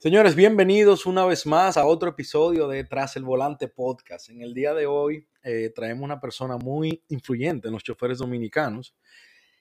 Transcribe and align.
Señores, 0.00 0.36
bienvenidos 0.36 1.06
una 1.06 1.26
vez 1.26 1.44
más 1.44 1.76
a 1.76 1.84
otro 1.84 2.10
episodio 2.10 2.68
de 2.68 2.84
Tras 2.84 3.16
el 3.16 3.24
Volante 3.24 3.66
Podcast. 3.66 4.30
En 4.30 4.42
el 4.42 4.54
día 4.54 4.72
de 4.72 4.86
hoy 4.86 5.26
eh, 5.42 5.72
traemos 5.74 6.04
una 6.04 6.20
persona 6.20 6.56
muy 6.56 7.02
influyente 7.08 7.66
en 7.66 7.74
los 7.74 7.82
choferes 7.82 8.18
dominicanos. 8.18 8.94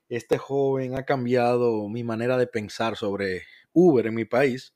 Este 0.08 0.38
joven 0.38 0.96
ha 0.96 1.06
cambiado 1.06 1.90
mi 1.90 2.04
manera 2.04 2.38
de 2.38 2.46
pensar 2.46 2.96
sobre 2.98 3.46
Uber 3.74 4.06
en 4.06 4.14
mi 4.14 4.26
país. 4.26 4.76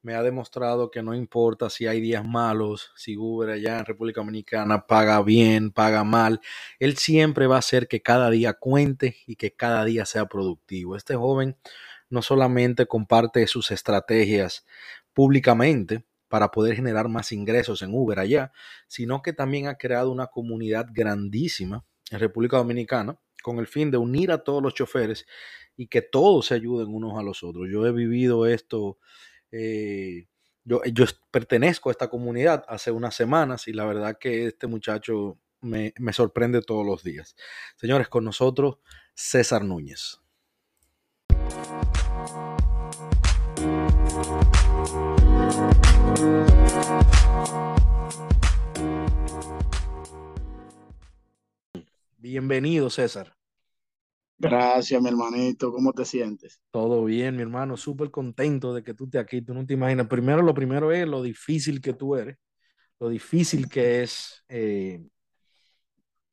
Me 0.00 0.14
ha 0.14 0.22
demostrado 0.22 0.90
que 0.90 1.02
no 1.02 1.14
importa 1.14 1.68
si 1.68 1.86
hay 1.86 2.00
días 2.00 2.24
malos, 2.26 2.90
si 2.96 3.18
Uber 3.18 3.50
allá 3.50 3.80
en 3.80 3.84
República 3.84 4.22
Dominicana 4.22 4.86
paga 4.86 5.22
bien, 5.22 5.70
paga 5.70 6.02
mal, 6.04 6.40
él 6.78 6.96
siempre 6.96 7.46
va 7.46 7.56
a 7.56 7.58
hacer 7.58 7.88
que 7.88 8.00
cada 8.00 8.30
día 8.30 8.54
cuente 8.54 9.18
y 9.26 9.36
que 9.36 9.54
cada 9.54 9.84
día 9.84 10.06
sea 10.06 10.24
productivo. 10.26 10.96
Este 10.96 11.14
joven 11.14 11.58
no 12.10 12.22
solamente 12.22 12.86
comparte 12.86 13.46
sus 13.46 13.70
estrategias 13.70 14.64
públicamente 15.12 16.04
para 16.28 16.50
poder 16.50 16.74
generar 16.76 17.08
más 17.08 17.32
ingresos 17.32 17.82
en 17.82 17.94
Uber 17.94 18.18
allá, 18.18 18.52
sino 18.88 19.22
que 19.22 19.32
también 19.32 19.68
ha 19.68 19.76
creado 19.76 20.10
una 20.10 20.26
comunidad 20.26 20.86
grandísima 20.92 21.84
en 22.10 22.18
República 22.18 22.56
Dominicana 22.56 23.18
con 23.42 23.58
el 23.58 23.66
fin 23.66 23.90
de 23.90 23.98
unir 23.98 24.32
a 24.32 24.42
todos 24.42 24.62
los 24.62 24.74
choferes 24.74 25.26
y 25.76 25.86
que 25.86 26.02
todos 26.02 26.46
se 26.46 26.54
ayuden 26.54 26.88
unos 26.88 27.18
a 27.18 27.22
los 27.22 27.42
otros. 27.42 27.68
Yo 27.70 27.86
he 27.86 27.92
vivido 27.92 28.46
esto, 28.46 28.98
eh, 29.52 30.26
yo, 30.64 30.82
yo, 30.84 31.04
pertenezco 31.30 31.88
a 31.90 31.92
esta 31.92 32.08
comunidad 32.08 32.64
hace 32.68 32.90
unas 32.90 33.14
semanas 33.14 33.68
y 33.68 33.72
la 33.72 33.84
verdad 33.84 34.16
que 34.18 34.46
este 34.46 34.66
muchacho 34.66 35.38
me, 35.60 35.92
me 35.98 36.12
sorprende 36.12 36.62
todos 36.62 36.86
los 36.86 37.04
días. 37.04 37.36
Señores, 37.76 38.08
con 38.08 38.24
nosotros 38.24 38.78
César 39.14 39.62
Núñez. 39.64 40.23
Bienvenido, 52.18 52.90
César. 52.90 53.32
Gracias, 54.38 55.00
mi 55.00 55.08
hermanito. 55.08 55.72
¿Cómo 55.72 55.92
te 55.92 56.04
sientes? 56.04 56.60
Todo 56.70 57.04
bien, 57.04 57.36
mi 57.36 57.42
hermano. 57.42 57.76
Súper 57.76 58.10
contento 58.10 58.74
de 58.74 58.82
que 58.82 58.92
tú 58.92 59.04
estés 59.04 59.20
aquí. 59.20 59.40
Tú 59.40 59.54
no 59.54 59.64
te 59.64 59.74
imaginas. 59.74 60.08
Primero, 60.08 60.42
lo 60.42 60.52
primero 60.52 60.90
es 60.90 61.06
lo 61.06 61.22
difícil 61.22 61.80
que 61.80 61.92
tú 61.92 62.16
eres, 62.16 62.36
lo 62.98 63.08
difícil 63.08 63.68
que 63.68 64.02
es 64.02 64.44
eh, 64.48 65.06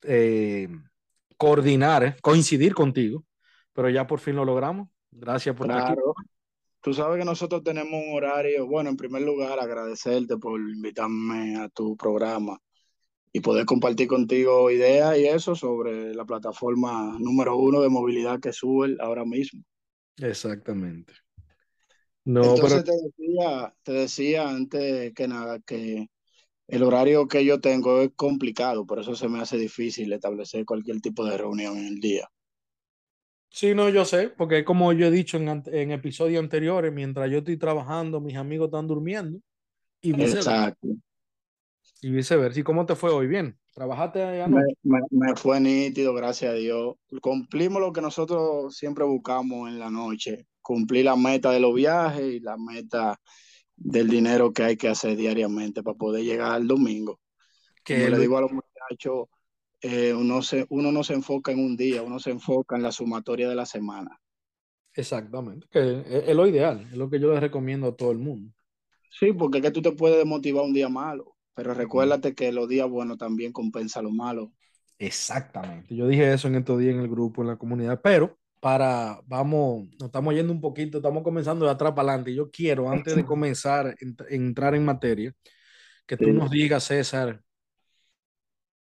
eh, 0.02 0.68
coordinar, 1.36 2.04
eh, 2.04 2.16
coincidir 2.20 2.74
contigo, 2.74 3.24
pero 3.72 3.88
ya 3.88 4.06
por 4.06 4.18
fin 4.18 4.36
lo 4.36 4.44
logramos. 4.44 4.88
Gracias 5.10 5.54
por 5.54 5.66
claro. 5.66 5.80
estar 5.80 5.98
aquí. 5.98 6.31
Tú 6.82 6.92
sabes 6.92 7.18
que 7.18 7.24
nosotros 7.24 7.62
tenemos 7.62 7.92
un 7.92 8.12
horario. 8.12 8.66
Bueno, 8.66 8.90
en 8.90 8.96
primer 8.96 9.22
lugar, 9.22 9.58
agradecerte 9.60 10.36
por 10.36 10.60
invitarme 10.60 11.56
a 11.56 11.68
tu 11.68 11.96
programa 11.96 12.58
y 13.32 13.40
poder 13.40 13.64
compartir 13.64 14.08
contigo 14.08 14.68
ideas 14.68 15.16
y 15.16 15.26
eso 15.26 15.54
sobre 15.54 16.12
la 16.12 16.24
plataforma 16.24 17.16
número 17.20 17.56
uno 17.56 17.80
de 17.80 17.88
movilidad 17.88 18.40
que 18.40 18.52
sube 18.52 18.96
ahora 18.98 19.24
mismo. 19.24 19.62
Exactamente. 20.18 21.14
No, 22.24 22.54
Entonces 22.54 22.84
te, 22.84 22.92
decía, 22.92 23.74
te 23.84 23.92
decía 23.92 24.48
antes 24.48 25.14
que 25.14 25.28
nada 25.28 25.60
que 25.60 26.08
el 26.66 26.82
horario 26.82 27.28
que 27.28 27.44
yo 27.44 27.60
tengo 27.60 28.00
es 28.00 28.10
complicado, 28.16 28.86
por 28.86 28.98
eso 28.98 29.14
se 29.14 29.28
me 29.28 29.40
hace 29.40 29.56
difícil 29.56 30.12
establecer 30.12 30.64
cualquier 30.64 31.00
tipo 31.00 31.24
de 31.24 31.38
reunión 31.38 31.76
en 31.78 31.86
el 31.86 32.00
día. 32.00 32.28
Sí, 33.52 33.74
no, 33.74 33.90
yo 33.90 34.06
sé, 34.06 34.30
porque 34.30 34.64
como 34.64 34.94
yo 34.94 35.06
he 35.06 35.10
dicho 35.10 35.36
en, 35.36 35.62
en 35.66 35.90
episodios 35.90 36.42
anteriores, 36.42 36.90
mientras 36.90 37.30
yo 37.30 37.38
estoy 37.38 37.58
trabajando, 37.58 38.18
mis 38.18 38.36
amigos 38.36 38.68
están 38.68 38.86
durmiendo. 38.86 39.38
Y 40.00 40.20
Exacto. 40.20 40.88
Y 42.00 42.10
viceversa. 42.10 42.58
¿Y 42.58 42.62
cómo 42.62 42.86
te 42.86 42.96
fue 42.96 43.10
hoy? 43.10 43.26
¿Bien? 43.26 43.56
¿Trabajaste 43.74 44.22
allá? 44.22 44.48
Me, 44.48 44.62
me, 44.82 45.00
me, 45.10 45.36
fue 45.36 45.60
nítido, 45.60 46.14
gracias 46.14 46.52
a 46.52 46.54
Dios. 46.54 46.96
Cumplimos 47.20 47.80
lo 47.80 47.92
que 47.92 48.00
nosotros 48.00 48.74
siempre 48.74 49.04
buscamos 49.04 49.68
en 49.68 49.78
la 49.78 49.90
noche. 49.90 50.46
Cumplir 50.62 51.04
la 51.04 51.16
meta 51.16 51.50
de 51.50 51.60
los 51.60 51.74
viajes 51.74 52.24
y 52.24 52.40
la 52.40 52.56
meta 52.56 53.20
del 53.76 54.08
dinero 54.08 54.52
que 54.52 54.64
hay 54.64 54.76
que 54.76 54.88
hacer 54.88 55.16
diariamente 55.16 55.82
para 55.82 55.96
poder 55.96 56.24
llegar 56.24 56.52
al 56.52 56.66
domingo. 56.66 57.20
Que 57.84 58.08
le 58.08 58.18
digo 58.18 58.38
a 58.38 58.42
los 58.42 58.52
muchachos, 58.52 59.28
eh, 59.82 60.14
uno, 60.14 60.42
se, 60.42 60.66
uno 60.70 60.90
no 60.90 61.04
se 61.04 61.14
enfoca 61.14 61.52
en 61.52 61.58
un 61.58 61.76
día, 61.76 62.02
uno 62.02 62.18
se 62.18 62.30
enfoca 62.30 62.76
en 62.76 62.82
la 62.82 62.92
sumatoria 62.92 63.48
de 63.48 63.54
la 63.54 63.66
semana. 63.66 64.18
Exactamente, 64.94 65.66
que 65.70 66.00
es, 66.00 66.28
es 66.28 66.36
lo 66.36 66.46
ideal, 66.46 66.86
es 66.90 66.96
lo 66.96 67.10
que 67.10 67.20
yo 67.20 67.32
les 67.32 67.40
recomiendo 67.40 67.88
a 67.88 67.96
todo 67.96 68.10
el 68.12 68.18
mundo. 68.18 68.52
Sí, 69.10 69.32
porque 69.32 69.58
es 69.58 69.64
que 69.64 69.70
tú 69.70 69.82
te 69.82 69.92
puedes 69.92 70.16
desmotivar 70.18 70.64
un 70.64 70.72
día 70.72 70.88
malo. 70.88 71.32
Pero 71.54 71.74
recuérdate 71.74 72.34
que 72.34 72.50
los 72.50 72.68
días 72.68 72.88
buenos 72.88 73.18
también 73.18 73.52
compensa 73.52 74.00
lo 74.00 74.10
malo. 74.10 74.52
Exactamente. 74.98 75.94
Yo 75.94 76.06
dije 76.06 76.32
eso 76.32 76.48
en 76.48 76.54
estos 76.54 76.78
días 76.78 76.94
en 76.94 77.00
el 77.00 77.08
grupo, 77.08 77.42
en 77.42 77.48
la 77.48 77.56
comunidad, 77.56 78.00
pero 78.02 78.38
para, 78.60 79.20
vamos, 79.26 79.88
nos 79.98 80.06
estamos 80.06 80.34
yendo 80.34 80.52
un 80.52 80.60
poquito, 80.60 80.98
estamos 80.98 81.22
comenzando 81.22 81.66
de 81.66 81.72
atrás 81.72 81.92
para 81.92 82.10
adelante. 82.10 82.34
Yo 82.34 82.50
quiero, 82.50 82.88
antes 82.90 83.16
de 83.16 83.24
comenzar, 83.26 83.94
ent 84.00 84.22
entrar 84.30 84.74
en 84.74 84.84
materia, 84.84 85.32
que 86.06 86.16
tú 86.16 86.26
sí. 86.26 86.32
nos 86.32 86.50
digas, 86.50 86.84
César, 86.84 87.42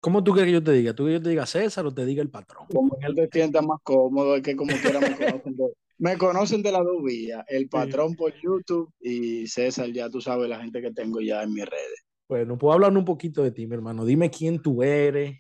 ¿cómo 0.01 0.23
tú 0.23 0.33
quieres 0.33 0.49
que 0.49 0.55
yo 0.55 0.65
te 0.65 0.73
diga? 0.73 0.95
¿Tú 0.95 1.05
quieres 1.05 1.21
que 1.21 1.23
yo 1.23 1.25
te 1.25 1.31
diga 1.31 1.47
César 1.47 1.87
o 1.87 1.95
te 1.95 2.05
diga 2.05 2.23
el 2.23 2.31
patrón? 2.31 2.67
Como 2.73 2.97
él 3.01 3.15
te 3.15 3.29
sienta 3.33 3.62
más 3.62 3.81
cómodo, 3.83 4.37
es 4.37 4.43
que 4.43 4.57
como 4.57 4.75
quiera 4.77 5.01
me 5.01 5.17
conocen 5.17 5.57
de, 5.57 5.65
me 5.99 6.19
conocen 6.19 6.62
de 6.62 6.73
las 6.73 6.84
dos 6.84 7.03
vías, 7.03 7.45
el 7.49 7.69
patrón 7.69 8.11
sí. 8.11 8.17
por 8.17 8.34
YouTube 8.41 8.93
y 9.01 9.47
César, 9.47 9.91
ya 9.91 10.11
tú 10.11 10.21
sabes 10.21 10.49
la 10.49 10.61
gente 10.61 10.83
que 10.83 10.93
tengo 10.93 11.21
ya 11.21 11.43
en 11.43 11.53
mis 11.53 11.65
redes. 11.65 12.05
Bueno, 12.29 12.59
puedo 12.59 12.75
hablar 12.75 12.97
un 12.97 13.05
poquito 13.05 13.43
de 13.43 13.53
ti, 13.53 13.67
mi 13.67 13.75
hermano. 13.75 14.05
Dime 14.05 14.31
quién 14.31 14.61
tú 14.61 14.83
eres, 14.83 15.39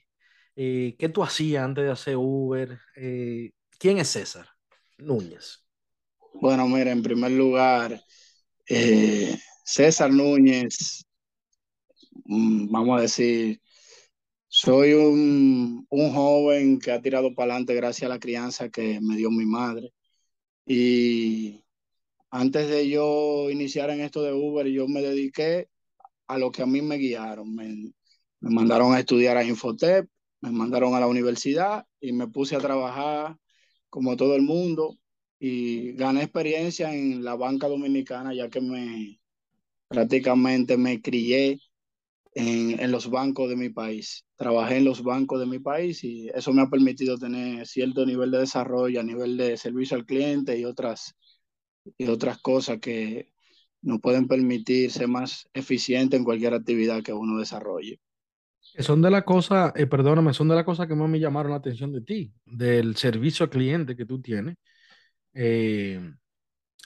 eh, 0.54 0.94
qué 0.98 1.08
tú 1.08 1.22
hacías 1.22 1.64
antes 1.64 1.84
de 1.84 1.90
hacer 1.90 2.16
Uber. 2.16 2.78
Eh, 2.96 3.50
¿Quién 3.78 3.98
es 3.98 4.08
César 4.08 4.46
Núñez? 4.98 5.64
Bueno, 6.34 6.68
mira, 6.68 6.92
en 6.92 7.02
primer 7.02 7.32
lugar, 7.32 8.00
eh, 8.68 9.36
César 9.64 10.10
Núñez, 10.10 11.04
mm, 12.24 12.70
vamos 12.70 12.98
a 12.98 13.02
decir, 13.02 13.60
soy 14.56 14.94
un, 14.94 15.86
un 15.90 16.12
joven 16.14 16.78
que 16.78 16.90
ha 16.90 17.02
tirado 17.02 17.34
para 17.34 17.52
adelante 17.52 17.74
gracias 17.74 18.10
a 18.10 18.14
la 18.14 18.18
crianza 18.18 18.70
que 18.70 19.00
me 19.02 19.16
dio 19.16 19.30
mi 19.30 19.44
madre. 19.44 19.92
Y 20.66 21.64
antes 22.30 22.68
de 22.68 22.88
yo 22.88 23.50
iniciar 23.50 23.90
en 23.90 24.00
esto 24.00 24.22
de 24.22 24.32
Uber, 24.32 24.66
yo 24.68 24.88
me 24.88 25.02
dediqué 25.02 25.68
a 26.28 26.38
lo 26.38 26.52
que 26.52 26.62
a 26.62 26.66
mí 26.66 26.82
me 26.82 26.96
guiaron. 26.96 27.54
Me, 27.54 27.92
me, 28.40 28.50
mandaron 28.50 28.94
a 28.94 29.00
estudiar 29.00 29.36
a 29.36 29.44
Infotep, 29.44 30.08
me 30.40 30.50
mandaron 30.52 30.94
a 30.94 31.00
la 31.00 31.08
universidad 31.08 31.86
y 32.00 32.12
me 32.12 32.28
puse 32.28 32.56
a 32.56 32.60
trabajar 32.60 33.36
como 33.90 34.16
todo 34.16 34.36
el 34.36 34.42
mundo 34.42 34.98
y 35.38 35.92
gané 35.94 36.22
experiencia 36.22 36.94
en 36.94 37.24
la 37.24 37.36
banca 37.36 37.68
dominicana 37.68 38.34
ya 38.34 38.48
que 38.50 38.60
me 38.62 39.20
prácticamente 39.88 40.78
me 40.78 41.02
crié 41.02 41.60
en, 42.36 42.78
en, 42.78 42.92
los 42.92 43.10
bancos 43.10 43.48
de 43.48 43.56
mi 43.56 43.70
país. 43.70 44.26
Trabajé 44.36 44.76
en 44.76 44.84
los 44.84 45.02
bancos 45.02 45.40
de 45.40 45.46
mi 45.46 45.58
país 45.58 46.04
y 46.04 46.28
eso 46.34 46.52
me 46.52 46.62
ha 46.62 46.68
permitido 46.68 47.16
tener 47.16 47.66
cierto 47.66 48.04
nivel 48.04 48.30
de 48.30 48.40
desarrollo 48.40 49.00
a 49.00 49.04
nivel 49.04 49.36
de 49.36 49.56
servicio 49.56 49.96
al 49.96 50.04
cliente 50.04 50.58
y 50.58 50.64
otras, 50.64 51.14
y 51.96 52.06
otras 52.06 52.38
cosas 52.38 52.78
que 52.78 53.32
nos 53.80 54.00
pueden 54.00 54.28
permitir 54.28 54.90
ser 54.90 55.08
más 55.08 55.48
eficiente 55.54 56.16
en 56.16 56.24
cualquier 56.24 56.54
actividad 56.54 57.02
que 57.02 57.12
uno 57.12 57.38
desarrolle. 57.38 58.00
Son 58.78 59.00
de 59.00 59.10
las 59.10 59.24
cosas, 59.24 59.72
eh, 59.74 59.86
perdóname, 59.86 60.34
son 60.34 60.48
de 60.48 60.56
las 60.56 60.64
cosas 60.64 60.86
que 60.86 60.94
más 60.94 61.08
me 61.08 61.20
llamaron 61.20 61.52
la 61.52 61.58
atención 61.58 61.92
de 61.92 62.02
ti, 62.02 62.32
del 62.44 62.96
servicio 62.96 63.44
al 63.44 63.50
cliente 63.50 63.96
que 63.96 64.04
tú 64.04 64.20
tienes 64.20 64.56
eh, 65.32 66.00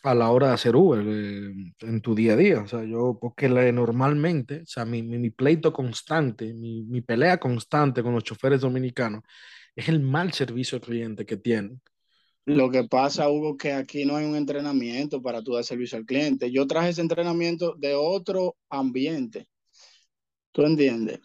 a 0.02 0.14
la 0.14 0.30
hora 0.30 0.48
de 0.48 0.54
hacer 0.54 0.76
Uber 0.76 1.04
eh, 1.06 1.72
en 1.80 2.00
tu 2.00 2.14
día 2.14 2.34
a 2.34 2.36
día. 2.36 2.60
O 2.60 2.66
sea, 2.66 2.84
yo, 2.84 3.18
porque 3.20 3.48
le, 3.48 3.72
normalmente, 3.72 4.62
o 4.62 4.66
sea, 4.66 4.84
mi, 4.84 5.02
mi, 5.02 5.30
pleito 5.30 5.72
constante, 5.72 6.54
mi, 6.54 6.82
mi, 6.82 7.00
pelea 7.00 7.38
constante 7.38 8.02
con 8.02 8.14
los 8.14 8.24
choferes 8.24 8.60
dominicanos 8.60 9.22
es 9.74 9.88
el 9.88 10.00
mal 10.00 10.32
servicio 10.32 10.76
al 10.76 10.82
cliente 10.82 11.26
que 11.26 11.36
tienen. 11.36 11.80
Lo 12.46 12.70
que 12.70 12.84
pasa, 12.84 13.28
Hugo, 13.28 13.56
que 13.56 13.72
aquí 13.72 14.04
no 14.04 14.16
hay 14.16 14.24
un 14.24 14.34
entrenamiento 14.34 15.22
para 15.22 15.42
tu 15.42 15.54
dar 15.54 15.64
servicio 15.64 15.98
al 15.98 16.06
cliente. 16.06 16.50
Yo 16.50 16.66
traje 16.66 16.88
ese 16.88 17.02
entrenamiento 17.02 17.74
de 17.76 17.94
otro 17.94 18.56
ambiente. 18.68 19.46
¿Tú 20.52 20.62
entiendes? 20.62 21.20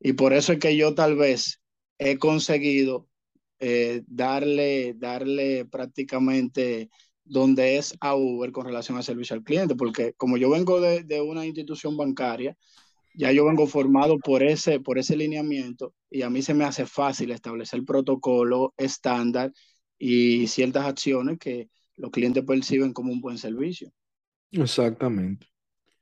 Y 0.00 0.12
por 0.12 0.32
eso 0.32 0.52
es 0.52 0.58
que 0.58 0.76
yo 0.76 0.94
tal 0.94 1.16
vez 1.16 1.62
he 1.98 2.18
conseguido 2.18 3.08
eh, 3.58 4.02
darle, 4.06 4.94
darle 4.94 5.64
prácticamente 5.64 6.90
donde 7.26 7.76
es 7.76 7.96
a 8.00 8.14
Uber 8.14 8.52
con 8.52 8.66
relación 8.66 8.96
al 8.96 9.04
servicio 9.04 9.34
al 9.34 9.42
cliente, 9.42 9.74
porque 9.74 10.14
como 10.14 10.36
yo 10.36 10.50
vengo 10.50 10.80
de, 10.80 11.02
de, 11.02 11.20
una 11.20 11.44
institución 11.44 11.96
bancaria, 11.96 12.56
ya 13.14 13.32
yo 13.32 13.44
vengo 13.46 13.66
formado 13.66 14.18
por 14.18 14.42
ese, 14.42 14.80
por 14.80 14.98
ese 14.98 15.16
lineamiento 15.16 15.94
y 16.10 16.22
a 16.22 16.30
mí 16.30 16.42
se 16.42 16.54
me 16.54 16.64
hace 16.64 16.86
fácil 16.86 17.30
establecer 17.30 17.82
protocolo 17.84 18.74
estándar 18.76 19.52
y 19.98 20.46
ciertas 20.46 20.84
acciones 20.84 21.38
que 21.38 21.68
los 21.96 22.10
clientes 22.10 22.44
perciben 22.44 22.92
como 22.92 23.12
un 23.12 23.20
buen 23.20 23.38
servicio. 23.38 23.90
Exactamente. 24.52 25.46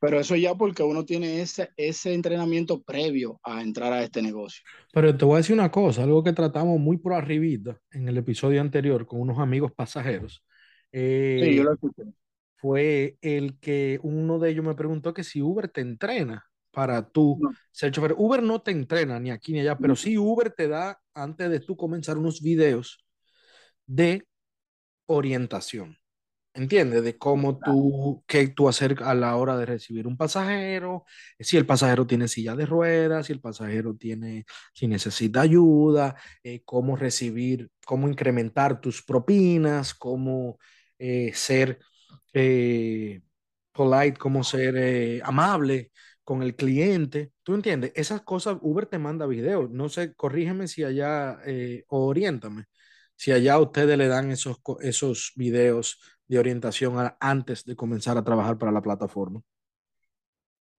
Pero 0.00 0.20
eso 0.20 0.36
ya 0.36 0.54
porque 0.54 0.82
uno 0.82 1.04
tiene 1.04 1.40
ese, 1.40 1.70
ese 1.76 2.12
entrenamiento 2.12 2.82
previo 2.82 3.40
a 3.42 3.62
entrar 3.62 3.92
a 3.92 4.02
este 4.02 4.20
negocio. 4.20 4.62
Pero 4.92 5.16
te 5.16 5.24
voy 5.24 5.34
a 5.34 5.36
decir 5.38 5.54
una 5.54 5.70
cosa, 5.70 6.02
algo 6.02 6.22
que 6.22 6.34
tratamos 6.34 6.78
muy 6.78 6.98
por 6.98 7.14
arribita 7.14 7.80
en 7.90 8.08
el 8.08 8.18
episodio 8.18 8.60
anterior 8.60 9.06
con 9.06 9.20
unos 9.20 9.38
amigos 9.38 9.72
pasajeros. 9.72 10.44
Eh, 10.96 11.40
Sí, 11.42 11.56
yo 11.56 11.64
lo 11.64 11.72
escuché. 11.72 12.04
fue 12.56 13.18
el 13.20 13.58
que 13.60 13.98
uno 14.02 14.38
de 14.38 14.50
ellos 14.50 14.64
me 14.64 14.74
preguntó 14.76 15.12
que 15.12 15.24
si 15.24 15.42
Uber 15.42 15.68
te 15.68 15.80
entrena 15.80 16.46
para 16.70 17.08
tú 17.10 17.38
No. 17.42 17.50
ser 17.72 17.90
chofer. 17.92 18.14
Uber 18.16 18.42
no 18.42 18.62
te 18.62 18.70
entrena 18.70 19.18
ni 19.20 19.30
aquí 19.30 19.52
ni 19.52 19.60
allá, 19.60 19.78
pero 19.80 19.96
sí 19.96 20.16
Uber 20.18 20.50
te 20.52 20.68
da, 20.68 21.00
antes 21.14 21.50
de 21.50 21.60
tú 21.60 21.76
comenzar, 21.76 22.16
unos 22.18 22.40
videos 22.42 23.04
de 23.86 24.26
orientación. 25.06 25.98
¿Entiendes? 26.54 27.04
De 27.04 27.18
cómo 27.18 27.58
tú, 27.60 28.24
qué 28.28 28.48
tú 28.48 28.68
hacer 28.68 28.96
a 29.04 29.14
la 29.14 29.36
hora 29.36 29.56
de 29.58 29.66
recibir 29.66 30.06
un 30.06 30.16
pasajero, 30.16 31.04
si 31.40 31.56
el 31.56 31.66
pasajero 31.66 32.06
tiene 32.06 32.28
silla 32.28 32.56
de 32.56 32.66
ruedas, 32.66 33.26
si 33.26 33.32
el 33.32 33.40
pasajero 33.40 33.96
tiene, 33.96 34.44
si 34.74 34.86
necesita 34.88 35.40
ayuda, 35.42 36.16
eh, 36.44 36.62
cómo 36.64 36.96
recibir, 36.96 37.70
cómo 37.86 38.08
incrementar 38.08 38.80
tus 38.80 39.02
propinas, 39.04 39.94
cómo 39.94 40.58
eh, 41.04 41.32
ser 41.34 41.78
eh, 42.32 43.22
polite, 43.72 44.18
cómo 44.18 44.44
ser 44.44 44.76
eh, 44.76 45.20
amable 45.24 45.92
con 46.24 46.42
el 46.42 46.56
cliente. 46.56 47.32
¿Tú 47.42 47.54
entiendes? 47.54 47.92
Esas 47.94 48.22
cosas, 48.22 48.56
Uber 48.62 48.86
te 48.86 48.98
manda 48.98 49.26
videos. 49.26 49.70
No 49.70 49.88
sé, 49.88 50.14
corrígeme 50.14 50.68
si 50.68 50.84
allá, 50.84 51.38
o 51.88 52.06
oriéntame, 52.06 52.64
si 53.16 53.32
allá 53.32 53.58
ustedes 53.58 53.98
le 53.98 54.08
dan 54.08 54.30
esos, 54.30 54.58
esos 54.80 55.32
videos 55.36 56.00
de 56.26 56.38
orientación 56.38 56.96
antes 57.20 57.64
de 57.64 57.76
comenzar 57.76 58.16
a 58.18 58.24
trabajar 58.24 58.58
para 58.58 58.72
la 58.72 58.82
plataforma. 58.82 59.42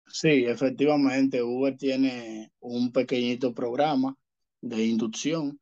Sí, 0.07 0.45
efectivamente, 0.45 1.42
Uber 1.44 1.75
tiene 1.77 2.51
un 2.60 2.92
pequeñito 2.92 3.54
programa 3.54 4.16
de 4.62 4.86
inducción 4.86 5.60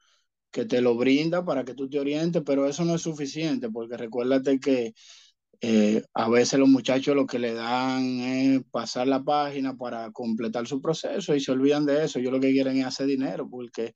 que 0.53 0.65
te 0.65 0.81
lo 0.81 0.95
brinda 0.95 1.43
para 1.43 1.65
que 1.65 1.73
tú 1.73 1.89
te 1.89 1.99
orientes, 1.99 2.43
pero 2.45 2.67
eso 2.67 2.85
no 2.85 2.93
es 2.93 3.01
suficiente, 3.01 3.71
porque 3.71 3.97
recuérdate 3.97 4.59
que 4.59 4.93
eh, 5.61 6.03
a 6.13 6.29
veces 6.29 6.59
los 6.59 6.69
muchachos 6.69 7.15
lo 7.15 7.25
que 7.25 7.39
le 7.39 7.53
dan 7.55 8.19
es 8.19 8.61
pasar 8.69 9.07
la 9.07 9.23
página 9.23 9.75
para 9.75 10.11
completar 10.11 10.67
su 10.67 10.79
proceso 10.79 11.33
y 11.33 11.39
se 11.39 11.51
olvidan 11.51 11.87
de 11.87 12.05
eso. 12.05 12.19
Ellos 12.19 12.33
lo 12.33 12.39
que 12.39 12.51
quieren 12.51 12.77
es 12.77 12.85
hacer 12.85 13.07
dinero, 13.07 13.49
porque 13.49 13.95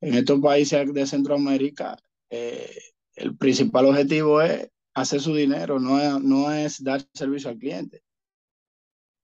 en 0.00 0.14
estos 0.14 0.40
países 0.40 0.92
de 0.92 1.06
Centroamérica 1.06 1.96
eh, 2.30 2.70
el 3.16 3.36
principal 3.36 3.86
objetivo 3.86 4.40
es 4.40 4.70
hacer 4.94 5.20
su 5.20 5.34
dinero, 5.34 5.80
no 5.80 6.00
es, 6.00 6.22
no 6.22 6.52
es 6.52 6.84
dar 6.84 7.02
servicio 7.14 7.50
al 7.50 7.58
cliente. 7.58 8.02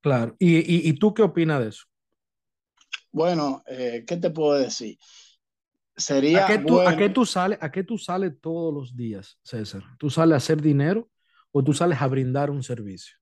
Claro. 0.01 0.35
¿Y, 0.41 0.57
y, 0.57 0.89
y 0.89 0.93
tú 0.95 1.15
qué 1.15 1.23
opinas 1.23 1.61
de 1.61 1.69
eso? 1.69 1.85
Bueno, 3.13 3.63
eh, 3.69 4.03
¿qué 4.05 4.17
te 4.17 4.31
puedo 4.31 4.55
decir? 4.55 4.99
¿A 6.11 6.15
Sería 6.15 6.47
qué 6.47 6.59
tú, 6.59 6.81
a 6.81 6.97
qué 6.97 7.09
tú 7.09 7.27
sales, 7.27 7.59
a 7.61 7.71
qué 7.71 7.85
tú 7.85 7.99
sales 7.99 8.33
todos 8.41 8.73
los 8.73 8.97
días, 8.97 9.39
César? 9.43 9.83
¿Tú 9.99 10.11
sales 10.11 10.35
a 10.35 10.37
hacer 10.37 10.61
dinero 10.61 11.09
o 11.51 11.63
tú 11.63 11.73
sales 11.73 12.01
a 12.01 12.07
brindar 12.07 12.51
un 12.51 12.63
servicio? 12.63 13.17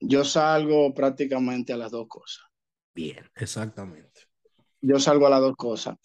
yo 0.00 0.24
salgo 0.24 0.92
prácticamente 0.94 1.72
a 1.72 1.76
las 1.76 1.90
dos 1.90 2.06
cosas. 2.08 2.44
Bien, 2.94 3.24
exactamente. 3.34 4.22
Yo 4.80 4.98
salgo 4.98 5.26
a 5.26 5.30
las 5.30 5.40
dos 5.40 5.56
cosas. 5.56 5.96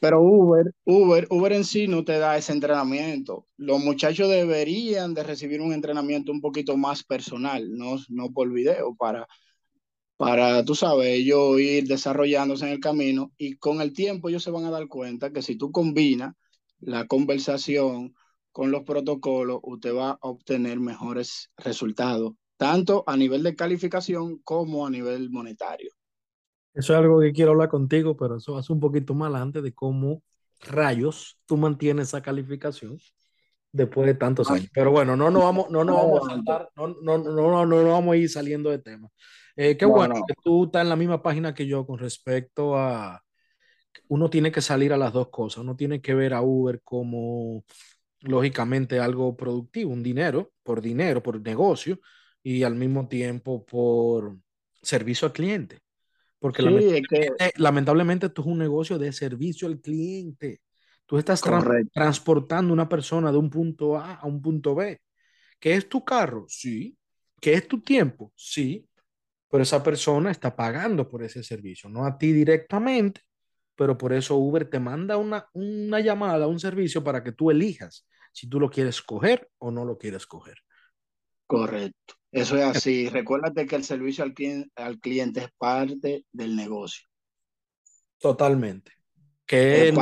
Pero 0.00 0.20
Uber, 0.20 0.72
Uber, 0.84 1.26
Uber 1.30 1.52
en 1.52 1.64
sí 1.64 1.88
no 1.88 2.04
te 2.04 2.18
da 2.18 2.36
ese 2.36 2.52
entrenamiento. 2.52 3.46
Los 3.56 3.80
muchachos 3.80 4.28
deberían 4.28 5.12
de 5.12 5.24
recibir 5.24 5.60
un 5.60 5.72
entrenamiento 5.72 6.30
un 6.30 6.40
poquito 6.40 6.76
más 6.76 7.02
personal, 7.02 7.68
no, 7.76 7.96
no 8.08 8.30
por 8.32 8.52
video, 8.52 8.94
para, 8.94 9.26
para, 10.18 10.64
tú 10.64 10.74
sabes, 10.74 11.06
ellos 11.06 11.60
ir 11.60 11.86
desarrollándose 11.86 12.66
en 12.66 12.72
el 12.72 12.80
camino 12.80 13.32
y 13.38 13.54
con 13.54 13.80
el 13.80 13.92
tiempo 13.92 14.28
ellos 14.28 14.42
se 14.42 14.50
van 14.50 14.64
a 14.64 14.70
dar 14.70 14.88
cuenta 14.88 15.32
que 15.32 15.42
si 15.42 15.56
tú 15.56 15.70
combinas 15.70 16.34
la 16.80 17.06
conversación 17.06 18.14
con 18.50 18.72
los 18.72 18.82
protocolos, 18.82 19.60
usted 19.62 19.94
va 19.94 20.10
a 20.10 20.18
obtener 20.22 20.80
mejores 20.80 21.52
resultados, 21.56 22.32
tanto 22.56 23.04
a 23.06 23.16
nivel 23.16 23.44
de 23.44 23.54
calificación 23.54 24.38
como 24.42 24.84
a 24.84 24.90
nivel 24.90 25.30
monetario. 25.30 25.92
Eso 26.74 26.94
es 26.94 26.98
algo 26.98 27.20
que 27.20 27.32
quiero 27.32 27.52
hablar 27.52 27.68
contigo, 27.68 28.16
pero 28.16 28.38
eso 28.38 28.56
hace 28.56 28.72
un 28.72 28.80
poquito 28.80 29.14
más 29.14 29.30
adelante 29.30 29.62
de 29.62 29.72
cómo 29.72 30.24
rayos 30.62 31.38
tú 31.46 31.56
mantienes 31.56 32.08
esa 32.08 32.22
calificación 32.22 32.98
después 33.70 34.04
de 34.08 34.14
tantos 34.14 34.48
Más, 34.50 34.58
años. 34.58 34.70
Pero 34.74 34.90
bueno, 34.90 35.16
no 35.16 35.30
nos 35.30 35.44
vamos, 35.44 35.70
no 35.70 35.84
más 35.84 35.94
vamos 35.94 36.26
a 36.26 36.30
saltar, 36.30 36.68
no, 36.74 36.88
no, 36.88 37.18
no, 37.18 37.32
no, 37.32 37.66
no, 37.66 37.82
no 37.84 37.90
vamos 37.92 38.14
a 38.14 38.16
ir 38.16 38.28
saliendo 38.28 38.70
de 38.70 38.80
tema. 38.80 39.08
Eh, 39.60 39.76
qué 39.76 39.86
No, 39.86 39.92
bueno 39.94 40.14
no. 40.14 40.26
que 40.26 40.34
tú 40.42 40.64
estás 40.66 40.82
en 40.82 40.88
la 40.90 40.96
misma 40.96 41.22
página 41.22 41.54
que 41.54 41.66
yo 41.66 41.86
con 41.86 41.98
respecto 41.98 42.76
a 42.78 43.22
uno 44.08 44.30
tiene 44.30 44.52
que 44.52 44.60
salir 44.62 44.92
a 44.92 44.96
las 44.98 45.12
dos 45.12 45.28
cosas. 45.30 45.58
Uno 45.64 45.76
tiene 45.76 46.00
que 46.02 46.14
ver 46.14 46.34
a 46.34 46.42
Uber 46.42 46.80
como, 46.84 47.64
lógicamente, 48.22 49.00
algo 49.00 49.36
productivo, 49.36 49.92
un 49.92 50.02
dinero, 50.02 50.52
por 50.62 50.82
dinero, 50.82 51.22
por 51.22 51.40
negocio, 51.42 52.00
y 52.42 52.62
al 52.64 52.76
mismo 52.76 53.08
tiempo 53.08 53.64
por 53.66 54.38
servicio 54.82 55.26
al 55.28 55.32
cliente. 55.34 55.80
Porque 56.40 56.62
Sí, 56.62 56.68
es 56.90 57.02
que, 57.08 57.32
lamentablemente, 57.38 57.52
lamentablemente 57.58 58.26
esto 58.26 58.42
es 58.42 58.48
un 58.48 58.58
negocio 58.58 58.98
de 58.98 59.12
servicio 59.12 59.68
al 59.68 59.80
cliente. 59.80 60.60
Tú 61.06 61.18
estás 61.18 61.42
transportando 61.92 62.72
una 62.72 62.88
persona 62.88 63.32
de 63.32 63.38
un 63.38 63.50
punto 63.50 63.96
A 63.98 64.14
a 64.16 64.26
un 64.26 64.42
punto 64.42 64.74
B. 64.74 65.00
¿Qué 65.60 65.74
es 65.74 65.88
tu 65.88 66.04
carro? 66.04 66.46
Sí. 66.48 66.96
¿Qué 67.40 67.54
es 67.54 67.68
tu 67.68 67.80
tiempo? 67.82 68.32
Sí. 68.36 68.87
Pero 69.50 69.62
esa 69.62 69.82
persona 69.82 70.30
está 70.30 70.54
pagando 70.54 71.08
por 71.08 71.22
ese 71.22 71.42
servicio, 71.42 71.88
no 71.88 72.04
a 72.04 72.18
ti 72.18 72.32
directamente, 72.32 73.22
pero 73.74 73.96
por 73.96 74.12
eso 74.12 74.36
Uber 74.36 74.68
te 74.68 74.80
manda 74.80 75.16
una, 75.16 75.46
una 75.52 76.00
llamada, 76.00 76.46
un 76.46 76.60
servicio 76.60 77.02
para 77.02 77.22
que 77.22 77.32
tú 77.32 77.50
elijas 77.50 78.06
si 78.32 78.48
tú 78.48 78.60
lo 78.60 78.70
quieres 78.70 79.02
coger 79.02 79.48
o 79.58 79.70
no 79.70 79.84
lo 79.84 79.98
quieres 79.98 80.26
coger. 80.26 80.58
correcto. 81.46 82.14
Eso 82.30 82.56
es 82.56 82.64
así. 82.64 83.08
Recuérdate 83.08 83.66
que 83.66 83.76
el 83.76 83.84
servicio 83.84 84.22
al 84.22 84.34
cliente, 84.34 84.70
al 84.76 84.98
cliente 84.98 85.40
es 85.40 85.48
parte 85.56 86.24
del 86.30 86.54
negocio. 86.54 87.06
Totalmente. 88.18 88.92
Que 89.46 89.88
Es 89.88 89.94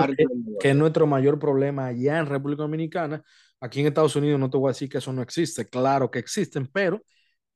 que 0.58 0.70
es 0.70 0.76
nuestro 0.76 1.06
mayor 1.06 1.38
problema 1.38 1.86
allá 1.86 2.18
en 2.18 2.26
República 2.26 2.62
Dominicana. 2.62 3.22
Aquí 3.60 3.80
en 3.80 3.86
Estados 3.86 4.16
Unidos 4.16 4.40
no 4.40 4.50
te 4.50 4.56
voy 4.56 4.68
a 4.68 4.72
decir 4.72 4.88
que 4.88 4.98
eso 4.98 5.12
no 5.12 5.22
existe, 5.22 5.68
claro 5.68 6.10
que 6.10 6.18
existen, 6.18 6.66
pero 6.66 7.00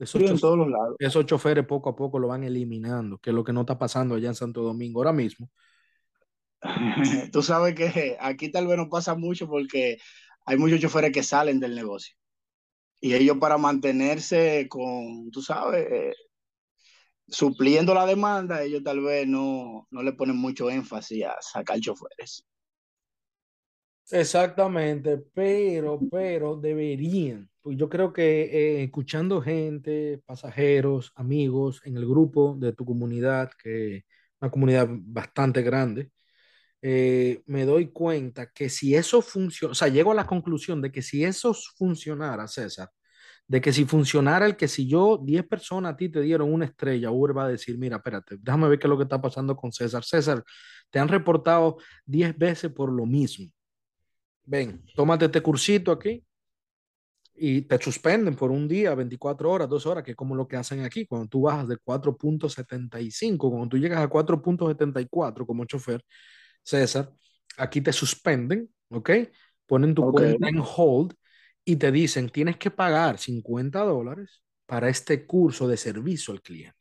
esos, 0.01 0.23
en 0.23 0.39
todos 0.39 0.57
los 0.57 0.69
lados. 0.69 0.97
esos 0.99 1.27
choferes 1.27 1.67
poco 1.67 1.91
a 1.91 1.97
poco 1.97 2.19
lo 2.19 2.29
van 2.29 2.45
eliminando, 2.45 3.19
que 3.19 3.31
es 3.31 3.35
lo 3.35 3.45
que 3.45 3.53
no 3.53 3.61
está 3.61 3.79
pasando 3.79 4.15
allá 4.15 4.29
en 4.29 4.35
Santo 4.35 4.63
Domingo 4.63 5.01
ahora 5.01 5.13
mismo. 5.13 5.51
Tú 7.33 7.43
sabes 7.43 7.75
que 7.75 8.17
aquí 8.21 8.51
tal 8.51 8.67
vez 8.67 8.77
no 8.77 8.89
pasa 8.89 9.15
mucho 9.15 9.49
porque 9.49 9.99
hay 10.47 10.57
muchos 10.57 10.81
choferes 10.81 11.13
que 11.13 11.23
salen 11.23 11.61
del 11.61 11.75
negocio. 11.75 12.17
Y 13.01 13.15
ellos 13.15 13.39
para 13.39 13.57
mantenerse 13.57 14.67
con, 14.69 15.31
tú 15.31 15.41
sabes, 15.41 15.87
eh, 15.91 16.13
supliendo 17.29 17.95
la 17.95 18.05
demanda, 18.05 18.63
ellos 18.63 18.83
tal 18.83 19.01
vez 19.01 19.27
no, 19.27 19.87
no 19.91 20.03
le 20.03 20.13
ponen 20.13 20.37
mucho 20.37 20.69
énfasis 20.69 21.25
a 21.25 21.37
sacar 21.41 21.81
choferes. 21.81 22.45
Exactamente, 24.11 25.19
pero, 25.33 25.99
pero 26.11 26.57
deberían. 26.57 27.50
Pues 27.63 27.77
yo 27.77 27.89
creo 27.91 28.13
que 28.13 28.43
eh, 28.43 28.85
escuchando 28.85 29.43
gente, 29.43 30.23
pasajeros, 30.25 31.13
amigos 31.15 31.83
en 31.85 31.97
el 31.97 32.07
grupo 32.07 32.57
de 32.59 32.73
tu 32.73 32.87
comunidad, 32.87 33.51
que 33.63 33.97
es 33.97 34.05
una 34.41 34.51
comunidad 34.51 34.89
bastante 34.91 35.63
grande, 35.63 36.11
eh, 36.83 37.43
me 37.47 37.67
doy 37.67 37.89
cuenta 37.93 38.51
que 38.51 38.71
si 38.71 38.95
eso 38.95 39.21
funciona, 39.23 39.73
o 39.73 39.75
sea, 39.75 39.89
llego 39.89 40.13
a 40.13 40.15
la 40.15 40.27
conclusión 40.27 40.81
de 40.81 40.91
que 40.91 41.03
si 41.03 41.25
eso 41.25 41.55
funcionara, 41.77 42.49
César, 42.49 42.89
de 43.47 43.61
que 43.61 43.73
si 43.73 43.85
funcionara 43.85 44.47
el 44.47 44.57
que 44.57 44.69
si 44.69 44.89
yo 44.89 45.21
10 45.23 45.47
personas 45.47 45.95
a 45.95 45.97
ti 45.97 46.09
te 46.09 46.23
dieron 46.23 46.53
una 46.53 46.67
estrella, 46.67 47.11
Uber 47.11 47.37
va 47.37 47.45
a 47.47 47.49
decir, 47.49 47.79
mira, 47.79 47.97
espérate, 47.99 48.37
déjame 48.41 48.69
ver 48.69 48.79
qué 48.79 48.87
es 48.87 48.91
lo 48.91 48.97
que 48.97 49.05
está 49.05 49.21
pasando 49.21 49.57
con 49.57 49.73
César. 49.73 50.05
César, 50.05 50.45
te 50.91 50.99
han 50.99 51.09
reportado 51.09 51.79
10 52.07 52.37
veces 52.39 52.73
por 52.73 52.91
lo 52.93 53.07
mismo. 53.07 53.47
Ven, 54.45 54.83
tómate 54.97 55.27
este 55.27 55.43
cursito 55.43 55.93
aquí 55.93 56.25
y 57.43 57.63
te 57.63 57.81
suspenden 57.81 58.37
por 58.37 58.51
un 58.51 58.69
día, 58.69 58.95
24 58.95 59.51
horas, 59.51 59.69
2 59.69 59.87
horas, 59.87 60.05
que 60.05 60.11
es 60.11 60.17
como 60.17 60.35
lo 60.35 60.47
que 60.47 60.57
hacen 60.57 60.85
aquí, 60.85 61.07
cuando 61.07 61.27
tú 61.27 61.41
bajas 61.41 61.67
de 61.69 61.79
4.75, 61.79 63.49
cuando 63.49 63.67
tú 63.67 63.79
llegas 63.79 63.99
a 63.99 64.11
4.74 64.11 65.47
como 65.47 65.65
chofer, 65.65 66.05
César, 66.63 67.11
aquí 67.57 67.81
te 67.81 67.95
suspenden, 67.95 68.69
¿ok? 68.91 69.11
Ponen 69.67 69.95
tu 69.95 70.05
Ok, 70.05 70.13
cuenta 70.13 70.51
en 70.51 70.63
hold 70.63 71.15
y 71.65 71.77
te 71.77 71.91
dicen, 71.91 72.29
tienes 72.29 72.59
que 72.59 72.71
pagar 72.71 73.17
50 73.17 73.81
dólares 73.81 74.43
para 74.67 74.91
este 74.91 75.25
curso 75.27 75.67
de 75.67 75.79
servicio 75.79 76.35
al 76.35 76.43
cliente. 76.43 76.77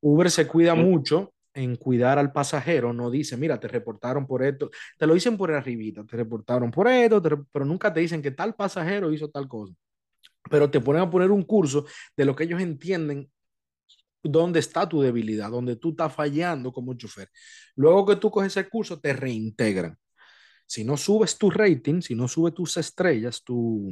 Uber 0.00 0.30
se 0.30 0.46
cuida 0.46 0.74
mucho 0.74 1.32
en 1.54 1.76
cuidar 1.76 2.18
al 2.18 2.32
pasajero, 2.32 2.92
no 2.92 3.10
dice, 3.10 3.36
mira, 3.36 3.58
te 3.60 3.68
reportaron 3.68 4.26
por 4.26 4.42
esto, 4.42 4.70
te 4.98 5.06
lo 5.06 5.14
dicen 5.14 5.36
por 5.36 5.52
arribita, 5.52 6.04
te 6.04 6.16
reportaron 6.16 6.70
por 6.70 6.88
esto, 6.88 7.22
pero 7.52 7.64
nunca 7.64 7.92
te 7.92 8.00
dicen 8.00 8.20
que 8.20 8.32
tal 8.32 8.54
pasajero 8.54 9.12
hizo 9.12 9.30
tal 9.30 9.48
cosa. 9.48 9.74
pero 10.50 10.70
te 10.70 10.80
ponen 10.80 11.02
a 11.02 11.10
poner 11.10 11.30
un 11.30 11.42
curso 11.44 11.86
de 12.16 12.24
lo 12.24 12.36
que 12.36 12.44
ellos 12.44 12.60
entienden 12.60 13.30
dónde 14.22 14.60
está 14.60 14.88
tu 14.88 15.00
debilidad, 15.00 15.50
dónde 15.50 15.76
tú 15.76 15.90
estás 15.90 16.12
fallando 16.14 16.72
como 16.72 16.94
chofer. 16.94 17.30
Luego 17.76 18.06
que 18.06 18.16
tú 18.16 18.30
coges 18.30 18.56
el 18.56 18.68
curso, 18.68 19.00
te 19.00 19.12
reintegran. 19.12 19.96
Si 20.66 20.84
no 20.84 20.96
subes 20.96 21.38
tu 21.38 21.50
rating, 21.50 22.00
si 22.00 22.14
no 22.14 22.26
subes 22.28 22.54
tus 22.54 22.76
estrellas, 22.78 23.42
tu, 23.44 23.90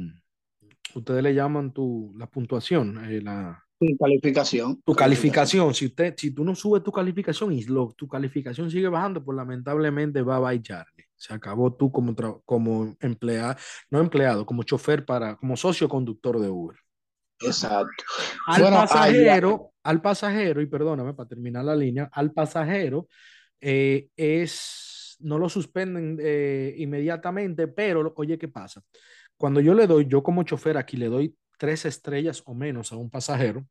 ustedes 0.95 1.23
le 1.23 1.33
llaman 1.33 1.71
tu, 1.73 2.13
la 2.17 2.27
puntuación, 2.29 3.05
eh, 3.05 3.21
la, 3.21 3.63
tu 3.85 3.97
calificación. 3.97 4.81
Tu 4.83 4.95
calificación. 4.95 5.73
Si, 5.73 5.85
usted, 5.85 6.13
si 6.17 6.33
tú 6.33 6.43
no 6.43 6.55
subes 6.55 6.83
tu 6.83 6.91
calificación 6.91 7.51
y 7.53 7.63
lo, 7.63 7.93
tu 7.97 8.07
calificación 8.07 8.69
sigue 8.69 8.87
bajando, 8.87 9.23
pues 9.23 9.35
lamentablemente 9.35 10.21
va 10.21 10.37
a 10.49 10.61
Charlie. 10.61 11.05
Se 11.15 11.33
acabó 11.33 11.73
tú 11.73 11.91
como, 11.91 12.15
como 12.45 12.95
empleado, 12.99 13.55
no 13.89 13.99
empleado, 13.99 14.45
como 14.45 14.63
chofer 14.63 15.05
para, 15.05 15.35
como 15.35 15.55
socio 15.55 15.87
conductor 15.87 16.39
de 16.39 16.49
Uber. 16.49 16.77
Exacto. 17.39 18.03
Al 18.47 18.61
pasajero, 18.61 19.71
al 19.83 20.01
pasajero, 20.01 20.61
y 20.61 20.65
perdóname 20.67 21.13
para 21.13 21.29
terminar 21.29 21.65
la 21.65 21.75
línea, 21.75 22.09
al 22.11 22.31
pasajero 22.31 23.07
eh, 23.59 24.09
es, 24.15 25.17
no 25.19 25.37
lo 25.37 25.49
suspenden 25.49 26.17
eh, 26.21 26.75
inmediatamente, 26.77 27.67
pero 27.67 28.13
oye, 28.17 28.37
¿qué 28.37 28.47
pasa? 28.47 28.81
Cuando 29.37 29.59
yo 29.59 29.73
le 29.73 29.87
doy, 29.87 30.05
yo 30.07 30.23
como 30.23 30.43
chofer 30.43 30.77
aquí 30.77 30.97
le 30.97 31.07
doy 31.07 31.35
tres 31.57 31.85
estrellas 31.85 32.41
o 32.45 32.53
menos 32.53 32.91
a 32.91 32.97
un 32.97 33.09
pasajero, 33.09 33.65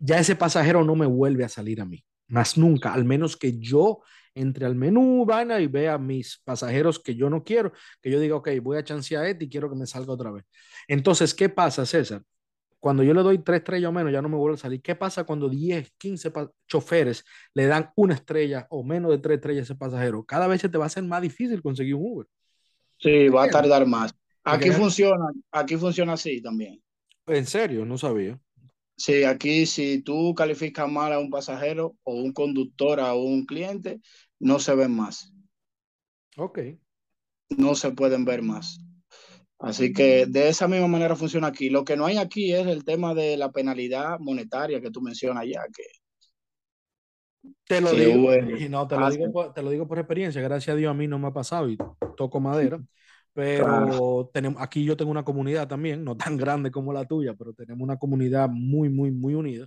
ya 0.00 0.18
ese 0.18 0.36
pasajero 0.36 0.84
no 0.84 0.96
me 0.96 1.06
vuelve 1.06 1.44
a 1.44 1.48
salir 1.48 1.80
a 1.80 1.84
mí, 1.84 2.04
más 2.28 2.56
nunca, 2.56 2.92
al 2.92 3.04
menos 3.04 3.36
que 3.36 3.58
yo 3.58 4.00
entre 4.34 4.66
al 4.66 4.74
menú, 4.74 5.24
vana 5.24 5.60
y 5.60 5.66
vea 5.66 5.98
mis 5.98 6.40
pasajeros 6.44 6.98
que 6.98 7.14
yo 7.14 7.28
no 7.28 7.42
quiero, 7.42 7.72
que 8.00 8.10
yo 8.10 8.20
diga, 8.20 8.36
ok, 8.36 8.48
voy 8.62 8.78
a 8.78 8.84
chancear 8.84 9.26
este 9.26 9.44
y 9.44 9.48
quiero 9.48 9.68
que 9.68 9.76
me 9.76 9.86
salga 9.86 10.12
otra 10.12 10.30
vez. 10.30 10.44
Entonces, 10.88 11.34
¿qué 11.34 11.48
pasa, 11.48 11.84
César? 11.84 12.22
Cuando 12.78 13.02
yo 13.02 13.12
le 13.12 13.22
doy 13.22 13.38
tres 13.38 13.58
estrellas 13.58 13.90
o 13.90 13.92
menos, 13.92 14.10
ya 14.12 14.22
no 14.22 14.30
me 14.30 14.36
vuelve 14.36 14.54
a 14.54 14.58
salir. 14.58 14.80
¿Qué 14.80 14.94
pasa 14.94 15.24
cuando 15.24 15.50
10, 15.50 15.92
15 15.98 16.32
choferes 16.66 17.24
le 17.52 17.66
dan 17.66 17.90
una 17.94 18.14
estrella 18.14 18.66
o 18.70 18.82
menos 18.82 19.10
de 19.10 19.18
tres 19.18 19.36
estrellas 19.36 19.62
a 19.62 19.64
ese 19.64 19.74
pasajero? 19.74 20.24
Cada 20.24 20.46
vez 20.46 20.62
se 20.62 20.68
te 20.68 20.78
va 20.78 20.84
a 20.84 20.86
hacer 20.86 21.02
más 21.02 21.20
difícil 21.20 21.60
conseguir 21.60 21.96
un 21.96 22.02
Uber. 22.06 22.26
Sí, 22.98 23.28
va 23.28 23.44
a 23.44 23.48
tardar 23.48 23.86
más. 23.86 24.14
Aquí 24.44 24.70
funciona, 24.70 25.26
aquí 25.50 25.76
funciona 25.76 26.14
así 26.14 26.40
también. 26.40 26.82
¿En 27.26 27.46
serio? 27.46 27.84
No 27.84 27.98
sabía. 27.98 28.40
Sí, 28.96 29.24
aquí 29.24 29.66
si 29.66 30.02
tú 30.02 30.34
calificas 30.34 30.90
mal 30.90 31.12
a 31.12 31.18
un 31.18 31.30
pasajero 31.30 31.96
o 32.02 32.14
un 32.14 32.32
conductor 32.32 33.00
a 33.00 33.14
un 33.14 33.46
cliente, 33.46 34.00
no 34.38 34.58
se 34.58 34.74
ven 34.74 34.94
más. 34.94 35.32
Ok. 36.36 36.58
No 37.56 37.74
se 37.74 37.92
pueden 37.92 38.24
ver 38.24 38.42
más. 38.42 38.80
Así 39.58 39.92
que 39.92 40.26
de 40.26 40.48
esa 40.48 40.68
misma 40.68 40.88
manera 40.88 41.16
funciona 41.16 41.48
aquí. 41.48 41.68
Lo 41.68 41.84
que 41.84 41.96
no 41.96 42.06
hay 42.06 42.16
aquí 42.16 42.52
es 42.52 42.66
el 42.66 42.84
tema 42.84 43.14
de 43.14 43.36
la 43.36 43.52
penalidad 43.52 44.18
monetaria 44.18 44.80
que 44.80 44.90
tú 44.90 45.02
mencionas 45.02 45.44
ya, 45.46 45.62
que 45.74 45.84
te 47.66 47.80
lo, 47.80 47.92
digo, 47.92 48.30
no, 48.68 48.86
te, 48.86 48.96
lo 48.96 49.10
digo 49.10 49.32
por, 49.32 49.54
te 49.54 49.62
lo 49.62 49.70
digo 49.70 49.86
por 49.86 49.98
experiencia, 49.98 50.42
gracias 50.42 50.74
a 50.74 50.76
Dios 50.76 50.90
a 50.90 50.94
mí 50.94 51.06
no 51.06 51.18
me 51.18 51.28
ha 51.28 51.32
pasado 51.32 51.70
y 51.70 51.78
toco 52.16 52.40
madera, 52.40 52.78
pero 53.32 54.30
tenemos, 54.32 54.60
aquí 54.60 54.84
yo 54.84 54.96
tengo 54.96 55.10
una 55.10 55.24
comunidad 55.24 55.68
también, 55.68 56.04
no 56.04 56.16
tan 56.16 56.36
grande 56.36 56.70
como 56.70 56.92
la 56.92 57.04
tuya, 57.06 57.34
pero 57.34 57.52
tenemos 57.52 57.82
una 57.82 57.98
comunidad 57.98 58.48
muy, 58.48 58.88
muy, 58.88 59.10
muy 59.10 59.34
unida 59.34 59.66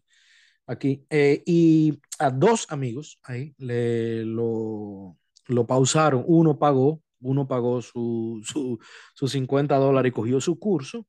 aquí. 0.67 1.05
Eh, 1.09 1.43
y 1.45 1.99
a 2.19 2.29
dos 2.29 2.67
amigos 2.69 3.19
ahí 3.23 3.53
le, 3.57 4.25
lo, 4.25 5.17
lo 5.47 5.67
pausaron, 5.67 6.23
uno 6.27 6.57
pagó, 6.59 7.01
uno 7.21 7.47
pagó 7.47 7.81
su, 7.81 8.41
su, 8.45 8.79
sus 9.13 9.31
50 9.31 9.75
dólares 9.77 10.09
y 10.09 10.13
cogió 10.13 10.41
su 10.41 10.59
curso 10.59 11.07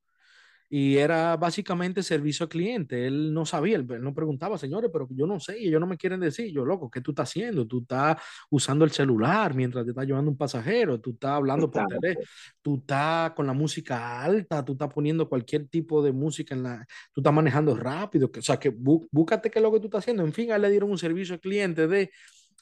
y 0.68 0.96
era 0.96 1.36
básicamente 1.36 2.02
servicio 2.02 2.44
al 2.44 2.48
cliente. 2.48 3.06
Él 3.06 3.32
no 3.32 3.44
sabía, 3.46 3.76
él, 3.76 3.86
no 4.00 4.14
preguntaba, 4.14 4.58
señores, 4.58 4.90
pero 4.92 5.06
yo 5.10 5.26
no 5.26 5.38
sé, 5.40 5.58
ellos 5.58 5.80
no 5.80 5.86
me 5.86 5.96
quieren 5.96 6.20
decir, 6.20 6.52
yo 6.52 6.64
loco, 6.64 6.90
¿qué 6.90 7.00
tú 7.00 7.12
estás 7.12 7.28
haciendo? 7.30 7.66
Tú 7.66 7.82
estás 7.82 8.16
usando 8.50 8.84
el 8.84 8.90
celular 8.90 9.54
mientras 9.54 9.84
te 9.84 9.90
está 9.90 10.04
llevando 10.04 10.30
un 10.30 10.36
pasajero, 10.36 11.00
tú 11.00 11.10
estás 11.12 11.32
hablando 11.32 11.70
por 11.70 11.86
teléfono, 11.86 12.26
tú 12.62 12.76
estás 12.76 13.32
con 13.32 13.46
la 13.46 13.52
música 13.52 14.22
alta, 14.22 14.64
tú 14.64 14.72
estás 14.72 14.92
poniendo 14.92 15.28
cualquier 15.28 15.68
tipo 15.68 16.02
de 16.02 16.12
música 16.12 16.54
en 16.54 16.62
la, 16.62 16.86
tú 17.12 17.20
estás 17.20 17.32
manejando 17.32 17.76
rápido, 17.76 18.30
o 18.36 18.42
sea, 18.42 18.58
que 18.58 18.70
búscate 18.70 19.50
qué 19.50 19.58
es 19.58 19.62
lo 19.62 19.72
que 19.72 19.80
tú 19.80 19.86
estás 19.86 20.00
haciendo. 20.00 20.24
En 20.24 20.32
fin, 20.32 20.52
a 20.52 20.56
él 20.56 20.62
le 20.62 20.70
dieron 20.70 20.90
un 20.90 20.98
servicio 20.98 21.34
al 21.34 21.40
cliente 21.40 21.86
de 21.86 22.10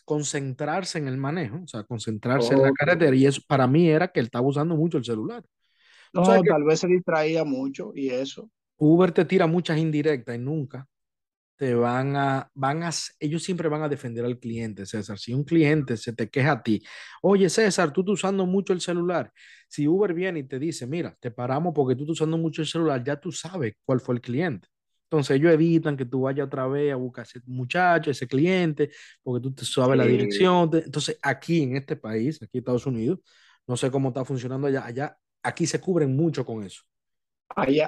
concentrarse 0.04 0.98
en 0.98 1.08
el 1.08 1.16
manejo, 1.16 1.60
o 1.62 1.66
sea, 1.66 1.84
concentrarse 1.84 2.54
en 2.54 2.62
la 2.62 2.72
carretera 2.72 3.14
y 3.14 3.26
eso 3.26 3.40
para 3.46 3.66
mí 3.66 3.88
era 3.88 4.08
que 4.08 4.20
él 4.20 4.26
estaba 4.26 4.46
usando 4.46 4.76
mucho 4.76 4.98
el 4.98 5.04
celular. 5.04 5.44
No, 6.12 6.42
tal 6.42 6.64
vez 6.64 6.80
se 6.80 6.86
distraía 6.86 7.44
mucho 7.44 7.92
y 7.94 8.10
eso. 8.10 8.50
Uber 8.76 9.12
te 9.12 9.24
tira 9.24 9.46
muchas 9.46 9.78
indirectas 9.78 10.36
y 10.36 10.38
nunca 10.38 10.86
te 11.56 11.74
van 11.74 12.16
a, 12.16 12.50
van 12.54 12.82
a, 12.82 12.90
ellos 13.20 13.42
siempre 13.44 13.68
van 13.68 13.82
a 13.82 13.88
defender 13.88 14.24
al 14.24 14.40
cliente, 14.40 14.84
César. 14.84 15.16
Si 15.16 15.32
un 15.32 15.44
cliente 15.44 15.96
se 15.96 16.12
te 16.12 16.28
queja 16.28 16.52
a 16.52 16.62
ti, 16.62 16.82
oye 17.22 17.48
César, 17.48 17.92
tú 17.92 18.00
estás 18.00 18.14
usando 18.14 18.46
mucho 18.46 18.72
el 18.72 18.80
celular. 18.80 19.32
Si 19.68 19.86
Uber 19.86 20.12
viene 20.12 20.40
y 20.40 20.42
te 20.42 20.58
dice, 20.58 20.88
mira, 20.88 21.16
te 21.20 21.30
paramos 21.30 21.72
porque 21.72 21.94
tú 21.94 22.02
estás 22.02 22.14
usando 22.14 22.36
mucho 22.36 22.62
el 22.62 22.66
celular, 22.66 23.04
ya 23.04 23.14
tú 23.20 23.30
sabes 23.30 23.74
cuál 23.84 24.00
fue 24.00 24.16
el 24.16 24.20
cliente. 24.20 24.66
Entonces 25.04 25.36
ellos 25.36 25.52
evitan 25.52 25.96
que 25.96 26.06
tú 26.06 26.22
vayas 26.22 26.46
otra 26.46 26.66
vez 26.66 26.92
a 26.92 26.96
buscar 26.96 27.22
a 27.22 27.28
ese 27.28 27.40
muchacho, 27.46 28.10
ese 28.10 28.26
cliente, 28.26 28.90
porque 29.22 29.42
tú 29.42 29.54
te 29.54 29.64
sabes 29.64 29.96
la 29.96 30.06
dirección. 30.06 30.68
Entonces 30.72 31.16
aquí 31.22 31.62
en 31.62 31.76
este 31.76 31.94
país, 31.94 32.42
aquí 32.42 32.58
en 32.58 32.60
Estados 32.60 32.86
Unidos, 32.86 33.20
no 33.68 33.76
sé 33.76 33.90
cómo 33.90 34.08
está 34.08 34.24
funcionando 34.24 34.66
allá, 34.66 34.84
allá 34.84 35.16
aquí 35.42 35.66
se 35.66 35.80
cubren 35.80 36.14
mucho 36.16 36.44
con 36.44 36.62
eso. 36.62 36.82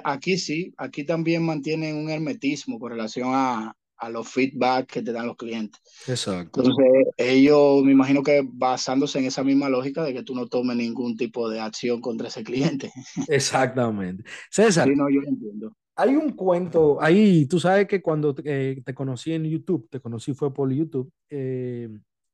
aquí 0.03 0.37
sí, 0.37 0.73
aquí 0.77 1.03
también 1.03 1.43
mantienen 1.43 1.95
un 1.95 2.09
hermetismo 2.09 2.79
con 2.79 2.91
relación 2.91 3.29
a, 3.33 3.75
a 3.97 4.09
los 4.09 4.27
feedback 4.29 4.87
que 4.87 5.01
te 5.01 5.11
dan 5.11 5.27
los 5.27 5.37
clientes. 5.37 5.81
Exacto. 6.07 6.61
Entonces, 6.61 6.85
ellos 7.17 7.83
me 7.83 7.91
imagino 7.91 8.23
que 8.23 8.43
basándose 8.45 9.19
en 9.19 9.25
esa 9.25 9.43
misma 9.43 9.69
lógica 9.69 10.03
de 10.03 10.13
que 10.13 10.23
tú 10.23 10.35
no 10.35 10.47
tomes 10.47 10.77
ningún 10.77 11.15
tipo 11.15 11.49
de 11.49 11.59
acción 11.59 12.01
contra 12.01 12.27
ese 12.27 12.43
cliente. 12.43 12.91
Exactamente. 13.27 14.23
César. 14.49 14.87
Sí, 14.87 14.95
no, 14.95 15.09
yo 15.09 15.21
entiendo. 15.25 15.75
Hay 15.97 16.13
un 16.15 16.31
cuento, 16.31 17.01
ahí 17.01 17.45
tú 17.45 17.57
sabes 17.57 17.87
que 17.87 18.01
cuando 18.01 18.35
eh, 18.43 18.81
te 18.83 18.93
conocí 18.93 19.31
en 19.31 19.45
YouTube, 19.45 19.87
te 19.89 20.01
conocí 20.01 20.33
fue 20.33 20.53
por 20.53 20.71
YouTube. 20.71 21.09
Eh, 21.29 21.87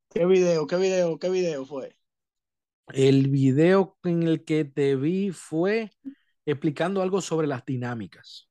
¿Qué 0.10 0.26
video, 0.26 0.66
qué 0.66 0.78
video, 0.78 1.20
qué 1.20 1.30
video 1.30 1.64
fue? 1.64 1.96
El 2.94 3.28
video 3.28 3.98
en 4.04 4.24
el 4.24 4.44
que 4.44 4.66
te 4.66 4.96
vi 4.96 5.32
fue 5.32 5.92
explicando 6.46 7.02
algo 7.02 7.22
sobre 7.22 7.48
las 7.48 7.66
dinámicas. 7.66 8.50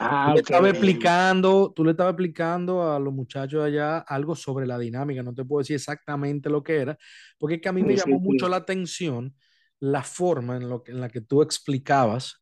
Ah, 0.00 0.28
tú, 0.28 0.34
le 0.34 0.40
estaba 0.40 0.68
explicando, 0.68 1.72
tú 1.74 1.84
le 1.84 1.90
estabas 1.90 2.12
explicando 2.12 2.92
a 2.92 3.00
los 3.00 3.12
muchachos 3.12 3.64
allá 3.64 3.98
algo 3.98 4.36
sobre 4.36 4.66
la 4.66 4.78
dinámica. 4.78 5.22
No 5.22 5.34
te 5.34 5.44
puedo 5.44 5.58
decir 5.58 5.76
exactamente 5.76 6.48
lo 6.48 6.62
que 6.62 6.76
era, 6.76 6.96
porque 7.36 7.56
es 7.56 7.60
que 7.60 7.68
a 7.68 7.72
mí 7.72 7.82
me 7.82 7.96
llamó 7.96 8.20
mucho 8.20 8.48
la 8.48 8.56
atención 8.56 9.34
la 9.80 10.02
forma 10.02 10.56
en, 10.56 10.68
lo 10.68 10.82
que, 10.82 10.92
en 10.92 11.00
la 11.00 11.08
que 11.08 11.20
tú 11.20 11.42
explicabas 11.42 12.38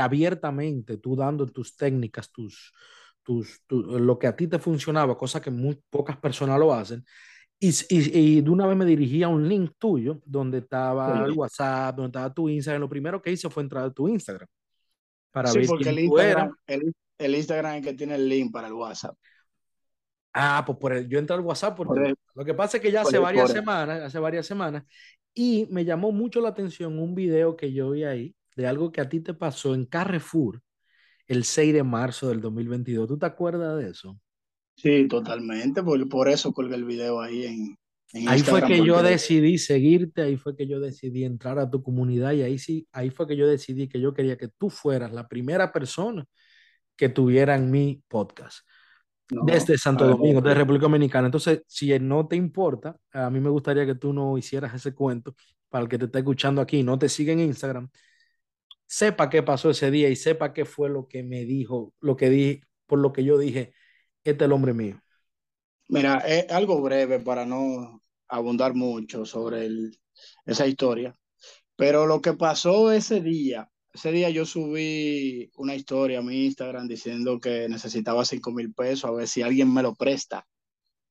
abiertamente, 0.00 0.98
tú 0.98 1.16
dando 1.16 1.46
tus 1.46 1.76
técnicas, 1.76 2.30
tus, 2.30 2.72
tus, 3.22 3.60
lo 3.68 4.18
que 4.18 4.26
a 4.26 4.36
ti 4.36 4.46
te 4.46 4.58
funcionaba, 4.58 5.16
cosa 5.16 5.40
que 5.40 5.50
muy 5.50 5.80
pocas 5.90 6.16
personas 6.16 6.58
lo 6.58 6.72
hacen, 6.72 7.04
y, 7.64 7.74
y, 7.90 8.40
de 8.40 8.50
una 8.50 8.66
vez 8.66 8.76
me 8.76 8.84
dirigí 8.84 9.22
a 9.22 9.28
un 9.28 9.48
link 9.48 9.74
tuyo 9.78 10.20
donde 10.24 10.58
estaba 10.58 11.24
el 11.24 11.30
WhatsApp, 11.32 11.94
donde 11.94 12.08
estaba 12.08 12.34
tu 12.34 12.48
Instagram. 12.48 12.80
Lo 12.80 12.88
primero 12.88 13.22
que 13.22 13.30
hice 13.30 13.48
fue 13.48 13.62
entrar 13.62 13.84
a 13.84 13.92
tu 13.92 14.08
Instagram 14.08 14.48
para 15.30 15.48
sí, 15.48 15.58
ver 15.60 15.68
porque 15.68 15.84
quién 15.84 15.98
el, 15.98 16.04
Instagram, 16.04 16.56
el, 16.66 16.94
el, 17.18 17.34
Instagram 17.36 17.72
es 17.74 17.78
el 17.78 17.84
que 17.84 17.94
tiene 17.94 18.16
el 18.16 18.28
link 18.28 18.52
para 18.52 18.66
el 18.66 18.72
WhatsApp. 18.72 19.16
Ah, 20.32 20.64
pues 20.66 20.76
por 20.76 20.92
el, 20.92 21.08
yo 21.08 21.20
entré 21.20 21.36
al 21.36 21.42
WhatsApp 21.42 21.76
por, 21.76 22.16
Lo 22.34 22.44
que 22.44 22.54
pasa 22.54 22.78
es 22.78 22.82
que 22.82 22.90
ya 22.90 23.02
hace 23.02 23.18
varias 23.18 23.52
semanas, 23.52 24.02
hace 24.02 24.18
varias 24.18 24.44
semanas, 24.44 24.82
y 25.32 25.68
me 25.70 25.84
llamó 25.84 26.10
mucho 26.10 26.40
la 26.40 26.48
atención 26.48 26.98
un 26.98 27.14
video 27.14 27.56
que 27.56 27.72
yo 27.72 27.90
vi 27.90 28.02
ahí 28.02 28.34
de 28.56 28.66
algo 28.66 28.90
que 28.90 29.00
a 29.00 29.08
ti 29.08 29.20
te 29.20 29.34
pasó 29.34 29.74
en 29.74 29.86
Carrefour 29.86 30.60
el 31.28 31.44
6 31.44 31.74
de 31.74 31.82
marzo 31.84 32.28
del 32.28 32.40
2022. 32.40 33.06
¿Tú 33.06 33.18
te 33.18 33.26
acuerdas 33.26 33.78
de 33.78 33.90
eso? 33.90 34.18
Sí, 34.74 35.06
totalmente, 35.06 35.82
por, 35.82 36.08
por 36.08 36.28
eso 36.28 36.52
colgué 36.52 36.74
el 36.74 36.84
video 36.84 37.20
ahí 37.20 37.46
en, 37.46 37.78
en 38.14 38.28
Ahí 38.28 38.40
fue 38.40 38.62
que 38.62 38.84
yo 38.84 39.02
decidí 39.02 39.58
seguirte, 39.58 40.22
ahí 40.22 40.36
fue 40.36 40.56
que 40.56 40.66
yo 40.66 40.80
decidí 40.80 41.24
entrar 41.24 41.58
a 41.58 41.70
tu 41.70 41.82
comunidad 41.82 42.32
y 42.32 42.42
ahí 42.42 42.58
sí, 42.58 42.86
ahí 42.92 43.10
fue 43.10 43.26
que 43.26 43.36
yo 43.36 43.46
decidí 43.46 43.88
que 43.88 44.00
yo 44.00 44.12
quería 44.12 44.36
que 44.36 44.48
tú 44.48 44.70
fueras 44.70 45.12
la 45.12 45.28
primera 45.28 45.72
persona 45.72 46.26
que 46.96 47.08
tuviera 47.08 47.54
en 47.54 47.70
mi 47.70 48.02
podcast. 48.08 48.66
desde 49.28 49.78
Santo 49.78 50.06
Domingo, 50.06 50.40
de 50.42 50.54
República 50.54 50.82
Dominicana. 50.82 51.26
Entonces, 51.28 51.62
si 51.66 51.98
no 51.98 52.28
te 52.28 52.36
importa, 52.36 52.96
a 53.12 53.30
mí 53.30 53.40
me 53.40 53.48
gustaría 53.48 53.86
que 53.86 53.94
tú 53.94 54.12
no 54.12 54.36
hicieras 54.36 54.74
ese 54.74 54.94
cuento 54.94 55.34
para 55.70 55.84
el 55.84 55.88
que 55.88 55.98
te 55.98 56.04
está 56.04 56.18
escuchando 56.18 56.60
aquí, 56.60 56.82
no 56.82 56.98
te 56.98 57.08
sigue 57.08 57.32
en 57.32 57.40
Instagram, 57.40 57.88
sepa 58.86 59.30
qué 59.30 59.42
pasó 59.42 59.70
ese 59.70 59.90
día 59.90 60.10
y 60.10 60.16
sepa 60.16 60.52
qué 60.52 60.66
fue 60.66 60.90
lo 60.90 61.08
que 61.08 61.22
me 61.22 61.44
dijo, 61.46 61.94
lo 62.00 62.14
que 62.14 62.28
di, 62.28 62.60
por 62.86 62.98
lo 62.98 63.12
que 63.12 63.24
yo 63.24 63.38
dije, 63.38 63.72
este 64.24 64.44
es 64.44 64.46
el 64.46 64.52
hombre 64.52 64.72
mío? 64.72 65.00
Mira, 65.88 66.18
es 66.18 66.50
algo 66.50 66.80
breve 66.80 67.20
para 67.20 67.44
no 67.44 68.00
abundar 68.28 68.74
mucho 68.74 69.26
sobre 69.26 69.68
esa 70.46 70.66
historia, 70.66 71.14
pero 71.76 72.06
lo 72.06 72.20
que 72.20 72.34
pasó 72.34 72.92
ese 72.92 73.20
día 73.20 73.68
ese 73.92 74.10
día 74.10 74.30
yo 74.30 74.46
subí 74.46 75.50
una 75.56 75.74
historia 75.74 76.20
a 76.20 76.22
mi 76.22 76.46
Instagram 76.46 76.88
diciendo 76.88 77.38
que 77.38 77.68
necesitaba 77.68 78.24
5 78.24 78.50
mil 78.50 78.72
pesos, 78.72 79.04
a 79.04 79.12
ver 79.12 79.28
si 79.28 79.42
alguien 79.42 79.72
me 79.72 79.82
lo 79.82 79.94
presta. 79.94 80.46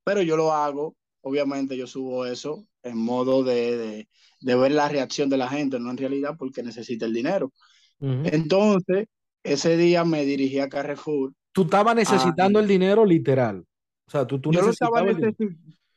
Pero 0.03 0.21
yo 0.21 0.35
lo 0.35 0.51
hago, 0.53 0.95
obviamente 1.21 1.77
yo 1.77 1.87
subo 1.87 2.25
eso 2.25 2.67
en 2.83 2.97
modo 2.97 3.43
de, 3.43 3.77
de, 3.77 4.09
de 4.39 4.55
ver 4.55 4.71
la 4.71 4.89
reacción 4.89 5.29
de 5.29 5.37
la 5.37 5.47
gente, 5.47 5.79
no 5.79 5.91
en 5.91 5.97
realidad 5.97 6.35
porque 6.39 6.63
necesita 6.63 7.05
el 7.05 7.13
dinero. 7.13 7.53
Uh 7.99 8.07
-huh. 8.07 8.29
Entonces, 8.33 9.07
ese 9.43 9.77
día 9.77 10.03
me 10.03 10.25
dirigí 10.25 10.59
a 10.59 10.69
Carrefour. 10.69 11.33
Tú 11.51 11.63
estabas 11.63 11.95
necesitando 11.95 12.59
a, 12.59 12.61
el 12.61 12.67
dinero 12.67 13.05
literal. 13.05 13.65
O 14.05 14.11
sea, 14.11 14.25
tú, 14.25 14.39
tú 14.39 14.51
yo, 14.51 14.69
estaba 14.69 15.01
necesi 15.01 15.49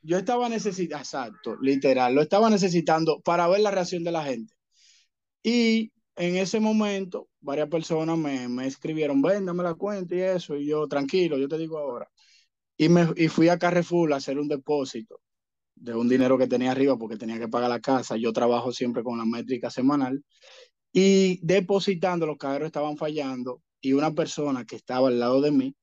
yo 0.03 0.19
estaba 0.19 0.49
necesitando, 0.49 1.03
exacto, 1.03 1.57
literal, 1.61 2.15
lo 2.15 2.21
estaba 2.21 2.51
necesitando 2.51 3.21
para 3.21 3.49
ver 3.49 3.61
la 3.61 3.71
reacción 3.71 4.05
de 4.05 4.13
la 4.13 4.25
gente. 4.25 4.55
Y 5.43 5.93
en 6.17 6.37
ese 6.37 6.61
momento, 6.61 7.29
varias 7.41 7.69
personas 7.69 8.19
me, 8.19 8.49
me 8.49 8.67
escribieron, 8.67 9.23
ven, 9.23 9.47
dame 9.47 9.63
la 9.63 9.75
cuenta 9.75 10.15
y 10.15 10.21
eso, 10.21 10.57
y 10.57 10.67
yo, 10.67 10.87
tranquilo, 10.89 11.39
yo 11.39 11.49
te 11.49 11.59
digo 11.59 11.79
ahora. 11.79 12.09
Y, 12.77 12.89
me, 12.89 13.09
y 13.17 13.29
fui 13.29 13.49
a 13.49 13.59
Carrefour 13.59 14.13
a 14.13 14.17
hacer 14.17 14.39
un 14.39 14.49
depósito 14.49 15.21
de 15.75 15.95
un 15.95 16.09
dinero 16.09 16.39
que 16.39 16.47
tenía 16.47 16.73
arriba 16.73 16.97
porque 16.97 17.17
tenía 17.17 17.39
que 17.39 17.49
pagar 17.49 17.71
la 17.71 17.81
casa. 17.81 18.17
Yo 18.17 18.33
trabajo 18.33 18.73
siempre 18.73 19.03
con 19.03 19.19
la 19.19 19.25
métrica 19.25 19.71
semanal. 19.71 20.25
Y 20.93 21.41
depositando, 21.45 22.27
los 22.27 22.39
cajeros 22.39 22.67
estaban 22.67 22.97
fallando 22.97 23.63
y 23.85 23.93
una 23.93 24.15
persona 24.15 24.65
que 24.65 24.77
estaba 24.77 25.09
al 25.09 25.21
lado 25.21 25.43
de 25.43 25.51
mí 25.51 25.77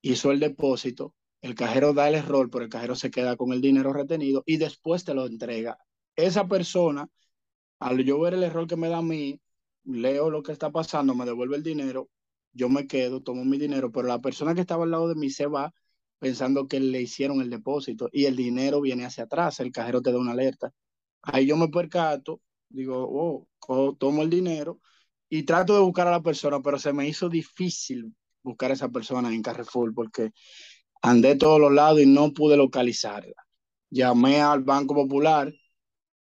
hizo 0.00 0.30
el 0.30 0.38
depósito. 0.38 1.16
El 1.40 1.56
cajero 1.56 1.92
da 1.92 2.08
el 2.08 2.14
error, 2.14 2.48
pero 2.50 2.64
el 2.64 2.70
cajero 2.70 2.94
se 2.94 3.10
queda 3.10 3.36
con 3.36 3.52
el 3.52 3.60
dinero 3.60 3.92
retenido 3.92 4.44
y 4.46 4.58
después 4.58 5.04
te 5.04 5.12
lo 5.12 5.26
entrega. 5.26 5.76
Esa 6.14 6.46
persona, 6.46 7.08
al 7.80 8.04
yo 8.04 8.20
ver 8.20 8.34
el 8.34 8.44
error 8.44 8.68
que 8.68 8.76
me 8.76 8.88
da 8.88 8.98
a 8.98 9.02
mí, 9.02 9.40
leo 9.84 10.30
lo 10.30 10.44
que 10.44 10.52
está 10.52 10.70
pasando, 10.70 11.16
me 11.16 11.24
devuelve 11.24 11.56
el 11.56 11.64
dinero, 11.64 12.08
yo 12.52 12.68
me 12.68 12.86
quedo, 12.86 13.22
tomo 13.22 13.44
mi 13.44 13.58
dinero, 13.58 13.90
pero 13.90 14.06
la 14.06 14.20
persona 14.20 14.54
que 14.54 14.60
estaba 14.60 14.84
al 14.84 14.92
lado 14.92 15.08
de 15.08 15.16
mí 15.16 15.28
se 15.28 15.46
va 15.46 15.74
pensando 16.20 16.68
que 16.68 16.78
le 16.78 17.00
hicieron 17.02 17.40
el 17.40 17.50
depósito 17.50 18.08
y 18.12 18.26
el 18.26 18.36
dinero 18.36 18.80
viene 18.80 19.04
hacia 19.04 19.24
atrás, 19.24 19.58
el 19.58 19.72
cajero 19.72 20.00
te 20.00 20.12
da 20.12 20.18
una 20.18 20.30
alerta. 20.30 20.72
Ahí 21.22 21.46
yo 21.46 21.56
me 21.56 21.68
percato, 21.68 22.40
digo, 22.68 23.48
oh, 23.68 23.96
tomo 23.96 24.22
el 24.22 24.30
dinero 24.30 24.80
y 25.34 25.44
trato 25.44 25.72
de 25.74 25.80
buscar 25.80 26.06
a 26.08 26.10
la 26.10 26.22
persona, 26.22 26.60
pero 26.60 26.78
se 26.78 26.92
me 26.92 27.08
hizo 27.08 27.30
difícil 27.30 28.14
buscar 28.42 28.70
a 28.70 28.74
esa 28.74 28.90
persona 28.90 29.32
en 29.32 29.40
Carrefour 29.40 29.94
porque 29.94 30.32
andé 31.00 31.36
todos 31.36 31.58
los 31.58 31.72
lados 31.72 32.02
y 32.02 32.06
no 32.06 32.34
pude 32.34 32.54
localizarla. 32.54 33.32
Llamé 33.88 34.42
al 34.42 34.62
Banco 34.62 34.94
Popular 34.94 35.50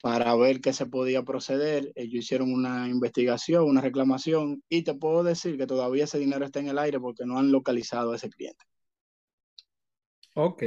para 0.01 0.37
ver 0.37 0.61
qué 0.61 0.73
se 0.73 0.87
podía 0.87 1.25
proceder. 1.25 1.91
Ellos 1.97 2.25
hicieron 2.25 2.53
una 2.53 2.87
investigación, 2.87 3.65
una 3.65 3.81
reclamación 3.81 4.63
y 4.69 4.83
te 4.83 4.95
puedo 4.95 5.25
decir 5.25 5.59
que 5.59 5.67
todavía 5.67 6.05
ese 6.05 6.21
dinero 6.21 6.45
está 6.45 6.61
en 6.61 6.69
el 6.69 6.79
aire 6.79 7.01
porque 7.01 7.27
no 7.27 7.37
han 7.37 7.51
localizado 7.51 8.13
a 8.13 8.17
ese 8.17 8.31
cliente. 8.31 8.65
Ok. 10.37 10.63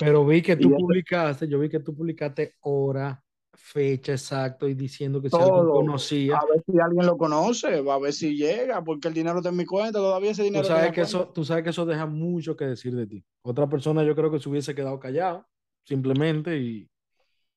Pero 0.00 0.24
vi 0.24 0.40
que 0.40 0.56
tú 0.56 0.70
publicaste, 0.70 1.46
yo 1.46 1.58
vi 1.58 1.68
que 1.68 1.80
tú 1.80 1.94
publicaste 1.94 2.54
hora, 2.60 3.22
fecha 3.56 4.12
exacto 4.12 4.68
y 4.68 4.74
diciendo 4.74 5.20
que 5.20 5.30
Todo. 5.30 5.40
si 5.40 5.44
alguien 5.50 5.66
conocía. 5.66 6.36
A 6.36 6.46
ver 6.46 6.62
si 6.66 6.78
alguien 6.78 7.06
lo 7.06 7.16
conoce, 7.16 7.80
va 7.80 7.94
a 7.94 7.98
ver 7.98 8.12
si 8.12 8.36
llega, 8.36 8.82
porque 8.82 9.08
el 9.08 9.14
dinero 9.14 9.38
está 9.38 9.50
en 9.50 9.56
mi 9.56 9.64
cuenta, 9.64 9.98
todavía 9.98 10.32
ese 10.32 10.42
dinero 10.42 10.62
Tú 10.62 10.68
sabes, 10.68 10.92
que 10.92 11.00
eso, 11.00 11.28
tú 11.28 11.44
sabes 11.44 11.64
que 11.64 11.70
eso 11.70 11.86
deja 11.86 12.06
mucho 12.06 12.56
que 12.56 12.66
decir 12.66 12.94
de 12.94 13.06
ti. 13.06 13.24
Otra 13.42 13.68
persona 13.68 14.04
yo 14.04 14.14
creo 14.14 14.30
que 14.30 14.40
se 14.40 14.48
hubiese 14.48 14.74
quedado 14.74 14.98
callado, 14.98 15.46
simplemente, 15.84 16.58
y 16.58 16.88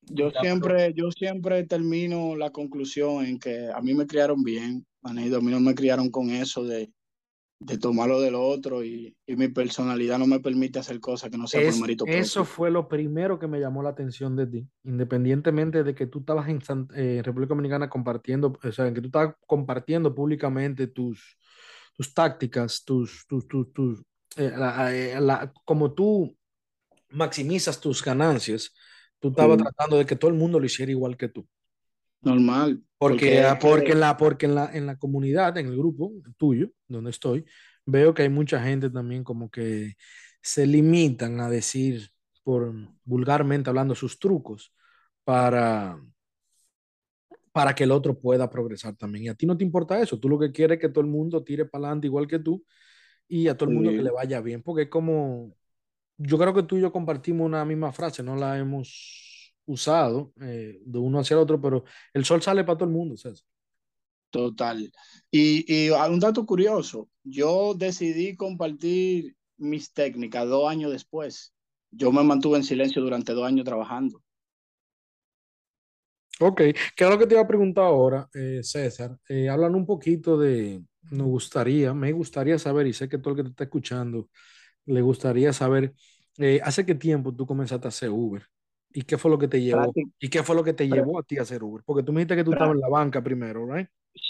Yo 0.02 0.30
Ya, 0.30 0.40
siempre, 0.40 0.92
yo 0.94 1.10
siempre 1.10 1.64
termino 1.64 2.36
la 2.36 2.50
conclusión 2.50 3.24
en 3.24 3.38
que 3.38 3.68
a 3.74 3.80
mí 3.80 3.94
me 3.94 4.06
criaron 4.06 4.42
bien, 4.42 4.86
Maneido, 5.02 5.38
a 5.38 5.40
mí 5.40 5.50
no 5.50 5.60
me 5.60 5.74
criaron 5.74 6.10
con 6.10 6.30
eso 6.30 6.64
de, 6.64 6.90
de 7.60 7.76
tomar 7.78 8.08
lo 8.08 8.20
del 8.20 8.34
otro 8.36 8.84
y, 8.84 9.16
y 9.26 9.36
mi 9.36 9.48
personalidad 9.48 10.18
no 10.18 10.26
me 10.26 10.40
permite 10.40 10.78
hacer 10.78 11.00
cosas 11.00 11.30
que 11.30 11.38
no 11.38 11.46
sean 11.46 11.64
Es- 11.64 11.74
por 11.74 11.80
mérito 11.80 12.04
propio. 12.04 12.22
eso 12.24 12.44
fue 12.44 12.70
lo 12.70 12.88
primero 12.88 13.38
que 13.38 13.46
me 13.48 13.58
llamó 13.60 13.82
la 13.82 13.90
atención 13.90 14.36
de 14.36 14.46
ti, 14.46 14.68
independientemente 14.84 15.82
de 15.82 15.94
que 15.94 16.06
tú 16.06 16.20
estabas 16.20 16.48
en 16.48 16.60
San- 16.62 16.88
eh, 16.94 17.20
República 17.24 17.50
Dominicana 17.50 17.88
compartiendo, 17.90 18.58
o 18.62 18.72
sea, 18.72 18.92
que 18.92 19.00
tú 19.00 19.06
estabas 19.08 19.34
compartiendo 19.46 20.14
públicamente 20.14 20.86
tus, 20.86 21.36
tus 21.96 22.14
tácticas, 22.14 22.84
tus, 22.84 23.26
tus, 23.26 23.46
tus, 23.48 23.72
tus, 23.72 24.02
eh, 24.36 24.52
la- 24.56 24.94
eh, 24.94 25.20
la- 25.20 25.52
como 25.64 25.92
tú 25.94 26.36
maximizas 27.10 27.80
tus 27.80 28.02
ganancias, 28.04 28.74
tú 29.18 29.28
estabas 29.30 29.58
tratando 29.58 29.96
de 29.98 30.06
que 30.06 30.16
todo 30.16 30.30
el 30.30 30.36
mundo 30.36 30.60
lo 30.60 30.66
hiciera 30.66 30.92
igual 30.92 31.16
que 31.16 31.28
tú. 31.28 31.46
Normal. 32.20 32.82
Porque, 32.98 33.44
porque, 33.60 33.92
en 33.92 34.00
la, 34.00 34.16
porque 34.16 34.46
en 34.46 34.54
la, 34.56 34.70
en 34.72 34.86
la 34.86 34.98
comunidad, 34.98 35.56
en 35.56 35.68
el 35.68 35.76
grupo 35.76 36.12
tuyo, 36.36 36.70
donde 36.88 37.10
estoy, 37.10 37.44
veo 37.86 38.12
que 38.12 38.22
hay 38.22 38.28
mucha 38.28 38.60
gente 38.62 38.90
también 38.90 39.22
como 39.22 39.50
que 39.50 39.94
se 40.42 40.66
limitan 40.66 41.40
a 41.40 41.48
decir, 41.48 42.10
por 42.42 42.74
vulgarmente 43.04 43.70
hablando, 43.70 43.94
sus 43.94 44.18
trucos 44.18 44.72
para, 45.22 46.00
para 47.52 47.74
que 47.74 47.84
el 47.84 47.92
otro 47.92 48.18
pueda 48.18 48.50
progresar 48.50 48.96
también. 48.96 49.24
Y 49.24 49.28
a 49.28 49.34
ti 49.34 49.46
no 49.46 49.56
te 49.56 49.64
importa 49.64 50.00
eso, 50.00 50.18
tú 50.18 50.28
lo 50.28 50.38
que 50.38 50.50
quieres 50.50 50.76
es 50.76 50.80
que 50.80 50.88
todo 50.88 51.02
el 51.02 51.10
mundo 51.10 51.44
tire 51.44 51.66
para 51.66 51.84
adelante 51.86 52.08
igual 52.08 52.26
que 52.26 52.40
tú 52.40 52.64
y 53.28 53.46
a 53.46 53.56
todo 53.56 53.68
el 53.68 53.76
mundo 53.76 53.90
que 53.90 54.02
le 54.02 54.10
vaya 54.10 54.40
bien, 54.40 54.62
porque 54.62 54.82
es 54.82 54.88
como, 54.88 55.54
yo 56.16 56.38
creo 56.38 56.54
que 56.54 56.62
tú 56.62 56.78
y 56.78 56.80
yo 56.80 56.90
compartimos 56.90 57.46
una 57.46 57.64
misma 57.64 57.92
frase, 57.92 58.22
no 58.22 58.34
la 58.34 58.58
hemos 58.58 59.27
usado 59.68 60.32
eh, 60.40 60.80
de 60.84 60.98
uno 60.98 61.20
hacia 61.20 61.34
el 61.34 61.40
otro, 61.40 61.60
pero 61.60 61.84
el 62.12 62.24
sol 62.24 62.42
sale 62.42 62.64
para 62.64 62.78
todo 62.78 62.88
el 62.88 62.94
mundo, 62.94 63.16
César. 63.16 63.46
Total. 64.30 64.92
Y, 65.30 65.72
y 65.72 65.90
hay 65.90 66.10
un 66.12 66.20
dato 66.20 66.44
curioso, 66.44 67.08
yo 67.24 67.74
decidí 67.74 68.36
compartir 68.36 69.36
mis 69.56 69.92
técnicas 69.92 70.48
dos 70.48 70.68
años 70.70 70.92
después. 70.92 71.54
Yo 71.90 72.12
me 72.12 72.22
mantuve 72.22 72.58
en 72.58 72.64
silencio 72.64 73.02
durante 73.02 73.32
dos 73.32 73.46
años 73.46 73.64
trabajando. 73.64 74.22
Ok, 76.40 76.58
¿qué 76.96 77.04
es 77.04 77.10
lo 77.10 77.18
que 77.18 77.26
te 77.26 77.34
iba 77.34 77.42
a 77.42 77.48
preguntar 77.48 77.84
ahora, 77.84 78.28
eh, 78.32 78.60
César? 78.62 79.18
Eh, 79.28 79.48
hablan 79.48 79.74
un 79.74 79.84
poquito 79.84 80.38
de, 80.38 80.80
nos 81.10 81.26
gustaría, 81.26 81.92
me 81.94 82.12
gustaría 82.12 82.58
saber, 82.60 82.86
y 82.86 82.92
sé 82.92 83.08
que 83.08 83.18
todo 83.18 83.30
el 83.30 83.36
que 83.38 83.42
te 83.44 83.50
está 83.50 83.64
escuchando 83.64 84.28
le 84.86 85.02
gustaría 85.02 85.52
saber, 85.52 85.94
eh, 86.38 86.60
¿hace 86.62 86.86
qué 86.86 86.94
tiempo 86.94 87.34
tú 87.34 87.46
comenzaste 87.46 87.88
a 87.88 87.90
hacer 87.90 88.10
Uber? 88.10 88.44
¿Y 88.92 89.02
qué 89.02 89.18
fue 89.18 89.30
lo 89.30 89.38
que 89.38 89.48
te 89.48 89.60
llevó? 89.60 89.82
Práctic- 89.92 90.12
¿Y 90.18 90.28
qué 90.28 90.42
fue 90.42 90.56
lo 90.56 90.64
que 90.64 90.72
te 90.72 90.88
llevó 90.88 91.18
a 91.18 91.22
ti 91.22 91.38
a 91.38 91.42
hacer 91.42 91.62
Uber? 91.62 91.82
Porque 91.84 92.02
tú 92.02 92.12
me 92.12 92.20
dijiste 92.20 92.36
que 92.36 92.44
tú 92.44 92.52
estabas 92.52 92.74
en 92.74 92.80
la 92.80 92.88
banca 92.88 93.22
primero, 93.22 93.66
¿right? 93.66 93.88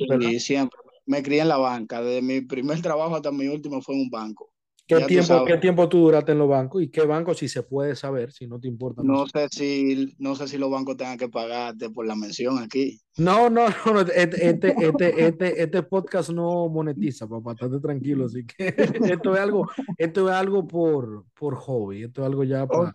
¿Verdad? 0.09 0.29
Sí, 0.29 0.41
siempre. 0.41 0.79
Me 1.07 1.23
crié 1.23 1.41
en 1.41 1.49
la 1.49 1.57
banca. 1.57 2.03
Desde 2.03 2.21
mi 2.23 2.43
primer 2.43 2.83
trabajo 2.83 3.17
hasta 3.17 3.33
mi 3.33 3.47
último 3.49 3.81
fue 3.81 3.95
en 3.95 4.03
un 4.03 4.11
banco. 4.11 4.53
¿Qué 4.89 5.01
Ya 5.01 5.07
tiempo, 5.07 5.45
qué 5.45 5.59
tiempo 5.59 5.87
tú 5.87 5.99
duraste 5.99 6.33
en 6.33 6.39
los 6.39 6.49
bancos? 6.49 6.83
¿Y 6.83 6.89
qué 6.89 7.03
banco, 7.03 7.35
si 7.35 7.47
se 7.47 7.63
puede 7.63 7.95
saber, 7.95 8.33
si 8.33 8.47
no 8.47 8.59
te 8.59 8.69
importa? 8.69 9.03
no 9.05 9.27
sé. 9.27 9.47
si, 9.51 10.15
no 10.19 10.35
sé 10.35 10.49
si 10.49 10.57
los 10.57 10.71
bancos 10.71 10.97
tengan 10.97 11.19
que 11.19 11.29
pagarte 11.29 11.91
por 11.91 12.07
la 12.07 12.17
mención 12.17 12.59
aquí. 12.59 12.99
No, 13.19 13.51
no, 13.51 13.67
no, 13.85 14.01
este, 14.01 14.49
este, 14.49 14.75
este, 14.79 15.27
este, 15.27 15.63
este 15.63 15.83
podcast 15.83 16.31
no 16.31 16.71
monetiza, 16.71 17.29
papá, 17.29 17.53
estate 17.53 17.81
tranquilo, 17.81 18.25
así 18.25 18.47
que 18.47 18.69
esto 19.23 19.35
es 19.35 19.41
algo, 19.41 19.69
esto 19.99 20.29
es 20.29 20.35
algo 20.35 20.67
por, 20.67 21.27
por 21.35 21.55
hobby, 21.57 22.05
esto 22.05 22.23
es 22.23 22.27
algo 22.27 22.45
ya 22.45 22.67
para. 22.67 22.91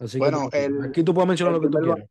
Así 0.00 0.18
Bueno, 0.18 0.48
tranquilo. 0.50 0.82
el- 0.82 0.88
aquí 0.90 1.02
tú 1.04 1.14
puedes 1.14 1.28
mencionar 1.28 1.54
lo 1.54 1.60
que 1.60 1.68
tú 1.68 1.78
quieras. 1.78 2.04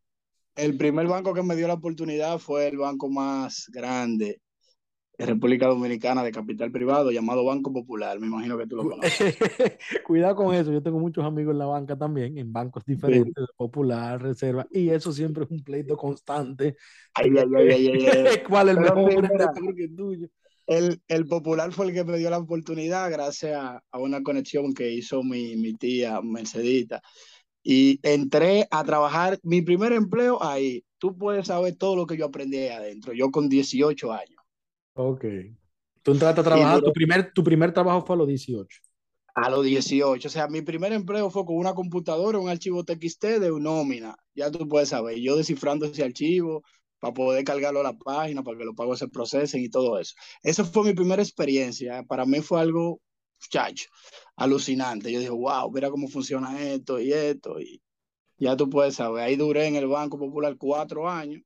El 0.56 0.78
primer 0.78 1.08
banco 1.08 1.34
que 1.34 1.44
me 1.44 1.56
dio 1.56 1.68
la 1.68 1.74
oportunidad 1.76 2.38
fue 2.40 2.68
el 2.68 2.78
banco 2.78 3.10
más 3.10 3.70
grande 3.72 4.42
de 5.18 5.26
República 5.26 5.68
Dominicana 5.68 6.24
de 6.24 6.32
capital 6.32 6.72
privado 6.72 7.12
llamado 7.12 7.44
Banco 7.46 7.74
Popular. 7.74 8.20
Me 8.20 8.28
imagino 8.28 8.58
que 8.58 8.68
tú 8.68 8.78
lo 8.78 8.84
conoces. 8.90 9.38
Cuidado 10.08 10.36
con 10.36 10.56
eso, 10.56 10.72
yo 10.72 10.82
tengo 10.82 10.98
muchos 11.00 11.26
amigos 11.26 11.52
en 11.54 11.60
la 11.60 11.66
banca 11.66 11.98
también, 11.98 12.38
en 12.38 12.52
bancos 12.54 12.84
diferentes, 12.86 13.46
Popular, 13.58 14.22
Reserva, 14.22 14.66
y 14.72 14.90
eso 14.90 15.12
siempre 15.12 15.44
es 15.44 15.52
un 15.52 15.62
pleito 15.62 15.98
constante. 15.98 16.78
Ay, 17.14 17.32
ay, 17.38 17.70
ay, 17.70 18.08
ay. 18.08 18.44
¿Cuál 18.50 18.70
es 18.70 18.78
el 18.78 18.84
Pero 18.84 18.96
mejor? 18.96 19.12
sí, 19.12 19.18
mira. 19.34 19.46
es 19.54 19.62
mejor 19.62 19.76
que 19.76 19.84
el 19.84 19.96
tuyo. 19.96 20.28
El, 20.68 21.02
el 21.08 21.26
Popular 21.26 21.72
fue 21.74 21.88
el 21.88 21.94
que 21.94 22.04
me 22.04 22.18
dio 22.18 22.30
la 22.30 22.38
oportunidad 22.38 23.10
gracias 23.12 23.56
a, 23.60 23.84
a 23.92 23.98
una 24.00 24.22
conexión 24.24 24.74
que 24.74 24.92
hizo 24.92 25.24
mi, 25.24 25.56
mi 25.58 25.74
tía 25.74 26.22
Mercedita. 26.22 27.02
Y 27.72 28.00
entré 28.04 28.68
a 28.72 28.84
trabajar, 28.84 29.40
mi 29.44 29.62
primer 29.62 29.94
empleo 29.94 30.42
ahí. 30.44 30.84
Tú 30.98 31.16
puedes 31.18 31.48
saber 31.48 31.76
todo 31.78 31.96
lo 31.96 32.06
que 32.08 32.18
yo 32.18 32.26
aprendí 32.26 32.58
ahí 32.58 32.70
adentro, 32.70 33.14
yo 33.14 33.30
con 33.32 33.48
18 33.48 34.12
años. 34.12 34.42
Ok. 34.94 35.26
Tú 36.04 36.12
entraste 36.12 36.42
a 36.42 36.44
trabajar, 36.44 36.76
duró- 36.76 36.88
tu 36.88 36.94
primer, 36.94 37.32
tu 37.34 37.44
primer 37.44 37.74
trabajo 37.74 38.06
fue 38.06 38.16
a 38.16 38.18
los 38.20 38.28
18. 38.28 38.80
A 39.36 39.50
los 39.50 39.64
18, 39.66 40.28
o 40.28 40.32
sea, 40.32 40.48
mi 40.48 40.62
primer 40.62 40.92
empleo 40.92 41.30
fue 41.30 41.46
con 41.46 41.56
una 41.58 41.74
computadora, 41.74 42.40
un 42.40 42.50
archivo 42.50 42.84
TXT 42.84 43.40
de 43.40 43.52
un 43.52 43.64
nómina. 43.64 44.16
Ya 44.36 44.52
tú 44.52 44.68
puedes 44.68 44.90
saber, 44.90 45.18
yo 45.20 45.38
descifrando 45.38 45.86
ese 45.86 46.04
archivo 46.04 46.64
para 47.00 47.14
poder 47.14 47.44
cargarlo 47.46 47.80
a 47.80 47.84
la 47.84 47.98
página, 47.98 48.44
para 48.44 48.58
que 48.58 48.66
los 48.66 48.76
pagos 48.76 49.00
se 49.00 49.08
procesen 49.08 49.62
y 49.64 49.70
todo 49.70 49.98
eso. 50.00 50.14
Esa 50.44 50.66
fue 50.66 50.84
mi 50.84 50.94
primera 50.94 51.22
experiencia. 51.22 52.04
Para 52.04 52.26
mí 52.26 52.42
fue 52.42 52.60
algo, 52.60 53.00
chacho, 53.48 53.90
alucinante. 54.36 55.12
Yo 55.12 55.20
dije, 55.20 55.32
wow, 55.32 55.72
mira 55.72 55.90
cómo 55.90 56.08
funciona 56.08 56.60
esto 56.62 57.00
y 57.00 57.14
esto. 57.14 57.60
Y 57.60 57.82
ya 58.38 58.56
tú 58.58 58.70
puedes 58.70 58.96
saber, 58.96 59.24
ahí 59.24 59.36
duré 59.36 59.68
en 59.68 59.76
el 59.76 59.88
Banco 59.88 60.18
Popular 60.18 60.58
cuatro 60.58 61.10
años. 61.10 61.42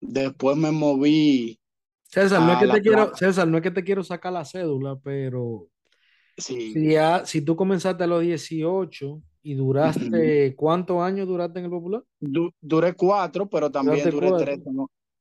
Después 0.00 0.56
me 0.56 0.70
moví 0.70 1.60
César, 2.04 2.40
no 2.40 2.52
es 2.52 2.58
que 2.58 2.68
te 2.68 2.80
quiero. 2.80 3.14
César, 3.16 3.46
no 3.46 3.58
es 3.58 3.62
que 3.62 3.70
te 3.70 3.84
quiero 3.84 4.02
sacar 4.02 4.32
la 4.32 4.44
cédula, 4.44 4.96
pero 5.02 5.68
Sí. 6.38 6.72
si, 6.72 6.92
ya, 6.92 7.26
si 7.26 7.42
tú 7.42 7.54
comenzaste 7.56 8.04
a 8.04 8.06
los 8.06 8.22
18 8.22 9.20
y 9.42 9.54
duraste, 9.54 10.54
¿cuántos 10.56 11.02
años 11.02 11.26
duraste 11.26 11.58
en 11.58 11.66
el 11.66 11.70
Popular? 11.70 12.02
Du- 12.20 12.52
duré 12.60 12.94
cuatro, 12.94 13.48
pero 13.48 13.70
también 13.70 14.08
duré 14.08 14.32
tres 14.38 14.60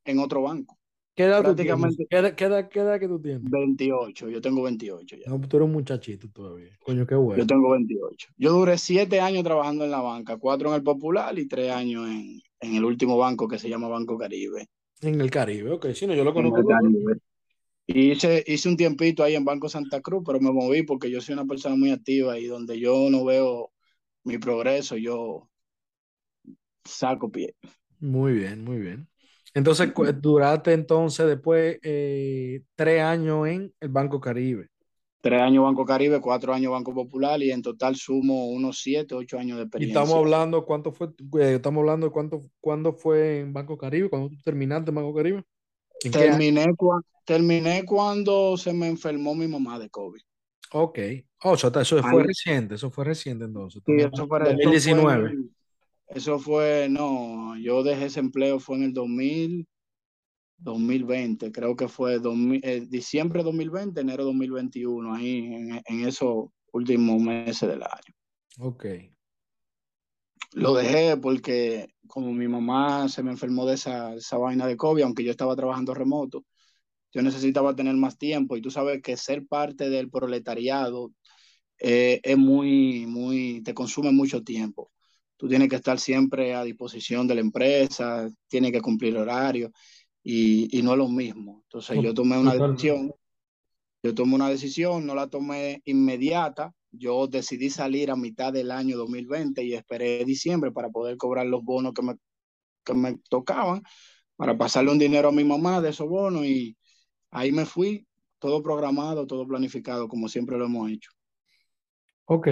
en 0.06 0.20
otro 0.20 0.44
banco. 0.44 0.78
¿Qué 1.17 1.23
edad 1.23 1.43
tú 1.43 1.56
tienes? 1.56 1.73
Prácticamente 1.73 2.08
¿Qué 2.08 2.45
edad, 2.45 2.69
qué 2.69 2.99
que 2.99 3.08
tú 3.08 3.19
tienes? 3.19 3.41
28. 3.49 4.30
Yo 4.30 4.39
tengo 4.39 4.62
28 4.62 5.15
ya. 5.17 5.30
No, 5.30 5.41
tú 5.41 5.58
eres 5.58 5.65
un 5.65 5.71
muchachito 5.73 6.30
todavía. 6.30 6.77
Coño, 6.86 7.08
qué 7.08 7.15
Yo 7.15 7.21
bueno. 7.21 7.47
tengo 7.47 7.71
28. 7.71 8.30
Yo 8.38 8.51
duré 8.51 8.77
siete 8.77 9.19
años 9.19 9.43
trabajando 9.43 9.84
en 9.84 9.89
la 9.91 10.01
banca, 10.01 10.38
cuatro 10.38 10.69
en 10.69 10.75
el 10.75 10.84
Popular 10.84 11.38
y 11.39 11.47
tres 11.47 11.71
años 11.71 12.08
en, 12.08 12.39
en 12.60 12.75
el 12.75 12.86
último 12.86 13.17
banco 13.17 13.47
que 13.47 13.58
se 13.58 13.67
llama 13.67 13.88
Banco 13.88 14.15
Caribe. 14.15 14.67
En 15.01 15.19
el 15.19 15.32
Caribe, 15.32 15.71
ok. 15.71 15.88
Si 15.93 16.06
no, 16.06 16.13
yo 16.13 16.23
lo 16.23 16.34
conozco. 16.36 16.62
Y 17.88 18.12
hice, 18.12 18.43
hice 18.45 18.69
un 18.69 18.77
tiempito 18.77 19.23
ahí 19.23 19.36
en 19.36 19.45
Banco 19.45 19.69
Santa 19.69 20.01
Cruz, 20.01 20.21
pero 20.25 20.39
me 20.39 20.51
moví 20.51 20.84
porque 20.84 21.10
yo 21.10 21.21
soy 21.21 21.34
una 21.34 21.45
persona 21.45 21.75
muy 21.75 21.89
activa 21.91 22.38
y 22.38 22.45
donde 22.45 22.80
yo 22.80 23.10
no 23.10 23.23
veo 23.25 23.71
mi 24.23 24.38
progreso, 24.38 24.97
yo 24.97 25.49
saco 26.86 27.30
pie. 27.32 27.56
Muy 27.99 28.34
bien, 28.34 28.63
muy 28.63 28.77
bien. 28.77 29.08
Entonces, 29.58 29.89
duraste 30.22 30.74
entonces 30.74 31.26
después 31.28 31.80
eh, 31.84 32.62
tres 32.76 33.02
años 33.02 33.48
en 33.48 33.74
el 33.80 33.89
Banco 33.89 34.20
Caribe. 34.22 34.70
Tres 35.22 35.39
años 35.43 35.63
Banco 35.63 35.86
Caribe, 35.86 36.20
cuatro 36.20 36.56
años 36.56 36.72
Banco 36.72 36.91
Popular 36.91 37.39
y 37.43 37.52
en 37.52 37.62
total 37.62 37.96
sumo 37.96 38.48
unos 38.48 38.80
siete, 38.80 39.13
ocho 39.13 39.38
años 39.38 39.58
de 39.58 39.63
Y 39.76 39.86
estamos 39.86 40.17
experiencia. 40.17 40.20
hablando, 40.20 40.65
¿cuánto 40.65 40.91
fue? 40.91 41.08
eh, 41.39 41.56
estamos 41.56 41.82
hablando 41.82 42.08
de 42.08 42.12
cuánto, 42.13 42.41
cuándo 42.60 42.93
fue 42.93 43.39
en 43.39 43.54
Banco 43.54 43.78
Caribe, 43.78 44.10
cuando 44.10 44.30
tú 44.30 44.36
terminaste 44.43 44.89
en 44.89 44.96
Banco 44.96 45.13
Caribe. 45.13 45.43
Terminé, 46.15 46.65
cua- 46.76 47.02
terminé 47.24 47.86
cuando 47.86 48.58
se 48.58 48.74
me 48.74 48.88
enfermó 48.89 49.34
mi 49.36 49.48
mamá 49.48 49.80
de 49.80 49.89
COVID. 49.89 50.22
Ok. 50.72 51.00
Oh, 51.43 51.54
eso, 51.56 51.67
eso 51.80 52.04
fue 52.04 52.24
reciente, 52.24 52.76
eso 52.76 52.91
fue 52.91 53.06
reciente 53.06 53.46
entonces. 53.46 53.82
sí, 53.86 53.93
eso 54.02 54.28
fue, 54.28 54.39
en 54.52 54.60
eso 54.60 54.78
fue 54.78 55.02
en 55.04 55.12
2019. 55.12 55.34
el, 55.34 55.52
eso 56.08 56.39
fue, 56.39 56.88
no, 56.89 57.58
yo 57.58 57.84
dejé 57.84 58.06
ese 58.06 58.20
empleo 58.20 58.60
fue 58.60 58.78
en 58.78 58.84
el 58.84 58.93
2000, 58.93 59.67
2020, 60.58 61.52
creo 61.52 61.76
que 61.76 61.88
fue 61.88 62.20
2000, 62.20 62.62
eh, 62.63 62.86
diciembre 62.88 63.39
de 63.39 63.46
2020, 63.46 64.02
enero 64.02 64.24
de 64.24 64.32
2021, 64.32 65.13
ahí 65.13 65.38
en, 65.38 65.82
en 65.86 66.08
esos 66.08 66.46
últimos 66.72 67.22
meses 67.22 67.70
del 67.70 67.84
año. 67.84 68.13
Ok. 68.60 68.86
Lo 70.54 70.74
dejé 70.74 71.17
porque 71.17 71.93
como 72.08 72.34
mi 72.34 72.48
mamá 72.48 73.10
se 73.10 73.22
me 73.22 73.32
enfermó 73.32 73.65
de 73.65 73.76
esa, 73.76 74.15
esa 74.15 74.38
vaina 74.38 74.65
de 74.65 74.78
COVID, 74.78 75.04
aunque 75.04 75.24
yo 75.24 75.32
estaba 75.32 75.56
trabajando 75.56 75.93
remoto, 75.93 76.46
yo 77.13 77.22
necesitaba 77.22 77.76
tener 77.76 77.96
más 77.96 78.17
tiempo 78.17 78.56
y 78.56 78.62
tú 78.62 78.72
sabes 78.72 79.02
que 79.02 79.17
ser 79.17 79.46
parte 79.46 79.89
del 79.89 80.10
proletariado 80.10 81.12
eh, 81.80 82.20
es 82.24 82.38
muy, 82.38 83.06
muy, 83.06 83.62
te 83.63 83.74
consume 83.74 84.12
mucho 84.12 84.43
tiempo. 84.43 84.91
Tú 85.38 85.47
tienes 85.47 85.69
que 85.69 85.76
estar 85.78 86.00
siempre 86.00 86.54
a 86.56 86.63
disposición 86.63 87.28
de 87.28 87.36
la 87.36 87.41
empresa, 87.41 88.30
tienes 88.47 88.71
que 88.71 88.82
cumplir 88.82 89.17
horario 89.17 89.71
y, 90.23 90.78
y 90.78 90.82
no 90.84 90.93
es 90.93 90.97
lo 90.97 91.10
mismo. 91.10 91.62
Entonces 91.65 92.02
yo 92.02 92.13
To- 92.13 92.15
tomé 92.15 92.38
una 92.39 92.54
decisión, 92.56 93.13
yo 94.04 94.13
tomé 94.15 94.36
una 94.36 94.50
decisión, 94.50 95.06
no 95.06 95.15
la 95.15 95.28
tomé 95.28 95.82
inmediata, 95.86 96.73
yo 96.91 97.28
decidí 97.28 97.69
salir 97.69 98.12
a 98.12 98.15
mitad 98.15 98.54
del 98.54 98.71
año 98.71 98.97
2020 98.97 99.63
y 99.63 99.73
esperé 99.73 100.23
diciembre 100.26 100.71
para 100.71 100.89
poder 100.89 101.17
cobrar 101.17 101.45
los 101.47 101.63
bonos 101.63 101.93
que 101.93 102.02
me, 102.04 102.15
que 102.86 102.93
me 102.93 103.17
tocaban, 103.30 103.84
para 104.38 104.58
pasarle 104.58 104.91
un 104.91 105.00
dinero 105.00 105.30
a 105.30 105.32
mi 105.34 105.43
mamá 105.45 105.82
de 105.82 105.91
esos 105.91 106.10
bonos 106.10 106.45
y 106.45 106.78
ahí 107.32 107.52
me 107.54 107.65
fui, 107.65 108.08
todo 108.39 108.63
programado, 108.63 109.28
todo 109.28 109.47
planificado, 109.47 110.08
como 110.10 110.30
siempre 110.30 110.58
lo 110.58 110.65
hemos 110.65 110.91
hecho. 110.91 111.12
Ok. 112.26 112.47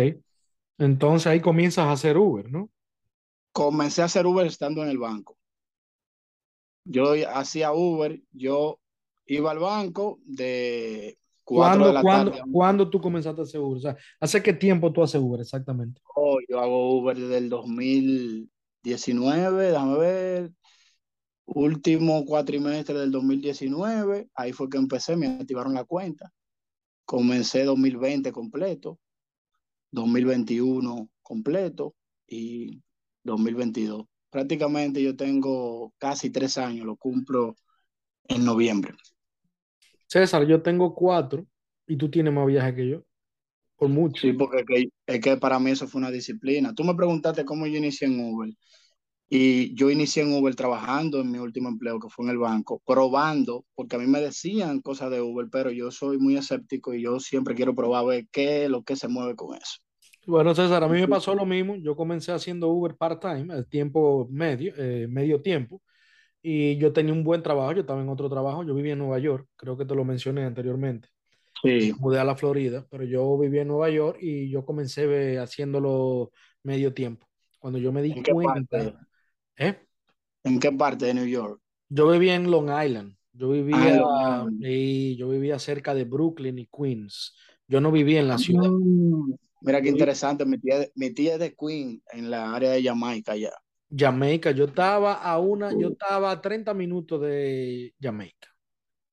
Entonces 0.80 1.28
ahí 1.28 1.42
comienzas 1.42 1.88
a 1.88 1.94
hacer 1.94 2.18
Uber, 2.18 2.52
¿no? 2.52 2.72
Comencé 3.56 4.02
a 4.02 4.06
hacer 4.06 4.26
Uber 4.26 4.46
estando 4.46 4.84
en 4.84 4.90
el 4.90 4.98
banco. 4.98 5.38
Yo 6.84 7.14
hacía 7.30 7.72
Uber, 7.72 8.22
yo 8.34 8.82
iba 9.28 9.52
al 9.52 9.60
banco 9.60 10.20
de 10.26 11.18
4 11.46 11.72
de 11.72 11.78
¿Cuándo, 11.78 11.94
la 11.94 12.02
cuándo, 12.02 12.32
tarde 12.32 12.44
a 12.44 12.46
cuándo 12.52 12.90
tú 12.90 13.00
comenzaste 13.00 13.40
a 13.40 13.46
hacer 13.46 13.62
Uber? 13.62 13.78
O 13.78 13.80
sea, 13.80 13.96
¿hace 14.20 14.44
qué 14.44 14.52
tiempo 14.52 14.92
tú 14.92 15.02
haces 15.02 15.22
Uber 15.22 15.40
exactamente? 15.40 16.02
Oh, 16.16 16.38
yo 16.50 16.60
hago 16.60 17.00
Uber 17.00 17.18
desde 17.18 17.38
el 17.38 17.48
2019, 17.48 19.72
déjame 19.72 19.98
ver, 20.00 20.52
último 21.46 22.26
cuatrimestre 22.26 23.00
del 23.00 23.12
2019, 23.12 24.32
ahí 24.36 24.52
fue 24.52 24.70
que 24.70 24.78
empecé, 24.78 25.16
me 25.16 25.28
activaron 25.28 25.76
la 25.76 25.86
cuenta. 25.86 26.30
Comencé 27.06 27.64
2020 27.64 28.34
completo, 28.34 29.00
2021 29.92 31.10
completo 31.22 31.96
y 32.28 32.82
2022. 33.26 34.06
Prácticamente 34.30 35.02
yo 35.02 35.16
tengo 35.16 35.94
casi 35.98 36.30
tres 36.30 36.58
años, 36.58 36.86
lo 36.86 36.96
cumplo 36.96 37.56
en 38.28 38.46
noviembre. 38.46 38.94
César, 40.08 40.46
yo 40.48 40.62
tengo 40.62 40.94
cuatro 40.94 41.46
y 41.88 41.98
tú 41.98 42.10
tienes 42.10 42.34
más 42.34 42.46
viajes 42.48 42.76
que 42.76 42.90
yo, 42.90 43.04
por 43.78 43.90
mucho. 43.90 44.22
Sí, 44.22 44.34
porque 44.34 44.58
es 44.60 44.66
que, 44.66 44.90
es 45.08 45.20
que 45.22 45.38
para 45.38 45.60
mí 45.60 45.72
eso 45.72 45.88
fue 45.88 46.00
una 46.00 46.12
disciplina. 46.12 46.74
Tú 46.74 46.84
me 46.84 46.96
preguntaste 46.96 47.46
cómo 47.46 47.68
yo 47.68 47.78
inicié 47.78 48.08
en 48.08 48.20
Uber. 48.20 48.50
Y 49.28 49.74
yo 49.76 49.90
inicié 49.90 50.24
en 50.24 50.34
Uber 50.34 50.56
trabajando 50.56 51.20
en 51.20 51.32
mi 51.32 51.40
último 51.40 51.70
empleo, 51.70 52.00
que 52.00 52.10
fue 52.10 52.26
en 52.26 52.32
el 52.32 52.38
banco, 52.38 52.82
probando, 52.86 53.66
porque 53.74 53.96
a 53.96 54.00
mí 54.00 54.06
me 54.08 54.22
decían 54.22 54.82
cosas 54.82 55.10
de 55.12 55.22
Uber, 55.22 55.48
pero 55.52 55.72
yo 55.72 55.90
soy 55.92 56.20
muy 56.20 56.38
escéptico 56.38 56.94
y 56.94 57.02
yo 57.02 57.20
siempre 57.20 57.56
quiero 57.56 57.74
probar 57.74 58.06
ver 58.06 58.28
qué 58.32 58.66
es 58.66 58.70
lo 58.70 58.84
que 58.84 58.96
se 58.96 59.08
mueve 59.08 59.36
con 59.36 59.56
eso. 59.56 59.80
Bueno, 60.26 60.56
César, 60.56 60.84
a 60.84 60.88
mí 60.88 61.00
me 61.00 61.08
pasó 61.08 61.36
lo 61.36 61.46
mismo. 61.46 61.76
Yo 61.76 61.96
comencé 61.96 62.32
haciendo 62.32 62.70
Uber 62.70 62.96
part-time, 62.96 63.54
el 63.54 63.68
tiempo 63.68 64.28
medio, 64.32 64.74
eh, 64.78 65.08
medio 65.10 65.42
tiempo, 65.42 65.82
y 66.42 66.78
yo 66.78 66.94
tenía 66.94 67.14
un 67.14 67.24
buen 67.24 67.44
trabajo. 67.44 67.74
Yo 67.74 67.82
estaba 67.82 68.02
en 68.02 68.10
otro 68.10 68.30
trabajo. 68.30 68.64
Yo 68.64 68.74
vivía 68.74 68.94
en 68.94 69.00
Nueva 69.00 69.20
York, 69.20 69.48
creo 69.56 69.78
que 69.78 69.86
te 69.86 69.96
lo 69.96 70.04
mencioné 70.04 70.44
anteriormente. 70.46 71.10
Sí. 71.62 71.94
Mudé 72.00 72.20
a 72.20 72.24
la 72.24 72.36
Florida, 72.36 72.86
pero 72.90 73.04
yo 73.04 73.38
vivía 73.38 73.62
en 73.62 73.70
Nueva 73.70 73.90
York 73.90 74.18
y 74.22 74.50
yo 74.50 74.66
comencé 74.66 75.06
eh, 75.34 75.40
haciéndolo 75.40 76.32
medio 76.64 76.94
tiempo. 76.94 77.28
Cuando 77.60 77.80
yo 77.80 77.92
me 77.92 78.02
di 78.02 78.12
¿En 78.12 78.24
qué 78.24 78.34
parte? 78.34 78.44
cuenta, 78.44 79.08
¿eh? 79.58 79.80
¿En 80.44 80.60
qué 80.60 80.72
parte 80.72 81.06
de 81.06 81.14
New 81.16 81.26
York? 81.26 81.60
Yo 81.90 82.10
vivía 82.10 82.36
en 82.36 82.52
Long 82.52 82.70
Island. 82.70 83.16
Yo 83.34 83.50
Ah, 83.50 84.46
vivía, 84.50 84.70
y 84.70 85.16
yo 85.18 85.30
vivía 85.30 85.60
cerca 85.60 85.94
de 85.94 86.04
Brooklyn 86.06 86.58
y 86.60 86.68
Queens. 86.68 87.36
Yo 87.68 87.82
no 87.82 87.92
vivía 87.92 88.20
en 88.20 88.28
la 88.28 88.38
ciudad. 88.38 88.70
Mira 89.62 89.82
qué 89.82 89.90
interesante, 89.90 90.46
mi 90.46 90.58
tía, 90.60 90.88
mi 90.96 91.12
tía 91.14 91.34
es 91.34 91.40
de 91.40 91.56
Queen, 91.56 92.02
en 92.14 92.30
la 92.30 92.54
área 92.56 92.72
de 92.72 92.84
Jamaica 92.84 93.34
allá. 93.34 93.52
Jamaica, 93.90 94.52
yo 94.52 94.66
estaba 94.66 95.14
a 95.16 95.40
una, 95.40 95.74
yo 95.74 95.90
estaba 95.90 96.32
a 96.32 96.42
30 96.42 96.74
minutos 96.74 97.22
de 97.22 97.94
Jamaica. 98.02 98.50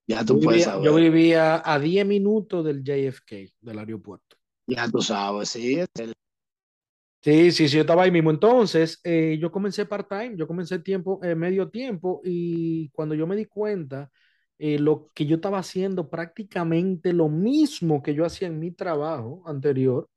Ya 0.06 0.24
Yo 0.24 0.24
tú 0.24 0.40
puedes 0.40 0.62
vivía, 0.62 0.74
yo 0.78 0.94
saber, 0.94 0.94
vivía 0.94 1.62
a 1.64 1.78
10 1.78 2.06
minutos 2.06 2.64
del 2.64 2.82
JFK, 2.84 3.54
del 3.60 3.78
aeropuerto. 3.78 4.36
ya 4.66 4.88
tú 4.90 5.00
sabes, 5.02 5.50
sí. 5.50 5.84
Sí, 7.20 7.52
sí, 7.52 7.68
sí, 7.68 7.76
yo 7.76 7.82
estaba 7.82 8.02
ahí 8.02 8.10
mismo. 8.10 8.30
Entonces, 8.30 9.00
eh, 9.04 9.38
yo 9.40 9.52
comencé 9.52 9.86
part-time, 9.86 10.36
yo 10.36 10.46
comencé 10.48 10.80
tiempo, 10.80 11.20
eh, 11.22 11.36
medio 11.36 11.70
tiempo, 11.70 12.20
y 12.24 12.88
cuando 12.90 13.14
yo 13.14 13.28
me 13.28 13.36
di 13.36 13.44
cuenta, 13.46 14.10
eh, 14.58 14.76
lo 14.78 15.10
que 15.14 15.24
yo 15.26 15.36
estaba 15.36 15.58
haciendo 15.58 16.10
prácticamente 16.10 17.12
lo 17.12 17.28
mismo 17.28 18.02
que 18.02 18.14
yo 18.14 18.24
hacía 18.24 18.48
en 18.48 18.58
mi 18.58 18.72
trabajo 18.72 19.42
anterior, 19.46 20.08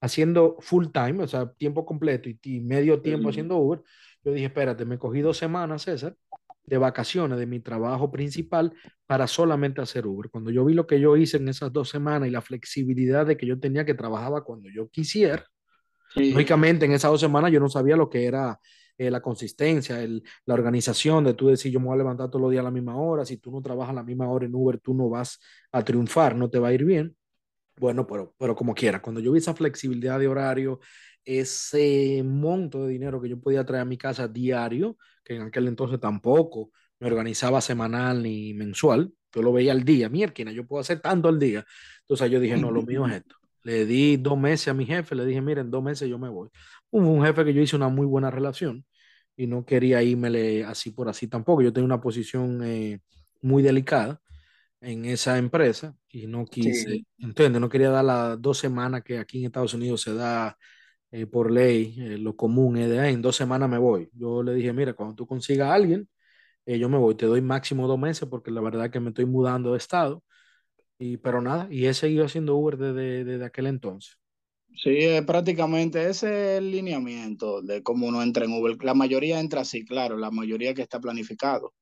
haciendo 0.00 0.56
full 0.60 0.86
time, 0.92 1.22
o 1.24 1.28
sea, 1.28 1.52
tiempo 1.52 1.84
completo 1.86 2.28
y, 2.28 2.38
y 2.42 2.60
medio 2.60 3.00
tiempo 3.02 3.28
Mm, 3.28 3.30
haciendo 3.30 3.56
Uber, 3.58 3.82
yo 4.24 4.32
dije, 4.32 4.46
espérate, 4.46 4.84
me 4.84 4.98
cogí 4.98 5.20
dos 5.20 5.36
semanas, 5.38 5.82
César, 5.82 6.16
de 6.64 6.78
vacaciones 6.78 7.38
de 7.38 7.46
mi 7.46 7.60
trabajo 7.60 8.10
principal 8.10 8.72
para 9.06 9.26
solamente 9.26 9.80
hacer 9.80 10.06
Uber. 10.06 10.30
Cuando 10.30 10.50
yo 10.50 10.64
vi 10.64 10.74
lo 10.74 10.86
que 10.86 11.00
yo 11.00 11.16
hice 11.16 11.38
en 11.38 11.48
esas 11.48 11.72
dos 11.72 11.88
semanas 11.88 12.28
y 12.28 12.32
la 12.32 12.42
flexibilidad 12.42 13.26
de 13.26 13.36
que 13.36 13.46
yo 13.46 13.58
tenía 13.58 13.84
que 13.84 13.94
trabajaba 13.94 14.44
cuando 14.44 14.68
yo 14.70 14.88
quisiera, 14.88 15.44
Sí, 16.14 16.22
lógicamente 16.28 16.86
en 16.86 16.92
esas 16.92 17.10
dos 17.10 17.20
semanas 17.20 17.52
yo 17.52 17.60
no 17.60 17.68
sabía 17.68 17.96
lo 17.96 18.08
que 18.10 18.26
era 18.26 18.58
eh, 18.98 19.10
la 19.10 19.20
consistencia, 19.20 20.02
el, 20.02 20.22
la 20.46 20.54
organización 20.54 21.24
de 21.24 21.34
tú 21.34 21.48
decir, 21.48 21.72
yo 21.72 21.80
me 21.80 21.86
voy 21.86 21.94
a 21.94 21.98
levantar 21.98 22.28
todos 22.30 22.42
los 22.42 22.50
días 22.50 22.60
a 22.60 22.64
la 22.64 22.70
misma 22.70 22.96
hora, 22.96 23.24
si 23.24 23.38
tú 23.38 23.50
no 23.50 23.62
trabajas 23.62 23.92
a 23.92 23.94
la 23.94 24.02
misma 24.04 24.28
hora 24.28 24.46
en 24.46 24.54
Uber, 24.54 24.78
tú 24.80 24.94
no 24.94 25.08
vas 25.08 25.40
a 25.72 25.84
triunfar, 25.84 26.36
no 26.36 26.50
te 26.50 26.58
va 26.58 26.68
a 26.68 26.72
ir 26.72 26.84
bien. 26.84 27.16
Bueno, 27.80 28.06
pero, 28.06 28.34
pero 28.38 28.54
como 28.54 28.74
quiera, 28.74 29.00
cuando 29.00 29.22
yo 29.22 29.32
vi 29.32 29.38
esa 29.38 29.54
flexibilidad 29.54 30.18
de 30.18 30.28
horario, 30.28 30.80
ese 31.24 32.22
monto 32.22 32.84
de 32.84 32.92
dinero 32.92 33.22
que 33.22 33.30
yo 33.30 33.40
podía 33.40 33.64
traer 33.64 33.80
a 33.80 33.86
mi 33.86 33.96
casa 33.96 34.28
diario, 34.28 34.98
que 35.24 35.36
en 35.36 35.42
aquel 35.42 35.66
entonces 35.66 35.98
tampoco 35.98 36.72
me 36.98 37.06
organizaba 37.06 37.62
semanal 37.62 38.22
ni 38.22 38.52
mensual, 38.52 39.10
yo 39.32 39.40
lo 39.40 39.50
veía 39.50 39.72
al 39.72 39.82
día, 39.82 40.10
mierda, 40.10 40.52
yo 40.52 40.66
puedo 40.66 40.82
hacer 40.82 41.00
tanto 41.00 41.28
al 41.30 41.38
día. 41.38 41.64
Entonces 42.00 42.30
yo 42.30 42.38
dije, 42.38 42.58
no, 42.58 42.70
lo 42.70 42.82
mío 42.82 43.06
es 43.06 43.14
esto. 43.14 43.36
Le 43.62 43.86
di 43.86 44.18
dos 44.18 44.38
meses 44.38 44.68
a 44.68 44.74
mi 44.74 44.84
jefe, 44.84 45.14
le 45.14 45.24
dije, 45.24 45.40
miren, 45.40 45.70
dos 45.70 45.82
meses 45.82 46.06
yo 46.06 46.18
me 46.18 46.28
voy. 46.28 46.50
Hubo 46.90 47.08
un 47.08 47.24
jefe 47.24 47.46
que 47.46 47.54
yo 47.54 47.62
hice 47.62 47.76
una 47.76 47.88
muy 47.88 48.04
buena 48.04 48.30
relación 48.30 48.84
y 49.38 49.46
no 49.46 49.64
quería 49.64 50.02
irme 50.02 50.64
así 50.64 50.90
por 50.90 51.08
así 51.08 51.28
tampoco. 51.28 51.62
Yo 51.62 51.72
tenía 51.72 51.86
una 51.86 52.00
posición 52.02 52.62
eh, 52.62 53.00
muy 53.40 53.62
delicada 53.62 54.20
en 54.80 55.04
esa 55.04 55.38
empresa 55.38 55.96
y 56.08 56.26
no 56.26 56.48
quise, 56.48 56.90
Sí, 56.90 57.04
¿entiendes? 57.18 57.60
No 57.60 57.68
quería 57.68 57.90
dar 57.90 58.04
las 58.04 58.40
dos 58.40 58.58
semanas 58.58 59.02
que 59.04 59.18
aquí 59.18 59.38
en 59.40 59.46
Estados 59.46 59.74
Unidos 59.74 60.02
se 60.02 60.14
da 60.14 60.56
eh, 61.12 61.26
por 61.26 61.50
ley, 61.50 61.96
eh, 62.00 62.18
lo 62.18 62.36
común 62.36 62.76
es 62.78 62.90
de, 62.90 63.00
"Ay, 63.00 63.14
en 63.14 63.22
dos 63.22 63.36
semanas 63.36 63.68
me 63.70 63.78
voy. 63.78 64.10
Yo 64.14 64.42
le 64.42 64.54
dije, 64.54 64.72
mira, 64.72 64.94
cuando 64.94 65.14
tú 65.16 65.26
consigas 65.26 65.70
a 65.70 65.74
alguien, 65.74 66.08
eh, 66.66 66.78
yo 66.78 66.88
me 66.90 66.98
voy, 66.98 67.14
te 67.16 67.26
doy 67.26 67.42
máximo 67.42 67.88
dos 67.88 67.98
meses 67.98 68.28
porque 68.28 68.50
la 68.52 68.60
verdad 68.62 68.86
es 68.86 68.92
que 68.92 69.00
me 69.00 69.10
estoy 69.10 69.26
mudando 69.26 69.72
de 69.72 69.78
estado. 69.78 70.24
Y, 70.98 71.16
pero 71.18 71.40
nada, 71.42 71.68
y 71.70 71.86
he 71.86 71.94
seguido 71.94 72.24
haciendo 72.26 72.56
Uber 72.56 72.76
desde, 72.78 73.24
desde 73.24 73.44
aquel 73.44 73.66
entonces. 73.68 74.18
sí, 74.74 74.90
eh, 74.90 75.22
prácticamente 75.22 76.08
ese 76.08 76.54
es 76.56 76.58
el 76.58 76.70
lineamiento 76.70 77.62
de 77.62 77.82
cómo 77.82 78.06
uno 78.08 78.22
entra 78.22 78.44
en 78.44 78.52
Uber. 78.52 78.76
La 78.84 78.94
mayoría 78.94 79.38
entra 79.40 79.60
así, 79.62 79.84
claro, 79.84 80.16
la 80.16 80.30
mayoría 80.30 80.74
que 80.74 80.82
está 80.82 81.00
planificado. 81.00 81.74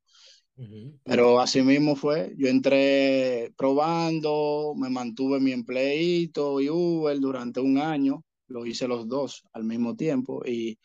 Pero 1.05 1.41
así 1.41 1.63
mismo 1.63 1.97
fue. 1.97 2.35
Yo 2.37 2.49
entré 2.49 3.53
probando, 3.57 4.75
me 4.77 4.91
mantuve 4.91 5.41
mi 5.41 5.53
empleito 5.53 6.61
y 6.61 6.69
Uber 6.69 7.19
durante 7.19 7.61
un 7.61 7.79
año. 7.79 8.25
Lo 8.49 8.67
hice 8.67 8.89
los 8.89 9.09
dos 9.09 9.45
al 9.53 9.65
mismo 9.65 9.97
tiempo. 9.97 10.43
Y 10.47 10.79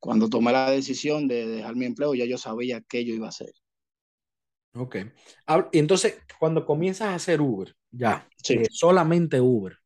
cuando 0.00 0.28
tomé 0.28 0.52
la 0.52 0.70
decisión 0.70 1.28
de 1.28 1.46
dejar 1.46 1.76
mi 1.76 1.86
empleo, 1.86 2.14
ya 2.14 2.24
yo 2.24 2.38
sabía 2.38 2.80
qué 2.80 3.04
yo 3.04 3.14
iba 3.14 3.26
a 3.26 3.30
hacer. 3.30 3.52
Ok. 4.74 4.96
Entonces, 5.72 6.18
cuando 6.38 6.64
comienzas 6.64 7.08
a 7.08 7.14
hacer 7.14 7.40
Uber, 7.40 7.74
ya, 7.90 8.28
Sí, 8.42 8.54
eh, 8.54 8.66
solamente 8.70 9.40
Uber, 9.40 9.76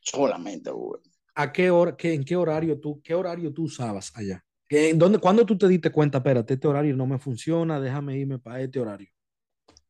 solamente 0.00 0.70
Uber. 0.70 1.00
¿a 1.34 1.52
qué 1.52 1.70
hora, 1.70 1.96
qué, 1.96 2.14
en 2.14 2.24
qué 2.24 2.36
horario 2.36 2.80
tú, 2.80 3.00
qué 3.02 3.14
horario 3.14 3.52
tú 3.52 3.64
usabas 3.64 4.12
allá? 4.16 4.44
¿Qué- 4.68 4.90
¿En 4.90 4.98
dónde, 4.98 5.18
cuándo 5.18 5.46
tú 5.46 5.56
te 5.58 5.68
diste 5.68 5.90
cuenta, 5.92 6.18
espérate, 6.18 6.54
este 6.54 6.68
horario 6.68 6.96
no 6.96 7.06
me 7.06 7.18
funciona, 7.18 7.80
déjame 7.80 8.18
irme 8.18 8.38
para 8.38 8.60
este 8.60 8.80
horario? 8.80 9.08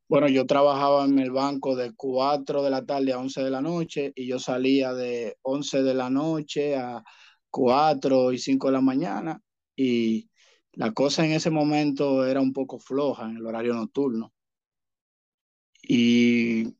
Bueno, 0.09 0.29
yo 0.29 0.45
trabajaba 0.45 1.03
en 1.05 1.19
el 1.19 1.31
banco 1.31 1.75
de 1.75 1.93
4 1.95 2.63
de 2.63 2.69
la 2.69 2.85
tarde 2.85 3.11
a 3.13 3.19
11 3.19 3.43
de 3.43 3.49
la 3.51 3.61
noche 3.61 4.13
y 4.15 4.27
yo 4.27 4.39
salía 4.39 4.93
de 4.93 5.37
11 5.41 5.83
de 5.83 5.93
la 5.93 6.09
noche 6.09 6.75
a 6.77 7.03
4 7.49 8.31
y 8.31 8.37
5 8.39 8.67
de 8.67 8.73
la 8.73 8.81
mañana 8.81 9.41
y 9.75 10.29
la 10.73 10.93
cosa 10.93 11.25
en 11.25 11.33
ese 11.33 11.49
momento 11.49 12.25
era 12.25 12.39
un 12.39 12.53
poco 12.53 12.79
floja 12.79 13.25
en 13.29 13.37
el 13.37 13.45
horario 13.45 13.73
nocturno. 13.73 14.33
Y 15.83 16.75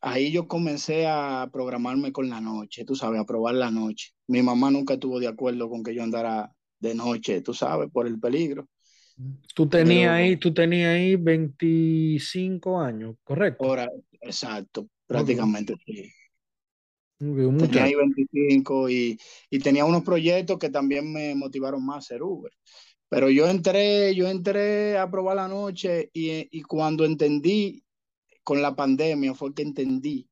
ahí 0.00 0.32
yo 0.32 0.48
comencé 0.48 1.06
a 1.08 1.48
programarme 1.52 2.12
con 2.12 2.30
la 2.30 2.40
noche, 2.40 2.84
tú 2.86 2.96
sabes, 2.96 3.20
a 3.20 3.26
probar 3.26 3.54
la 3.56 3.70
noche. 3.70 4.12
Mi 4.28 4.42
mamá 4.42 4.70
nunca 4.70 4.94
estuvo 4.94 5.20
de 5.20 5.28
acuerdo 5.28 5.68
con 5.70 5.82
que 5.84 5.94
yo 5.94 6.02
andara 6.02 6.55
de 6.88 6.94
noche, 6.94 7.42
tú 7.42 7.54
sabes, 7.54 7.90
por 7.90 8.06
el 8.06 8.18
peligro, 8.20 8.68
Tú 9.54 9.68
tenías 9.68 10.12
ahí, 10.12 10.36
tú 10.36 10.52
tenías 10.54 10.94
ahí 10.94 11.16
25 11.16 12.80
años, 12.80 13.16
¿correcto? 13.24 13.68
ahora, 13.68 13.88
exacto, 14.22 14.88
prácticamente 15.06 15.74
sí. 15.84 16.10
Ok, 17.20 17.38
Un 17.50 17.56
Tenía 17.56 17.84
ahí 17.84 17.94
muchacho. 17.94 17.94
25 17.94 18.90
y, 18.90 19.18
y 19.50 19.58
tenía 19.60 19.84
unos 19.86 20.02
proyectos 20.04 20.58
que 20.58 20.68
también 20.70 21.10
me 21.12 21.34
motivaron 21.34 21.84
más 21.84 21.96
a 21.96 21.98
hacer 22.00 22.22
Uber. 22.22 22.52
Pero 23.08 23.30
yo 23.30 23.48
entré, 23.48 24.14
yo 24.14 24.28
entré 24.28 24.98
a 24.98 25.10
probar 25.10 25.36
la 25.36 25.48
noche 25.48 26.10
y, 26.14 26.48
y 26.58 26.62
cuando 26.62 27.04
entendí 27.04 27.84
con 28.44 28.62
la 28.62 28.76
pandemia 28.76 29.34
fue 29.34 29.54
que 29.54 29.62
entendí 29.62 30.28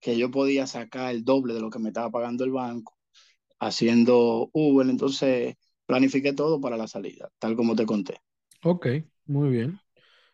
que 0.00 0.18
yo 0.18 0.30
podía 0.30 0.66
sacar 0.66 1.12
el 1.14 1.24
doble 1.24 1.54
de 1.54 1.60
lo 1.60 1.70
que 1.70 1.78
me 1.80 1.88
estaba 1.90 2.10
pagando 2.10 2.44
el 2.44 2.52
banco 2.52 2.96
haciendo 3.60 4.50
Uber. 4.52 4.88
Entonces 4.88 5.56
planifiqué 5.88 6.34
todo 6.34 6.60
para 6.62 6.78
la 6.78 6.88
salida, 6.88 7.30
tal 7.40 7.56
como 7.56 7.76
te 7.76 7.86
conté. 7.86 8.20
Ok, 8.62 8.86
muy 9.26 9.50
bien. 9.50 9.80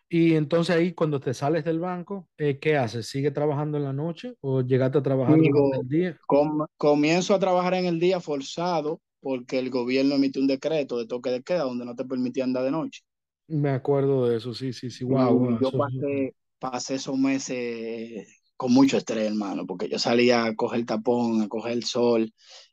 Y 0.08 0.34
entonces 0.36 0.76
ahí 0.76 0.94
cuando 0.94 1.20
te 1.20 1.34
sales 1.34 1.64
del 1.64 1.80
banco, 1.80 2.28
eh, 2.38 2.58
¿qué 2.60 2.76
haces? 2.78 3.08
¿Sigue 3.08 3.30
trabajando 3.32 3.78
en 3.78 3.84
la 3.84 3.92
noche 3.94 4.36
o 4.42 4.62
llegaste 4.62 4.98
a 4.98 5.02
trabajar 5.04 5.40
Digo, 5.40 5.64
el 5.70 5.88
día? 5.88 6.20
com- 6.26 6.66
comienzo 6.76 7.34
a 7.34 7.38
trabajar 7.38 7.74
en 7.74 7.86
el 7.86 7.98
día 8.00 8.20
forzado 8.20 9.00
porque 9.20 9.58
el 9.58 9.70
gobierno 9.70 10.14
emitió 10.14 10.40
un 10.42 10.48
decreto 10.48 10.98
de 10.98 11.06
toque 11.06 11.30
de 11.30 11.42
queda 11.42 11.64
donde 11.64 11.84
no 11.84 11.94
te 11.96 12.04
permitía 12.04 12.44
andar 12.44 12.64
de 12.64 12.70
noche. 12.70 13.02
Me 13.48 13.70
acuerdo 13.70 14.26
de 14.28 14.36
eso, 14.36 14.52
sí, 14.54 14.72
sí, 14.74 14.90
sí, 14.90 15.02
wow, 15.04 15.34
wow, 15.38 15.56
yo 15.60 15.72
pasé, 15.74 16.34
pasé 16.58 16.94
esos 16.96 17.16
meses 17.18 18.26
con 18.56 18.72
mucho 18.72 18.96
estrés, 18.96 19.26
hermano, 19.26 19.66
porque 19.66 19.88
yo 19.88 19.98
salía 19.98 20.44
a 20.46 20.54
coger 20.54 20.86
tapón, 20.86 21.42
a 21.42 21.48
coger 21.48 21.72
el 21.72 21.84
sol, 21.84 22.32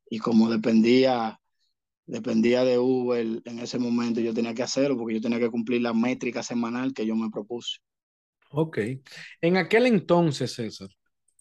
y 0.09 0.19
como 0.19 0.49
dependía, 0.49 1.39
dependía 2.11 2.63
de 2.63 2.77
Uber 2.79 3.41
en 3.45 3.59
ese 3.59 3.79
momento, 3.79 4.21
yo 4.21 4.33
tenía 4.33 4.53
que 4.53 4.63
hacerlo 4.63 4.97
porque 4.97 5.15
yo 5.15 5.21
tenía 5.21 5.39
que 5.39 5.49
cumplir 5.51 5.81
la 5.81 5.93
métrica 5.93 6.43
semanal 6.43 6.93
que 6.93 7.05
yo 7.07 7.15
me 7.15 7.29
propuse. 7.31 7.77
Ok. 8.51 8.79
En 9.41 9.57
aquel 9.57 9.85
entonces, 9.85 10.53
César, 10.53 10.89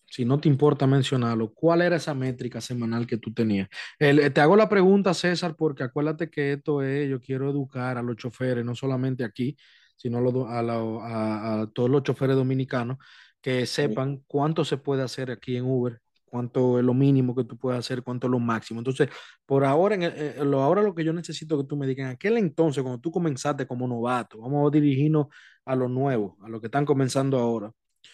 si 0.07 0.25
no 0.25 0.41
te 0.41 0.49
importa 0.49 0.87
mencionarlo, 0.87 1.53
¿cuál 1.55 1.83
era 1.83 1.97
esa 1.97 2.15
métrica 2.15 2.61
semanal 2.61 3.07
que 3.07 3.19
tú 3.19 3.33
tenías? 3.33 3.69
El- 3.99 4.33
te 4.33 4.41
hago 4.41 4.57
la 4.57 4.69
pregunta, 4.69 5.15
César, 5.15 5.57
porque 5.57 5.85
acuérdate 5.85 6.31
que 6.31 6.55
esto 6.55 6.83
es, 6.83 7.09
yo 7.11 7.21
quiero 7.21 7.51
educar 7.51 7.99
a 7.99 8.03
los 8.03 8.17
choferes, 8.17 8.65
no 8.65 8.75
solamente 8.75 9.25
aquí, 9.25 9.57
sino 9.97 10.21
lo- 10.21 10.49
a, 10.49 10.63
la- 10.63 10.75
a- 10.77 11.63
a 11.63 11.67
todos 11.73 11.91
los 11.91 12.03
choferes 12.05 12.37
dominicanos, 12.37 12.99
que 13.41 13.67
sepan 13.67 14.23
cuánto 14.27 14.65
se 14.65 14.79
puede 14.79 15.03
hacer 15.03 15.31
aquí 15.31 15.57
en 15.57 15.65
Uber, 15.67 16.01
cuánto 16.31 16.79
es 16.79 16.85
lo 16.85 16.95
mínimo 16.95 17.35
que 17.35 17.45
tú 17.45 17.59
puedes 17.59 17.79
hacer, 17.81 18.03
cuánto 18.03 18.27
es 18.27 18.31
lo 18.31 18.39
máximo. 18.39 18.81
Entonces, 18.81 19.09
por 19.45 19.65
ahora, 19.65 19.97
en 19.97 20.03
el- 20.05 20.13
eh, 20.17 20.45
lo, 20.45 20.63
ahora 20.63 20.81
lo 20.83 20.95
que 20.95 21.05
yo 21.05 21.13
necesito 21.13 21.59
que 21.59 21.65
tú 21.69 21.77
me 21.77 21.87
digas, 21.87 22.07
en 22.07 22.13
aquel 22.13 22.39
entonces, 22.39 22.83
cuando 22.83 23.01
tú 23.01 23.11
comenzaste 23.11 23.67
como 23.67 23.87
novato, 23.89 24.39
vamos 24.41 24.69
a 24.69 24.71
dirigirnos 24.71 25.27
a 25.65 25.75
los 25.77 25.91
nuevos, 25.91 26.35
a 26.43 26.49
los 26.49 26.61
que 26.61 26.69
están 26.69 26.87
comenzando 26.87 27.39
ahora. 27.39 27.73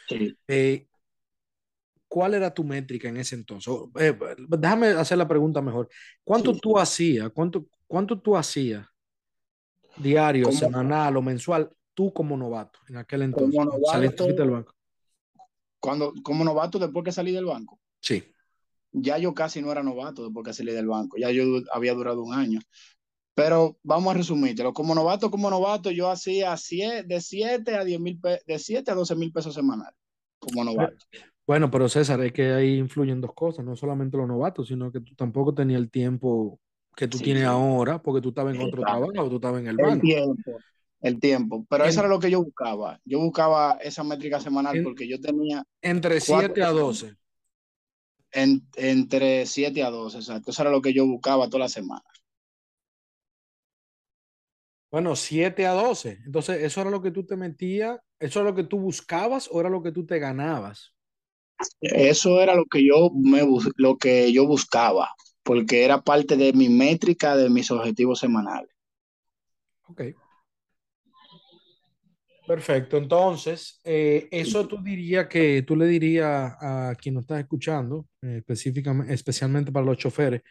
Sí. 0.09 0.37
eh, 0.49 0.87
¿cuál 2.09 2.35
era 2.35 2.53
tu 2.55 2.65
métrica 2.65 3.09
en 3.09 3.17
ese 3.19 3.35
entonces? 3.35 3.73
Eh, 3.99 4.17
déjame 4.49 4.89
hacer 4.89 5.19
la 5.19 5.29
pregunta 5.29 5.61
mejor. 5.61 5.89
¿Cuánto 6.25 6.55
Sí. 6.55 6.61
tú 6.61 6.79
hacías? 6.79 7.31
¿Cuánto, 7.31 7.67
cuánto 7.87 8.19
tú 8.21 8.37
hacías 8.37 8.87
diario, 9.97 10.47
Como, 10.47 10.57
semanal 10.57 11.17
o 11.17 11.23
mensual 11.23 11.71
tú 11.95 12.13
como 12.13 12.37
novato 12.37 12.79
en 12.89 12.97
aquel 12.99 13.23
entonces? 13.23 13.57
como 13.57 13.71
Cuando 13.71 13.87
saliste 13.87 14.17
novato, 14.17 14.25
fuiste 14.25 14.43
del 14.43 14.51
banco. 14.51 14.73
cuando, 15.81 16.13
como 16.23 16.45
novato 16.45 16.79
después 16.79 17.05
que 17.05 17.13
salí 17.13 17.33
del 17.33 17.45
banco, 17.45 17.79
Sí. 18.07 18.23
ya 18.93 19.19
yo 19.19 19.35
casi 19.35 19.61
no 19.61 19.71
era 19.73 19.83
novato 19.83 20.25
después 20.25 20.45
que 20.47 20.53
salí 20.53 20.73
del 20.73 20.87
banco, 20.87 21.17
ya 21.19 21.31
yo 21.31 21.45
había 21.73 21.95
durado 21.95 22.23
un 22.23 22.35
año. 22.35 22.61
Pero 23.35 23.79
vamos 23.83 24.15
a 24.15 24.19
resumírtelo. 24.19 24.73
Como 24.75 24.95
novato, 24.95 25.31
como 25.31 25.51
novato, 25.51 25.91
yo 25.91 26.11
hacía 26.11 26.57
siete, 26.57 27.05
de 27.05 27.21
7 27.21 27.77
a 27.77 27.85
10 27.85 28.01
mil, 28.01 28.21
de 28.21 28.59
7 28.59 28.91
a 28.91 28.95
12 28.95 29.17
mil 29.17 29.33
pesos 29.33 29.55
semanales 29.55 29.95
como 30.39 30.65
novato. 30.65 31.07
Bueno, 31.47 31.71
pero 31.71 31.89
César, 31.89 32.21
es 32.23 32.33
que 32.33 32.53
ahí 32.53 32.77
influyen 32.79 33.21
dos 33.21 33.33
cosas, 33.35 33.65
no 33.65 33.77
solamente 33.77 34.17
los 34.17 34.27
novatos, 34.29 34.69
sino 34.69 34.91
que 34.91 35.01
tú 35.01 35.15
tampoco 35.15 35.55
tenías 35.55 35.81
el 35.81 35.91
tiempo 35.91 36.61
que 36.97 37.07
tú 37.09 37.19
Sí, 37.19 37.25
tienes 37.25 37.43
sí, 37.43 37.49
ahora, 37.49 38.03
porque 38.03 38.21
tú 38.23 38.31
estabas 38.31 38.55
en 38.55 38.61
otro 38.63 38.83
exacto. 38.83 39.13
trabajo, 39.13 39.29
tú 39.31 39.37
estabas 39.37 39.61
en 39.61 39.69
el 39.69 39.79
El 39.79 39.85
banco. 39.85 40.03
tiempo, 40.03 40.59
el 41.03 41.21
tiempo. 41.21 41.67
Pero 41.69 41.85
eso 41.85 42.01
era 42.01 42.09
lo 42.09 42.19
que 42.19 42.31
yo 42.31 42.43
buscaba. 42.43 43.01
Yo 43.05 43.21
buscaba 43.21 43.73
esa 43.83 44.03
métrica 44.03 44.41
semanal 44.41 44.77
en- 44.77 44.85
porque 44.85 45.07
yo 45.09 45.21
tenía 45.21 45.63
entre 45.83 46.21
cuatro 46.27 46.55
7 46.55 46.63
a 46.63 46.69
semanas 46.69 46.73
12. 46.73 47.17
En- 48.33 48.67
entre 48.77 49.47
7 49.47 49.83
a 49.83 49.91
12, 49.91 50.19
exacto. 50.19 50.51
Eso 50.51 50.63
era 50.63 50.71
lo 50.71 50.83
que 50.83 50.93
yo 50.93 51.07
buscaba 51.07 51.47
toda 51.49 51.61
la 51.65 51.69
semana. 51.69 52.05
Bueno, 54.91 55.17
7 55.17 55.67
a 55.67 55.73
12. 55.73 56.19
Entonces, 56.25 56.63
¿eso 56.63 56.81
era 56.81 56.91
lo 56.91 57.03
que 57.03 57.11
tú 57.11 57.25
te 57.27 57.37
metías? 57.37 57.99
¿Eso 58.19 58.41
era 58.41 58.51
lo 58.51 58.57
que 58.57 58.65
tú 58.65 58.79
buscabas 58.79 59.49
o 59.53 59.61
era 59.61 59.69
lo 59.69 59.83
que 59.83 59.93
tú 59.93 60.07
te 60.07 60.19
ganabas? 60.19 60.95
Eso 61.81 62.41
era 62.41 62.55
lo 62.55 62.65
que 62.67 62.87
yo 62.87 63.11
me 63.15 63.43
lo 63.77 63.97
que 63.97 64.33
yo 64.33 64.47
buscaba, 64.47 65.11
porque 65.43 65.85
era 65.85 66.03
parte 66.03 66.37
de 66.37 66.53
mi 66.53 66.69
métrica 66.69 67.37
de 67.37 67.51
mis 67.51 67.71
objetivos 67.71 68.19
semanales. 68.21 68.71
Ok, 69.89 70.03
perfecto. 72.47 72.97
Entonces, 72.97 73.81
eh, 73.85 74.29
eso 74.31 74.67
tú 74.67 74.83
dirías 74.83 75.27
que 75.27 75.63
tú 75.63 75.77
le 75.77 75.87
dirías 75.87 76.55
a 76.61 76.95
quien 77.01 77.15
nos 77.15 77.23
está 77.23 77.39
escuchando, 77.41 78.07
eh, 78.23 78.39
específicamente, 78.39 79.13
especialmente 79.13 79.73
para 79.73 79.87
los 79.87 79.97
choferes, 79.97 80.43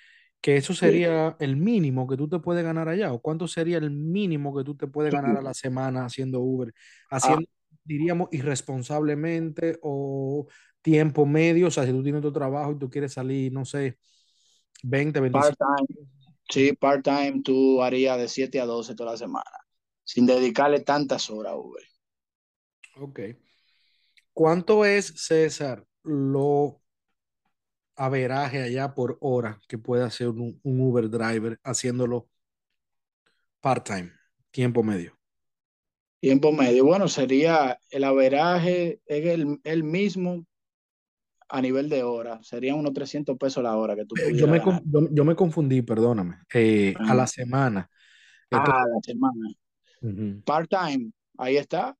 que 0.42 0.58
eso 0.58 0.74
sería 0.74 1.36
el 1.40 1.56
mínimo 1.56 2.08
que 2.08 2.18
tú 2.18 2.30
te 2.30 2.40
puedes 2.40 2.64
ganar 2.64 2.88
allá, 2.88 3.12
o 3.14 3.20
cuánto 3.20 3.48
sería 3.48 3.78
el 3.78 3.90
mínimo 3.90 4.56
que 4.56 4.64
tú 4.64 4.76
te 4.76 4.86
puedes 4.86 5.12
ganar 5.12 5.38
a 5.38 5.42
la 5.42 5.54
semana 5.54 6.06
haciendo 6.06 6.40
Uber, 6.40 6.72
Ah, 7.10 7.18
haciendo, 7.18 7.48
diríamos, 7.84 8.30
irresponsablemente 8.32 9.80
o 9.82 10.48
tiempo 10.82 11.26
medio, 11.26 11.68
o 11.68 11.72
sea, 11.72 11.86
si 11.86 11.92
tú 11.92 12.04
tienes 12.04 12.22
tu 12.22 12.32
trabajo 12.32 12.74
y 12.74 12.78
tú 12.78 12.90
quieres 12.90 13.14
salir, 13.14 13.52
no 13.52 13.66
sé, 13.66 13.98
20, 14.84 15.20
25. 15.20 15.56
part-time, 15.58 16.08
sí, 16.48 16.74
part-time 16.74 17.42
tú 17.44 17.82
harías 17.82 18.18
de 18.20 18.28
7 18.28 18.60
a 18.60 18.66
12 18.66 18.94
toda 18.94 19.14
la 19.14 19.18
semana, 19.18 19.50
sin 20.06 20.26
dedicarle 20.26 20.80
tantas 20.80 21.30
horas 21.30 21.54
a 21.54 21.58
Uber. 21.58 21.84
Ok. 23.02 23.20
¿Cuánto 24.34 24.86
es, 24.86 25.14
César, 25.18 25.86
lo 26.04 26.82
averaje 27.96 28.62
allá 28.62 28.94
por 28.94 29.18
hora 29.22 29.60
que 29.68 29.78
puede 29.78 30.04
hacer 30.04 30.30
un, 30.30 30.60
un 30.64 30.82
Uber 30.82 31.10
driver 31.10 31.60
haciéndolo 31.64 32.30
part-time, 33.62 34.12
tiempo 34.52 34.84
medio? 34.84 35.18
Tiempo 36.20 36.52
medio. 36.52 36.86
Bueno, 36.86 37.08
sería 37.08 37.80
el 37.90 38.04
averaje, 38.04 39.00
es 39.06 39.26
el, 39.26 39.60
el 39.64 39.84
mismo 39.84 40.46
a 41.50 41.62
nivel 41.62 41.90
de 41.90 42.04
hora. 42.04 42.40
Serían 42.44 42.78
unos 42.78 42.94
300 42.94 43.38
pesos 43.38 43.64
la 43.64 43.76
hora 43.78 43.96
que 43.96 44.06
tú 44.06 44.16
Eh, 44.18 44.36
Yo 44.36 44.48
me, 44.48 44.60
yo, 44.60 45.08
yo 45.12 45.26
me 45.26 45.36
confundí, 45.36 45.82
perdóname. 45.82 46.38
Eh, 46.54 46.94
a 46.98 47.04
Ajá. 47.04 47.16
la 47.16 47.28
semana. 47.28 47.90
Ah, 48.52 48.86
la 48.88 49.00
semana. 49.02 49.50
Part-time, 50.46 51.12
ahí 51.38 51.58
está. 51.58 51.98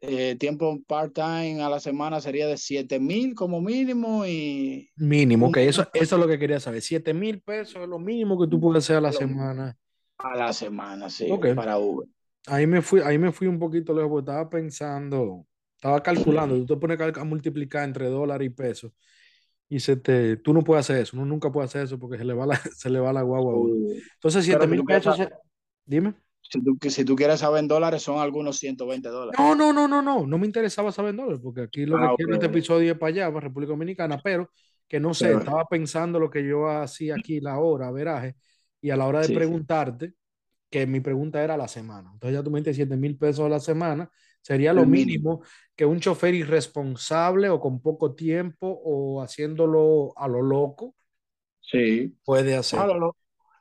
Eh, 0.00 0.36
tiempo 0.38 0.78
part-time 0.86 1.62
a 1.62 1.68
la 1.68 1.80
semana 1.80 2.20
sería 2.20 2.46
de 2.46 2.56
7 2.56 2.98
mil 3.00 3.34
como 3.34 3.60
mínimo 3.60 4.26
y 4.26 4.90
Mínimo, 4.96 5.46
un 5.46 5.50
ok, 5.50 5.56
eso, 5.58 5.82
eso 5.94 6.16
es 6.16 6.20
lo 6.20 6.28
que 6.28 6.38
quería 6.38 6.60
saber. 6.60 6.82
Siete 6.82 7.14
mil 7.14 7.40
pesos 7.40 7.82
es 7.82 7.88
lo 7.88 7.98
mínimo 7.98 8.38
que 8.38 8.46
tú 8.48 8.60
puedes 8.60 8.84
hacer 8.84 8.96
a 8.96 9.00
la 9.00 9.12
Lo- 9.12 9.18
semana. 9.18 9.76
a 10.18 10.36
la 10.36 10.52
semana, 10.52 11.10
sí, 11.10 11.32
Ok. 11.32 11.46
para 11.54 11.78
Uber. 11.78 12.08
Ahí 12.46 12.66
me 12.66 12.82
fui, 12.82 13.00
ahí 13.02 13.18
me 13.18 13.32
fui 13.32 13.46
un 13.48 13.58
poquito 13.58 13.92
lejos 13.94 14.10
porque 14.10 14.30
estaba 14.30 14.50
pensando, 14.50 15.46
estaba 15.76 16.02
calculando, 16.02 16.56
tú 16.56 16.66
te 16.66 16.76
pones 16.80 16.98
a 17.18 17.24
multiplicar 17.24 17.84
entre 17.84 18.08
dólar 18.08 18.42
y 18.42 18.50
peso 18.50 18.92
y 19.68 19.80
se 19.80 19.96
te, 19.96 20.36
tú 20.38 20.52
no 20.54 20.62
puedes 20.64 20.86
hacer 20.86 21.02
eso, 21.02 21.16
uno 21.16 21.26
nunca 21.26 21.52
puede 21.52 21.66
hacer 21.66 21.84
eso 21.84 21.98
porque 21.98 22.18
se 22.18 22.24
le 22.24 22.34
va 22.34 22.46
la, 22.46 22.56
se 22.76 22.90
le 22.90 23.00
va 23.00 23.12
la 23.12 23.22
guagua 23.22 23.54
Entonces, 24.14 24.44
siete 24.44 24.60
Pero 24.60 24.68
si 24.70 24.76
mil 24.76 24.80
tú, 24.80 24.86
quieres, 24.86 25.04
pesos, 25.04 25.16
se- 25.16 25.30
dime. 25.86 26.14
Si, 26.50 26.62
tú, 26.64 26.76
si 26.90 27.04
tú 27.04 27.16
quieres 27.16 27.40
saber 27.40 27.60
en 27.60 27.68
dólares, 27.68 28.02
son 28.02 28.18
algunos 28.20 28.58
120 28.58 29.08
dólares. 29.08 29.38
No, 29.38 29.54
no, 29.54 29.72
no, 29.72 29.86
no, 29.86 30.02
no, 30.02 30.26
no 30.26 30.38
me 30.38 30.46
interesaba 30.46 30.90
saber 30.90 31.10
en 31.10 31.16
dólares 31.18 31.40
porque 31.42 31.62
aquí 31.62 31.86
lo 31.86 32.00
que 32.00 32.06
Ah, 32.06 32.12
quiero 32.12 32.32
ok. 32.32 32.34
este 32.34 32.46
episodio 32.46 32.92
es 32.92 32.98
para 32.98 33.10
allá, 33.10 33.28
para 33.32 33.40
República 33.46 33.70
Dominicana, 33.70 34.20
pero 34.22 34.50
que 34.88 34.98
no 34.98 35.14
sé, 35.14 35.32
Pero, 35.32 35.36
estaba 35.36 35.64
pensando 35.66 36.18
lo 36.18 36.28
que 36.30 36.44
yo 36.46 36.68
hacía 36.68 37.14
aquí 37.16 37.40
la 37.40 37.58
hora, 37.60 37.90
veraje, 37.92 38.34
y 38.80 38.90
a 38.90 38.96
la 38.96 39.06
hora 39.06 39.20
de 39.20 39.28
sí, 39.28 39.40
sí. 39.40 39.64
preguntarte, 39.64 40.14
que 40.70 40.86
mi 40.86 41.00
pregunta 41.00 41.42
era 41.44 41.54
a 41.54 41.58
la 41.58 41.68
semana. 41.68 42.10
Entonces 42.14 42.38
ya 42.38 42.44
tú 42.44 42.50
me 42.50 42.60
dices 42.60 42.76
7 42.76 42.96
mil 42.96 43.18
pesos 43.18 43.46
a 43.46 43.50
la 43.50 43.60
semana, 43.60 44.10
sería 44.42 44.72
lo 44.72 44.86
mínimo. 44.86 44.86
mínimo 44.86 45.42
que 45.76 45.86
un 45.86 46.00
chofer 46.00 46.34
irresponsable 46.34 47.50
o 47.50 47.60
con 47.60 47.82
poco 47.82 48.14
tiempo 48.16 48.68
o 48.84 49.22
haciéndolo 49.22 50.14
a 50.16 50.28
lo 50.28 50.42
loco 50.42 50.96
Sí. 51.60 52.16
puede 52.24 52.54
hacer. 52.56 52.86
lo, 52.86 52.98
lo, 52.98 53.16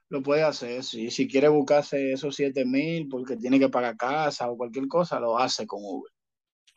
lo 0.09 0.21
puede 0.21 0.43
hacer, 0.43 0.83
sí. 0.83 1.11
Si 1.11 1.27
quiere 1.27 1.47
buscarse 1.47 2.13
esos 2.13 2.35
7 2.35 2.65
mil 2.65 3.07
porque 3.07 3.37
tiene 3.37 3.59
que 3.59 3.69
pagar 3.69 3.95
casa 3.95 4.49
o 4.49 4.57
cualquier 4.57 4.87
cosa, 4.87 5.19
lo 5.19 5.37
hace 5.37 5.65
con 5.65 5.79
Uber. 5.83 6.11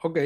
Ok. 0.02 0.18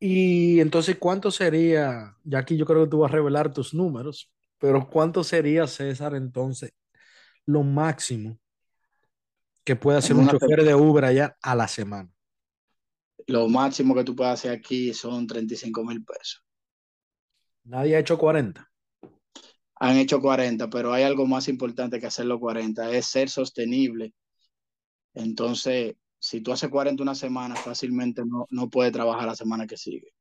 Y 0.00 0.60
entonces, 0.60 0.96
¿cuánto 0.98 1.30
sería? 1.30 2.16
Ya 2.24 2.38
aquí 2.38 2.56
yo 2.56 2.66
creo 2.66 2.84
que 2.84 2.90
tú 2.90 2.98
vas 3.00 3.10
a 3.10 3.14
revelar 3.14 3.52
tus 3.52 3.74
números, 3.74 4.30
pero 4.58 4.88
¿cuánto 4.88 5.24
sería, 5.24 5.66
César, 5.66 6.14
entonces, 6.14 6.72
lo 7.46 7.62
máximo 7.62 8.38
que 9.64 9.76
puede 9.76 9.98
hacer 9.98 10.16
un 10.16 10.28
chofer 10.28 10.62
de 10.64 10.74
Uber 10.74 11.04
allá 11.04 11.36
a 11.42 11.54
la 11.54 11.68
semana? 11.68 12.10
lo 13.28 13.46
máximo 13.46 13.94
que 13.94 14.04
tú 14.04 14.16
puedes 14.16 14.32
hacer 14.34 14.52
aquí 14.52 14.92
son 14.94 15.26
35 15.26 15.84
mil 15.84 16.04
pesos. 16.04 16.42
Nadie 17.64 17.96
ha 17.96 17.98
hecho 17.98 18.18
40. 18.18 18.67
Han 19.80 19.96
hecho 19.96 20.20
40, 20.20 20.68
pero 20.70 20.92
hay 20.92 21.02
algo 21.04 21.26
más 21.26 21.48
importante 21.48 21.98
que 22.00 22.06
hacer 22.06 22.26
los 22.26 22.38
40, 22.40 22.90
es 22.92 23.06
ser 23.06 23.28
sostenible. 23.30 24.12
Entonces, 25.14 25.96
si 26.18 26.40
tú 26.40 26.50
haces 26.52 26.70
40 26.70 27.02
una 27.02 27.14
semana, 27.14 27.56
fácilmente 27.56 28.22
no, 28.24 28.46
no 28.50 28.70
puedes 28.70 28.92
trabajar 28.92 29.26
la 29.26 29.36
semana 29.36 29.66
que 29.66 29.76
sigue. 29.76 30.12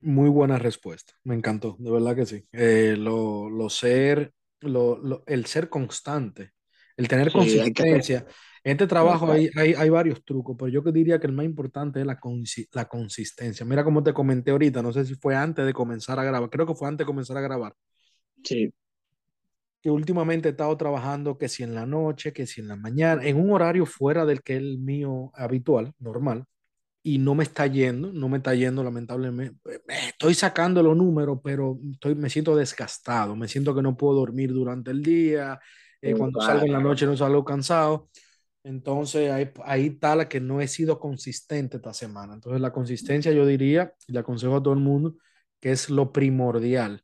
Muy 0.00 0.28
buena 0.28 0.58
respuesta. 0.58 1.14
Me 1.24 1.34
encantó, 1.34 1.76
de 1.78 1.90
verdad 1.90 2.14
que 2.14 2.26
sí. 2.26 2.46
Eh, 2.52 2.94
lo, 2.98 3.48
lo 3.50 3.68
ser, 3.70 4.32
lo, 4.60 4.98
lo- 4.98 5.24
el 5.26 5.46
ser 5.46 5.68
constante, 5.68 6.52
el 6.96 7.08
tener 7.08 7.32
Sí, 7.32 7.72
que 7.74 7.84
consistencia. 7.84 8.26
En 8.66 8.72
este 8.72 8.86
trabajo 8.88 9.30
hay, 9.32 9.50
hay, 9.56 9.74
hay 9.74 9.90
varios 9.90 10.24
trucos, 10.24 10.56
pero 10.58 10.68
yo 10.68 10.82
diría 10.92 11.20
que 11.20 11.26
el 11.28 11.32
más 11.34 11.46
importante 11.46 12.00
es 12.00 12.06
la, 12.06 12.18
consi- 12.20 12.68
la 12.72 12.86
consistencia. 12.88 13.64
Mira 13.66 13.84
como 13.84 14.02
te 14.02 14.12
comenté 14.14 14.50
ahorita, 14.50 14.82
no 14.82 14.92
sé 14.92 15.04
si 15.06 15.14
fue 15.14 15.36
antes 15.36 15.64
de 15.66 15.72
comenzar 15.74 16.18
a 16.18 16.24
grabar, 16.24 16.50
creo 16.50 16.66
que 16.66 16.74
fue 16.74 16.88
antes 16.88 17.04
de 17.06 17.06
comenzar 17.06 17.36
a 17.38 17.42
grabar, 17.42 17.74
Sí, 18.44 18.72
que 19.82 19.90
últimamente 19.90 20.48
he 20.48 20.50
estado 20.52 20.76
trabajando 20.76 21.38
que 21.38 21.48
si 21.48 21.62
en 21.62 21.74
la 21.74 21.86
noche, 21.86 22.32
que 22.32 22.46
si 22.46 22.60
en 22.60 22.68
la 22.68 22.76
mañana, 22.76 23.24
en 23.24 23.36
un 23.40 23.52
horario 23.52 23.86
fuera 23.86 24.24
del 24.26 24.42
que 24.42 24.54
es 24.54 24.58
el 24.60 24.78
mío 24.78 25.30
habitual, 25.34 25.92
normal. 25.98 26.44
y 27.02 27.18
no 27.18 27.34
me 27.34 27.44
está 27.44 27.66
yendo, 27.66 28.12
no 28.12 28.28
me 28.30 28.38
está 28.38 28.54
yendo 28.54 28.84
lamentablemente. 28.84 29.58
Eh, 29.72 29.80
Estoy 30.10 30.34
sacando 30.34 30.82
los 30.82 30.96
números, 30.96 31.40
pero 31.44 31.78
estoy, 31.92 32.14
me 32.16 32.30
siento 32.30 32.56
desgastado, 32.56 33.36
me 33.36 33.48
siento 33.48 33.74
que 33.74 33.82
no 33.82 33.96
puedo 33.96 34.14
dormir 34.20 34.52
durante 34.52 34.90
el 34.92 35.02
día, 35.02 35.58
eh, 36.02 36.14
cuando 36.16 36.40
salgo 36.40 36.66
en 36.66 36.72
la 36.72 36.80
noche 36.80 37.06
no 37.06 37.16
salgo 37.16 37.44
cansado. 37.44 38.10
Entonces 38.66 39.30
ahí, 39.30 39.50
ahí 39.64 39.86
está 39.88 40.16
la 40.16 40.28
que 40.28 40.40
no 40.40 40.60
he 40.60 40.66
sido 40.68 40.98
consistente 40.98 41.76
esta 41.76 41.92
semana. 41.94 42.34
Entonces 42.34 42.60
la 42.60 42.72
consistencia 42.72 43.32
yo 43.32 43.46
diría, 43.46 43.92
y 44.08 44.12
le 44.12 44.18
aconsejo 44.20 44.56
a 44.56 44.62
todo 44.62 44.74
el 44.74 44.80
mundo, 44.80 45.14
que 45.60 45.70
es 45.72 45.88
lo 45.90 46.12
primordial 46.12 47.02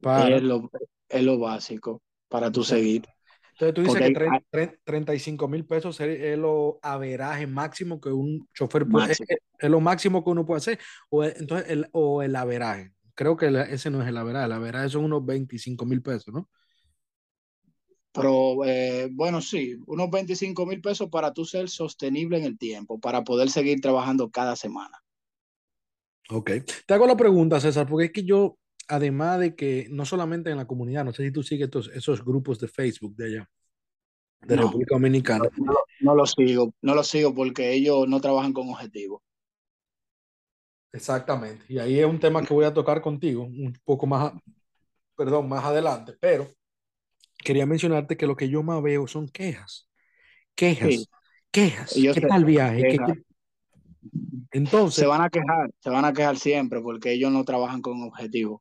para... 0.00 0.38
Es 0.38 0.42
lo, 0.42 0.70
es 1.08 1.22
lo 1.22 1.38
básico 1.38 2.02
para 2.28 2.50
tú 2.50 2.62
seguir. 2.64 3.04
Entonces 3.52 3.74
tú 3.74 3.82
dices 3.82 3.98
Porque 3.98 4.02
que 4.02 4.08
hay, 4.08 4.12
tre- 4.12 4.34
hay 4.34 4.40
tre- 4.52 4.78
35 4.84 5.48
mil 5.48 5.64
pesos 5.66 5.98
es 6.00 6.38
lo 6.38 6.78
averaje 6.82 7.46
máximo 7.46 8.00
que 8.00 8.10
un 8.10 8.46
chofer 8.52 8.88
puede, 8.88 9.12
máximo. 9.14 9.28
es 9.58 9.70
lo 9.70 9.80
máximo 9.80 10.22
que 10.24 10.30
uno 10.30 10.44
puede 10.44 10.58
hacer, 10.58 10.78
o 11.08 11.24
es- 11.24 11.40
entonces 11.40 11.70
el, 11.70 11.88
o 11.92 12.22
el 12.22 12.36
averaje. 12.36 12.92
Creo 13.14 13.36
que 13.36 13.46
el- 13.46 13.56
ese 13.56 13.90
no 13.90 14.02
es 14.02 14.08
el 14.08 14.16
averaje, 14.16 14.46
el 14.46 14.52
averaje 14.52 14.88
son 14.90 15.04
unos 15.04 15.24
25 15.24 15.86
mil 15.86 16.02
pesos, 16.02 16.34
¿no? 16.34 16.50
Pero 18.16 18.64
eh, 18.64 19.08
bueno, 19.12 19.40
sí, 19.42 19.76
unos 19.86 20.10
25 20.10 20.66
mil 20.66 20.80
pesos 20.80 21.08
para 21.10 21.32
tú 21.32 21.44
ser 21.44 21.68
sostenible 21.68 22.38
en 22.38 22.44
el 22.44 22.58
tiempo, 22.58 22.98
para 23.00 23.24
poder 23.24 23.50
seguir 23.50 23.80
trabajando 23.80 24.30
cada 24.30 24.56
semana. 24.56 25.02
Ok. 26.30 26.50
Te 26.86 26.94
hago 26.94 27.06
la 27.06 27.16
pregunta, 27.16 27.60
César, 27.60 27.86
porque 27.88 28.06
es 28.06 28.12
que 28.12 28.24
yo, 28.24 28.58
además 28.88 29.38
de 29.40 29.54
que 29.54 29.86
no 29.90 30.04
solamente 30.04 30.50
en 30.50 30.56
la 30.56 30.66
comunidad, 30.66 31.04
no 31.04 31.12
sé 31.12 31.24
si 31.24 31.30
tú 31.32 31.42
sigues 31.42 31.66
estos- 31.66 31.88
esos 31.94 32.24
grupos 32.24 32.58
de 32.58 32.68
Facebook 32.68 33.14
de 33.16 33.26
allá, 33.26 33.50
de 34.42 34.56
No, 34.56 34.62
República 34.62 34.94
no, 34.94 34.96
Dominicana. 34.96 35.48
no 35.56 35.72
lo, 35.72 35.78
no 36.00 36.14
lo 36.16 36.26
sigo, 36.26 36.74
no 36.82 36.94
lo 36.94 37.04
sigo 37.04 37.34
porque 37.34 37.72
ellos 37.74 38.08
no 38.08 38.20
trabajan 38.20 38.52
con 38.52 38.68
objetivos. 38.70 39.22
Exactamente. 40.92 41.64
Y 41.68 41.78
ahí 41.78 41.98
es 42.00 42.06
un 42.06 42.18
tema 42.20 42.42
que 42.42 42.54
voy 42.54 42.64
a 42.64 42.72
tocar 42.72 43.02
contigo 43.02 43.42
un 43.44 43.74
poco 43.84 44.06
más, 44.06 44.32
perdón, 45.16 45.48
más 45.48 45.64
adelante, 45.64 46.14
pero 46.20 46.48
quería 47.38 47.66
mencionarte 47.66 48.16
que 48.16 48.26
lo 48.26 48.36
que 48.36 48.48
yo 48.48 48.62
más 48.62 48.82
veo 48.82 49.06
son 49.06 49.28
quejas, 49.28 49.88
Sí, 50.80 51.06
quejas, 51.06 51.10
quejas. 51.52 52.08
¿Qué 52.10 52.22
tal 52.22 52.44
viaje? 52.44 52.86
¿Qué, 52.86 53.00
qué? 53.02 53.24
se 54.94 55.06
Entonces, 55.06 55.06
van 55.06 55.22
a 55.22 55.30
quejar, 55.30 55.70
se 55.80 55.90
van 55.90 56.04
a 56.04 56.12
quejar 56.12 56.36
siempre 56.38 56.80
porque 56.80 57.12
ellos 57.12 57.30
no 57.32 57.44
trabajan 57.44 57.82
con 57.82 58.02
objetivos. 58.02 58.60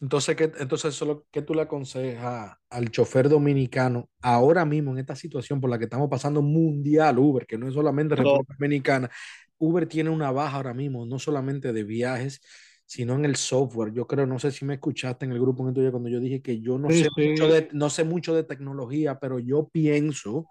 entonces, 0.00 0.36
¿qué, 0.36 0.52
entonces 0.58 0.94
eso 0.94 1.04
es 1.04 1.08
lo 1.08 1.26
que 1.30 1.40
tú 1.42 1.54
le 1.54 1.62
aconsejas 1.62 2.54
al 2.70 2.90
chofer 2.90 3.28
dominicano 3.30 4.10
ahora 4.20 4.64
mismo 4.66 4.92
en 4.92 4.98
esta 4.98 5.16
situación 5.16 5.60
por 5.60 5.70
la 5.70 5.78
que 5.78 5.84
estamos 5.84 6.10
pasando 6.10 6.42
mundial 6.42 7.18
Uber, 7.18 7.46
que 7.46 7.56
no 7.58 7.66
es 7.68 7.74
solamente 7.74 8.14
República 8.14 8.54
Dominicana. 8.58 9.10
Uber 9.58 9.86
tiene 9.88 10.10
una 10.10 10.30
baja 10.30 10.56
ahora 10.58 10.74
mismo, 10.74 11.06
no 11.06 11.18
solamente 11.18 11.72
de 11.72 11.82
viajes, 11.84 12.40
sino 12.86 13.14
en 13.14 13.24
el 13.24 13.36
software. 13.36 13.92
Yo 13.92 14.06
creo, 14.06 14.26
no 14.26 14.38
sé 14.38 14.50
si 14.52 14.64
me 14.64 14.74
escuchaste 14.74 15.26
en 15.26 15.32
el 15.32 15.40
grupo 15.40 15.66
en 15.68 15.74
tuyo 15.74 15.90
cuando 15.92 16.08
yo 16.08 16.20
dije 16.20 16.42
que 16.42 16.60
yo 16.60 16.78
no 16.78 16.90
sí, 16.90 16.94
sé 16.94 17.08
mucho 17.16 17.48
sí, 17.48 17.48
de, 17.48 17.68
no 17.72 17.90
sé 17.90 18.04
mucho 18.04 18.34
de 18.34 18.44
tecnología, 18.44 19.18
pero 19.18 19.38
yo 19.38 19.68
pienso, 19.68 20.48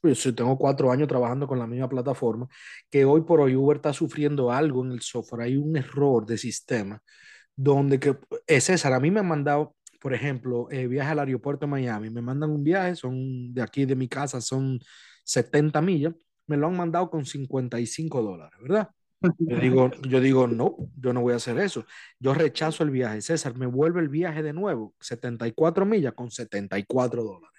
pues 0.00 0.22
yo 0.24 0.34
tengo 0.34 0.58
cuatro 0.58 0.90
años 0.92 1.08
trabajando 1.08 1.46
con 1.46 1.58
la 1.58 1.66
misma 1.66 1.88
plataforma, 1.88 2.48
que 2.90 3.04
hoy 3.04 3.22
por 3.22 3.40
hoy 3.40 3.56
Uber 3.56 3.76
está 3.78 3.92
sufriendo 3.92 4.50
algo 4.52 4.84
en 4.84 4.92
el 4.92 5.00
software, 5.02 5.42
hay 5.42 5.56
un 5.56 5.76
error 5.76 6.26
de 6.26 6.38
sistema 6.38 7.02
donde 7.56 8.00
que, 8.00 8.16
eh, 8.46 8.60
César, 8.60 8.92
a 8.94 9.00
mí 9.00 9.10
me 9.10 9.20
han 9.20 9.28
mandado, 9.28 9.76
por 10.00 10.14
ejemplo, 10.14 10.68
eh, 10.70 10.86
viaje 10.88 11.10
al 11.12 11.20
aeropuerto 11.20 11.66
de 11.66 11.70
Miami, 11.72 12.10
me 12.10 12.22
mandan 12.22 12.50
un 12.50 12.64
viaje, 12.64 12.96
son 12.96 13.54
de 13.54 13.62
aquí 13.62 13.86
de 13.86 13.96
mi 13.96 14.08
casa, 14.08 14.40
son 14.40 14.80
70 15.24 15.82
millas, 15.82 16.14
me 16.46 16.56
lo 16.56 16.68
han 16.68 16.76
mandado 16.76 17.10
con 17.10 17.26
55 17.26 18.22
dólares, 18.22 18.58
¿verdad? 18.62 18.90
Yo 19.38 19.58
digo, 19.58 19.90
yo 20.08 20.20
digo, 20.20 20.46
no, 20.46 20.76
yo 21.00 21.12
no 21.12 21.22
voy 21.22 21.32
a 21.32 21.36
hacer 21.36 21.58
eso. 21.58 21.84
Yo 22.20 22.34
rechazo 22.34 22.82
el 22.84 22.90
viaje. 22.90 23.22
César, 23.22 23.56
me 23.56 23.66
vuelve 23.66 24.00
el 24.00 24.08
viaje 24.08 24.42
de 24.42 24.52
nuevo, 24.52 24.94
74 25.00 25.86
millas 25.86 26.14
con 26.14 26.30
74 26.30 27.22
dólares. 27.24 27.50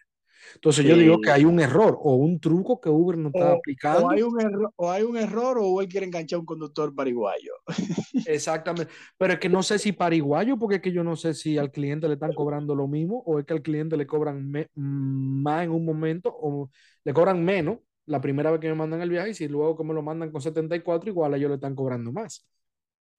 Entonces 0.56 0.86
yo 0.86 0.98
digo 0.98 1.22
que 1.22 1.32
hay 1.32 1.46
un 1.46 1.60
error 1.60 1.98
o 2.02 2.16
un 2.16 2.40
truco 2.40 2.82
que 2.82 2.90
Uber 2.90 3.18
no 3.18 3.30
está 3.30 3.46
O, 3.46 3.54
o 3.54 3.58
aplicando. 3.60 4.10
hay 4.10 4.22
un 4.22 4.40
error, 4.42 4.72
o 4.76 4.92
hay 4.92 5.04
un 5.04 5.18
error 5.18 5.58
o 5.62 5.82
él 5.82 5.88
quiere 5.88 6.06
enganchar 6.08 6.38
a 6.38 6.40
un 6.42 6.46
conductor 6.46 6.94
paraguayo. 6.96 7.54
Exactamente. 8.26 8.92
Pero 9.18 9.34
es 9.34 9.40
que 9.40 9.48
no 9.50 9.64
sé 9.64 9.80
si 9.80 9.94
paraguayo, 9.94 10.58
porque 10.58 10.76
es 10.78 10.82
que 10.82 10.92
yo 10.92 11.04
no 11.04 11.16
sé 11.16 11.34
si 11.34 11.58
al 11.58 11.72
cliente 11.72 12.08
le 12.08 12.16
están 12.16 12.34
cobrando 12.34 12.76
lo 12.76 12.88
mismo 12.88 13.24
o 13.26 13.40
es 13.40 13.46
que 13.46 13.54
al 13.54 13.62
cliente 13.62 13.96
le 13.96 14.06
cobran 14.06 14.50
me- 14.52 14.70
más 14.76 15.64
en 15.64 15.72
un 15.72 15.86
momento 15.86 16.30
o 16.38 16.70
le 17.06 17.14
cobran 17.14 17.44
menos 17.44 17.80
la 18.08 18.22
primera 18.22 18.52
vez 18.52 18.60
que 18.60 18.70
me 18.70 18.76
mandan 18.76 19.02
el 19.02 19.10
viaje 19.10 19.32
y 19.44 19.48
luego 19.48 19.78
que 19.78 19.84
me 19.84 19.94
lo 19.94 20.02
mandan 20.02 20.32
con 20.32 20.42
74, 20.42 21.10
igual 21.10 21.34
a 21.34 21.38
ellos 21.38 21.50
le 21.50 21.56
están 21.56 21.76
cobrando 21.76 22.12
más. 22.12 22.48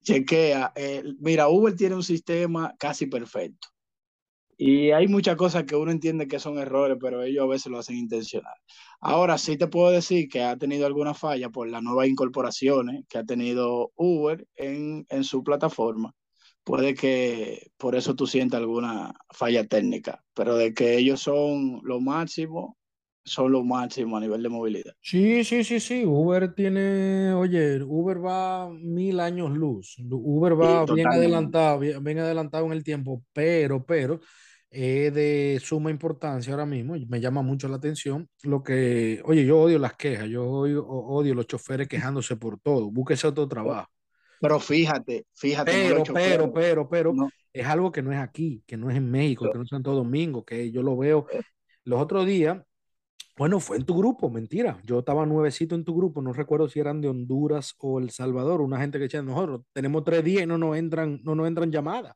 Chequea, 0.03 0.73
eh, 0.75 1.03
mira, 1.19 1.49
Uber 1.49 1.75
tiene 1.75 1.95
un 1.95 2.03
sistema 2.03 2.75
casi 2.77 3.05
perfecto. 3.07 3.67
Y 4.57 4.91
hay 4.91 5.07
muchas 5.07 5.37
cosas 5.37 5.63
que 5.63 5.75
uno 5.75 5.89
entiende 5.89 6.27
que 6.27 6.39
son 6.39 6.57
errores, 6.57 6.97
pero 6.99 7.23
ellos 7.23 7.45
a 7.45 7.47
veces 7.47 7.71
lo 7.71 7.77
hacen 7.79 7.95
intencional. 7.95 8.55
Ahora 8.99 9.37
sí 9.37 9.57
te 9.57 9.67
puedo 9.67 9.89
decir 9.91 10.27
que 10.27 10.43
ha 10.43 10.57
tenido 10.57 10.85
alguna 10.85 11.13
falla 11.13 11.49
por 11.49 11.69
las 11.69 11.81
nuevas 11.81 12.07
incorporaciones 12.07 13.05
que 13.07 13.19
ha 13.19 13.23
tenido 13.23 13.93
Uber 13.95 14.45
en, 14.55 15.05
en 15.09 15.23
su 15.23 15.45
plataforma. 15.45 16.13
Puede 16.65 16.93
que 16.93 17.71
por 17.77 17.95
eso 17.95 18.15
tú 18.15 18.27
sientas 18.27 18.59
alguna 18.59 19.13
falla 19.31 19.65
técnica, 19.65 20.25
pero 20.33 20.55
de 20.57 20.73
que 20.73 20.97
ellos 20.97 21.21
son 21.21 21.79
lo 21.83 22.01
máximo, 22.01 22.77
son 23.29 23.51
lo 23.51 23.63
máximo 23.63 24.17
a 24.17 24.19
nivel 24.19 24.43
de 24.43 24.49
movilidad. 24.49 24.93
Sí, 25.01 25.43
sí, 25.43 25.63
sí, 25.63 25.79
sí. 25.79 26.03
Uber 26.05 26.53
tiene, 26.53 27.33
oye, 27.33 27.81
Uber 27.83 28.23
va 28.23 28.69
mil 28.69 29.19
años 29.19 29.51
luz. 29.51 29.95
Uber 30.09 30.59
va 30.59 30.85
Sí, 30.85 30.93
bien 30.93 31.07
adelantado, 31.07 31.79
bien, 31.79 32.03
bien 32.03 32.19
adelantado 32.19 32.65
en 32.65 32.73
el 32.73 32.83
tiempo, 32.83 33.23
pero, 33.33 33.85
pero, 33.85 34.19
es 34.71 35.13
de 35.13 35.59
suma 35.63 35.89
importancia 35.89 36.53
ahora 36.53 36.65
mismo. 36.65 36.95
Me 37.07 37.19
llama 37.19 37.41
mucho 37.41 37.67
la 37.67 37.77
atención 37.77 38.29
lo 38.43 38.63
que, 38.63 39.21
oye, 39.25 39.45
yo 39.45 39.59
odio 39.59 39.79
las 39.79 39.93
quejas, 39.93 40.27
yo 40.27 40.45
odio, 40.47 40.85
odio 40.85 41.33
los 41.33 41.47
choferes 41.47 41.87
quejándose 41.87 42.35
por 42.35 42.59
todo. 42.59 42.91
Búsquese 42.91 43.27
otro 43.27 43.47
trabajo. 43.47 43.89
Pero 44.41 44.59
fíjate, 44.59 45.25
fíjate, 45.33 45.71
Pero, 45.71 46.03
pero, 46.13 46.53
pero, 46.53 46.89
pero, 46.89 47.13
no, 47.13 47.29
es 47.51 47.65
algo 47.65 47.91
que 47.91 48.01
no 48.01 48.11
es 48.11 48.19
aquí, 48.19 48.63
que 48.65 48.77
no 48.77 48.89
es 48.89 48.95
en 48.95 49.09
México, 49.09 49.49
que 49.51 49.57
no 49.57 49.63
es 49.63 49.71
en 49.71 49.77
Santo 49.77 49.93
Domingo, 49.93 50.45
que 50.45 50.71
yo 50.71 50.81
lo 50.81 50.95
veo 50.95 51.27
los 51.83 51.99
otros 51.99 52.25
días. 52.25 52.61
Bueno, 53.39 53.61
fue 53.61 53.77
en 53.77 53.85
tu 53.85 53.97
grupo, 53.97 54.29
mentira. 54.29 54.81
Yo 54.83 54.99
estaba 54.99 55.25
nuevecito 55.25 55.73
en 55.73 55.85
tu 55.85 55.95
grupo, 55.95 56.21
no 56.21 56.33
recuerdo 56.33 56.67
si 56.67 56.81
eran 56.81 56.99
de 56.99 57.07
Honduras 57.07 57.73
o 57.79 57.97
El 57.97 58.09
Salvador, 58.09 58.59
una 58.59 58.81
gente 58.81 58.97
que 58.97 59.03
decía, 59.03 59.21
nosotros 59.21 59.61
tenemos 59.71 60.03
tres 60.03 60.25
días 60.25 60.43
y 60.43 60.45
no 60.45 60.57
nos 60.57 60.75
entran, 60.75 61.21
no 61.23 61.35
nos 61.35 61.47
entran 61.47 61.71
llamadas. 61.71 62.13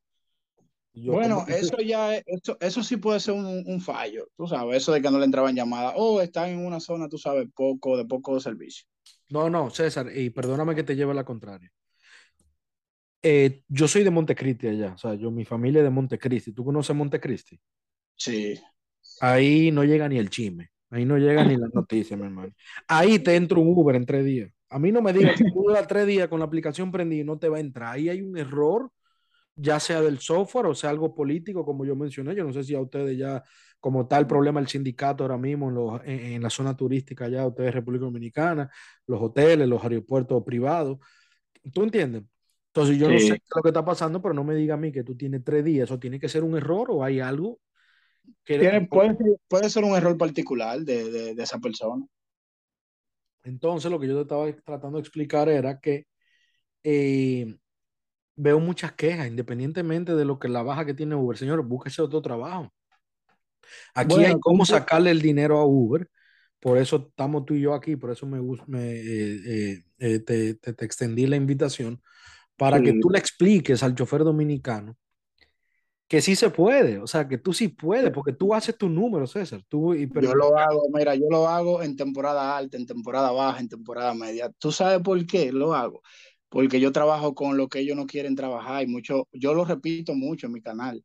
Yo, 0.94 1.14
Bueno, 1.14 1.36
¿cómo 1.36 1.46
que 1.48 1.54
eso 1.54 1.78
ya, 1.78 2.18
es- 2.18 2.24
eso, 2.28 2.58
eso 2.60 2.84
sí 2.84 2.98
puede 2.98 3.22
ser 3.22 3.36
un, 3.36 3.46
un 3.66 3.80
fallo, 3.80 4.28
tú 4.36 4.48
sabes, 4.48 4.76
eso 4.78 4.92
de 4.92 5.02
que 5.02 5.10
no 5.10 5.18
le 5.18 5.24
entraban 5.24 5.56
llamadas, 5.56 5.94
o 5.96 6.22
están 6.22 6.50
en 6.50 6.66
una 6.66 6.82
zona, 6.82 7.08
tú 7.08 7.18
sabes, 7.18 7.48
poco, 7.56 7.96
de 7.96 8.04
poco 8.04 8.38
servicio. 8.42 8.86
No, 9.30 9.50
no, 9.50 9.70
César, 9.70 10.12
y 10.14 10.30
perdóname 10.30 10.76
que 10.76 10.84
te 10.84 10.94
lleve 10.96 11.12
a 11.12 11.16
la 11.16 11.24
contraria. 11.24 11.72
Eh, 13.22 13.64
yo 13.70 13.88
soy 13.88 14.04
de 14.04 14.10
Montecristi 14.12 14.68
allá, 14.68 14.92
o 14.94 14.98
sea, 14.98 15.14
yo, 15.16 15.32
mi 15.32 15.46
familia 15.46 15.80
es 15.80 15.86
de 15.86 15.90
Montecristi. 15.90 16.52
¿Tú 16.52 16.66
conoces 16.66 16.94
Montecristi? 16.94 17.58
Sí, 18.18 18.60
Ahí 19.22 19.72
no 19.72 19.84
llega 19.86 20.10
ni 20.10 20.18
el 20.18 20.30
chisme, 20.30 20.70
ahí 20.94 21.06
no 21.06 21.18
llega 21.18 21.44
ni 21.44 21.58
la 21.58 21.68
noticia, 21.74 22.16
mi 22.16 22.24
hermano. 22.24 22.54
Ahí 22.88 23.20
te 23.20 23.36
entra 23.36 23.60
un 23.60 23.68
Uber 23.68 23.96
en 23.96 24.06
tres 24.06 24.24
días. 24.24 24.52
A 24.70 24.80
mí 24.80 24.91
no 24.91 25.02
me 25.02 25.14
digas 25.14 25.38
que 25.38 25.46
tú 25.46 25.64
duras 25.68 25.88
tres 25.88 26.08
días 26.08 26.28
con 26.28 26.39
la 26.39 26.46
aplicación 26.46 26.91
prendida 26.91 27.22
y 27.22 27.26
no 27.26 27.38
te 27.38 27.50
va 27.50 27.58
a 27.58 27.62
entrar. 27.62 27.94
Ahí 27.94 28.10
hay 28.10 28.22
un 28.22 28.38
error, 28.38 28.91
ya 29.56 29.80
sea 29.80 30.02
del 30.02 30.20
software 30.20 30.68
o 30.68 30.76
sea 30.76 30.89
algo 30.89 31.14
político, 31.14 31.66
como 31.66 31.86
yo 31.86 31.96
mencioné. 31.96 32.36
Yo 32.36 32.44
no 32.44 32.54
sé 32.54 32.64
si 32.64 32.76
a 32.76 32.80
ustedes 32.80 33.18
ya, 33.18 33.44
como 33.80 34.08
el 34.10 34.28
problema 34.28 34.60
del 34.60 34.70
sindicato 34.70 35.24
ahora 35.24 35.38
mismo 35.38 35.70
en, 35.70 35.76
los, 35.76 36.02
en, 36.06 36.20
en 36.34 36.41
la 36.41 36.50
zona 36.50 36.76
turística, 36.76 37.28
ya 37.28 37.46
ustedes, 37.48 37.74
República 37.74 38.06
Dominicana, 38.06 38.70
los 39.08 39.22
hoteles, 39.22 39.68
los 39.68 39.84
aeropuertos 39.84 40.44
privados. 40.44 41.00
¿Tú 41.74 41.84
entiendes? 41.84 42.24
Entonces 42.68 42.98
yo 42.98 43.08
no 43.08 43.20
sé 43.20 43.26
sí. 43.26 43.30
qué 43.30 43.36
es 43.36 43.56
lo 43.56 43.62
que 43.62 43.70
está 43.70 43.86
pasando, 43.86 44.22
pero 44.22 44.34
no 44.34 44.44
me 44.44 44.56
diga 44.56 44.74
a 44.74 44.78
mí 44.78 44.91
que 44.91 45.04
tú 45.04 45.16
tienes 45.16 45.44
tres 45.44 45.64
días. 45.64 45.86
Eso 45.86 46.00
tiene 46.00 46.20
que 46.20 46.30
ser 46.30 46.44
un 46.44 46.58
error 46.58 46.88
o 46.89 47.04
hay 47.04 47.20
algo 47.20 47.60
Tiene, 48.46 48.88
puede, 48.88 49.16
ser- 49.18 49.38
puede 49.48 49.70
ser 49.70 49.84
un 49.84 49.96
error 49.96 50.18
particular 50.18 50.80
de, 50.82 51.12
de, 51.12 51.36
de 51.36 51.44
esa 51.44 51.60
persona. 51.60 52.06
Entonces, 53.44 53.92
lo 53.92 54.00
que 54.00 54.08
yo 54.08 54.16
te 54.16 54.22
estaba 54.22 54.52
tratando 54.64 54.98
de 54.98 55.02
explicar 55.02 55.50
era 55.50 55.80
que 55.80 56.06
eh, 56.84 57.58
veo 58.36 58.60
muchas 58.60 58.94
quejas, 58.94 59.28
independientemente 59.28 60.16
de 60.16 60.26
lo 60.26 60.40
que 60.40 60.50
la 60.50 60.64
baja 60.64 60.86
que 60.86 60.94
tiene 60.96 61.16
Uber. 61.16 61.38
Señor, 61.38 61.64
búsquese 61.66 62.02
otro 62.02 62.22
trabajo. 62.22 62.74
Aquí 63.94 64.26
hay 64.26 64.40
cómo 64.40 64.66
sacarle 64.66 65.12
el 65.12 65.22
dinero 65.22 65.60
a 65.60 65.66
Uber. 65.66 66.08
Por 66.60 66.78
eso 66.78 67.08
estamos 67.10 67.46
tú 67.46 67.56
y 67.56 67.62
yo 67.62 67.74
aquí, 67.74 67.96
por 67.96 68.12
eso 68.12 68.26
me, 68.26 68.40
me, 68.68 68.92
eh, 68.94 69.84
eh, 70.00 70.20
te, 70.20 70.56
te- 70.56 70.74
te 70.74 70.86
extendí 70.86 71.28
la 71.28 71.36
invitación 71.36 72.02
para 72.58 72.84
que 72.84 72.94
tú 72.94 73.10
le 73.12 73.20
expliques 73.20 73.84
al 73.84 73.96
chofer 73.96 74.24
dominicano 74.24 74.98
que 76.14 76.22
sí 76.22 76.36
se 76.36 76.51
puede, 76.51 76.99
o 76.99 77.07
sea, 77.07 77.28
que 77.28 77.39
tú 77.39 77.53
sí 77.53 77.70
puedes, 77.70 78.11
porque 78.11 78.34
tú 78.34 78.53
haces 78.53 78.78
tu 78.78 78.88
número, 78.88 79.26
César. 79.26 79.64
Tú, 79.68 79.95
y, 79.95 80.05
pero- 80.05 80.28
yo 80.28 80.36
lo 80.36 80.55
hago, 80.59 80.84
mira, 80.93 81.16
yo 81.16 81.26
lo 81.28 81.47
hago 81.47 81.82
en 81.82 81.95
temporada 81.95 82.55
alta, 82.55 82.78
en 82.78 82.86
temporada 82.86 83.32
baja, 83.32 83.59
en 83.59 83.68
temporada 83.68 84.14
media. 84.14 84.51
¿Tú 84.59 84.72
sabes 84.72 84.99
por 85.01 85.26
qué 85.26 85.51
lo 85.51 85.74
hago? 85.74 86.03
Porque 86.49 86.80
yo 86.80 86.91
trabajo 86.91 87.34
con 87.34 87.57
lo 87.57 87.68
que 87.68 87.80
ellos 87.80 87.97
no 87.97 88.05
quieren 88.05 88.36
trabajar 88.36 88.84
y 88.84 88.86
mucho, 88.86 89.28
yo 89.32 89.55
lo 89.55 89.66
repito 89.66 90.14
mucho 90.14 90.45
en 90.45 90.53
mi 90.53 90.61
canal, 90.61 91.03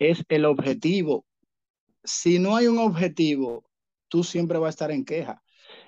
es 0.00 0.24
el 0.28 0.46
objetivo. 0.46 1.26
Si 2.04 2.38
no 2.40 2.56
hay 2.56 2.66
un 2.66 2.78
objetivo, 2.78 3.64
tú 4.08 4.24
siempre 4.24 4.58
vas 4.58 4.68
a 4.68 4.70
estar 4.70 4.90
en 4.90 5.04
queja. 5.04 5.42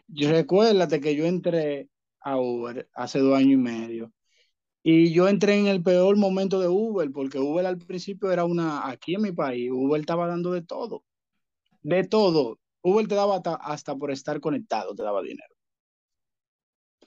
Recuérdate 0.09 1.01
que 1.01 1.17
yo 1.17 1.27
entré 1.27 1.89
a 2.21 2.39
Uber 2.39 2.89
hace 2.95 3.19
dos 3.21 3.37
años 3.37 3.55
y 3.55 3.57
medio 3.57 4.13
y 4.83 5.13
yo 5.13 5.29
entré 5.29 5.57
en 5.59 5.67
el 5.69 5.83
peor 5.83 6.17
momento 6.17 6.61
de 6.61 6.69
Uber 6.69 7.11
porque 7.13 7.39
Uber 7.39 7.67
al 7.67 7.79
principio 7.79 8.33
era 8.33 8.45
una, 8.45 8.89
aquí 8.89 9.15
en 9.15 9.23
mi 9.23 9.33
país, 9.33 9.71
Uber 9.73 10.01
estaba 10.01 10.27
dando 10.27 10.53
de 10.53 10.63
todo, 10.63 11.05
de 11.83 12.05
todo. 12.05 12.59
Uber 12.83 13.07
te 13.09 13.15
daba 13.15 13.37
hasta, 13.37 13.55
hasta 13.57 13.97
por 13.97 14.11
estar 14.11 14.41
conectado, 14.41 14.95
te 14.95 15.03
daba 15.03 15.23
dinero. 15.23 15.55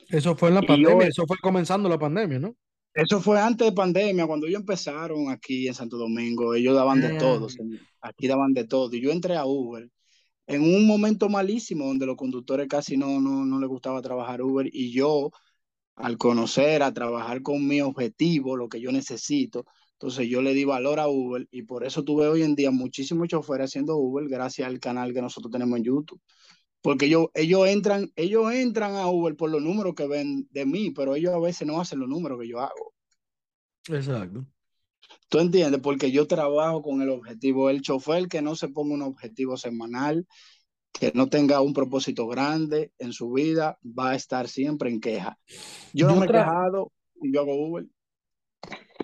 eso 0.09 0.36
fue 0.36 0.49
en 0.49 0.55
la 0.55 0.61
Y 0.61 0.65
yo, 0.67 0.67
pandemia, 0.67 1.07
eso 1.07 1.26
fue 1.28 1.38
comenzando 1.39 1.88
la 1.89 1.99
pandemia, 1.99 2.39
¿no? 2.39 2.55
eso 2.93 3.19
fue 3.19 3.39
antes 3.39 3.67
de 3.67 3.73
pandemia, 3.73 4.26
cuando 4.26 4.47
ellos 4.47 4.61
empezaron 4.61 5.30
aquí 5.30 5.67
en 5.67 5.73
Santo 5.73 5.97
Domingo, 5.97 6.53
ellos 6.55 6.76
daban 6.76 7.01
de 7.01 7.09
Ah, 7.09 7.17
todo. 7.17 7.47
Aquí 8.01 8.28
daban 8.28 8.53
de 8.53 8.65
todo. 8.65 8.93
Y 8.95 9.01
yo 9.01 9.11
entré 9.11 9.36
a 9.36 9.45
Uber 9.45 9.89
en 10.47 10.61
un 10.63 10.88
momento 10.88 11.30
malísimo 11.30 11.88
donde 11.88 12.05
los 12.05 12.17
conductores 12.17 12.67
casi 12.67 12.97
no, 12.97 13.19
no, 13.21 13.45
no 13.45 13.59
les 13.59 13.69
gustaba 13.69 14.01
trabajar 14.01 14.41
Uber 14.41 14.67
y 14.71 14.91
yo 14.93 15.32
al 15.95 16.17
conocer, 16.17 16.83
a 16.83 16.93
trabajar 16.93 17.41
con 17.41 17.65
mi 17.67 17.81
objetivo, 17.81 18.55
lo 18.55 18.69
que 18.69 18.81
yo 18.81 18.91
necesito. 18.91 19.65
Entonces 19.93 20.27
yo 20.27 20.41
le 20.41 20.53
di 20.53 20.65
valor 20.65 20.99
a 20.99 21.07
Uber 21.07 21.47
y 21.51 21.63
por 21.63 21.85
eso 21.85 22.03
tuve 22.03 22.27
hoy 22.27 22.43
en 22.43 22.55
día 22.55 22.69
muchísimos 22.71 23.29
choferes 23.29 23.71
haciendo 23.71 23.95
Uber 23.95 24.27
gracias 24.27 24.67
al 24.67 24.79
canal 24.79 25.13
que 25.13 25.21
nosotros 25.21 25.51
tenemos 25.51 25.77
en 25.77 25.85
YouTube. 25.85 26.21
Porque 26.81 27.05
ellos, 27.05 27.27
ellos, 27.33 27.67
entran, 27.67 28.11
ellos 28.15 28.51
entran 28.51 28.95
a 28.95 29.07
Uber 29.07 29.35
por 29.35 29.49
los 29.49 29.61
números 29.61 29.95
que 29.95 30.05
ven 30.05 30.47
de 30.51 30.65
mí, 30.65 30.91
pero 30.91 31.15
ellos 31.15 31.33
a 31.33 31.39
veces 31.39 31.67
no 31.67 31.79
hacen 31.79 31.99
los 31.99 32.09
números 32.09 32.39
que 32.39 32.47
yo 32.47 32.59
hago. 32.59 32.93
exacto. 33.87 34.45
¿Tú 35.29 35.39
entiendes? 35.39 35.81
Porque 35.81 36.11
yo 36.11 36.27
trabajo 36.27 36.81
con 36.81 37.01
el 37.01 37.09
objetivo. 37.09 37.69
El 37.69 37.81
chofer 37.81 38.27
que 38.27 38.41
no 38.41 38.55
se 38.55 38.67
ponga 38.67 38.93
un 38.93 39.01
objetivo 39.01 39.57
semanal, 39.57 40.27
que 40.99 41.11
no 41.13 41.27
tenga 41.27 41.61
un 41.61 41.73
propósito 41.73 42.27
grande 42.27 42.91
en 42.97 43.11
su 43.11 43.31
vida, 43.31 43.77
va 43.83 44.11
a 44.11 44.15
estar 44.15 44.47
siempre 44.47 44.89
en 44.89 45.01
queja. 45.01 45.37
Yo 45.93 46.07
no 46.07 46.15
me 46.15 46.25
he 46.25 46.29
quejado 46.29 46.91
y 47.21 47.33
yo 47.33 47.41
hago 47.41 47.67
Uber. 47.67 47.85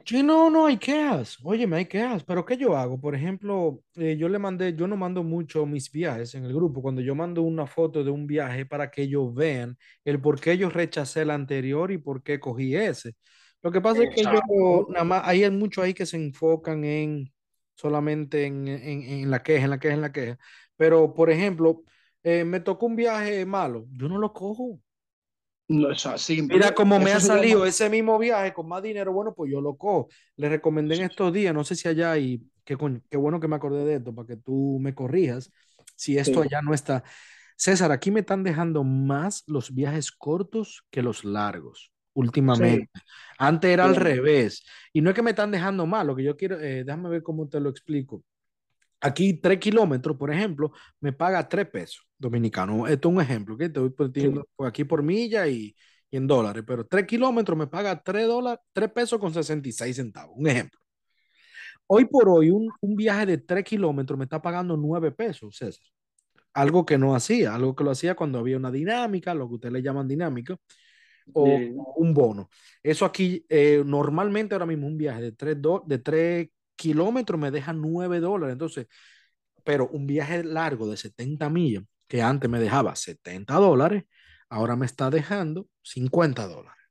Sí, 0.05 0.23
no, 0.23 0.49
no 0.49 0.65
hay 0.65 0.77
quejas. 0.77 1.37
Óyeme, 1.43 1.77
hay 1.77 1.85
quejas. 1.85 2.23
Pero 2.23 2.45
¿qué 2.45 2.57
yo 2.57 2.75
hago? 2.75 2.99
Por 2.99 3.13
ejemplo, 3.13 3.83
eh, 3.95 4.15
yo 4.17 4.29
le 4.29 4.39
mandé, 4.39 4.73
yo 4.73 4.87
no 4.87 4.95
mando 4.95 5.23
mucho 5.23 5.65
mis 5.65 5.91
viajes 5.91 6.33
en 6.33 6.45
el 6.45 6.53
grupo. 6.53 6.81
Cuando 6.81 7.01
yo 7.01 7.13
mando 7.13 7.41
una 7.41 7.67
foto 7.67 8.03
de 8.03 8.09
un 8.09 8.25
viaje 8.25 8.65
para 8.65 8.89
que 8.89 9.03
ellos 9.03 9.33
vean 9.33 9.77
el 10.05 10.21
por 10.21 10.39
qué 10.39 10.57
yo 10.57 10.69
rechacé 10.69 11.21
el 11.21 11.31
anterior 11.31 11.91
y 11.91 11.97
por 11.97 12.23
qué 12.23 12.39
cogí 12.39 12.75
ese. 12.75 13.15
Lo 13.61 13.71
que 13.71 13.81
pasa 13.81 14.03
es 14.03 14.15
que 14.15 14.23
yo, 14.23 14.87
nada 14.89 15.03
más, 15.03 15.21
hay 15.25 15.47
muchos 15.51 15.83
ahí 15.83 15.93
que 15.93 16.05
se 16.05 16.17
enfocan 16.17 16.83
en 16.83 17.31
solamente 17.75 18.45
en, 18.45 18.67
en, 18.67 19.03
en 19.03 19.31
la 19.31 19.43
queja, 19.43 19.65
en 19.65 19.69
la 19.69 19.79
queja, 19.79 19.93
en 19.93 20.01
la 20.01 20.11
queja. 20.11 20.37
Pero, 20.81 21.13
por 21.13 21.29
ejemplo, 21.29 21.83
eh, 22.23 22.43
me 22.43 22.59
tocó 22.59 22.87
un 22.87 22.95
viaje 22.95 23.45
malo, 23.45 23.85
yo 23.91 24.09
no 24.09 24.17
lo 24.17 24.33
cojo. 24.33 24.79
No, 25.67 25.89
o 25.89 25.95
sea, 25.95 26.17
simple. 26.17 26.57
Mira 26.57 26.73
cómo 26.73 26.99
me 26.99 27.11
ha 27.13 27.19
salido 27.19 27.67
ese 27.67 27.87
mismo 27.87 28.17
viaje 28.17 28.51
con 28.51 28.67
más 28.67 28.81
dinero, 28.81 29.13
bueno, 29.13 29.35
pues 29.35 29.51
yo 29.51 29.61
lo 29.61 29.77
cojo. 29.77 30.09
Le 30.37 30.49
recomendé 30.49 30.95
en 30.95 31.01
estos 31.03 31.31
días, 31.31 31.53
no 31.53 31.63
sé 31.63 31.75
si 31.75 31.87
allá 31.87 32.17
y 32.17 32.41
qué, 32.65 32.75
qué 33.11 33.17
bueno 33.17 33.39
que 33.39 33.47
me 33.47 33.55
acordé 33.57 33.85
de 33.85 33.95
esto 33.97 34.13
para 34.15 34.27
que 34.27 34.37
tú 34.37 34.79
me 34.81 34.95
corrijas 34.95 35.51
si 35.95 36.17
esto 36.17 36.41
Sí. 36.41 36.47
allá 36.49 36.63
no 36.63 36.73
está. 36.73 37.03
César, 37.55 37.91
aquí 37.91 38.09
me 38.09 38.21
están 38.21 38.43
dejando 38.43 38.83
más 38.83 39.43
los 39.45 39.71
viajes 39.75 40.11
cortos 40.11 40.83
que 40.89 41.03
los 41.03 41.23
largos 41.23 41.91
últimamente. 42.13 42.89
Antes 43.37 43.69
era 43.71 43.85
al 43.85 43.95
Sí. 43.95 44.01
revés. 44.01 44.65
Y 44.93 45.01
no 45.01 45.11
es 45.11 45.15
que 45.15 45.21
me 45.21 45.29
están 45.31 45.51
dejando 45.51 45.85
mal, 45.85 46.07
lo 46.07 46.15
que 46.15 46.23
yo 46.23 46.35
quiero, 46.35 46.59
eh, 46.59 46.83
déjame 46.83 47.09
ver 47.09 47.23
cómo 47.23 47.47
te 47.47 47.59
lo 47.59 47.69
explico. 47.69 48.23
Aquí, 49.01 49.33
tres 49.33 49.59
kilómetros, 49.59 50.15
por 50.15 50.31
ejemplo, 50.31 50.71
me 50.99 51.11
paga 51.11 51.47
tres 51.49 51.67
pesos 51.69 52.07
dominicanos. 52.17 52.89
Esto 52.89 53.09
es 53.09 53.15
un 53.15 53.21
ejemplo, 53.21 53.55
¿ok? 53.55 53.61
Te 53.73 53.79
voy 53.79 53.89
poniendo 53.89 54.47
por 54.55 54.67
aquí 54.67 54.83
por 54.83 55.01
milla 55.01 55.47
y, 55.47 55.75
y 56.11 56.17
en 56.17 56.27
dólares, 56.27 56.63
pero 56.67 56.85
tres 56.85 57.07
kilómetros 57.07 57.57
me 57.57 57.67
paga 57.67 58.01
tres 58.03 58.27
dólares, 58.27 58.59
tres 58.73 58.91
pesos 58.91 59.19
con 59.19 59.33
66 59.33 59.95
centavos. 59.95 60.35
Un 60.37 60.47
ejemplo. 60.47 60.79
Hoy 61.87 62.05
por 62.05 62.29
hoy, 62.29 62.51
un, 62.51 62.69
un 62.81 62.95
viaje 62.95 63.25
de 63.25 63.37
tres 63.39 63.63
kilómetros 63.63 64.17
me 64.17 64.25
está 64.25 64.41
pagando 64.41 64.77
nueve 64.77 65.11
pesos, 65.11 65.57
César. 65.57 65.83
Algo 66.53 66.85
que 66.85 66.97
no 66.97 67.15
hacía, 67.15 67.55
algo 67.55 67.75
que 67.75 67.83
lo 67.83 67.91
hacía 67.91 68.15
cuando 68.15 68.39
había 68.39 68.57
una 68.57 68.71
dinámica, 68.71 69.33
lo 69.33 69.47
que 69.47 69.55
ustedes 69.55 69.73
le 69.73 69.81
llaman 69.81 70.07
dinámica, 70.07 70.55
o 71.33 71.45
Sí. 71.45 71.73
un 71.97 72.13
bono. 72.13 72.49
Eso 72.83 73.05
aquí, 73.05 73.45
eh, 73.49 73.83
normalmente 73.85 74.55
ahora 74.55 74.65
mismo 74.65 74.87
un 74.87 74.97
viaje 74.97 75.21
de 75.21 75.31
tres, 75.33 75.61
do- 75.61 75.83
de 75.85 75.99
tres 75.99 76.49
kilómetro 76.75 77.37
me 77.37 77.51
deja 77.51 77.73
9 77.73 78.19
dólares. 78.19 78.53
Entonces, 78.53 78.87
pero 79.63 79.87
un 79.89 80.07
viaje 80.07 80.43
largo 80.43 80.89
de 80.89 80.97
70 80.97 81.49
millas, 81.49 81.83
que 82.07 82.21
antes 82.21 82.49
me 82.49 82.59
dejaba 82.59 82.95
70 82.95 83.55
dólares, 83.55 84.03
ahora 84.49 84.75
me 84.75 84.85
está 84.85 85.09
dejando 85.09 85.67
50 85.83 86.47
dólares. 86.47 86.81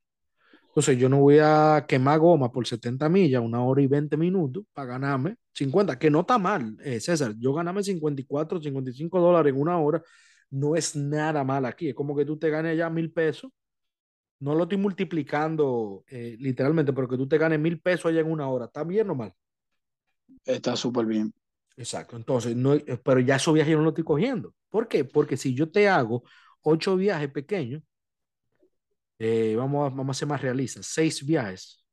Entonces 0.69 0.99
yo 0.99 1.09
no 1.09 1.19
voy 1.19 1.39
a 1.43 1.85
quemar 1.89 2.21
goma 2.21 2.53
por 2.53 2.67
70 2.67 3.09
millas, 3.09 3.43
una 3.43 3.63
hora 3.65 3.83
y 3.83 3.89
20 3.89 4.17
minutos 4.17 4.65
para 4.73 4.93
ganarme 4.93 5.37
50, 5.53 5.99
que 5.99 6.11
no 6.11 6.21
está 6.21 6.39
mal, 6.39 6.77
eh, 6.85 7.01
César. 7.01 7.35
Yo 7.39 7.53
ganarme 7.53 7.83
54, 7.83 8.63
55 8.63 9.21
dólares 9.21 9.53
en 9.53 9.61
una 9.61 9.79
hora 9.79 10.03
no 10.51 10.77
es 10.77 10.97
nada 10.97 11.45
mal 11.45 11.65
aquí. 11.67 11.89
Es 11.89 11.95
como 11.95 12.17
que 12.17 12.25
tú 12.25 12.39
te 12.39 12.51
ganes 12.51 12.77
ya 12.77 12.91
mil 12.91 13.13
pesos. 13.13 13.51
No 14.41 14.55
lo 14.55 14.65
estoy 14.65 14.79
multiplicando 14.79 16.05
eh, 16.09 16.37
literalmente, 16.41 16.93
pero 16.93 17.09
que 17.09 17.17
tú 17.17 17.29
te 17.29 17.39
ganes 17.39 17.61
mil 17.61 17.81
pesos 17.81 18.07
allá 18.07 18.21
en 18.21 18.31
una 18.31 18.49
hora. 18.49 18.67
¿Está 18.67 18.85
bien 18.85 19.11
o 19.11 19.15
mal? 19.15 19.35
Está 20.45 20.77
súper 20.77 21.07
bien. 21.07 21.33
Exacto. 21.77 22.17
Entonces, 22.17 22.57
no, 22.57 22.75
pero 23.05 23.21
ya 23.21 23.37
esos 23.37 23.55
viajes 23.55 23.73
yo 23.73 23.79
no 23.79 23.85
los 23.85 23.93
estoy 23.93 24.05
cogiendo. 24.05 24.55
¿Por 24.69 24.89
qué? 24.89 25.05
Porque 25.05 25.37
si 25.37 25.55
yo 25.55 25.71
te 25.71 25.89
hago 25.89 26.25
ocho 26.63 26.97
viajes 26.97 27.31
pequeños, 27.31 27.83
eh, 29.19 29.55
vamos, 29.57 29.87
a, 29.87 29.95
vamos 29.95 30.17
a 30.17 30.19
ser 30.19 30.29
más 30.29 30.43
realistas, 30.43 30.87
seis 30.87 31.25
viajes 31.25 31.85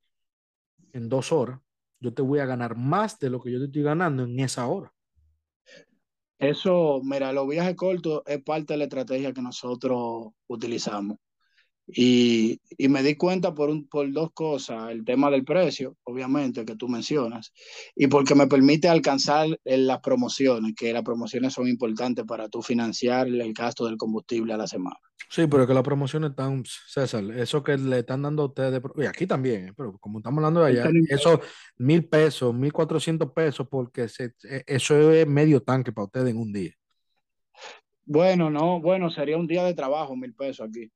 en 0.94 1.10
dos 1.10 1.32
horas, 1.32 1.60
yo 2.00 2.14
te 2.14 2.22
voy 2.22 2.40
a 2.40 2.46
ganar 2.46 2.76
más 2.76 3.20
de 3.20 3.30
lo 3.30 3.42
que 3.42 3.52
yo 3.52 3.60
te 3.60 3.66
estoy 3.66 3.84
ganando 3.84 4.24
en 4.24 4.40
esa 4.40 4.68
hora. 4.68 4.94
Eso, 6.40 7.02
mira, 7.04 7.34
los 7.34 7.48
viajes 7.48 7.76
cortos 7.76 8.22
es 8.26 8.44
parte 8.44 8.74
de 8.74 8.78
la 8.78 8.84
estrategia 8.86 9.34
que 9.34 9.42
nosotros 9.42 10.30
utilizamos. 10.48 11.18
Y, 11.90 12.60
y, 12.78 12.90
me 12.90 13.02
di 13.02 13.16
cuenta 13.16 13.54
por, 13.54 13.70
un, 13.70 13.88
por 13.88 14.12
dos 14.12 14.32
cosas, 14.34 14.92
el 14.92 15.06
tema 15.06 15.32
del 15.32 15.46
precio, 15.46 15.96
obviamente, 16.04 16.66
que 16.66 16.76
tú 16.76 16.90
mencionas, 16.90 17.54
y 17.96 18.08
porque 18.08 18.36
me 18.36 18.48
permite 18.48 18.90
alcanzar 18.90 19.48
las 19.64 20.00
promociones, 20.02 20.74
que 20.76 20.92
las 20.92 21.04
promociones 21.04 21.54
son 21.54 21.68
importantes 21.68 22.26
para 22.26 22.50
tú 22.50 22.62
financiar 22.62 23.28
el 23.28 23.54
gasto 23.54 23.86
del 23.86 23.96
combustible 23.96 24.54
a 24.54 24.58
la 24.58 24.68
semana. 24.68 24.98
Sí, 25.30 25.48
pero 25.48 25.66
que 25.66 25.74
las 25.74 25.84
promociones 25.84 26.32
están, 26.32 26.64
César, 26.66 27.24
eso 27.32 27.64
que 27.64 27.78
le 27.78 28.00
están 28.00 28.22
dando 28.22 28.44
a 28.44 28.46
ustedes, 28.48 28.82
y 28.98 29.06
aquí 29.06 29.26
también, 29.26 29.70
¿eh? 29.70 29.74
pero 29.76 29.98
como 29.98 30.20
estamos 30.20 30.38
hablando 30.38 30.62
de 30.62 30.68
allá, 30.68 30.90
eso 31.10 31.40
mil 31.78 32.06
pesos, 32.06 32.54
mil 32.54 32.72
cuatrocientos 32.72 33.32
pesos, 33.32 33.68
porque 33.70 34.10
se, 34.10 34.34
e, 34.44 34.64
eso 34.66 35.12
es 35.12 35.28
medio 35.28 35.62
tanque 35.62 35.92
para 35.92 36.06
ustedes 36.06 36.30
en 36.30 36.38
un 36.38 36.52
día. 36.52 36.74
Bueno, 38.06 38.50
no, 38.50 38.80
bueno, 38.80 39.10
sería 39.10 39.38
un 39.38 39.48
día 39.48 39.64
de 39.66 39.74
trabajo, 39.74 40.16
mil 40.16 40.34
pesos 40.34 40.68
aquí. 40.70 40.90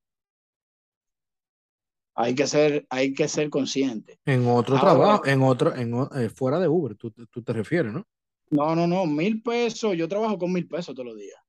Hay 2.15 2.35
que 2.35 2.45
ser, 2.45 2.85
hay 2.89 3.13
que 3.13 3.27
ser 3.27 3.49
consciente. 3.49 4.19
En 4.25 4.45
otro 4.47 4.77
Ahora, 4.77 4.91
trabajo, 4.91 5.25
en 5.25 5.41
otro, 5.41 5.75
en, 5.75 5.93
eh, 6.15 6.29
fuera 6.29 6.59
de 6.59 6.67
Uber, 6.67 6.95
tú, 6.95 7.11
tú, 7.11 7.41
te 7.41 7.53
refieres, 7.53 7.93
¿no? 7.93 8.05
No, 8.49 8.75
no, 8.75 8.85
no, 8.85 9.05
mil 9.05 9.41
pesos, 9.41 9.95
yo 9.95 10.07
trabajo 10.07 10.37
con 10.37 10.51
mil 10.51 10.67
pesos 10.67 10.93
todos 10.93 11.07
los 11.07 11.17
días. 11.17 11.39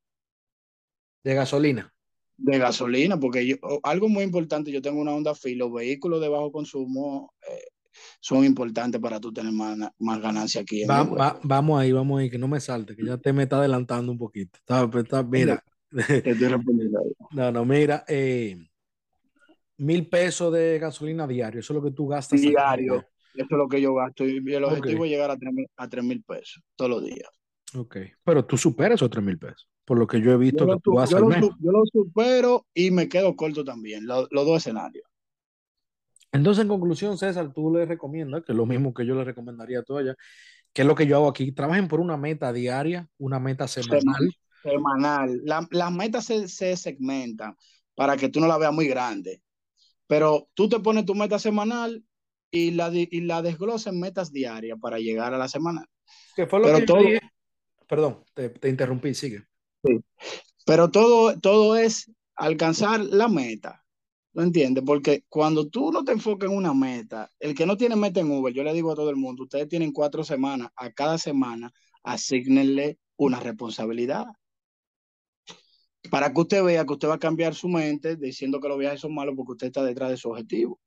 ¿De 1.24 1.34
gasolina? 1.34 1.92
De 2.36 2.58
gasolina, 2.58 3.18
porque 3.18 3.46
yo, 3.46 3.56
algo 3.82 4.08
muy 4.08 4.22
importante, 4.22 4.70
yo 4.70 4.80
tengo 4.80 5.00
una 5.00 5.12
Honda 5.12 5.34
Fit, 5.34 5.56
los 5.56 5.72
vehículos 5.72 6.20
de 6.20 6.28
bajo 6.28 6.52
consumo 6.52 7.34
eh, 7.48 7.64
son 8.20 8.44
importantes 8.44 9.00
para 9.00 9.20
tú 9.20 9.32
tener 9.32 9.52
más, 9.52 9.76
más 9.98 10.20
ganancia 10.20 10.60
aquí. 10.60 10.84
Va, 10.84 11.02
va, 11.02 11.40
vamos 11.42 11.80
ahí, 11.80 11.92
vamos 11.92 12.20
ahí, 12.20 12.30
que 12.30 12.38
no 12.38 12.48
me 12.48 12.60
salte, 12.60 12.96
que 12.96 13.04
ya 13.04 13.18
te 13.18 13.32
me 13.32 13.44
está 13.44 13.58
adelantando 13.58 14.12
un 14.12 14.18
poquito. 14.18 14.58
Está, 14.58 14.88
está, 14.98 15.22
mira. 15.22 15.62
no, 17.32 17.52
no, 17.52 17.64
mira, 17.64 18.04
eh, 18.08 18.56
mil 19.78 20.08
pesos 20.08 20.52
de 20.52 20.78
gasolina 20.78 21.26
diario, 21.26 21.60
eso 21.60 21.72
es 21.72 21.76
lo 21.76 21.82
que 21.82 21.94
tú 21.94 22.06
gastas. 22.06 22.40
Diario, 22.40 23.04
eso 23.34 23.46
es 23.50 23.58
lo 23.58 23.68
que 23.68 23.80
yo 23.80 23.94
gasto. 23.94 24.26
Y 24.26 24.36
el 24.52 24.64
objetivo 24.64 25.00
okay. 25.00 25.04
es 25.04 25.10
llegar 25.10 25.30
a 25.76 25.88
tres 25.88 26.04
mil 26.04 26.22
pesos 26.22 26.62
todos 26.76 26.90
los 26.90 27.04
días. 27.04 27.28
Ok, 27.74 27.96
pero 28.22 28.44
tú 28.44 28.56
superas 28.56 28.96
esos 28.96 29.10
tres 29.10 29.24
mil 29.24 29.38
pesos, 29.38 29.68
por 29.84 29.98
lo 29.98 30.06
que 30.06 30.20
yo 30.20 30.32
he 30.32 30.36
visto 30.36 30.66
yo 30.66 30.74
que 30.74 30.80
tú 30.82 30.94
vas 30.94 31.10
yo 31.10 31.16
al 31.16 31.24
lo, 31.24 31.30
yo 31.40 31.72
lo 31.72 31.84
supero 31.90 32.66
y 32.74 32.90
me 32.90 33.08
quedo 33.08 33.34
corto 33.34 33.64
también, 33.64 34.06
los, 34.06 34.28
los 34.30 34.44
dos 34.44 34.58
escenarios. 34.58 35.04
Entonces, 36.32 36.62
en 36.62 36.68
conclusión, 36.68 37.18
César, 37.18 37.52
tú 37.52 37.70
le 37.74 37.84
recomiendas, 37.84 38.42
que 38.42 38.52
es 38.52 38.56
lo 38.56 38.64
mismo 38.64 38.94
que 38.94 39.04
yo 39.04 39.14
le 39.14 39.24
recomendaría 39.24 39.80
a 39.80 39.82
todos 39.82 40.00
allá, 40.00 40.16
que 40.72 40.82
es 40.82 40.88
lo 40.88 40.94
que 40.94 41.06
yo 41.06 41.16
hago 41.16 41.28
aquí, 41.28 41.52
trabajen 41.52 41.88
por 41.88 42.00
una 42.00 42.16
meta 42.16 42.52
diaria, 42.52 43.06
una 43.18 43.38
meta 43.38 43.68
semanal. 43.68 44.34
Semanal. 44.62 45.40
La, 45.44 45.68
las 45.70 45.92
metas 45.92 46.24
se, 46.24 46.48
se 46.48 46.76
segmentan 46.76 47.54
para 47.94 48.16
que 48.16 48.30
tú 48.30 48.40
no 48.40 48.46
la 48.46 48.56
veas 48.56 48.72
muy 48.72 48.88
grande. 48.88 49.42
Pero 50.12 50.50
tú 50.52 50.68
te 50.68 50.78
pones 50.78 51.06
tu 51.06 51.14
meta 51.14 51.38
semanal 51.38 52.04
y 52.50 52.72
la, 52.72 52.90
y 52.92 53.22
la 53.22 53.40
desglosas 53.40 53.94
en 53.94 54.00
metas 54.00 54.30
diarias 54.30 54.78
para 54.78 54.98
llegar 54.98 55.32
a 55.32 55.38
la 55.38 55.48
semana. 55.48 55.86
Que 56.36 56.46
fue 56.46 56.60
lo 56.60 56.66
Pero 56.66 56.78
que 56.80 56.84
todo, 56.84 56.98
dije. 56.98 57.20
Perdón, 57.88 58.22
te, 58.34 58.50
te, 58.50 58.68
interrumpí, 58.68 59.14
sigue. 59.14 59.42
Sí. 59.82 59.98
Pero 60.66 60.90
todo, 60.90 61.40
todo 61.40 61.78
es 61.78 62.12
alcanzar 62.36 63.00
la 63.00 63.26
meta. 63.28 63.86
¿No 64.34 64.42
entiendes? 64.42 64.84
Porque 64.86 65.24
cuando 65.30 65.70
tú 65.70 65.90
no 65.90 66.04
te 66.04 66.12
enfocas 66.12 66.50
en 66.50 66.58
una 66.58 66.74
meta, 66.74 67.30
el 67.40 67.54
que 67.54 67.64
no 67.64 67.78
tiene 67.78 67.96
meta 67.96 68.20
en 68.20 68.30
Uber, 68.30 68.52
yo 68.52 68.64
le 68.64 68.74
digo 68.74 68.92
a 68.92 68.96
todo 68.96 69.08
el 69.08 69.16
mundo, 69.16 69.44
ustedes 69.44 69.66
tienen 69.66 69.92
cuatro 69.92 70.24
semanas, 70.24 70.68
a 70.76 70.90
cada 70.90 71.16
semana 71.16 71.72
asignenle 72.02 72.98
una 73.16 73.40
responsabilidad 73.40 74.26
para 76.10 76.32
que 76.32 76.40
usted 76.40 76.64
vea 76.64 76.84
que 76.84 76.92
usted 76.92 77.08
va 77.08 77.14
a 77.14 77.18
cambiar 77.18 77.54
su 77.54 77.68
mente 77.68 78.16
diciendo 78.16 78.60
que 78.60 78.68
los 78.68 78.78
viajes 78.78 79.00
son 79.00 79.14
malos 79.14 79.34
porque 79.36 79.52
usted 79.52 79.66
está 79.68 79.84
detrás 79.84 80.10
de 80.10 80.16
su 80.16 80.30
objetivo. 80.30 80.80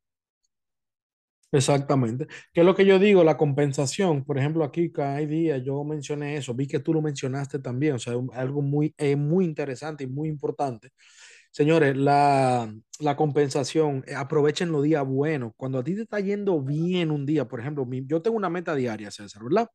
Exactamente. 1.51 2.27
¿Qué 2.53 2.61
es 2.61 2.65
lo 2.65 2.75
que 2.75 2.85
yo 2.85 2.99
digo? 2.99 3.23
La 3.23 3.37
compensación. 3.37 4.25
Por 4.25 4.37
ejemplo, 4.37 4.63
aquí 4.63 4.91
cada 4.91 5.17
día 5.19 5.57
yo 5.57 5.83
mencioné 5.83 6.35
eso, 6.35 6.53
vi 6.53 6.67
que 6.67 6.79
tú 6.79 6.93
lo 6.93 7.01
mencionaste 7.01 7.59
también, 7.59 7.95
o 7.95 7.99
sea, 7.99 8.13
algo 8.33 8.61
muy, 8.61 8.93
eh, 8.97 9.15
muy 9.15 9.45
interesante 9.45 10.03
y 10.03 10.07
muy 10.07 10.27
importante. 10.27 10.89
Señores, 11.51 11.95
la, 11.95 12.69
la 12.99 13.15
compensación, 13.15 14.03
eh, 14.07 14.15
aprovechen 14.15 14.71
los 14.73 14.83
días 14.83 15.05
buenos. 15.05 15.53
Cuando 15.55 15.79
a 15.79 15.83
ti 15.83 15.95
te 15.95 16.01
está 16.01 16.19
yendo 16.19 16.61
bien 16.61 17.11
un 17.11 17.25
día, 17.25 17.47
por 17.47 17.61
ejemplo, 17.61 17.85
mi, 17.85 18.05
yo 18.05 18.21
tengo 18.21 18.35
una 18.35 18.49
meta 18.49 18.75
diaria, 18.75 19.09
César, 19.09 19.41
¿verdad? 19.43 19.69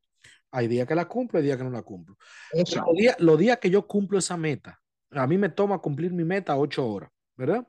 Hay 0.51 0.67
días 0.67 0.87
que 0.87 0.93
la 0.93 1.07
cumplo, 1.07 1.39
hay 1.39 1.45
días 1.45 1.57
que 1.57 1.63
no 1.63 1.71
la 1.71 1.81
cumplo. 1.81 2.15
Los 2.53 2.95
días, 2.95 3.15
los 3.19 3.39
días 3.39 3.57
que 3.57 3.71
yo 3.71 3.87
cumplo 3.87 4.19
esa 4.19 4.37
meta, 4.37 4.80
a 5.11 5.27
mí 5.27 5.37
me 5.37 5.49
toma 5.49 5.79
cumplir 5.79 6.13
mi 6.13 6.23
meta 6.23 6.57
ocho 6.57 6.87
horas, 6.87 7.09
¿verdad? 7.35 7.67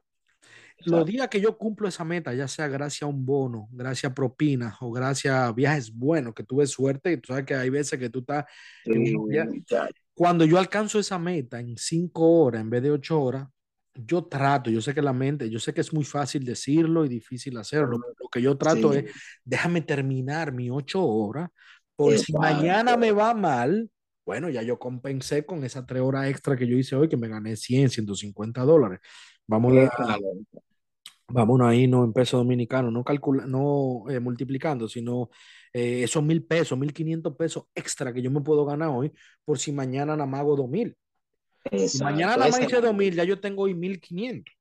Exacto. 0.77 0.97
Los 0.99 1.07
días 1.07 1.29
que 1.29 1.41
yo 1.41 1.57
cumplo 1.57 1.89
esa 1.89 2.05
meta, 2.05 2.35
ya 2.35 2.49
sea 2.49 2.67
gracias 2.67 3.03
a 3.03 3.07
un 3.07 3.25
bono, 3.25 3.69
gracias 3.71 4.11
a 4.11 4.15
propinas 4.15 4.75
o 4.81 4.91
gracias 4.91 5.35
a 5.35 5.53
viajes 5.53 5.93
buenos, 5.93 6.35
que 6.35 6.43
tuve 6.45 6.67
suerte, 6.67 7.13
y 7.13 7.17
tú 7.19 7.29
sabes 7.29 7.45
que 7.45 7.55
hay 7.55 7.71
veces 7.71 7.99
que 7.99 8.11
tú 8.11 8.21
estás 8.21 8.45
Sí, 8.85 8.93
en. 8.93 9.65
Cuando 10.15 10.45
yo 10.45 10.59
alcanzo 10.59 10.99
esa 10.99 11.19
meta 11.19 11.59
en 11.61 11.77
cinco 11.77 12.43
horas 12.43 12.61
en 12.61 12.71
vez 12.71 12.83
de 12.83 12.91
ocho 12.91 13.21
horas, 13.21 13.49
yo 13.95 14.25
trato, 14.25 14.71
yo 14.71 14.81
sé 14.81 14.95
que 14.95 15.03
la 15.03 15.13
mente, 15.13 15.51
yo 15.51 15.59
sé 15.59 15.75
que 15.75 15.81
es 15.81 15.93
muy 15.93 16.05
fácil 16.05 16.45
decirlo 16.45 17.05
y 17.05 17.09
difícil 17.09 17.57
hacerlo, 17.59 17.99
pero 18.01 18.15
lo 18.19 18.29
que 18.29 18.43
yo 18.43 18.57
trato 18.57 18.93
sí. 18.93 19.01
es, 19.01 19.13
déjame 19.45 19.83
terminar 19.83 20.53
mis 20.53 20.71
ocho 20.71 21.05
horas, 21.05 21.51
por 21.95 22.17
si 22.19 22.33
mañana 22.33 22.97
me 22.97 23.13
va 23.13 23.35
mal, 23.35 23.91
bueno, 24.25 24.49
ya 24.51 24.63
yo 24.63 24.79
compensé 24.79 25.45
con 25.45 25.65
esas 25.65 25.87
tres 25.87 26.03
horas 26.03 26.29
extra 26.29 26.57
que 26.57 26.67
yo 26.67 26.77
hice 26.77 26.97
hoy, 26.97 27.09
que 27.09 27.17
me 27.17 27.29
gané 27.29 27.57
100, 27.57 27.91
150 27.91 28.63
dólares. 28.63 29.01
Vamos 29.47 29.73
a, 29.77 30.19
vámonos 31.29 31.69
ahí, 31.69 31.87
no 31.89 32.05
en 32.05 32.13
pesos 32.13 32.39
dominicanos, 32.39 32.93
no, 32.93 33.03
calcula, 33.03 33.47
no 33.47 34.05
eh, 34.09 34.21
multiplicando, 34.21 34.89
sino 34.89 35.31
eh, 35.73 36.03
esos 36.05 36.23
mil 36.23 36.45
pesos, 36.45 36.79
mil 36.79 36.93
quinientos 36.93 37.35
pesos 37.37 37.65
extra 37.75 38.13
que 38.13 38.23
yo 38.23 38.31
me 38.31 38.41
puedo 38.41 38.65
ganar 38.65 38.91
hoy, 38.91 39.13
por 39.45 39.59
si 39.59 39.73
mañana 39.73 40.17
nada 40.17 40.27
más 40.27 40.41
hago 40.41 40.57
dos 40.57 40.69
mil. 40.69 40.97
Si 41.71 42.03
mañana 42.03 42.37
nada 42.37 42.51
más 42.51 42.61
hice 42.61 42.81
dos 42.81 42.95
mil, 42.95 43.15
ya 43.15 43.25
yo 43.25 43.41
tengo 43.41 43.63
hoy 43.63 43.75
mil 43.75 44.01
quinientos. 44.01 44.55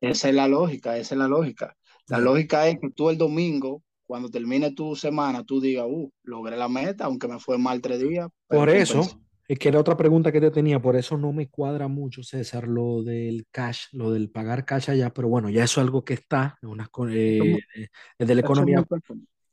esa 0.00 0.28
es 0.28 0.34
la 0.34 0.48
lógica, 0.48 0.96
esa 0.98 1.14
es 1.14 1.18
la 1.18 1.28
lógica. 1.28 1.76
La 2.08 2.18
lógica 2.18 2.68
es 2.68 2.78
que 2.80 2.90
tú 2.90 3.10
el 3.10 3.18
domingo, 3.18 3.82
cuando 4.06 4.30
termine 4.30 4.72
tu 4.74 4.96
semana, 4.96 5.44
tú 5.44 5.60
digas, 5.60 5.86
uh, 5.88 6.10
logré 6.24 6.56
la 6.56 6.68
meta, 6.68 7.04
aunque 7.06 7.28
me 7.28 7.38
fue 7.40 7.58
mal 7.58 7.80
tres 7.80 8.00
días, 8.00 8.28
Por 8.48 8.70
eso, 8.70 9.00
compensé. 9.00 9.18
es 9.48 9.58
que 9.58 9.68
era 9.68 9.80
otra 9.80 9.96
pregunta 9.96 10.30
que 10.32 10.40
te 10.40 10.50
tenía, 10.50 10.80
por 10.80 10.96
eso 10.96 11.16
no 11.18 11.32
me 11.32 11.48
cuadra 11.48 11.88
mucho, 11.88 12.22
César, 12.22 12.68
lo 12.68 13.02
del 13.02 13.46
cash, 13.50 13.86
lo 13.92 14.10
del 14.12 14.30
pagar 14.30 14.64
cash 14.64 14.90
allá, 14.90 15.10
pero 15.12 15.28
bueno, 15.28 15.50
ya 15.50 15.64
eso 15.64 15.80
es 15.80 15.84
algo 15.86 16.04
que 16.04 16.14
está, 16.14 16.56
en 16.62 16.68
unas, 16.68 16.88
eh, 17.10 17.58
es 17.58 17.88
eh, 18.18 18.24
de 18.24 18.34
la 18.34 18.40
economía, 18.40 18.84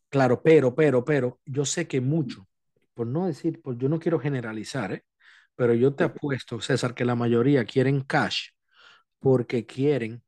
claro, 0.09 0.41
pero, 0.43 0.75
pero, 0.75 1.05
pero, 1.05 1.39
yo 1.45 1.65
sé 1.65 1.87
que 1.87 2.01
mucho, 2.01 2.47
por 2.93 3.07
no 3.07 3.27
decir, 3.27 3.61
pues 3.63 3.77
yo 3.79 3.89
no 3.89 3.99
quiero 3.99 4.19
generalizar, 4.19 4.93
¿eh? 4.93 5.03
Pero 5.55 5.73
yo 5.75 5.95
te 5.95 6.03
apuesto, 6.05 6.61
César, 6.61 6.95
que 6.95 7.05
la 7.05 7.15
mayoría 7.15 7.65
quieren 7.65 8.01
cash 8.01 8.49
porque 9.19 9.65
quieren 9.65 10.23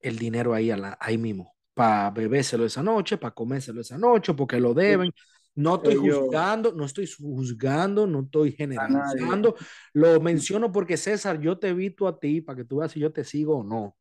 el 0.00 0.18
dinero 0.18 0.54
ahí, 0.54 0.70
a 0.72 0.76
la- 0.78 0.98
ahí 1.00 1.18
mismo, 1.18 1.56
para 1.78 2.10
bebérselo 2.10 2.64
esa 2.66 2.82
noche, 2.82 3.18
para 3.18 3.32
comérselo 3.34 3.80
esa 3.80 3.96
noche, 3.98 4.34
porque 4.34 4.58
lo 4.58 4.74
deben. 4.74 5.12
No 5.54 5.76
estoy 5.76 5.94
Ellos, 5.94 6.18
juzgando, 6.24 6.72
no 6.72 6.84
estoy 6.84 7.06
juzgando, 7.08 8.06
no 8.06 8.22
estoy 8.22 8.52
generalizando. 8.52 9.54
Lo 9.92 10.20
menciono 10.20 10.72
porque 10.72 10.96
César, 10.96 11.40
yo 11.40 11.58
te 11.58 11.68
he 11.68 11.74
visto 11.74 12.08
a 12.08 12.18
ti, 12.18 12.40
para 12.40 12.56
que 12.58 12.64
tú 12.64 12.78
veas 12.78 12.92
si 12.92 13.00
yo 13.00 13.12
te 13.12 13.24
sigo 13.24 13.58
o 13.58 13.64
no. 13.64 13.96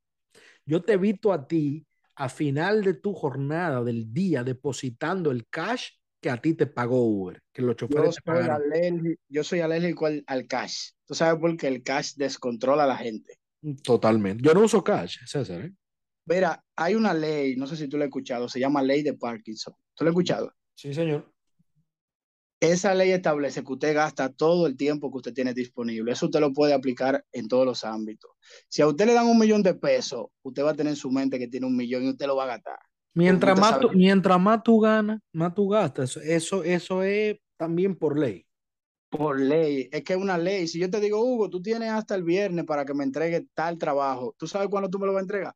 Yo 0.65 0.84
te 0.84 0.93
he 0.93 0.97
visto 0.97 1.34
a 1.34 1.47
ti 1.47 1.86
a 2.15 2.30
final 2.30 2.84
de 2.84 2.95
tu 2.95 3.13
jornada, 3.13 3.84
del 3.84 4.13
día, 4.13 4.43
depositando 4.43 5.32
el 5.32 5.47
cash 5.49 5.89
que 6.21 6.30
a 6.32 6.38
ti 6.41 6.53
te 6.55 6.67
pagó 6.67 7.03
Uber, 7.05 7.41
que 7.53 7.61
los 7.61 7.75
Yo 7.88 7.88
choferes 7.88 8.15
te 8.15 8.21
soy 8.23 8.23
pagaron. 8.23 8.61
alérgico, 8.73 9.21
yo 9.30 9.43
soy 9.43 9.59
alérgico 9.61 10.05
al, 10.05 10.23
al 10.28 10.47
cash. 10.47 10.91
¿Tú 11.05 11.15
sabes 11.15 11.39
por 11.39 11.55
qué 11.57 11.67
el 11.67 11.84
cash 11.84 12.13
descontrola 12.15 12.84
a 12.84 12.88
la 12.88 12.97
gente? 12.97 13.39
Totalmente. 13.84 14.43
Yo 14.43 14.53
no 14.53 14.61
uso 14.61 14.84
cash, 14.84 15.17
César. 15.25 15.61
¿eh? 15.61 15.73
Mira, 16.28 16.61
hay 16.75 16.93
una 16.93 17.13
ley, 17.13 17.55
no 17.55 17.67
sé 17.67 17.78
si 17.78 17.88
tú 17.88 17.97
la 17.97 18.03
has 18.03 18.09
escuchado, 18.09 18.49
se 18.49 18.59
llama 18.59 18.84
ley 18.84 19.01
de 19.01 19.13
Parkinson. 19.13 19.73
¿Tú 19.95 20.03
la 20.03 20.09
has 20.09 20.13
escuchado? 20.13 20.53
Sí, 20.75 20.93
señor. 20.93 21.32
Esa 22.59 22.93
ley 22.93 23.11
establece 23.11 23.63
que 23.63 23.71
usted 23.71 23.95
gasta 23.95 24.34
todo 24.34 24.67
el 24.67 24.75
tiempo 24.75 25.09
que 25.09 25.17
usted 25.17 25.34
tiene 25.34 25.53
disponible. 25.53 26.11
Eso 26.11 26.25
usted 26.25 26.41
lo 26.41 26.51
puede 26.51 26.73
aplicar 26.73 27.23
en 27.32 27.47
todos 27.47 27.65
los 27.65 27.86
ámbitos. 27.86 28.32
Si 28.67 28.82
a 28.82 28.88
usted 28.88 29.05
le 29.05 29.13
dan 29.13 29.28
un 29.28 29.39
millón 29.39 29.63
de 29.63 29.75
pesos, 29.75 30.25
usted 30.41 30.65
va 30.65 30.71
a 30.71 30.73
tener 30.73 30.91
en 30.91 30.97
su 30.97 31.11
mente 31.11 31.39
que 31.39 31.47
tiene 31.47 31.65
un 31.65 31.78
millón 31.78 32.03
y 32.03 32.09
usted 32.09 32.25
lo 32.25 32.36
va 32.36 32.43
a 32.43 32.47
gastar. 32.47 32.80
Mientras 33.13 33.57
más, 33.57 33.80
tú, 33.80 33.89
mientras 33.93 34.39
más 34.39 34.63
tú 34.63 34.80
ganas, 34.80 35.21
más 35.32 35.53
tú 35.53 35.69
gastas. 35.69 36.17
Eso, 36.17 36.63
eso 36.63 37.03
es 37.03 37.38
también 37.55 37.95
por 37.95 38.19
ley. 38.19 38.45
Por 39.09 39.39
ley, 39.39 39.88
es 39.91 40.03
que 40.03 40.13
es 40.13 40.19
una 40.19 40.38
ley. 40.38 40.67
Si 40.67 40.80
yo 40.80 40.89
te 40.89 40.99
digo, 40.99 41.23
Hugo, 41.23 41.49
tú 41.49 41.61
tienes 41.61 41.89
hasta 41.89 42.15
el 42.15 42.23
viernes 42.23 42.65
para 42.65 42.84
que 42.86 42.93
me 42.93 43.05
entregue 43.05 43.47
tal 43.53 43.78
trabajo, 43.78 44.36
¿tú 44.38 44.45
sabes 44.45 44.67
cuándo 44.67 44.89
tú 44.89 44.99
me 44.99 45.05
lo 45.05 45.13
vas 45.13 45.21
a 45.21 45.23
entregar? 45.23 45.55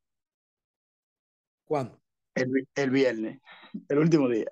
¿Cuándo? 1.71 1.97
El, 2.35 2.67
el 2.75 2.89
viernes, 2.89 3.39
el 3.87 3.97
último 3.97 4.27
día. 4.27 4.47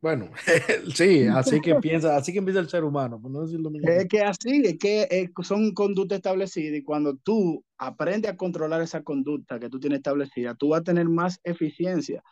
Bueno, 0.00 0.30
sí, 0.94 1.26
así 1.26 1.60
que 1.60 1.72
empieza, 1.72 2.14
así 2.14 2.32
que 2.32 2.38
empieza 2.38 2.60
el 2.60 2.68
ser 2.68 2.84
humano, 2.84 3.20
por 3.20 3.32
no 3.32 3.42
decirlo 3.42 3.68
mismo. 3.68 3.88
Es 3.88 4.06
que 4.06 4.22
así, 4.22 4.62
es 4.64 4.78
que 4.78 5.28
son 5.42 5.74
conductas 5.74 6.18
establecidas 6.18 6.78
y 6.78 6.84
cuando 6.84 7.16
tú 7.16 7.64
aprendes 7.78 8.30
a 8.30 8.36
controlar 8.36 8.80
esa 8.80 9.02
conducta 9.02 9.58
que 9.58 9.68
tú 9.68 9.80
tienes 9.80 9.96
establecida, 9.96 10.54
tú 10.54 10.68
vas 10.68 10.82
a 10.82 10.84
tener 10.84 11.08
más 11.08 11.40
eficiencia. 11.42 12.22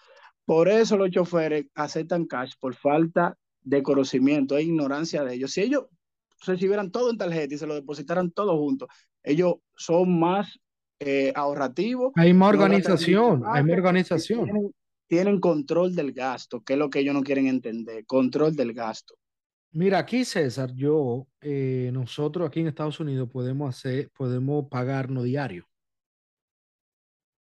Por 0.44 0.68
eso 0.68 0.96
los 0.96 1.10
choferes 1.10 1.66
aceptan 1.74 2.26
cash 2.26 2.52
por 2.60 2.76
falta 2.76 3.36
de 3.62 3.82
conocimiento 3.82 4.56
e 4.56 4.62
ignorancia 4.62 5.24
de 5.24 5.34
ellos. 5.34 5.50
Si 5.50 5.60
ellos 5.60 5.86
recibieran 6.46 6.92
todo 6.92 7.10
en 7.10 7.18
tarjeta 7.18 7.52
y 7.52 7.58
se 7.58 7.66
lo 7.66 7.74
depositaran 7.74 8.30
todo 8.30 8.56
juntos, 8.58 8.88
ellos 9.24 9.56
son 9.74 10.20
más 10.20 10.60
eh, 11.04 11.32
ahorrativos. 11.34 12.12
Hay 12.16 12.32
más 12.32 12.50
organización, 12.50 13.42
hay 13.46 13.62
más 13.62 13.72
organización. 13.72 14.44
Tienen, 14.44 14.74
tienen 15.08 15.40
control 15.40 15.94
del 15.94 16.12
gasto, 16.12 16.62
que 16.62 16.74
es 16.74 16.78
lo 16.78 16.90
que 16.90 17.00
ellos 17.00 17.14
no 17.14 17.22
quieren 17.22 17.46
entender, 17.46 18.06
control 18.06 18.54
del 18.54 18.72
gasto. 18.72 19.14
Mira, 19.72 19.98
aquí 19.98 20.24
César, 20.24 20.72
yo, 20.74 21.26
eh, 21.40 21.90
nosotros 21.92 22.46
aquí 22.46 22.60
en 22.60 22.68
Estados 22.68 23.00
Unidos 23.00 23.28
podemos 23.30 23.74
hacer, 23.74 24.10
podemos 24.10 24.68
pagarnos 24.68 25.24
diario. 25.24 25.66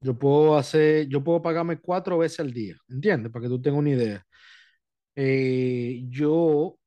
Yo 0.01 0.17
puedo 0.17 0.55
hacer, 0.57 1.07
yo 1.07 1.23
puedo 1.23 1.41
pagarme 1.41 1.79
cuatro 1.79 2.17
veces 2.19 2.39
al 2.39 2.53
día, 2.53 2.75
¿entiendes? 2.89 3.31
Para 3.31 3.43
que 3.43 3.49
tú 3.49 3.61
tengas 3.61 3.79
una 3.79 3.89
idea. 3.89 4.25
Eh, 5.15 6.03
yo, 6.09 6.77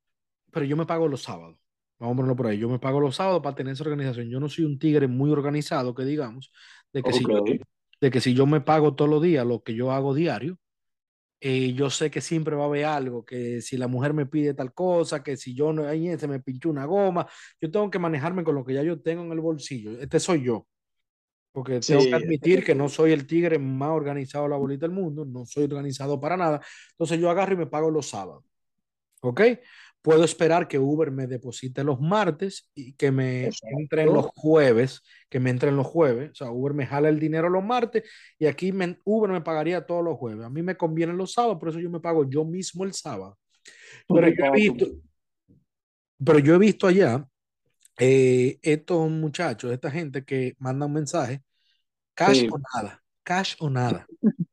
pero 0.50 0.66
yo 0.66 0.76
me 0.76 0.86
pago 0.86 1.08
los 1.08 1.22
sábados. 1.22 1.58
Vamos 2.05 2.14
a 2.14 2.16
ponerlo 2.18 2.36
por 2.36 2.46
ahí. 2.48 2.59
Yo 2.59 2.68
me 2.68 2.78
pago 2.78 3.00
los 3.00 3.16
sábados 3.16 3.42
para 3.42 3.57
tener 3.57 3.72
esa 3.74 3.84
organización. 3.84 4.28
Yo 4.30 4.40
no 4.40 4.48
soy 4.48 4.64
un 4.64 4.78
tigre 4.78 5.09
muy 5.09 5.30
organizado, 5.30 5.94
que 5.94 6.05
digamos, 6.05 6.52
de 6.92 7.02
que, 7.02 7.12
si 7.12 7.26
yo, 7.26 7.59
de 8.00 8.11
que 8.11 8.20
si 8.20 8.34
yo 8.34 8.46
me 8.46 8.61
pago 8.61 8.94
todos 8.94 9.11
los 9.11 9.22
días 9.22 9.46
lo 9.46 9.62
que 9.62 9.74
yo 9.74 9.92
hago 9.92 10.14
diario, 10.14 10.59
eh, 11.40 11.74
yo 11.74 11.90
sé 11.90 12.11
que 12.11 12.20
siempre 12.22 12.57
va 12.57 12.64
a 12.64 12.66
haber 12.66 12.86
algo, 12.86 13.24
que 13.24 13.61
si 13.62 13.76
la 13.76 13.88
mujer 13.88 14.14
me 14.14 14.26
pide 14.26 14.55
tal 14.55 14.72
cosa, 14.74 15.22
que 15.22 15.36
si 15.36 15.55
yo 15.55 15.72
no, 15.72 15.86
ahí 15.86 16.16
se 16.18 16.28
me 16.28 16.40
pinchó 16.40 16.70
una 16.70 16.86
goma, 16.86 17.26
yo 17.61 17.70
tengo 17.70 17.90
que 17.90 17.98
manejarme 17.98 18.44
con 18.44 18.55
lo 18.55 18.64
que 18.64 18.74
ya 18.74 18.82
yo 18.82 19.00
tengo 19.02 19.24
en 19.24 19.32
el 19.32 19.40
bolsillo. 19.40 19.92
Este 20.00 20.20
soy 20.20 20.42
yo. 20.44 20.66
Porque 21.52 21.80
tengo 21.80 22.09
que 22.09 22.16
Sí, 22.16 22.24
admitir 22.24 22.64
que 22.64 22.74
no 22.74 22.88
soy 22.88 23.12
el 23.12 23.26
tigre 23.26 23.59
más 23.59 23.90
organizado 23.90 24.44
de 24.44 24.50
la 24.50 24.57
bolita 24.57 24.86
del 24.86 24.94
mundo, 24.96 25.24
no 25.24 25.46
soy 25.46 25.64
organizado 25.64 26.20
para 26.20 26.36
nada. 26.36 26.61
Entonces 26.92 27.20
yo 27.20 27.30
agarro 27.30 27.55
y 27.55 27.57
me 27.59 27.66
pago 27.66 27.90
los 27.90 28.09
sábados. 28.11 28.44
¿Ok? 29.22 29.40
Puedo 30.05 30.22
esperar 30.22 30.68
que 30.68 30.78
Uber 30.78 31.11
me 31.11 31.26
deposite 31.26 31.82
los 31.82 31.98
martes 31.98 32.70
y 32.74 32.92
que 32.92 33.11
me 33.11 33.46
Exacto. 33.46 33.76
entren 33.80 34.12
los 34.12 34.26
jueves, 34.36 35.00
que 35.30 35.40
me 35.40 35.48
entren 35.48 35.76
los 35.76 35.86
jueves. 35.86 36.32
O 36.32 36.34
sea, 36.34 36.50
Uber 36.50 36.74
me 36.74 36.84
jala 36.84 37.09
el 37.09 37.18
dinero 37.18 37.48
los 37.48 37.64
martes 37.64 38.02
y 38.38 38.44
aquí 38.44 38.70
me- 38.70 38.98
Uber 39.05 39.30
me 39.30 39.40
pagaría 39.40 39.86
todos 39.86 40.05
los 40.05 40.18
jueves. 40.18 40.44
A 40.44 40.50
mí 40.50 40.61
me 40.61 40.76
convienen 40.76 41.16
los 41.16 41.32
sábados, 41.32 41.57
por 41.59 41.70
eso 41.70 41.80
yo 41.80 41.88
me 41.88 42.00
pago 42.00 42.28
yo 42.28 42.44
mismo 42.44 42.84
el 42.84 42.92
sábado. 42.92 43.38
Pero 44.07 44.28
yo 44.28 44.44
he 44.44 44.50
visto, 44.50 44.86
pero 46.22 46.38
yo 46.38 46.55
he 46.55 46.59
visto 46.59 46.86
allá 46.86 47.26
eh, 47.98 48.59
estos 48.61 49.09
muchachos, 49.11 49.72
esta 49.72 49.90
gente 49.90 50.22
que 50.22 50.55
mandan 50.59 50.92
mensajes, 50.92 51.40
cash 52.12 52.40
Sí. 52.40 52.48
o 52.52 52.59
nada, 52.74 53.02
cash 53.22 53.55
o 53.59 53.70
nada. 53.70 54.07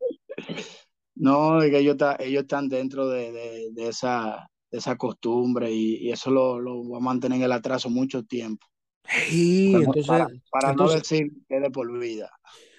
No, 1.14 1.62
es 1.62 1.70
que 1.70 1.78
ellos, 1.80 1.98
ellos 2.20 2.42
están 2.44 2.68
dentro 2.70 3.08
de, 3.10 3.32
de- 3.32 3.70
de 3.74 3.88
esa, 3.90 4.50
de 4.72 4.78
esa 4.80 4.96
costumbre 4.98 5.72
y, 5.72 5.98
y 5.98 6.12
eso 6.12 6.32
lo, 6.32 6.60
lo 6.60 6.88
va 6.90 6.98
a 6.98 7.02
mantener 7.02 7.38
en 7.40 7.44
el 7.46 7.52
atraso 7.52 7.90
mucho 7.90 8.24
tiempo. 8.24 8.68
No- 9.74 9.80
entonces, 9.84 10.08
para, 10.08 10.28
para 10.52 10.68
no 10.70 10.72
entonces, 10.72 11.02
decir 11.02 11.32
que 11.48 11.60
de 11.60 11.70
por 11.72 12.00
vida. 12.00 12.30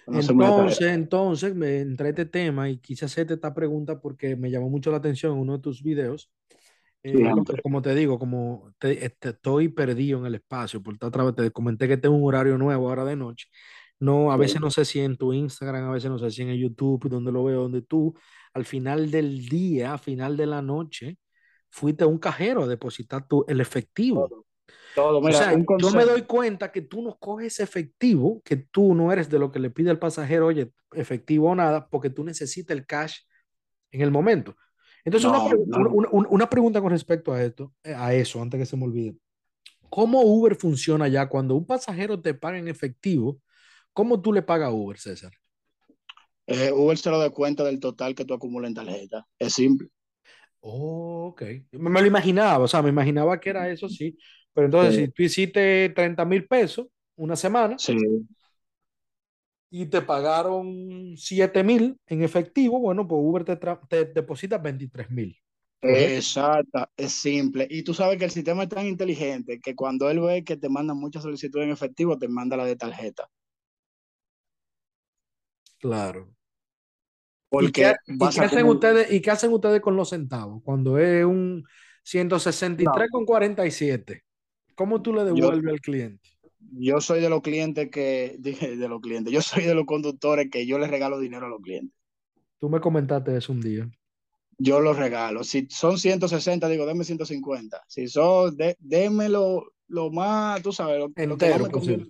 No 0.07 0.22
se 0.22 0.32
meta. 0.34 0.53
entonces, 0.55 0.88
entonces 0.88 1.55
me 1.55 1.80
entré 1.80 2.09
a 2.09 2.11
este 2.11 2.26
tema 2.26 2.68
y 2.70 2.78
quise 2.78 3.05
hacerte 3.05 3.34
esta 3.34 3.55
pregunta 3.55 4.01
porque 4.01 4.36
me 4.36 4.51
llamó 4.51 4.68
mucho 4.68 4.90
la 4.90 4.97
atención 4.99 5.32
en 5.34 5.38
uno 5.40 5.55
de 5.55 5.62
tus 5.62 5.82
videos. 5.82 6.30
Eh, 7.05 7.12
Sí, 7.12 7.57
como 7.62 7.82
te 7.82 7.95
digo, 7.95 8.18
como 8.18 8.72
te, 8.78 9.05
este, 9.05 9.30
estoy 9.30 9.68
perdido 9.68 10.20
en 10.20 10.26
el 10.26 10.36
espacio, 10.36 10.82
por 10.82 10.97
otra 11.03 11.24
vez 11.24 11.34
te 11.34 11.51
comenté 11.51 11.88
que 11.88 11.97
tengo 11.97 12.16
un 12.16 12.24
horario 12.28 12.59
nuevo 12.59 12.88
ahora 12.88 13.05
de 13.05 13.16
noche. 13.16 13.49
No, 14.01 14.32
a 14.32 14.36
veces 14.36 14.61
no 14.61 14.70
sé 14.70 14.84
si 14.84 15.01
en 15.01 15.16
tu 15.16 15.32
Instagram, 15.32 15.84
a 15.84 15.93
veces 15.93 16.11
no 16.11 16.18
sé 16.18 16.30
si 16.30 16.43
en 16.43 16.51
el 16.51 16.59
YouTube, 16.61 17.09
donde 17.09 17.32
lo 17.32 17.45
veo, 17.45 17.62
donde 17.62 17.82
tú 17.82 18.14
al 18.55 18.64
final 18.64 19.11
del 19.11 19.49
día, 19.49 19.93
al 19.93 19.99
final 20.01 20.36
de 20.36 20.47
la 20.47 20.62
noche, 20.62 21.18
fuiste 21.73 22.05
a 22.05 22.07
un 22.07 22.18
cajero 22.18 22.62
a 22.62 22.68
depositar 22.68 23.27
tu, 23.27 23.45
el 23.49 23.61
efectivo. 23.61 24.29
Todo, 24.29 24.47
todo. 24.95 25.18
O 25.18 25.23
Mira, 25.23 25.39
sea, 25.39 25.55
un 25.55 25.66
yo 25.81 25.91
me 25.91 26.05
doy 26.05 26.23
cuenta 26.23 26.70
que 26.70 26.83
tú 26.83 27.03
no 27.03 27.16
coges 27.18 27.59
efectivo, 27.59 28.41
que 28.45 28.57
tú 28.57 28.95
no 28.95 29.11
eres 29.12 29.29
de 29.29 29.39
lo 29.39 29.51
que 29.51 29.59
le 29.59 29.70
pide 29.70 29.91
al 29.91 29.99
pasajero, 29.99 30.47
oye, 30.47 30.73
efectivo 30.93 31.51
o 31.51 31.55
nada, 31.55 31.89
porque 31.89 32.11
tú 32.11 32.23
necesitas 32.23 32.77
el 32.77 32.87
cash 32.87 33.20
en 33.91 34.03
el 34.03 34.11
momento. 34.11 34.55
Entonces, 35.05 35.29
una, 35.29 35.39
No, 35.39 35.49
pre- 35.49 35.59
no. 35.66 35.79
una- 35.91 36.09
una- 36.11 36.29
una 36.29 36.51
pregunta 36.51 36.81
con 36.81 36.91
respecto 36.91 37.33
a 37.33 37.43
esto, 37.43 37.73
eh, 37.83 37.95
a 37.95 38.14
eso, 38.14 38.41
antes 38.41 38.59
que 38.61 38.66
se 38.66 38.77
me 38.77 38.85
olvide. 38.85 39.16
¿Cómo 39.91 40.23
Uber 40.23 40.55
funciona 40.57 41.09
ya 41.09 41.29
cuando 41.29 41.55
un 41.55 41.66
pasajero 41.66 42.20
te 42.20 42.35
paga 42.35 42.59
en 42.59 42.68
efectivo? 42.68 43.41
¿Cómo 43.93 44.20
tú 44.23 44.33
le 44.33 44.43
pagas 44.43 44.68
a 44.68 44.73
Uber, 44.73 44.99
César? 44.99 45.33
Eh, 46.47 46.73
Uber 46.73 46.97
se 46.99 47.11
lo 47.11 47.18
da 47.18 47.31
cuenta 47.31 47.64
del 47.64 47.81
total 47.81 48.14
que 48.14 48.25
tú 48.25 48.35
acumulas 48.35 48.68
en 48.68 48.75
tarjeta. 48.75 49.27
Es 49.39 49.55
simple. 49.55 49.89
Oh, 50.65 51.27
ok. 51.31 51.43
Me, 51.73 52.01
lo 52.01 52.07
imaginaba, 52.07 52.65
o 52.65 52.69
sea, 52.69 52.83
me 52.83 52.91
imaginaba 52.91 53.41
que 53.41 53.51
era 53.51 53.69
eso, 53.71 53.89
sí. 53.89 54.17
Pero 54.53 54.67
entonces, 54.67 54.95
Sí. 54.95 55.07
si 55.07 55.09
tú 55.13 55.23
hiciste 55.23 55.91
30 55.91 56.25
mil 56.25 56.47
pesos 56.47 56.87
una 57.17 57.37
semana 57.37 57.83
Sí, 57.85 57.95
y 59.71 59.87
te 59.87 60.03
pagaron 60.03 61.15
7 61.17 61.65
mil 61.65 61.99
en 62.07 62.23
efectivo, 62.23 62.79
bueno, 62.81 63.07
pues 63.09 63.21
Uber 63.23 63.45
te, 63.45 63.57
te 63.89 64.05
deposita 64.07 64.59
23 64.59 65.11
mil. 65.11 65.37
Exacta, 65.85 66.91
es 66.97 67.13
simple. 67.13 67.67
Y 67.71 67.83
tú 67.83 67.93
sabes 67.95 68.19
que 68.19 68.25
el 68.25 68.31
sistema 68.33 68.63
es 68.65 68.69
tan 68.69 68.87
inteligente 68.87 69.61
que 69.61 69.75
cuando 69.77 70.09
él 70.11 70.21
ve 70.21 70.45
que 70.45 70.57
te 70.57 70.69
mandan 70.69 70.97
muchas 70.99 71.23
solicitudes 71.25 71.65
en 71.67 71.73
efectivo, 71.73 72.19
te 72.19 72.29
manda 72.29 72.57
la 72.57 72.65
de 72.67 72.77
tarjeta. 72.77 73.29
Claro. 75.83 76.35
¿Y 77.61 77.71
qué, 77.71 77.95
y 78.07 78.25
hacen 78.25 78.67
ustedes, 78.67 79.13
¿Y 79.13 79.21
qué 79.21 79.31
hacen 79.31 79.53
ustedes 79.53 79.81
con 79.81 79.97
los 79.97 80.09
centavos? 80.11 80.63
Cuando 80.65 80.99
es 80.99 81.25
un 81.25 81.65
163 82.05 83.11
con 83.11 83.27
47, 83.27 84.23
¿cómo 84.75 85.03
tú 85.03 85.13
le 85.13 85.21
Yo, 85.21 85.35
devuelves 85.35 85.73
al 85.73 85.81
cliente? 85.81 86.31
yo 86.75 87.01
soy 87.01 87.21
de 87.21 87.29
los 87.29 87.43
clientes 87.43 87.91
que, 87.91 88.37
dije, 88.41 88.77
de 88.77 88.89
los 88.89 89.01
clientes, 89.01 89.33
yo 89.33 89.43
soy 89.43 89.65
de 89.65 89.75
los 89.75 89.85
conductores 89.85 90.49
que 90.51 90.67
yo 90.67 90.79
les 90.79 90.91
regalo 90.91 91.19
dinero 91.19 91.47
a 91.47 91.51
los 91.51 91.61
clientes. 91.61 91.97
Tú 92.59 92.69
me 92.69 92.81
comentaste 92.81 93.37
eso 93.37 93.53
un 93.53 93.61
día. 93.61 93.91
Yo 94.57 94.81
los 94.81 94.97
regalo. 94.97 95.43
Si 95.43 95.67
son 95.69 95.99
160, 95.99 96.69
digo, 96.69 96.87
deme 96.87 97.05
150. 97.05 97.83
Si 97.89 98.07
son, 98.07 98.57
de, 98.57 98.77
démelo 98.79 99.73
lo 99.89 100.11
más, 100.11 100.63
tú 100.63 100.73
sabes, 100.73 100.99
lo, 100.99 101.09
lo 101.09 101.37
que 101.37 101.51
más 101.51 101.61
me 101.61 101.71
conviene. 101.71 102.07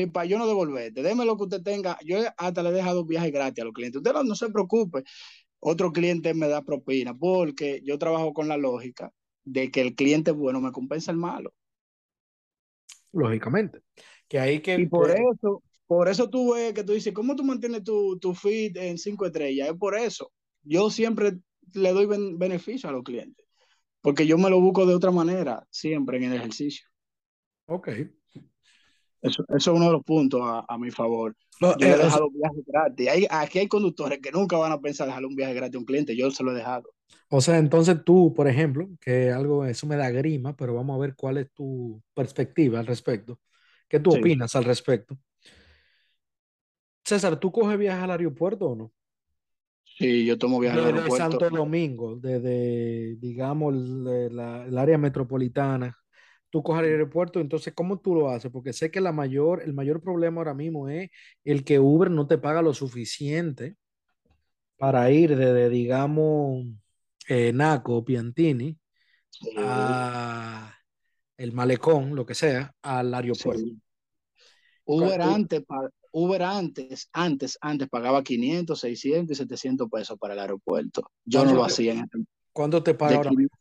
Sí, 0.00 0.06
para 0.06 0.24
yo 0.24 0.38
no 0.38 0.46
devolverte. 0.46 1.02
Deme 1.02 1.26
lo 1.26 1.36
que 1.36 1.44
usted 1.44 1.62
tenga. 1.62 1.98
Yo 2.04 2.18
hasta 2.38 2.62
le 2.62 2.70
he 2.70 2.72
dejado 2.72 3.04
viajes 3.04 3.32
gratis 3.32 3.60
a 3.60 3.64
los 3.66 3.74
clientes. 3.74 3.98
Usted 3.98 4.12
no, 4.12 4.24
no 4.24 4.34
se 4.34 4.48
preocupe. 4.48 5.04
Otro 5.58 5.92
cliente 5.92 6.32
me 6.32 6.48
da 6.48 6.62
propina 6.62 7.14
porque 7.16 7.82
yo 7.84 7.98
trabajo 7.98 8.32
con 8.32 8.48
la 8.48 8.56
lógica 8.56 9.12
de 9.44 9.70
que 9.70 9.82
el 9.82 9.94
cliente 9.94 10.30
bueno 10.30 10.60
me 10.60 10.72
compensa 10.72 11.10
el 11.10 11.18
malo. 11.18 11.52
Lógicamente. 13.12 13.80
Que 14.26 14.38
ahí 14.38 14.60
que, 14.60 14.76
Y 14.76 14.86
por 14.86 15.10
eso, 15.10 15.62
por 15.86 16.08
eso 16.08 16.30
tú 16.30 16.54
ves 16.54 16.72
que 16.72 16.84
tú 16.84 16.92
dices, 16.92 17.12
¿cómo 17.12 17.36
tú 17.36 17.44
mantienes 17.44 17.84
tu, 17.84 18.18
tu 18.18 18.32
feed 18.32 18.76
en 18.78 18.96
cinco 18.96 19.26
estrellas? 19.26 19.68
Es 19.68 19.74
por 19.74 19.96
eso. 19.96 20.32
Yo 20.62 20.88
siempre 20.88 21.38
le 21.74 21.92
doy 21.92 22.06
ben- 22.06 22.38
beneficio 22.38 22.88
a 22.88 22.92
los 22.92 23.02
clientes, 23.02 23.44
porque 24.00 24.26
yo 24.26 24.38
me 24.38 24.48
lo 24.48 24.60
busco 24.60 24.86
de 24.86 24.94
otra 24.94 25.10
manera, 25.10 25.66
siempre 25.70 26.16
en 26.18 26.24
el 26.24 26.34
ejercicio. 26.34 26.86
Ok. 27.66 27.88
Eso, 29.22 29.42
eso 29.48 29.56
es 29.72 29.76
uno 29.76 29.86
de 29.86 29.92
los 29.92 30.04
puntos 30.04 30.40
a, 30.44 30.64
a 30.68 30.78
mi 30.78 30.90
favor. 30.90 31.36
No, 31.60 31.72
Yo 31.74 31.88
eh, 31.88 31.94
he 31.94 31.98
sea, 32.10 32.10
dejado 32.10 32.30
viajes 32.30 32.64
gratis. 32.66 33.08
Hay, 33.08 33.26
aquí 33.30 33.58
hay 33.60 33.68
conductores 33.68 34.18
que 34.20 34.32
nunca 34.32 34.56
van 34.56 34.72
a 34.72 34.80
pensar 34.80 35.06
dejarle 35.06 35.28
un 35.28 35.36
viaje 35.36 35.54
gratis 35.54 35.76
a 35.76 35.78
un 35.78 35.84
cliente. 35.84 36.16
Yo 36.16 36.30
se 36.30 36.42
lo 36.44 36.52
he 36.52 36.54
dejado. 36.54 36.90
O 37.28 37.40
sea, 37.40 37.58
entonces 37.58 38.04
tú, 38.04 38.32
por 38.34 38.48
ejemplo, 38.48 38.88
que 39.00 39.30
algo, 39.30 39.64
eso 39.64 39.86
me 39.86 39.96
da 39.96 40.10
grima, 40.10 40.56
pero 40.56 40.74
vamos 40.74 40.96
a 40.96 41.00
ver 41.00 41.14
cuál 41.16 41.38
es 41.38 41.52
tu 41.52 42.02
perspectiva 42.14 42.80
al 42.80 42.86
respecto. 42.86 43.40
¿Qué 43.88 44.00
tú 44.00 44.12
Sí, 44.12 44.12
opinas 44.12 44.54
al 44.56 44.64
respecto? 44.64 45.18
César, 47.04 47.38
¿tú 47.38 47.52
coges 47.52 47.78
viajes 47.78 48.02
al 48.04 48.10
aeropuerto 48.12 48.68
o 48.70 48.74
no? 48.76 48.92
sí, 49.84 50.24
yo 50.26 50.38
tomo 50.38 50.58
viaje 50.60 50.78
al 50.78 50.84
Desde 50.84 50.86
aeropuerto. 50.86 51.38
Santo 51.38 51.50
Domingo, 51.50 52.16
desde, 52.16 53.16
digamos, 53.16 53.74
el, 53.74 54.36
la- 54.36 54.64
el 54.66 54.78
área 54.78 54.98
metropolitana, 54.98 55.96
tú 56.50 56.62
coges 56.62 56.84
el 56.84 56.90
aeropuerto, 56.92 57.40
entonces, 57.40 57.72
¿cómo 57.74 58.00
tú 58.00 58.14
lo 58.14 58.30
haces? 58.30 58.50
Porque 58.52 58.72
sé 58.72 58.90
que 58.90 59.00
la 59.00 59.12
mayor, 59.12 59.62
el 59.64 59.72
mayor 59.74 60.02
problema 60.02 60.38
ahora 60.40 60.54
mismo 60.54 60.88
es 60.88 61.10
el 61.44 61.64
que 61.64 61.78
Uber 61.80 62.10
no 62.10 62.26
te 62.26 62.38
paga 62.38 62.62
lo 62.62 62.74
suficiente 62.74 63.76
para 64.76 65.10
ir 65.10 65.36
desde, 65.36 65.68
digamos, 65.68 66.66
eh, 67.28 67.52
Naco, 67.52 68.04
Piantini, 68.04 68.78
Sí, 69.30 69.50
a 69.56 70.74
el 71.38 71.52
malecón, 71.52 72.14
lo 72.16 72.26
que 72.26 72.34
sea, 72.34 72.74
al 72.82 73.14
aeropuerto. 73.14 73.64
sí. 73.64 73.80
Uber 74.84 75.20
antes, 75.22 75.62
Uber 76.12 76.42
antes, 76.42 77.08
antes, 77.12 77.56
antes 77.60 77.88
pagaba 77.88 78.22
500, 78.22 78.80
600 78.80 79.36
y 79.36 79.40
700 79.40 79.88
pesos 79.90 80.18
para 80.18 80.34
el 80.34 80.40
aeropuerto. 80.40 81.02
Yo 81.24 81.44
no 81.44 81.52
¿Cuánto 81.52 81.54
lo 81.54 81.64
hacía 81.64 81.92
en 81.92 82.10
cuánto 82.52 82.82
te 82.82 82.94
paga 82.94 83.16
ahora 83.18 83.32
500. 83.32 83.36
mismo? 83.36 83.56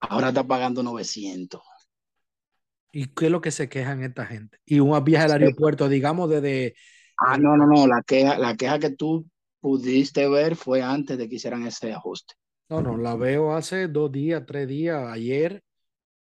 Ahora 0.00 0.28
está 0.28 0.44
pagando 0.46 0.82
900. 0.82 1.62
¿Y 2.92 3.06
qué 3.06 3.26
es 3.26 3.30
lo 3.30 3.40
que 3.40 3.50
se 3.50 3.70
quejan 3.70 4.02
esta 4.02 4.26
gente? 4.26 4.58
Y 4.66 4.80
un 4.80 5.02
viaje 5.02 5.24
al 5.24 5.32
aeropuerto, 5.32 5.88
digamos, 5.88 6.28
desde... 6.28 6.74
Ah, 7.16 7.38
no, 7.38 7.56
no, 7.56 7.66
no. 7.66 7.86
La 7.86 8.02
queja, 8.06 8.38
la 8.38 8.54
queja 8.54 8.78
que 8.78 8.90
tú 8.90 9.26
pudiste 9.60 10.28
ver 10.28 10.56
fue 10.56 10.82
antes 10.82 11.16
de 11.16 11.28
que 11.28 11.36
hicieran 11.36 11.66
ese 11.66 11.92
ajuste. 11.92 12.34
no, 12.68 12.82
no, 12.82 12.98
la 12.98 13.16
veo 13.16 13.54
hace 13.54 13.88
dos 13.88 14.12
días, 14.12 14.44
tres 14.46 14.68
días, 14.68 15.06
ayer. 15.08 15.62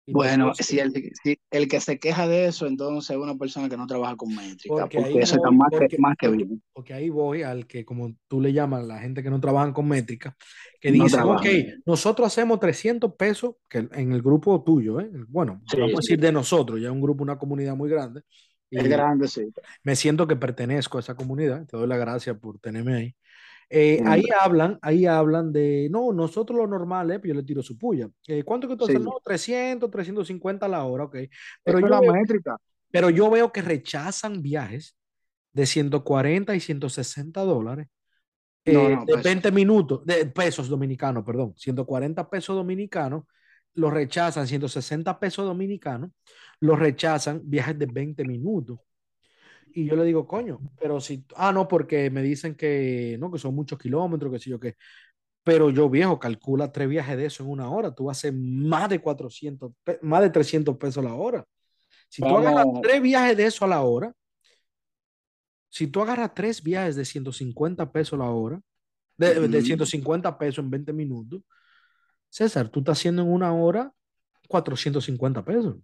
Bueno, 0.08 0.54
si 0.56 0.80
el, 0.80 0.92
si 1.24 1.40
el 1.52 1.68
que 1.68 1.80
se 1.82 2.00
queja 2.00 2.28
de 2.28 2.46
eso, 2.48 2.68
entonces 2.68 3.10
es 3.16 3.22
una 3.22 3.36
persona 3.36 3.70
que 3.70 3.78
no 3.78 3.88
trabaja 3.88 4.16
con 4.16 4.34
métrica, 4.36 4.88
Porque 4.88 4.98
eso 5.16 5.36
está 5.36 5.50
voy, 5.50 5.52
más 5.52 5.70
porque, 5.70 5.88
que, 5.88 5.98
más 5.98 6.16
que 6.18 6.28
bien. 6.30 6.62
porque 6.74 6.94
ahí 6.94 7.10
voy 7.10 7.44
al 7.44 7.68
que, 7.68 7.86
como 7.86 8.16
tú 8.28 8.42
le 8.42 8.52
llamas, 8.54 8.86
la 8.86 9.00
gente 9.00 9.24
que 9.24 9.30
no 9.30 9.40
trabajan 9.40 9.74
con 9.74 9.88
métrica, 9.88 10.36
que 10.82 10.92
No 10.92 10.92
dicen, 10.92 11.28
ok, 11.30 11.46
trabajan. 11.46 11.84
nosotros 11.86 12.28
hacemos 12.28 12.60
300 12.60 13.14
pesos, 13.16 13.56
que 13.70 13.88
en 13.92 14.12
el 14.12 14.22
grupo 14.22 14.64
tuyo, 14.64 15.00
¿eh? 15.00 15.10
bueno, 15.30 15.62
Sí, 15.68 15.78
vamos 15.78 16.00
a 16.00 16.02
decir 16.02 16.20
de 16.20 16.32
nosotros, 16.32 16.80
ya 16.82 16.88
es 16.88 16.94
un 16.94 17.02
grupo, 17.02 17.24
una 17.24 17.38
comunidad 17.38 17.76
muy 17.76 17.90
grande, 17.90 18.22
Es 18.70 18.88
grande, 18.88 19.28
sí. 19.28 19.52
me 19.84 19.96
siento 19.96 20.28
que 20.28 20.36
pertenezco 20.36 20.98
a 20.98 21.02
esa 21.02 21.16
comunidad, 21.16 21.66
te 21.68 21.78
doy 21.78 21.88
las 21.88 22.00
gracias 22.00 22.38
por 22.40 22.60
tenerme 22.60 22.96
ahí. 22.96 23.16
Eh, 23.70 24.02
ahí 24.06 24.22
Siempre. 24.22 24.38
hablan, 24.42 24.80
ahí 24.82 25.06
hablan 25.06 25.52
de, 25.52 25.88
no, 25.92 26.14
nosotros 26.14 26.58
lo 26.58 26.68
normal 26.68 27.12
es, 27.12 27.20
pues 27.20 27.30
yo 27.30 27.36
le 27.36 27.44
tiro 27.44 27.62
su 27.64 27.78
puya. 27.78 28.08
Eh, 28.28 28.44
¿cuánto 28.44 28.68
que 28.68 28.76
tú 28.78 28.86
haces? 28.86 29.02
Sí. 29.02 29.04
No, 29.04 29.20
300, 29.24 29.90
350 29.92 30.68
la 30.68 30.84
hora, 30.84 31.06
ok. 31.06 31.18
Pero 31.64 31.80
yo 31.80 31.88
la 31.88 32.00
veo, 32.00 32.14
métrica. 32.14 32.58
pero 32.92 33.10
yo 33.10 33.30
veo 33.30 33.52
que 33.52 33.62
rechazan 33.62 34.42
viajes 34.42 34.96
de 35.54 35.66
140 35.66 36.56
y 36.56 36.60
160 36.60 37.42
dólares, 37.42 37.88
No, 38.66 38.90
eh, 38.90 38.90
no, 38.90 39.06
de 39.06 39.14
pues 39.14 39.24
20 39.24 39.52
minutos, 39.52 40.06
de 40.06 40.26
pesos 40.28 40.70
dominicanos, 40.70 41.24
perdón, 41.24 41.54
140 41.58 42.30
pesos 42.30 42.56
dominicanos, 42.56 43.24
los 43.74 43.94
rechazan, 43.94 44.48
160 44.48 45.20
pesos 45.20 45.46
dominicanos, 45.46 46.12
los 46.60 46.80
rechazan 46.80 47.42
viajes 47.44 47.78
de 47.78 47.86
20 47.88 48.24
minutos. 48.26 48.80
Y 49.76 49.86
yo 49.88 49.96
le 49.98 50.06
digo, 50.06 50.26
coño, 50.28 50.60
pero 50.80 51.02
si, 51.02 51.26
ah, 51.36 51.52
no, 51.54 51.68
porque 51.68 52.10
me 52.10 52.24
dicen 52.24 52.56
que, 52.56 53.18
no, 53.20 53.32
que 53.32 53.40
son 53.40 53.56
muchos 53.56 53.78
kilómetros, 53.80 54.32
que 54.32 54.40
sí 54.40 54.50
yo 54.52 54.60
qué. 54.60 54.76
Pero 55.44 55.70
yo, 55.72 55.90
viejo, 55.90 56.20
calcula 56.20 56.72
tres 56.72 56.90
viajes 56.90 57.18
de 57.18 57.28
eso 57.28 57.44
en 57.44 57.52
una 57.52 57.70
hora. 57.70 57.94
Tú 57.96 58.10
haces 58.12 58.34
más 58.36 58.90
de 58.90 59.02
400, 59.02 59.74
pe- 59.84 60.00
más 60.04 60.22
de 60.22 60.30
300 60.32 60.78
pesos 60.78 61.04
la 61.04 61.16
hora. 61.16 61.46
Si 62.10 62.26
tú 62.26 62.38
agarras 62.38 62.68
tres 62.82 63.02
viajes 63.02 63.38
de 63.38 63.46
eso 63.48 63.66
a 63.66 63.70
la 63.70 63.82
hora, 63.84 64.14
si 65.70 65.88
tú 65.88 66.02
agarras 66.02 66.34
tres 66.34 66.64
viajes 66.64 66.96
de 66.96 67.06
150 67.06 67.92
pesos 67.92 68.18
la 68.18 68.30
hora, 68.30 68.62
de, 69.18 69.48
de 69.50 69.62
ujú. 69.62 69.64
150 69.64 70.38
pesos 70.38 70.64
en 70.64 70.72
20 70.72 70.94
minutos, 70.94 71.42
César, 72.30 72.70
tú 72.70 72.80
estás 72.82 73.00
haciendo 73.00 73.24
en 73.24 73.32
una 73.32 73.54
hora 73.54 73.94
450 74.50 75.46
pesos. 75.46 75.78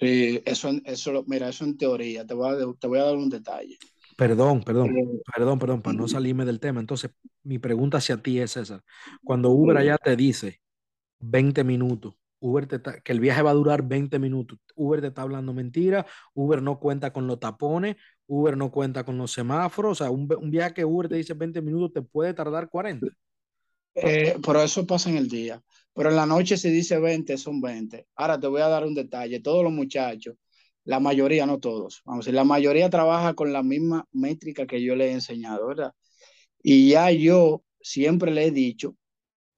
Sí, 0.00 0.42
eso, 0.44 0.70
eso, 0.84 1.24
mira, 1.26 1.48
eso 1.48 1.64
en 1.64 1.76
teoría. 1.76 2.26
Te 2.26 2.34
voy 2.34 2.54
a, 2.54 2.74
te 2.78 2.86
voy 2.86 2.98
a 2.98 3.04
dar 3.04 3.16
un 3.16 3.28
detalle. 3.28 3.78
Perdón, 4.16 4.62
perdón, 4.62 4.96
Eh, 4.96 5.22
perdón, 5.34 5.58
perdón, 5.58 5.82
para 5.82 5.96
no 5.96 6.08
salirme 6.08 6.44
del 6.44 6.60
tema. 6.60 6.80
Entonces, 6.80 7.10
mi 7.42 7.58
pregunta 7.58 7.98
hacia 7.98 8.16
ti 8.16 8.38
es, 8.38 8.52
César, 8.52 8.82
cuando 9.24 9.50
Uber 9.50 9.76
allá 9.76 9.98
te 9.98 10.14
dice 10.16 10.60
20 11.18 11.64
minutos, 11.64 12.14
Uber 12.40 12.66
te 12.66 12.76
está- 12.76 13.00
que 13.00 13.12
el 13.12 13.20
viaje 13.20 13.42
va 13.42 13.50
a 13.50 13.54
durar 13.54 13.82
20 13.82 14.18
minutos, 14.18 14.58
Uber 14.76 15.00
te 15.00 15.08
está 15.08 15.22
hablando 15.22 15.52
mentira, 15.54 16.06
Uber 16.34 16.62
no 16.62 16.78
cuenta 16.78 17.12
con 17.12 17.26
los 17.26 17.40
tapones, 17.40 17.96
Uber 18.26 18.56
no 18.56 18.70
cuenta 18.70 19.04
con 19.04 19.18
los 19.18 19.32
semáforos, 19.32 19.92
o 20.00 20.04
sea, 20.04 20.10
un, 20.10 20.28
un 20.40 20.50
viaje 20.50 20.74
que 20.74 20.84
Uber 20.84 21.08
te 21.08 21.16
dice 21.16 21.34
20 21.34 21.60
minutos 21.62 21.92
te 21.92 22.02
puede 22.02 22.34
tardar 22.34 22.68
40. 22.68 23.08
Eh, 23.94 24.36
pero 24.44 24.62
eso 24.62 24.86
pasa 24.86 25.10
en 25.10 25.16
el 25.16 25.28
día. 25.28 25.62
Pero 25.94 26.10
en 26.10 26.16
la 26.16 26.26
noche 26.26 26.56
si 26.56 26.70
dice 26.70 26.98
20, 26.98 27.38
son 27.38 27.60
20. 27.60 28.06
Ahora 28.16 28.38
te 28.38 28.46
voy 28.46 28.60
a 28.60 28.68
dar 28.68 28.84
un 28.84 28.94
detalle. 28.94 29.40
Todos 29.40 29.62
los 29.64 29.72
muchachos, 29.72 30.36
la 30.84 31.00
mayoría, 31.00 31.46
no 31.46 31.58
todos, 31.60 32.02
vamos 32.04 32.18
a 32.18 32.22
decir, 32.26 32.34
la 32.34 32.44
mayoría 32.44 32.90
trabaja 32.90 33.34
con 33.34 33.52
la 33.52 33.62
misma 33.62 34.06
métrica 34.12 34.66
que 34.66 34.82
yo 34.82 34.96
le 34.96 35.08
he 35.08 35.12
enseñado, 35.12 35.68
¿verdad? 35.68 35.94
Y 36.62 36.90
ya 36.90 37.10
yo 37.10 37.64
siempre 37.80 38.32
le 38.32 38.46
he 38.46 38.50
dicho 38.50 38.96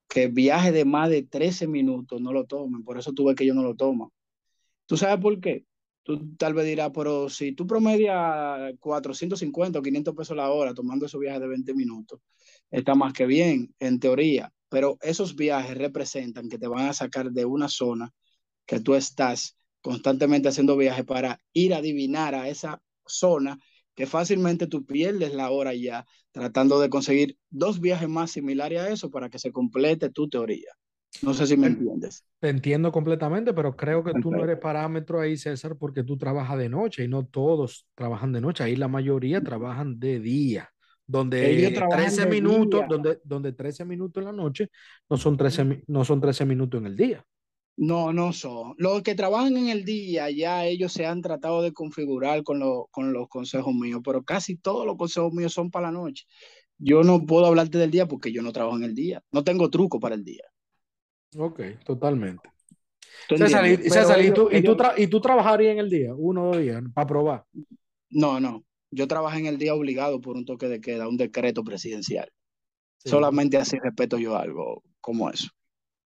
que 0.08 0.28
viaje 0.28 0.72
de 0.72 0.84
más 0.84 1.10
de 1.10 1.22
13 1.22 1.66
minutos 1.66 2.20
no 2.20 2.32
lo 2.32 2.46
tomen. 2.46 2.84
Por 2.84 2.98
eso 2.98 3.12
tú 3.12 3.32
que 3.34 3.44
ellos 3.44 3.56
no 3.56 3.62
lo 3.62 3.74
toman. 3.74 4.08
¿Tú 4.86 4.96
sabes 4.96 5.20
por 5.20 5.40
qué? 5.40 5.64
Tú 6.02 6.36
tal 6.36 6.54
vez 6.54 6.66
dirás, 6.66 6.90
pero 6.94 7.28
si 7.28 7.52
tú 7.52 7.66
promedias 7.66 8.72
450 8.78 9.80
o 9.80 9.82
500 9.82 10.14
pesos 10.14 10.36
la 10.36 10.50
hora 10.50 10.72
tomando 10.74 11.06
esos 11.06 11.20
viajes 11.20 11.40
de 11.40 11.48
20 11.48 11.74
minutos, 11.74 12.20
está 12.70 12.94
más 12.94 13.12
que 13.12 13.26
bien, 13.26 13.74
en 13.80 13.98
teoría. 13.98 14.52
Pero 14.68 14.98
esos 15.00 15.36
viajes 15.36 15.76
representan 15.76 16.48
que 16.48 16.58
te 16.58 16.66
van 16.68 16.88
a 16.88 16.92
sacar 16.92 17.30
de 17.30 17.44
una 17.44 17.68
zona 17.68 18.12
que 18.66 18.80
tú 18.80 18.94
estás 18.94 19.56
constantemente 19.80 20.48
haciendo 20.48 20.76
viajes 20.76 21.04
para 21.04 21.40
ir 21.52 21.74
a 21.74 21.78
adivinar 21.78 22.34
a 22.34 22.48
esa 22.48 22.82
zona 23.06 23.58
que 23.94 24.06
fácilmente 24.06 24.66
tú 24.66 24.84
pierdes 24.84 25.32
la 25.34 25.50
hora 25.50 25.72
ya 25.74 26.04
tratando 26.30 26.80
de 26.80 26.90
conseguir 26.90 27.38
dos 27.50 27.80
viajes 27.80 28.08
más 28.08 28.30
similares 28.32 28.80
a 28.80 28.90
eso 28.90 29.10
para 29.10 29.30
que 29.30 29.38
se 29.38 29.52
complete 29.52 30.10
tu 30.10 30.28
teoría. 30.28 30.70
No 31.22 31.32
sé 31.32 31.46
si 31.46 31.56
me 31.56 31.68
entiendes. 31.68 32.26
Te 32.40 32.50
entiendo 32.50 32.92
completamente, 32.92 33.54
pero 33.54 33.74
creo 33.74 34.04
que 34.04 34.12
tú 34.20 34.30
no 34.30 34.44
eres 34.44 34.58
parámetro 34.58 35.20
ahí, 35.20 35.38
César, 35.38 35.76
porque 35.78 36.02
tú 36.02 36.18
trabajas 36.18 36.58
de 36.58 36.68
noche 36.68 37.04
y 37.04 37.08
no 37.08 37.24
todos 37.24 37.86
trabajan 37.94 38.32
de 38.32 38.42
noche. 38.42 38.64
Ahí 38.64 38.76
la 38.76 38.88
mayoría 38.88 39.40
trabajan 39.40 39.98
de 39.98 40.20
día, 40.20 40.68
donde 41.06 41.70
trabajan 41.72 42.04
13 42.04 42.22
de 42.22 42.26
minutos, 42.30 42.84
donde, 42.88 43.20
donde 43.24 43.52
13 43.52 43.84
minutos 43.84 44.20
en 44.20 44.26
la 44.26 44.32
noche 44.32 44.70
no 45.08 45.16
son 45.16 45.36
13, 45.36 45.64
mi- 45.64 45.82
no 45.86 46.04
son 46.04 46.20
13 46.20 46.44
minutos 46.44 46.80
en 46.80 46.86
el 46.86 46.96
día. 46.96 47.24
No, 47.78 48.12
no 48.12 48.32
son. 48.32 48.74
Los 48.78 49.02
que 49.02 49.14
trabajan 49.14 49.56
en 49.56 49.68
el 49.68 49.84
día, 49.84 50.30
ya 50.30 50.64
ellos 50.64 50.92
se 50.92 51.04
han 51.04 51.20
tratado 51.20 51.60
de 51.62 51.72
configurar 51.72 52.42
con, 52.42 52.58
lo- 52.58 52.88
con 52.90 53.12
los 53.12 53.28
consejos 53.28 53.74
míos, 53.74 54.00
pero 54.04 54.22
casi 54.24 54.56
todos 54.56 54.86
los 54.86 54.96
consejos 54.96 55.32
míos 55.32 55.52
son 55.52 55.70
para 55.70 55.88
la 55.88 55.92
noche. 55.92 56.24
Yo 56.78 57.02
no 57.02 57.24
puedo 57.24 57.46
hablarte 57.46 57.78
del 57.78 57.90
día 57.90 58.06
porque 58.06 58.32
yo 58.32 58.42
no 58.42 58.52
trabajo 58.52 58.76
en 58.76 58.84
el 58.84 58.94
día. 58.94 59.22
No 59.30 59.44
tengo 59.44 59.70
truco 59.70 60.00
para 60.00 60.14
el 60.14 60.24
día. 60.24 60.44
Ok, 61.38 61.60
totalmente. 61.84 62.48
¿Tú 63.28 63.36
César, 63.36 63.66
y, 63.66 63.76
César, 63.76 64.18
¿y 64.20 64.24
ellos, 64.24 64.34
tú, 64.34 64.48
y, 64.50 64.62
tú 64.62 64.76
tra- 64.76 64.94
y 64.96 65.06
tú 65.06 65.20
trabajarías 65.20 65.72
en 65.72 65.78
el 65.78 65.90
día, 65.90 66.14
uno 66.14 66.44
o 66.44 66.46
dos 66.52 66.62
días, 66.62 66.82
para 66.94 67.06
probar? 67.06 67.44
no, 68.10 68.40
no. 68.40 68.64
Yo 68.90 69.06
trabajo 69.08 69.36
en 69.38 69.46
el 69.46 69.58
día 69.58 69.74
obligado 69.74 70.20
por 70.20 70.36
un 70.36 70.44
toque 70.44 70.68
de 70.68 70.80
queda, 70.80 71.08
un 71.08 71.16
decreto 71.16 71.64
presidencial. 71.64 72.30
Sí, 72.98 73.10
Solamente 73.10 73.58
así 73.58 73.78
respeto 73.78 74.18
yo 74.18 74.36
algo 74.36 74.84
como 75.00 75.30
eso. 75.30 75.48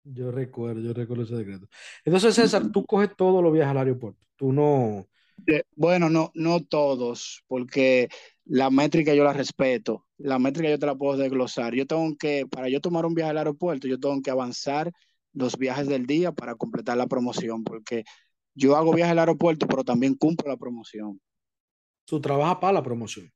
yo 0.04 0.32
recuerdo, 0.32 0.82
yo 0.82 0.94
recuerdo 0.94 1.24
ese 1.24 1.36
decreto. 1.36 1.68
Entonces, 2.06 2.36
César, 2.36 2.72
tú 2.72 2.86
coges 2.86 3.10
todos 3.16 3.44
los 3.44 3.54
viajes 3.54 3.72
al 3.72 3.78
aeropuerto. 3.80 4.20
Tú 4.36 4.52
no. 4.54 5.08
Eh, 5.48 5.64
Bueno, 5.76 6.10
no, 6.10 6.32
no 6.36 6.64
todos, 6.64 7.44
porque 7.48 8.10
la 8.46 8.70
métrica 8.70 9.14
yo 9.14 9.24
la 9.24 9.34
respeto. 9.34 10.06
La 10.18 10.40
métrica 10.40 10.70
yo 10.70 10.80
te 10.80 10.86
la 10.86 10.96
puedo 10.96 11.18
desglosar. 11.18 11.74
Yo 11.74 11.88
tengo 11.88 12.16
que, 12.18 12.46
para 12.48 12.70
yo 12.70 12.80
tomar 12.82 13.06
un 13.06 13.14
viaje 13.16 13.32
al 13.32 13.38
aeropuerto, 13.38 13.88
yo 13.88 14.00
tengo 14.00 14.22
que 14.22 14.32
avanzar 14.32 14.92
los 15.34 15.58
viajes 15.58 15.88
del 15.88 16.06
día 16.06 16.32
para 16.32 16.56
completar 16.56 16.98
la 16.98 17.08
promoción, 17.08 17.64
porque 17.64 18.04
yo 18.54 18.76
hago 18.76 18.94
viajes 18.94 19.12
al 19.14 19.20
aeropuerto, 19.20 19.68
pero 19.68 19.84
también 19.84 20.16
cumplo 20.16 20.50
la 20.50 20.58
promoción. 20.58 21.20
Tú 22.06 22.20
trabajas 22.20 22.58
para 22.58 22.74
la 22.74 22.84
promoción. 22.84 23.32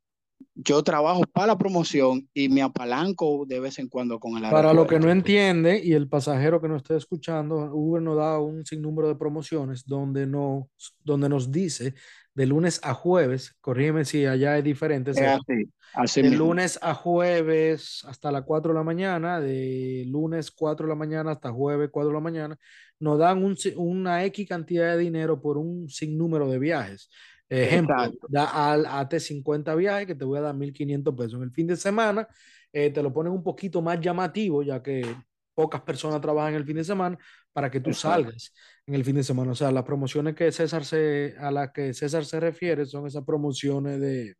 yo 0.53 0.84
trabajo 0.84 1.22
para 1.32 1.47
la 1.47 1.57
promoción 1.57 2.28
y 2.34 2.49
me 2.49 2.61
apalanco 2.61 3.45
de 3.47 3.59
vez 3.59 3.80
en 3.80 3.88
cuando 3.88 4.20
con 4.20 4.38
el 4.38 4.49
Para 4.49 4.74
lo 4.74 4.86
que 4.86 4.99
no 4.99 5.09
entiende 5.09 5.82
y 5.84 5.93
el 5.93 6.07
pasajero 6.07 6.61
que 6.61 6.68
no 6.68 6.78
esté 6.78 6.95
escuchando, 6.95 7.55
Uber 7.74 8.01
nos 8.01 8.18
da 8.18 8.39
un 8.39 8.66
sinnúmero 8.66 9.07
de 9.07 9.16
promociones 9.16 9.86
donde, 9.86 10.28
no, 10.28 10.70
donde 11.03 11.30
nos 11.30 11.51
dice 11.51 11.93
de 12.36 12.45
lunes 12.45 12.82
a 12.84 12.93
jueves, 12.93 13.55
corrígeme 13.61 14.03
si 14.03 14.26
allá 14.26 14.57
es 14.57 14.63
diferente. 14.63 15.11
Es 15.11 15.22
así, 15.22 15.72
así 15.93 16.22
de 16.22 16.32
lunes 16.32 16.78
a 16.82 16.93
jueves 16.93 18.03
hasta 18.05 18.30
las 18.30 18.43
4 18.43 18.74
de 18.74 18.78
la 18.78 18.84
mañana, 18.84 19.39
de 19.39 20.03
lunes 20.07 20.51
4 20.51 20.86
de 20.86 20.89
la 20.89 20.97
mañana 20.97 21.32
hasta 21.32 21.51
jueves 21.51 21.89
4 21.91 22.09
de 22.09 22.13
la 22.13 22.20
mañana, 22.20 22.57
nos 22.99 23.18
dan 23.18 23.41
un, 23.41 23.55
una 23.78 24.26
X 24.26 24.49
cantidad 24.49 24.95
de 24.95 24.97
dinero 24.97 25.41
por 25.41 25.57
un 25.57 25.88
sinnúmero 25.88 26.49
de 26.49 26.59
viajes. 26.59 27.09
Ejemplo, 27.47 27.95
da 28.27 28.71
al 28.71 28.85
AT 28.85 29.19
50 29.19 29.75
viajes 29.75 30.07
que 30.07 30.15
te 30.15 30.25
voy 30.25 30.39
a 30.39 30.41
dar 30.41 30.55
1.500 30.55 31.15
pesos. 31.15 31.33
En 31.35 31.43
el 31.43 31.51
fin 31.51 31.67
de 31.67 31.75
semana 31.75 32.27
eh, 32.73 32.89
te 32.89 33.03
lo 33.03 33.13
ponen 33.13 33.31
un 33.31 33.43
poquito 33.43 33.81
más 33.81 33.99
llamativo, 33.99 34.63
ya 34.63 34.81
que 34.81 35.05
pocas 35.53 35.81
personas 35.81 36.21
trabajan 36.21 36.55
el 36.55 36.65
fin 36.65 36.75
de 36.75 36.83
semana 36.83 37.17
para 37.53 37.71
que 37.71 37.79
tú 37.79 37.93
salgas 37.93 38.51
en 38.85 38.95
el 38.95 39.05
fin 39.05 39.15
de 39.15 39.23
semana. 39.23 39.51
O 39.51 39.55
sea, 39.55 39.71
las 39.71 39.83
promociones 39.83 40.35
que 40.35 40.51
César 40.51 40.83
se, 40.83 41.35
a 41.39 41.51
las 41.51 41.71
que 41.71 41.93
César 41.93 42.25
se 42.25 42.39
refiere 42.39 42.85
son 42.85 43.07
esas 43.07 43.23
promociones 43.23 43.99
de... 43.99 44.35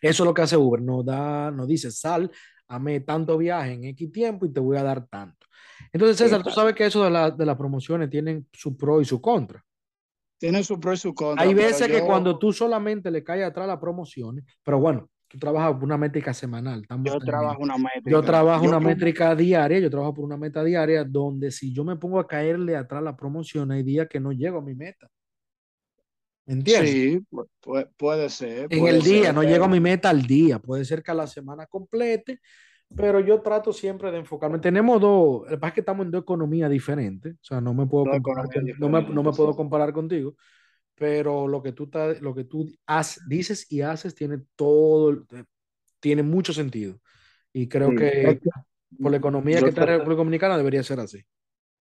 Eso 0.00 0.22
es 0.22 0.26
lo 0.26 0.32
que 0.32 0.42
hace 0.42 0.56
Uber, 0.56 0.80
nos 0.80 1.04
da, 1.04 1.50
nos 1.50 1.68
dice, 1.68 1.90
sal, 1.90 2.30
ame 2.68 3.00
tanto 3.00 3.36
viaje 3.36 3.72
en 3.72 3.84
X 3.84 4.10
tiempo 4.10 4.46
y 4.46 4.52
te 4.52 4.60
voy 4.60 4.78
a 4.78 4.82
dar 4.82 5.06
tanto. 5.06 5.46
Entonces, 5.92 6.16
César, 6.16 6.42
tú 6.42 6.50
sabes 6.50 6.74
que 6.74 6.86
eso 6.86 7.04
de, 7.04 7.10
la, 7.10 7.30
de 7.30 7.44
las 7.44 7.56
promociones 7.56 8.08
tienen 8.08 8.48
su 8.52 8.76
pro 8.76 9.02
y 9.02 9.04
su 9.04 9.20
contra. 9.20 9.65
Tienen 10.38 10.64
su 10.64 10.78
pro 10.78 10.92
y 10.92 10.96
su 10.96 11.14
contra. 11.14 11.44
Hay 11.44 11.54
veces 11.54 11.88
que 11.88 12.02
cuando 12.02 12.38
tú 12.38 12.52
solamente 12.52 13.10
le 13.10 13.24
caes 13.24 13.44
atrás 13.44 13.66
las 13.66 13.78
promociones, 13.78 14.44
pero 14.62 14.78
bueno, 14.78 15.08
tú 15.28 15.38
trabajas 15.38 15.72
por 15.72 15.84
una 15.84 15.96
métrica 15.96 16.34
semanal. 16.34 16.86
yo 17.02 17.18
trabajo 17.18 17.62
una 17.62 17.78
métrica. 17.78 18.10
Yo 18.10 18.22
trabajo 18.22 18.64
una 18.64 18.80
métrica 18.80 19.34
diaria, 19.34 19.78
yo 19.78 19.90
trabajo 19.90 20.14
por 20.14 20.24
una 20.24 20.36
meta 20.36 20.62
diaria 20.62 21.04
donde 21.04 21.50
si 21.50 21.72
yo 21.72 21.84
me 21.84 21.96
pongo 21.96 22.20
a 22.20 22.26
caerle 22.26 22.76
atrás 22.76 23.02
la 23.02 23.16
promoción, 23.16 23.70
hay 23.70 23.82
días 23.82 24.08
que 24.08 24.20
no 24.20 24.32
llego 24.32 24.58
a 24.58 24.62
mi 24.62 24.74
meta. 24.74 25.08
¿Entiendes? 26.46 26.90
Sí, 26.90 27.26
puede, 27.96 28.28
ser. 28.30 28.68
en 28.70 28.86
el 28.86 29.02
día, 29.02 29.32
no 29.32 29.42
llego 29.42 29.64
a 29.64 29.68
mi 29.68 29.80
meta 29.80 30.10
al 30.10 30.22
día. 30.22 30.60
Puede 30.60 30.84
ser 30.84 31.02
que 31.02 31.10
a 31.10 31.14
la 31.14 31.26
semana 31.26 31.66
complete, 31.66 32.40
pero 32.94 33.20
yo 33.20 33.40
trato 33.40 33.72
siempre 33.72 34.10
de 34.10 34.18
enfocarme. 34.18 34.58
Tenemos 34.58 35.00
dos, 35.00 35.50
el 35.50 35.58
que 35.58 35.66
es 35.66 35.72
que 35.72 35.80
estamos 35.80 36.06
en 36.06 36.12
dos 36.12 36.22
economías 36.22 36.70
diferentes, 36.70 37.34
o 37.34 37.44
sea, 37.44 37.60
no 37.60 37.74
me 37.74 37.86
puedo, 37.86 38.06
comparar, 38.10 38.46
no 38.78 38.88
me, 38.88 39.02
no 39.02 39.22
me 39.22 39.32
puedo 39.32 39.54
comparar 39.56 39.92
contigo 39.92 40.34
pero 40.96 41.46
lo 41.46 41.62
que 41.62 41.72
tú, 41.72 41.88
lo 42.20 42.34
que 42.34 42.44
tú 42.44 42.72
dices 43.28 43.70
y 43.70 43.82
haces 43.82 44.14
tiene 44.14 44.38
todo, 44.56 45.24
tiene 46.00 46.22
mucho 46.22 46.52
sentido. 46.52 46.98
Y 47.52 47.68
creo 47.68 47.94
que 47.94 48.40
por 49.00 49.10
la 49.10 49.18
economía 49.18 49.60
que 49.60 49.68
está 49.68 49.82
en 49.82 49.88
República 49.88 50.18
Dominicana 50.18 50.56
debería 50.56 50.82
ser 50.82 51.00
así. 51.00 51.22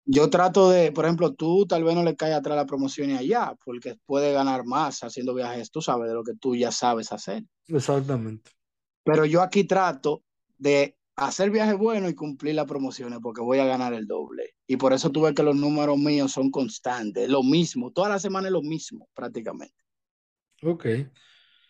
Yo 0.08 0.30
trato 0.30 0.70
de, 0.70 0.92
por 0.92 1.06
ejemplo, 1.06 1.34
tú 1.34 1.66
tal 1.66 1.84
vez 1.84 1.96
no 1.96 2.04
le 2.04 2.16
caes 2.16 2.36
atrás 2.36 2.56
la 2.56 2.66
promoción 2.66 3.10
y 3.10 3.16
allá, 3.16 3.56
porque 3.64 3.96
puede 4.06 4.34
ganar 4.34 4.64
más 4.66 5.02
haciendo 5.02 5.34
viajes, 5.34 5.72
tú 5.72 5.82
sabes, 5.82 6.10
de 6.10 6.14
lo 6.14 6.24
que 6.24 6.36
tú 6.36 6.56
ya 6.56 6.72
sabes 6.72 7.12
hacer. 7.12 7.44
Exactamente. 7.68 8.52
Pero 9.04 9.26
yo 9.26 9.42
aquí 9.42 9.64
trato 9.64 10.24
de 10.58 10.95
hacer 11.16 11.50
viajes 11.50 11.78
buenos 11.78 12.12
y 12.12 12.16
cumplir 12.16 12.56
las 12.56 12.66
promociones 12.66 13.20
porque 13.22 13.42
voy 13.42 13.60
a 13.60 13.66
ganar 13.66 13.94
el 13.94 14.08
doble. 14.08 14.56
Y 14.68 14.78
por 14.78 14.94
eso 14.94 15.10
tuve 15.10 15.34
que 15.34 15.44
los 15.44 15.56
números 15.56 15.98
míos 15.98 16.32
son 16.32 16.52
constantes, 16.52 17.30
lo 17.30 17.44
mismo, 17.44 17.92
toda 17.92 18.10
la 18.10 18.20
semana 18.20 18.48
es 18.48 18.54
lo 18.54 18.62
mismo 18.62 19.08
prácticamente. 19.14 19.76
Ok. 20.64 20.86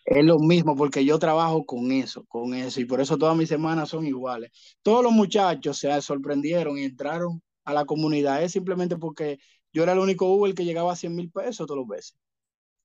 Es 0.06 0.24
lo 0.24 0.38
mismo 0.38 0.76
porque 0.76 1.04
yo 1.04 1.18
trabajo 1.18 1.66
con 1.66 1.92
eso, 1.92 2.26
con 2.26 2.54
eso, 2.54 2.80
y 2.80 2.86
por 2.86 3.02
eso 3.02 3.18
todas 3.18 3.36
mis 3.36 3.50
semanas 3.50 3.90
son 3.90 4.06
iguales. 4.06 4.52
Todos 4.84 5.04
los 5.04 5.12
muchachos 5.12 5.80
se 5.80 6.02
sorprendieron 6.02 6.78
y 6.78 6.84
entraron 6.84 7.42
a 7.64 7.74
la 7.74 7.86
comunidad, 7.86 8.44
es 8.44 8.52
simplemente 8.52 8.98
porque 8.98 9.40
yo 9.74 9.84
era 9.84 9.94
el 9.94 10.00
único 10.00 10.32
Uber 10.32 10.54
que 10.54 10.64
llegaba 10.64 10.94
a 10.94 10.96
100 10.96 11.16
mil 11.16 11.32
pesos 11.32 11.66
todos 11.66 11.80
los 11.80 11.88
veces. 11.88 12.16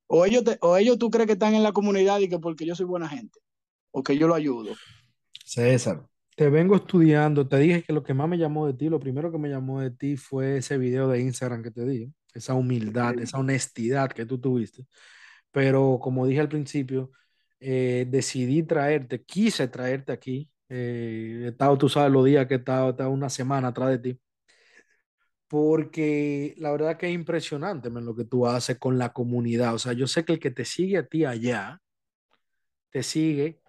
O 0.07 0.25
ellos, 0.25 0.43
o 0.61 0.77
ellos 0.77 0.99
tú 0.99 1.11
crees 1.11 1.27
que 1.27 1.35
están 1.35 1.55
en 1.55 1.63
la 1.63 1.73
comunidad 1.73 2.19
y 2.21 2.29
que 2.29 2.39
porque 2.39 2.67
yo 2.67 2.75
soy 2.75 2.87
buena 2.87 3.09
gente, 3.09 3.39
o 3.93 4.03
que 4.03 4.17
yo 4.17 4.27
lo 4.27 4.35
ayudo. 4.35 4.75
César, 5.45 6.10
te 6.41 6.49
vengo 6.49 6.75
estudiando, 6.75 7.47
te 7.47 7.59
dije 7.59 7.83
que 7.83 7.93
lo 7.93 8.03
que 8.03 8.15
más 8.15 8.27
me 8.27 8.39
llamó 8.39 8.67
de 8.67 8.73
ti, 8.73 8.89
lo 8.89 8.99
primero 8.99 9.31
que 9.31 9.37
me 9.37 9.51
llamó 9.51 9.81
de 9.83 9.91
ti 9.91 10.17
fue 10.17 10.57
ese 10.57 10.79
video 10.79 11.07
de 11.07 11.21
Instagram 11.21 11.63
que 11.63 11.71
te 11.71 11.85
di, 11.85 12.15
esa 12.33 12.55
humildad, 12.55 13.19
esa 13.21 13.39
honestidad 13.39 14.11
que 14.11 14.25
tú 14.25 14.41
tuviste. 14.41 14.87
Pero 15.51 15.99
como 16.01 16.27
dije 16.27 16.41
al 16.41 16.49
principio, 16.49 17.11
eh, 17.61 18.07
decidí 18.09 18.63
traerte, 18.63 19.23
quise 19.23 19.69
traerte 19.69 20.13
aquí. 20.13 20.51
Eh, 20.71 21.43
he 21.45 21.49
estado, 21.49 21.77
tú 21.77 21.91
sabes, 21.91 22.11
los 22.13 22.25
días 22.25 22.47
que 22.47 22.55
he 22.55 22.59
estado, 22.59 23.11
una 23.11 23.29
semana 23.29 23.69
atrás 23.69 23.91
de 23.91 23.99
ti. 23.99 24.21
Porque 25.49 26.55
la 26.59 26.71
verdad 26.73 26.97
que 26.97 27.09
es 27.09 27.15
impresionante 27.15 27.91
lo 27.91 28.17
que 28.17 28.25
tú 28.25 28.47
haces 28.47 28.79
con 28.79 28.97
la 28.99 29.13
comunidad. 29.13 29.75
O 29.75 29.79
sea, 29.79 29.93
yo 29.93 30.07
sé 30.07 30.25
que 30.25 30.35
el 30.35 30.41
que 30.41 30.51
te 30.51 30.65
sigue 30.65 30.97
a 30.99 31.07
ti 31.07 31.25
allá, 31.27 31.81
te 32.91 33.03
sigue 33.03 33.60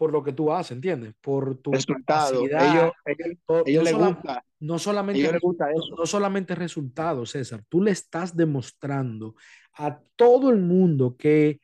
por 0.00 0.12
lo 0.12 0.24
que 0.24 0.32
tú 0.32 0.50
haces, 0.50 0.72
¿entiendes? 0.72 1.12
Por 1.20 1.58
tu 1.58 1.72
resultado. 1.72 2.42
Ellos, 2.46 2.92
ellos, 3.66 3.84
les 3.84 3.94
gusta. 3.94 4.42
No 4.58 4.78
solamente, 4.78 5.30
no 5.94 6.06
solamente 6.06 6.54
resultados, 6.54 7.32
César. 7.32 7.62
Tú 7.68 7.82
le 7.82 7.90
estás 7.90 8.34
demostrando 8.34 9.34
a 9.74 10.00
todo 10.16 10.48
el 10.48 10.56
mundo 10.56 11.16
que 11.18 11.60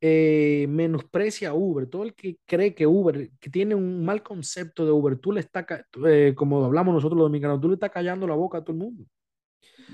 eh, 0.00 0.66
menosprecia 0.68 1.54
Uber, 1.54 1.86
todo 1.86 2.02
el 2.02 2.14
que 2.14 2.38
cree 2.44 2.74
que 2.74 2.88
Uber, 2.88 3.30
que 3.38 3.50
tiene 3.50 3.76
un 3.76 4.04
mal 4.04 4.24
concepto 4.24 4.84
de 4.84 4.90
Uber, 4.90 5.16
tú 5.18 5.30
le 5.30 5.38
estás, 5.38 5.64
eh, 6.08 6.34
como 6.34 6.64
hablamos 6.64 6.92
nosotros 6.92 7.16
los 7.16 7.26
dominicanos, 7.26 7.60
tú 7.60 7.68
le 7.68 7.74
estás 7.74 7.92
callando 7.92 8.26
la 8.26 8.34
boca 8.34 8.58
a 8.58 8.64
todo 8.64 8.72
el 8.72 8.78
mundo. 8.78 9.04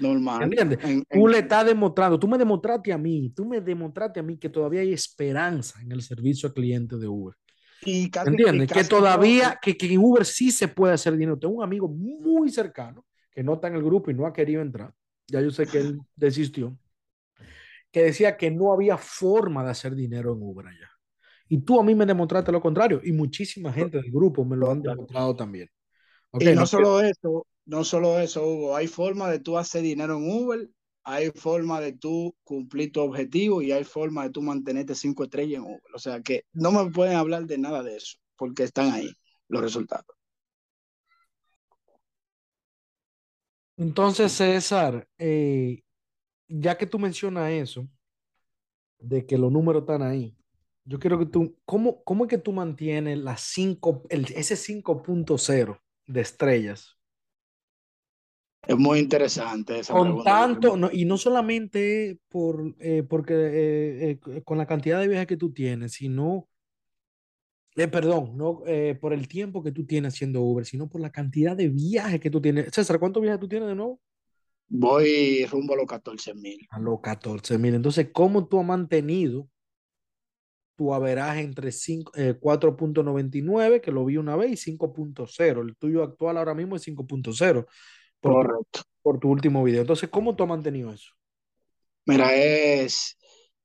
Normal. 0.01 0.45
¿Entiendes? 0.45 0.79
tú 1.11 1.29
le 1.29 1.41
estás 1.41 1.67
demostrando, 1.67 2.19
tú 2.19 2.27
me 2.27 2.39
demostraste 2.39 2.91
a 2.91 2.97
mí, 2.97 3.35
tú 3.37 3.45
me 3.45 3.61
demostraste 3.61 4.19
a 4.19 4.23
mí 4.23 4.39
que 4.39 4.49
todavía 4.49 4.81
hay 4.81 4.95
esperanza 4.95 5.79
en 5.83 5.93
el 5.93 6.01
servicio 6.01 6.47
al 6.47 6.55
cliente 6.55 6.97
de 6.97 7.07
Uber. 7.07 7.37
Y 7.83 8.11
¿Entiendes? 8.27 8.71
que 8.71 8.85
todavía, 8.85 9.59
que, 9.61 9.77
que, 9.77 9.93
en 9.93 9.99
Uber 9.99 10.25
sí 10.25 10.51
se 10.51 10.69
puede 10.69 10.95
hacer 10.95 11.17
dinero. 11.17 11.39
Tengo 11.39 11.55
un 11.55 11.63
amigo 11.63 11.89
muy 11.89 12.51
cercano 12.51 13.07
que 13.31 13.43
no 13.43 13.55
está 13.55 13.69
en 13.69 13.77
el 13.77 13.83
grupo 13.83 14.11
y 14.11 14.15
no 14.15 14.27
ha 14.27 14.33
querido 14.33 14.61
entrar. 14.61 14.93
Ya 15.27 15.41
yo 15.41 15.51
sé 15.51 15.67
que 15.67 15.79
él 15.79 16.01
desistió. 16.15 16.77
Que 17.91 18.03
decía 18.05 18.37
que 18.37 18.51
no 18.51 18.73
había 18.73 18.99
forma 18.99 19.65
de 19.65 19.71
hacer 19.71 19.95
dinero 19.95 20.33
en 20.35 20.43
Uber 20.43 20.67
allá. 20.67 20.91
Y 21.49 21.59
tú 21.63 21.81
a 21.81 21.83
mí 21.83 21.95
me 21.95 22.07
demostraste 22.07 22.53
lo 22.53 22.61
contrario. 22.61 23.01
Y 23.03 23.13
muchísima 23.13 23.73
gente 23.73 23.99
del 24.01 24.11
grupo 24.13 24.45
me 24.45 24.57
lo 24.57 24.71
han 24.71 24.83
demostrado 24.83 25.35
también. 25.35 25.69
y 26.39 26.45
no, 26.55 26.67
solo 26.67 27.01
eso, 27.01 27.47
no 27.65 27.85
solo 27.85 28.21
eso, 28.21 28.47
Hugo. 28.47 28.77
Hay 28.77 28.87
forma 28.87 29.31
de 29.31 29.41
tú 29.41 29.59
hacer 29.59 29.83
dinero 29.83 30.17
en 30.17 30.31
Uber 30.31 30.69
hay 31.05 31.31
forma 31.31 31.81
de 31.81 31.93
tú 31.93 32.37
cumplir 32.45 32.93
tu 32.93 33.01
objetivo 33.01 33.63
y 33.63 33.73
hay 33.73 33.85
forma 33.85 34.25
de 34.25 34.31
tú 34.31 34.43
mantenerte 34.43 34.95
cinco 34.95 35.25
estrellas 35.25 35.59
en 35.59 35.65
Uber. 35.65 35.83
O 35.95 35.99
sea 35.99 36.21
que 36.21 36.45
no 36.53 36.73
me 36.73 36.91
pueden 36.91 37.17
hablar 37.17 37.47
de 37.47 37.59
nada 37.59 37.83
de 37.83 37.97
eso, 37.97 38.19
porque 38.37 38.65
están 38.65 38.91
ahí 38.93 39.11
los 39.49 39.63
resultados. 39.63 40.17
Entonces, 43.77 44.33
César, 44.33 45.09
eh, 45.17 45.83
ya 46.49 46.77
que 46.77 46.87
tú 46.87 46.99
mencionas 46.99 47.51
eso, 47.51 47.89
de 48.99 49.25
que 49.25 49.39
los 49.39 49.51
números 49.51 49.83
están 49.83 50.03
ahí, 50.03 50.37
yo 50.85 50.99
quiero 50.99 51.19
que 51.19 51.27
tú, 51.27 51.57
¿cómo, 51.65 52.03
cómo 52.05 52.25
es 52.25 52.31
que 52.31 52.37
tú 52.37 52.53
mantienes 52.53 53.19
las 53.19 53.41
cinco, 53.41 54.03
el, 54.11 54.27
ese 54.35 54.57
5.0 54.57 55.81
de 56.07 56.21
estrellas 56.21 57.00
es 58.67 58.77
muy 58.77 58.99
interesante 58.99 59.79
esa 59.79 59.95
Con 59.95 60.23
tanto, 60.23 60.79
y 60.93 61.05
no 61.05 61.17
solamente 61.17 62.19
por, 62.29 62.75
eh, 62.79 63.03
porque, 63.03 63.35
eh, 63.35 64.19
eh, 64.27 64.43
con 64.43 64.59
la 64.59 64.67
cantidad 64.67 65.01
de 65.01 65.09
viajes 65.09 65.27
que 65.27 65.37
tú 65.37 65.53
tienes, 65.53 65.93
sino, 65.93 66.49
perdón, 67.75 68.37
no 68.37 68.63
por 69.01 69.15
el 69.15 69.27
tiempo 69.27 69.63
que 69.63 69.73
tú 69.73 69.87
tienes 69.87 70.15
haciendo 70.15 70.43
Uber, 70.43 70.67
sino 70.67 70.89
por 70.89 71.01
la 71.01 71.11
cantidad 71.11 71.57
de 71.57 71.69
viajes 71.69 72.21
que 72.21 72.31
tú 72.31 72.41
tienes. 72.41 72.71
César, 72.73 72.99
¿cuántos 72.99 73.23
viajes 73.23 73.41
tú 73.41 73.49
tienes 73.49 73.69
de 73.69 73.75
nuevo? 73.75 74.01
Voy 74.69 75.47
rumbo 75.47 75.75
a 75.75 75.79
los 75.79 75.87
14 75.87 76.35
mil. 76.35 76.69
A 76.71 76.79
los 76.79 77.01
14 77.01 77.59
mil. 77.59 77.75
Entonces, 77.75 78.11
¿cómo 78.13 78.47
tú 78.47 78.61
has 78.61 78.67
mantenido 78.67 79.49
tu 80.77 80.95
averaje 80.95 81.41
entre 81.41 81.71
4.99, 81.71 83.81
que 83.81 83.91
lo 83.91 84.05
vi 84.05 84.19
una 84.19 84.37
vez, 84.37 84.53
y 84.53 84.73
5.0? 84.73 85.63
El 85.63 85.77
tuyo 85.77 86.05
actual 86.05 86.37
ahora 86.37 86.55
mismo 86.55 86.77
es 86.77 86.87
5.0 86.87 87.67
por, 88.21 88.67
por 89.03 89.19
tu 89.19 89.31
último 89.31 89.65
video. 89.65 89.81
Entonces, 89.81 90.09
¿cómo 90.09 90.37
tú 90.37 90.45
has 90.45 90.49
mantenido 90.49 90.93
eso? 90.93 91.13
Mira, 92.07 92.35
es, 92.35 93.19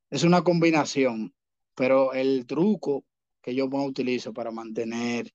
es 0.09 0.23
una 0.23 0.43
combinación, 0.43 1.33
pero 1.75 2.13
el 2.13 2.45
truco 2.45 3.05
que 3.41 3.53
yo 3.53 3.65
utilizo 3.65 4.33
para 4.33 4.51
mantener 4.51 5.31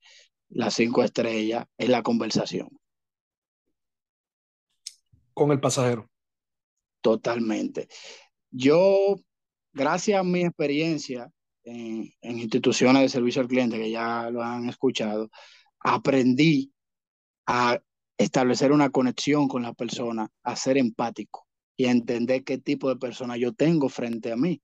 las 0.48 0.74
cinco 0.74 1.02
estrellas 1.02 1.66
es 1.78 1.88
la 1.88 2.02
conversación. 2.02 2.68
Con 5.32 5.52
el 5.52 5.60
pasajero. 5.60 6.10
Totalmente. 7.00 7.88
Yo, 8.50 9.16
gracias 9.72 10.20
a 10.20 10.24
mi 10.24 10.44
experiencia 10.44 11.30
en, 11.62 12.10
en 12.20 12.38
instituciones 12.38 13.02
de 13.02 13.08
servicio 13.08 13.40
al 13.40 13.48
cliente, 13.48 13.78
que 13.78 13.90
ya 13.90 14.28
lo 14.30 14.42
han 14.42 14.68
escuchado, 14.68 15.30
aprendí 15.78 16.72
a 17.46 17.80
establecer 18.20 18.70
una 18.70 18.90
conexión 18.90 19.48
con 19.48 19.62
la 19.62 19.72
persona, 19.72 20.28
a 20.42 20.54
ser 20.54 20.76
empático 20.76 21.46
y 21.76 21.86
a 21.86 21.90
entender 21.90 22.44
qué 22.44 22.58
tipo 22.58 22.90
de 22.90 22.96
persona 22.96 23.38
yo 23.38 23.54
tengo 23.54 23.88
frente 23.88 24.30
a 24.30 24.36
mí. 24.36 24.60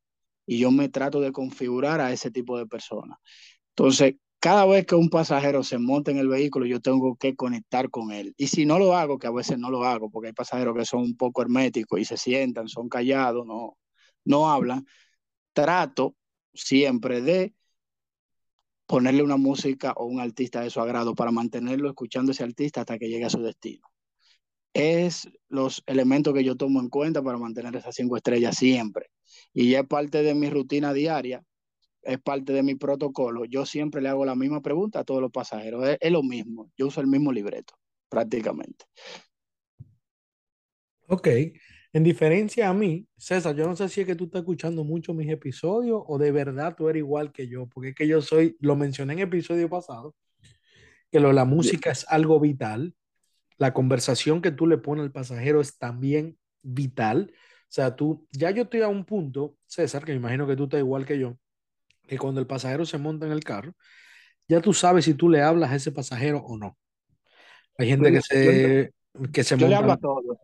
Y 0.46 0.58
yo 0.58 0.70
me 0.70 0.90
trato 0.90 1.20
de 1.20 1.32
configurar 1.32 2.00
a 2.00 2.12
ese 2.12 2.30
tipo 2.30 2.58
de 2.58 2.66
persona. 2.66 3.18
Entonces, 3.70 4.16
cada 4.40 4.66
vez 4.66 4.84
que 4.86 4.94
un 4.94 5.08
pasajero 5.08 5.64
se 5.64 5.78
monta 5.78 6.10
en 6.10 6.18
el 6.18 6.28
vehículo, 6.28 6.66
yo 6.66 6.80
tengo 6.80 7.16
que 7.16 7.34
conectar 7.34 7.90
con 7.90 8.12
él. 8.12 8.34
Y 8.36 8.48
si 8.48 8.66
no 8.66 8.78
lo 8.78 8.94
hago, 8.94 9.18
que 9.18 9.26
a 9.26 9.32
veces 9.32 9.58
no 9.58 9.70
lo 9.70 9.84
hago, 9.84 10.10
porque 10.10 10.28
hay 10.28 10.34
pasajeros 10.34 10.76
que 10.76 10.84
son 10.84 11.00
un 11.00 11.16
poco 11.16 11.40
herméticos 11.42 11.98
y 11.98 12.04
se 12.04 12.18
sientan, 12.18 12.68
son 12.68 12.88
callados, 12.90 13.46
no, 13.46 13.78
no 14.24 14.50
hablan, 14.50 14.84
trato 15.54 16.14
siempre 16.52 17.22
de 17.22 17.54
ponerle 18.86 19.22
una 19.22 19.36
música 19.36 19.92
o 19.96 20.06
un 20.06 20.20
artista 20.20 20.60
de 20.60 20.70
su 20.70 20.80
agrado 20.80 21.14
para 21.14 21.32
mantenerlo 21.32 21.88
escuchando 21.88 22.32
ese 22.32 22.44
artista 22.44 22.80
hasta 22.80 22.98
que 22.98 23.08
llegue 23.08 23.24
a 23.24 23.30
su 23.30 23.42
destino. 23.42 23.86
Es 24.72 25.28
los 25.48 25.82
elementos 25.86 26.34
que 26.34 26.44
yo 26.44 26.56
tomo 26.56 26.80
en 26.80 26.88
cuenta 26.88 27.22
para 27.22 27.38
mantener 27.38 27.74
esas 27.76 27.94
cinco 27.94 28.16
estrellas 28.16 28.56
siempre. 28.56 29.10
Y 29.52 29.70
ya 29.70 29.80
es 29.80 29.86
parte 29.86 30.22
de 30.22 30.34
mi 30.34 30.50
rutina 30.50 30.92
diaria, 30.92 31.42
es 32.02 32.20
parte 32.20 32.52
de 32.52 32.62
mi 32.62 32.74
protocolo. 32.74 33.44
Yo 33.46 33.66
siempre 33.66 34.00
le 34.00 34.08
hago 34.08 34.24
la 34.24 34.36
misma 34.36 34.60
pregunta 34.60 35.00
a 35.00 35.04
todos 35.04 35.20
los 35.20 35.32
pasajeros. 35.32 35.88
Es, 35.88 35.98
es 36.00 36.12
lo 36.12 36.22
mismo. 36.22 36.70
Yo 36.76 36.86
uso 36.86 37.00
el 37.00 37.06
mismo 37.06 37.32
libreto, 37.32 37.74
prácticamente. 38.08 38.84
Ok. 41.08 41.28
En 41.96 42.04
diferencia 42.04 42.68
a 42.68 42.74
mí, 42.74 43.08
César, 43.16 43.56
yo 43.56 43.66
no 43.66 43.74
sé 43.74 43.88
si 43.88 44.02
es 44.02 44.06
que 44.06 44.14
tú 44.14 44.24
estás 44.24 44.40
escuchando 44.40 44.84
mucho 44.84 45.14
mis 45.14 45.30
episodios 45.30 46.02
o 46.06 46.18
de 46.18 46.30
verdad 46.30 46.76
tú 46.76 46.90
eres 46.90 47.00
igual 47.00 47.32
que 47.32 47.48
yo, 47.48 47.68
porque 47.68 47.88
es 47.88 47.94
que 47.94 48.06
yo 48.06 48.20
soy, 48.20 48.54
lo 48.60 48.76
mencioné 48.76 49.14
en 49.14 49.20
episodio 49.20 49.70
pasado, 49.70 50.14
que 51.10 51.20
lo, 51.20 51.32
la 51.32 51.46
música 51.46 51.90
es 51.90 52.04
algo 52.10 52.38
vital, 52.38 52.94
la 53.56 53.72
conversación 53.72 54.42
que 54.42 54.50
tú 54.50 54.66
le 54.66 54.76
pones 54.76 55.04
al 55.04 55.10
pasajero 55.10 55.62
es 55.62 55.78
también 55.78 56.36
vital. 56.60 57.32
O 57.32 57.70
sea, 57.70 57.96
tú, 57.96 58.28
ya 58.30 58.50
yo 58.50 58.64
estoy 58.64 58.82
a 58.82 58.88
un 58.88 59.06
punto, 59.06 59.56
César, 59.64 60.04
que 60.04 60.12
me 60.12 60.18
imagino 60.18 60.46
que 60.46 60.54
tú 60.54 60.64
estás 60.64 60.80
igual 60.80 61.06
que 61.06 61.18
yo, 61.18 61.38
que 62.06 62.18
cuando 62.18 62.42
el 62.42 62.46
pasajero 62.46 62.84
se 62.84 62.98
monta 62.98 63.24
en 63.24 63.32
el 63.32 63.42
carro, 63.42 63.72
ya 64.46 64.60
tú 64.60 64.74
sabes 64.74 65.06
si 65.06 65.14
tú 65.14 65.30
le 65.30 65.40
hablas 65.40 65.70
a 65.70 65.76
ese 65.76 65.92
pasajero 65.92 66.40
o 66.44 66.58
no. 66.58 66.76
Hay 67.78 67.88
gente 67.88 68.12
que 68.12 68.20
se, 68.20 68.92
que 69.32 69.42
se 69.42 69.56
Yo 69.56 69.66
le 69.66 69.76
monta. 69.76 69.78
hablo 69.78 69.92
a 69.92 69.96
todos. 69.96 70.36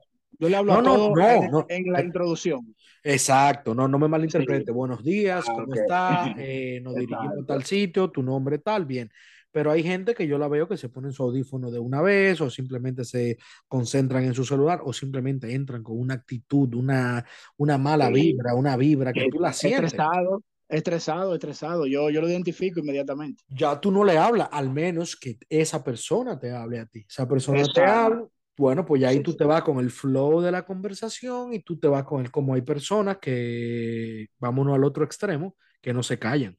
Yo 0.43 0.49
le 0.49 0.57
hablo 0.57 0.73
No, 0.73 0.81
a 0.81 0.83
no, 0.83 0.97
todos 0.97 1.19
no, 1.19 1.43
en, 1.45 1.51
no. 1.53 1.67
en 1.69 1.93
la 1.93 2.01
Eh, 2.01 2.05
introducción. 2.05 2.75
Exacto, 3.05 3.77
no, 3.77 3.87
no 3.87 3.97
me 3.97 4.07
Sí. 4.07 4.11
malinterprete. 4.11 4.73
Buenos 4.73 5.05
días, 5.05 5.45
Ah, 5.47 5.53
¿cómo 5.55 5.69
ok. 5.69 5.77
está? 5.77 6.35
Eh, 6.37 6.81
nos 6.83 6.95
dirigimos 6.97 7.45
a 7.45 7.47
tal 7.47 7.65
sitio, 7.65 8.11
tu 8.11 8.25
nombre 8.25 8.59
tal, 8.59 8.85
bien. 8.85 9.09
Pero 9.53 9.71
hay 9.71 9.85
gente 9.85 10.17
que 10.17 10.27
yo 10.27 10.39
la 10.39 10.49
veo 10.49 10.67
que 10.67 10.77
se 10.77 10.89
ponen 10.89 11.13
su 11.13 11.23
audífono 11.23 11.71
de 11.71 11.79
una 11.79 12.03
vez 12.03 12.41
o 12.41 12.51
simplemente 12.51 13.05
se 13.05 13.39
concentran 13.69 14.25
en 14.25 14.35
su 14.35 14.45
celular 14.45 14.81
o 14.83 14.93
simplemente 14.93 15.55
entran 15.55 15.85
con 15.85 15.97
una 15.97 16.15
actitud, 16.15 16.75
una, 16.75 17.25
una 17.57 17.79
mala 17.79 18.09
Sí. 18.09 18.15
vibra, 18.15 18.55
una 18.57 18.77
vibra 18.77 19.13
que 19.13 19.29
tú 19.29 19.39
la 19.39 19.53
sientes. 19.53 19.85
Estresado, 19.93 20.43
estresado, 20.69 21.35
estresado. 21.35 21.87
Yo, 21.87 22.11
yo 22.11 22.21
lo 22.21 22.29
identifico 22.29 22.81
inmediatamente. 22.81 23.45
Ya 23.49 23.81
tú 23.81 23.91
no 23.93 24.03
le 24.05 24.17
hablas, 24.19 24.49
al 24.51 24.71
menos 24.71 25.15
que 25.17 25.39
esa 25.49 25.85
persona 25.85 26.39
te 26.39 26.51
hable 26.51 26.81
a 26.81 26.87
ti. 26.87 27.05
Esa 27.09 27.29
persona 27.29 27.63
te 27.63 27.69
Exacto. 27.69 27.93
habla, 27.93 28.27
bueno, 28.57 28.85
pues 28.85 29.03
ya 29.03 29.09
ahí 29.09 29.19
Sí, 29.19 29.23
tú 29.23 29.33
sí. 29.33 29.39
te 29.39 29.45
vas 29.45 29.63
con 29.63 29.79
el 29.79 29.91
flow 29.91 30.41
de 30.41 30.53
la 30.53 30.65
conversación 30.65 31.53
y 31.55 31.61
tú 31.61 31.79
te 31.79 31.89
vas 31.89 32.05
con 32.05 32.21
el, 32.21 32.31
como 32.31 32.55
hay 32.55 32.63
personas 32.63 33.19
que, 33.19 34.27
vámonos 34.39 34.75
al 34.75 34.85
otro 34.85 35.05
extremo, 35.05 35.57
que 35.81 35.93
no 35.93 36.03
se 36.03 36.19
callan. 36.19 36.57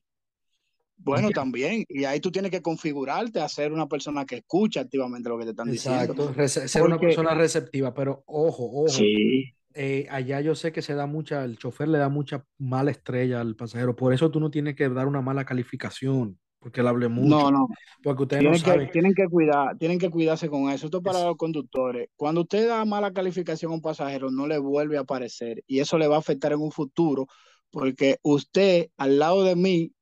Bueno, 0.97 1.31
también. 1.31 1.83
Y 1.89 2.05
ahí 2.05 2.19
tú 2.19 2.31
tienes 2.31 2.51
que 2.51 2.61
configurarte 2.61 3.41
a 3.41 3.49
ser 3.49 3.73
una 3.73 3.87
persona 3.87 4.25
que 4.25 4.37
escucha 4.37 4.81
activamente 4.81 5.27
lo 5.27 5.37
que 5.37 5.43
te 5.45 5.49
están 5.51 5.69
diciendo. 5.69 6.13
Exacto, 6.13 6.67
ser 6.67 6.83
una 6.83 6.99
persona 6.99 7.33
receptiva, 7.33 7.93
pero 7.93 8.23
ojo, 8.25 8.69
ojo, 8.71 8.87
sí, 8.87 9.53
eh, 9.75 10.07
allá 10.09 10.39
yo 10.39 10.55
sé 10.55 10.71
que 10.71 10.81
se 10.81 10.93
da 10.93 11.07
mucha, 11.07 11.43
el 11.43 11.57
chofer 11.57 11.87
le 11.87 11.97
da 11.97 12.07
mucha 12.09 12.45
mala 12.59 12.91
estrella 12.91 13.41
al 13.41 13.55
pasajero, 13.55 13.95
por 13.95 14.13
eso 14.13 14.29
tú 14.29 14.39
no 14.39 14.51
tienes 14.51 14.75
que 14.75 14.87
dar 14.87 15.07
una 15.07 15.21
mala 15.21 15.45
calificación, 15.45 16.39
porque 16.63 16.81
él 16.81 16.87
hable 16.87 17.09
mucho, 17.09 17.51
no, 17.51 17.51
no. 17.51 17.67
porque 18.01 18.23
ustedes 18.23 18.43
no 18.43 18.51
Tienen 18.51 18.63
que, 18.63 18.71
saben. 18.71 18.91
tienen 18.91 19.13
que 19.13 19.27
cuidar, 19.27 19.77
tienen 19.77 19.99
que 19.99 20.09
cuidarse 20.09 20.49
con 20.49 20.69
eso. 20.69 20.85
Esto 20.85 20.97
es 20.99 21.03
para 21.03 21.19
Es- 21.19 21.25
los 21.25 21.35
conductores. 21.37 22.09
Cuando 22.15 22.41
usted 22.41 22.67
da 22.67 22.85
mala 22.85 23.11
calificación 23.13 23.71
a 23.71 23.75
un 23.75 23.81
pasajero, 23.81 24.31
no 24.31 24.47
le 24.47 24.57
vuelve 24.59 24.97
a 24.97 25.01
aparecer. 25.01 25.63
Y 25.67 25.79
eso 25.79 25.97
le 25.97 26.07
va 26.07 26.15
a 26.15 26.19
afectar 26.19 26.53
en 26.53 26.61
un 26.61 26.71
futuro, 26.71 27.27
porque 27.69 28.17
usted, 28.23 28.89
al 28.97 29.19
lado 29.19 29.43
de 29.43 29.55
mí, 29.57 29.93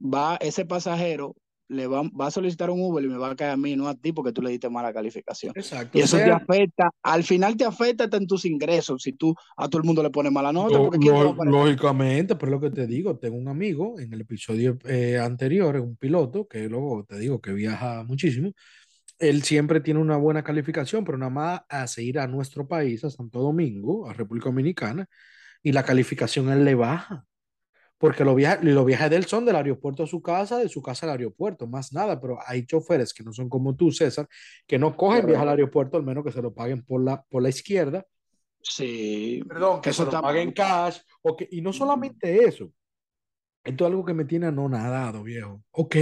va, 0.00 0.36
ese 0.40 0.64
pasajero 0.64 1.36
le 1.68 1.86
va, 1.86 2.02
va 2.18 2.26
a 2.28 2.30
solicitar 2.30 2.70
un 2.70 2.80
Uber 2.80 3.04
y 3.04 3.08
me 3.08 3.18
va 3.18 3.30
a 3.30 3.36
caer 3.36 3.52
a 3.52 3.56
mí, 3.56 3.76
no 3.76 3.88
a 3.88 3.94
ti, 3.94 4.12
porque 4.12 4.32
tú 4.32 4.42
le 4.42 4.50
diste 4.50 4.68
mala 4.70 4.92
calificación. 4.92 5.54
Exacto, 5.54 5.98
Y 5.98 6.02
eso 6.02 6.20
te 6.22 6.30
sea, 6.30 6.32
afecta, 6.32 6.90
al 7.02 7.24
final 7.24 7.56
te 7.56 7.64
afecta 7.64 8.04
hasta 8.04 8.16
en 8.18 8.26
tus 8.26 8.44
ingresos, 8.44 9.02
si 9.02 9.12
tú 9.12 9.34
a 9.56 9.68
todo 9.68 9.80
el 9.80 9.86
mundo 9.86 10.02
le 10.02 10.10
pones 10.10 10.32
mala 10.32 10.52
nota, 10.52 10.80
porque 10.80 10.98
¿quién 10.98 11.16
te 11.16 11.24
va 11.24 11.30
a 11.30 11.34
lo- 11.34 11.42
lógicamente, 11.44 12.34
pero 12.36 12.46
es 12.46 12.52
lo 12.52 12.60
que 12.60 12.74
te 12.74 12.86
digo, 12.88 13.18
tengo 13.18 13.36
un 13.36 13.48
amigo 13.48 13.98
en 14.00 14.12
el 14.12 14.22
episodio 14.22 14.76
eh, 14.86 15.16
anterior, 15.18 15.76
un 15.76 15.96
piloto, 15.96 16.48
que 16.48 16.68
luego 16.68 17.04
te 17.04 17.18
digo 17.18 17.40
que 17.40 17.52
viaja 17.52 18.02
muchísimo, 18.04 18.50
él 19.18 19.42
siempre 19.44 19.80
tiene 19.80 20.00
una 20.00 20.16
buena 20.18 20.44
calificación, 20.44 21.04
pero 21.04 21.18
nada 21.18 21.30
más 21.30 21.60
hace 21.68 22.02
ir 22.04 22.18
a 22.20 22.26
nuestro 22.28 22.68
país, 22.68 23.04
a 23.04 23.10
Santo 23.10 23.40
Domingo, 23.40 24.08
a 24.08 24.14
República 24.14 24.50
Dominicana, 24.50 25.06
y 25.62 25.72
la 25.72 25.84
calificación 25.84 26.50
él 26.50 26.64
le 26.64 26.74
baja, 26.76 27.26
porque 27.98 28.24
los 28.24 28.36
viajes, 28.36 28.62
los 28.64 28.84
viajes 28.84 29.10
de 29.10 29.16
él 29.16 29.24
son 29.24 29.44
del 29.44 29.56
aeropuerto 29.56 30.02
a 30.02 30.06
su 30.06 30.20
casa, 30.20 30.58
de 30.58 30.68
su 30.68 30.82
casa 30.82 31.06
al 31.06 31.12
aeropuerto, 31.12 31.66
más 31.66 31.92
nada, 31.92 32.20
pero 32.20 32.38
hay 32.46 32.66
choferes 32.66 33.14
que 33.14 33.24
no 33.24 33.32
son 33.32 33.48
como 33.48 33.74
tú, 33.74 33.90
César, 33.90 34.28
que 34.66 34.78
no 34.78 34.96
cogen 34.96 35.26
viaje 35.26 35.40
al 35.42 35.46
Correcto. 35.46 35.50
aeropuerto, 35.50 35.96
al 35.96 36.02
menos 36.04 36.24
que 36.24 36.32
se 36.32 36.42
lo 36.42 36.52
paguen 36.52 36.84
por 36.84 37.02
la, 37.02 37.22
por 37.22 37.42
la 37.42 37.48
izquierda, 37.48 38.06
Sí, 38.68 39.42
perdón, 39.46 39.80
que 39.80 39.90
eso 39.90 40.04
se 40.04 40.10
lo 40.10 40.20
paguen 40.20 40.52
cash, 40.52 40.98
o 41.22 41.36
que, 41.36 41.48
y 41.52 41.60
no 41.60 41.72
solamente 41.72 42.44
eso, 42.44 42.72
esto 43.62 43.84
es 43.84 43.90
algo 43.90 44.04
que 44.04 44.14
me 44.14 44.24
tiene 44.24 44.46
anonadado, 44.46 45.22
viejo. 45.22 45.62
Ok, 45.70 45.96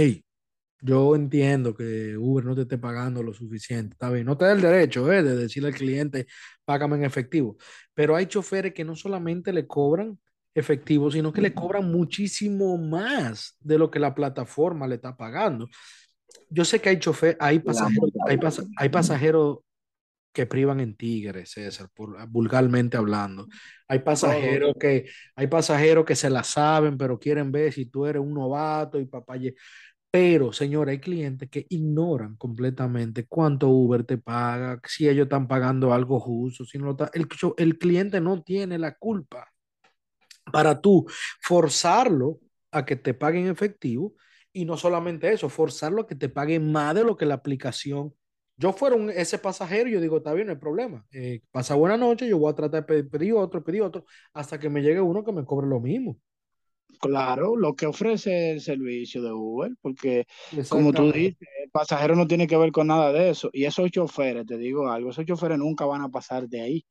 yo 0.81 1.15
entiendo 1.15 1.75
que 1.75 2.17
Uber 2.17 2.43
no 2.43 2.55
te 2.55 2.61
esté 2.61 2.77
pagando 2.79 3.21
lo 3.21 3.33
suficiente, 3.33 3.93
está 3.93 4.09
bien, 4.09 4.25
no 4.25 4.35
te 4.37 4.45
da 4.45 4.53
el 4.53 4.61
derecho 4.61 5.11
eh, 5.11 5.21
de 5.21 5.35
decirle 5.35 5.69
al 5.69 5.75
cliente, 5.75 6.25
págame 6.63 6.95
en 6.95 7.03
efectivo, 7.03 7.57
pero 7.93 8.15
hay 8.15 8.25
choferes 8.25 8.73
que 8.73 8.83
no 8.83 8.95
solamente 8.95 9.53
le 9.53 9.67
cobran 9.67 10.19
efectivo, 10.55 11.11
sino 11.11 11.33
que 11.33 11.41
le 11.41 11.53
cobran 11.53 11.91
muchísimo 11.91 12.77
más 12.77 13.57
de 13.59 13.77
lo 13.77 13.91
que 13.91 13.99
la 13.99 14.15
plataforma 14.15 14.87
le 14.87 14.95
está 14.95 15.17
pagando. 15.17 15.69
Yo 16.49 16.65
sé 16.65 16.81
que 16.81 16.89
hay 16.89 16.99
chofer, 16.99 17.37
hay 17.39 17.59
pasajeros, 17.59 18.11
hay, 18.27 18.37
pas- 18.37 18.67
hay 18.77 18.89
pasajeros 18.89 19.59
que 20.33 20.45
privan 20.45 20.81
en 20.81 20.95
tigres, 20.97 21.51
César, 21.51 21.89
por, 21.93 22.27
vulgarmente 22.29 22.97
hablando. 22.97 23.47
Hay 23.87 23.99
pasajeros 23.99 24.73
que, 24.79 25.05
hay 25.35 25.47
pasajeros 25.47 26.05
que 26.05 26.15
se 26.15 26.29
la 26.29 26.43
saben, 26.43 26.97
pero 26.97 27.19
quieren 27.19 27.51
ver 27.51 27.73
si 27.73 27.85
tú 27.87 28.05
eres 28.05 28.21
un 28.21 28.33
novato 28.33 28.99
y 28.99 29.05
papá. 29.05 29.35
Pero, 30.11 30.53
señor, 30.53 30.89
hay 30.89 30.99
clientes 30.99 31.49
que 31.49 31.65
ignoran 31.69 32.35
completamente 32.37 33.25
cuánto 33.27 33.69
Uber 33.69 34.03
te 34.05 34.17
paga, 34.17 34.79
si 34.87 35.09
ellos 35.09 35.25
están 35.25 35.47
pagando 35.47 35.93
algo 35.93 36.19
justo, 36.19 36.65
si 36.65 36.77
no 36.79 36.95
el, 37.13 37.27
el 37.57 37.77
cliente 37.77 38.21
no 38.21 38.41
tiene 38.43 38.77
la 38.77 38.95
culpa 38.95 39.47
para 40.51 40.81
tú 40.81 41.05
forzarlo 41.41 42.39
a 42.71 42.85
que 42.85 42.95
te 42.95 43.13
paguen 43.13 43.47
efectivo 43.47 44.13
y 44.53 44.65
no 44.65 44.77
solamente 44.77 45.31
eso, 45.31 45.49
forzarlo 45.49 46.03
a 46.03 46.07
que 46.07 46.15
te 46.15 46.29
paguen 46.29 46.71
más 46.71 46.95
de 46.95 47.03
lo 47.03 47.17
que 47.17 47.25
la 47.25 47.35
aplicación. 47.35 48.13
Yo 48.57 48.71
fuera 48.71 48.95
un, 48.95 49.09
ese 49.09 49.37
pasajero, 49.37 49.89
yo 49.89 49.99
digo, 49.99 50.17
está 50.17 50.33
bien, 50.33 50.47
no 50.47 50.53
hay 50.53 50.59
problema. 50.59 51.05
Eh, 51.11 51.41
pasa 51.51 51.75
buena 51.75 51.97
noche, 51.97 52.27
yo 52.27 52.37
voy 52.37 52.51
a 52.51 52.55
tratar 52.55 52.81
de 52.81 52.87
pedir, 52.87 53.09
pedir 53.09 53.33
otro, 53.33 53.63
pedir 53.63 53.81
otro, 53.81 54.05
hasta 54.33 54.57
que 54.57 54.69
me 54.69 54.81
llegue 54.81 55.01
uno 55.01 55.25
que 55.25 55.33
me 55.33 55.43
cobre 55.43 55.67
lo 55.67 55.81
mismo. 55.81 56.17
Claro, 56.99 57.57
lo 57.57 57.75
que 57.75 57.85
ofrece 57.85 58.51
el 58.51 58.61
servicio 58.61 59.21
de 59.21 59.33
Uber, 59.33 59.71
porque 59.81 60.25
como 60.69 60.93
tú 60.93 61.11
dices, 61.11 61.37
el 61.61 61.69
pasajero 61.69 62.15
no 62.15 62.27
tiene 62.27 62.47
que 62.47 62.55
ver 62.55 62.71
con 62.71 62.87
nada 62.87 63.11
de 63.11 63.29
eso. 63.29 63.49
Y 63.51 63.65
esos 63.65 63.91
choferes, 63.91 64.45
te 64.45 64.57
digo 64.57 64.89
algo, 64.89 65.09
esos 65.09 65.25
choferes 65.25 65.57
nunca 65.57 65.85
van 65.85 66.01
a 66.01 66.09
pasar 66.09 66.47
de 66.47 66.61
ahí, 66.61 66.85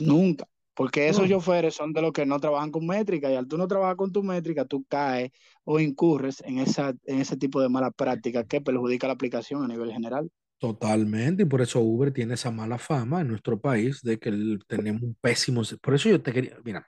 nunca. 0.00 0.46
Porque 0.78 1.08
esos 1.08 1.28
No, 1.28 1.28
choferes 1.28 1.74
son 1.74 1.92
de 1.92 2.02
los 2.02 2.12
que 2.12 2.24
no 2.26 2.38
trabajan 2.40 2.70
con 2.70 2.86
métrica 2.86 3.30
y 3.30 3.36
al 3.36 3.48
tú 3.48 3.58
no 3.58 3.66
trabajar 3.68 3.96
con 3.96 4.12
tu 4.12 4.22
métrica, 4.22 4.64
tú 4.64 4.84
caes 4.88 5.30
o 5.64 5.80
incurres 5.80 6.42
en, 6.46 6.58
esa, 6.58 6.94
en 7.04 7.20
ese 7.20 7.36
tipo 7.36 7.60
de 7.60 7.68
mala 7.68 7.90
práctica 7.90 8.44
que 8.46 8.60
perjudica 8.60 9.08
la 9.08 9.14
aplicación 9.14 9.64
a 9.64 9.68
nivel 9.68 9.92
general. 9.92 10.30
Totalmente, 10.60 11.44
y 11.44 11.46
por 11.46 11.62
eso 11.62 11.80
Uber 11.80 12.12
tiene 12.12 12.34
esa 12.34 12.50
mala 12.50 12.78
fama 12.78 13.20
en 13.20 13.28
nuestro 13.28 13.60
país 13.60 14.02
de 14.02 14.18
que 14.18 14.28
el- 14.30 14.58
tenemos 14.66 15.02
un 15.02 15.14
pésimo. 15.20 15.62
Por 15.80 15.94
eso 15.94 16.08
yo 16.08 16.20
te 16.20 16.32
quería, 16.32 16.56
mira, 16.64 16.84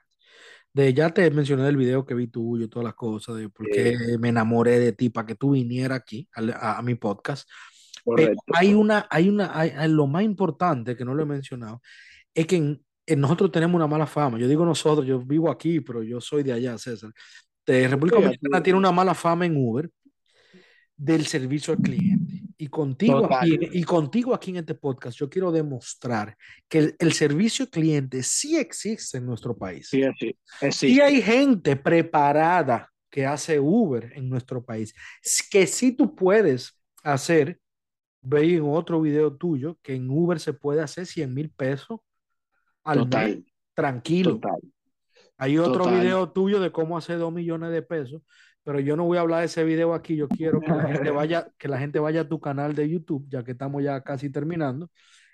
de 0.73 0.93
ya 0.93 1.11
te 1.13 1.29
mencioné 1.31 1.67
el 1.69 1.77
video 1.77 2.05
que 2.05 2.15
vi 2.15 2.27
tuyo, 2.27 2.69
todas 2.69 2.85
las 2.85 2.95
cosas, 2.95 3.37
de 3.37 3.49
por 3.49 3.69
qué 3.69 3.93
Sí, 3.93 3.97
me 4.19 4.29
enamoré 4.29 4.79
de 4.79 4.93
ti 4.93 5.09
para 5.09 5.27
que 5.27 5.35
tú 5.35 5.51
vinieras 5.51 5.99
aquí 5.99 6.29
al- 6.33 6.51
a, 6.53 6.79
a 6.79 6.81
mi 6.83 6.95
podcast. 6.95 7.49
Pero 8.13 8.33
hay 8.51 8.73
una, 8.73 9.07
hay 9.11 9.29
una, 9.29 9.57
hay, 9.59 9.73
lo 9.89 10.07
más 10.07 10.23
importante 10.23 10.95
que 10.97 11.05
no 11.05 11.13
lo 11.15 11.23
he 11.23 11.25
mencionado 11.25 11.81
es 12.35 12.47
que 12.47 12.57
en 12.57 12.85
nosotros 13.15 13.51
tenemos 13.51 13.75
una 13.75 13.87
mala 13.87 14.05
fama. 14.05 14.39
Yo 14.39 14.47
digo 14.47 14.65
nosotros, 14.65 15.05
yo 15.05 15.19
vivo 15.19 15.49
aquí, 15.49 15.79
pero 15.79 16.03
yo 16.03 16.21
soy 16.21 16.43
de 16.43 16.53
allá, 16.53 16.77
César. 16.77 17.11
República 17.65 18.17
Dominicana 18.17 18.63
tiene 18.63 18.79
una 18.79 18.91
mala 18.91 19.13
fama 19.13 19.45
en 19.45 19.55
Uber 19.55 19.89
del 20.95 21.25
servicio 21.25 21.73
al 21.73 21.79
cliente. 21.79 22.41
Y 22.57 22.67
contigo, 22.67 23.27
aquí, 23.33 23.57
y 23.71 23.83
contigo 23.83 24.35
aquí 24.35 24.51
en 24.51 24.57
este 24.57 24.75
podcast, 24.75 25.17
yo 25.17 25.27
quiero 25.29 25.51
demostrar 25.51 26.37
que 26.67 26.93
el, 26.99 27.13
servicio 27.13 27.65
al 27.65 27.71
cliente 27.71 28.21
sí 28.21 28.55
existe 28.55 29.17
en 29.17 29.25
nuestro 29.25 29.57
país. 29.57 29.89
Sí, 29.89 30.03
sí. 30.69 30.87
Y 30.87 30.99
hay 30.99 31.23
gente 31.23 31.75
preparada 31.75 32.87
que 33.09 33.25
hace 33.25 33.59
Uber 33.59 34.13
en 34.15 34.29
nuestro 34.29 34.63
país, 34.63 34.93
que 35.49 35.65
sí 35.65 35.91
tú 35.91 36.13
puedes 36.13 36.79
hacer, 37.03 37.59
ve 38.21 38.57
en 38.57 38.63
otro 38.63 39.01
video 39.01 39.35
tuyo, 39.35 39.79
que 39.81 39.95
en 39.95 40.07
Uber 40.07 40.39
se 40.39 40.53
puede 40.53 40.81
hacer 40.81 41.07
100 41.07 41.33
mil 41.33 41.49
pesos 41.49 41.99
al 42.83 43.07
mes, 43.07 43.39
tranquilo. 43.73 44.39
Hay 45.37 45.57
otro 45.57 45.85
video 45.85 46.31
tuyo 46.31 46.59
de 46.59 46.71
cómo 46.71 46.97
hacer 46.97 47.17
2 47.17 47.33
millones 47.33 47.71
de 47.71 47.81
pesos 47.81 48.21
pero 48.63 48.79
yo 48.79 48.95
no 48.95 49.05
voy 49.05 49.17
a 49.17 49.21
hablar 49.21 49.39
de 49.39 49.45
ese 49.47 49.63
video 49.63 49.93
aquí. 49.93 50.15
Yo 50.15 50.27
quiero 50.27 50.59
que 50.59 50.71
la 50.71 50.87
gente 50.87 51.09
vaya, 51.09 51.47
que 51.57 51.67
la 51.67 51.79
gente 51.79 51.99
vaya 51.99 52.21
a 52.21 52.27
tu 52.27 52.39
canal 52.39 52.75
de 52.75 52.89
YouTube, 52.89 53.25
ya 53.29 53.43
que 53.43 53.51
estamos 53.51 53.83
ya 53.83 54.01
casi 54.01 54.29
terminando. 54.29 54.89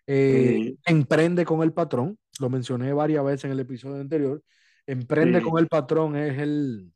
Eh, 0.06 0.76
emprende 0.86 1.44
con 1.44 1.62
el 1.64 1.74
patrón, 1.74 2.18
lo 2.40 2.50
mencioné 2.50 2.94
varias 2.94 3.26
veces 3.26 3.46
en 3.46 3.52
el 3.52 3.60
episodio 3.60 4.00
anterior. 4.00 4.42
Emprende 4.86 5.42
con 5.42 5.60
el 5.60 5.68
patrón 5.68 6.16
es 6.16 6.40
el, 6.40 6.94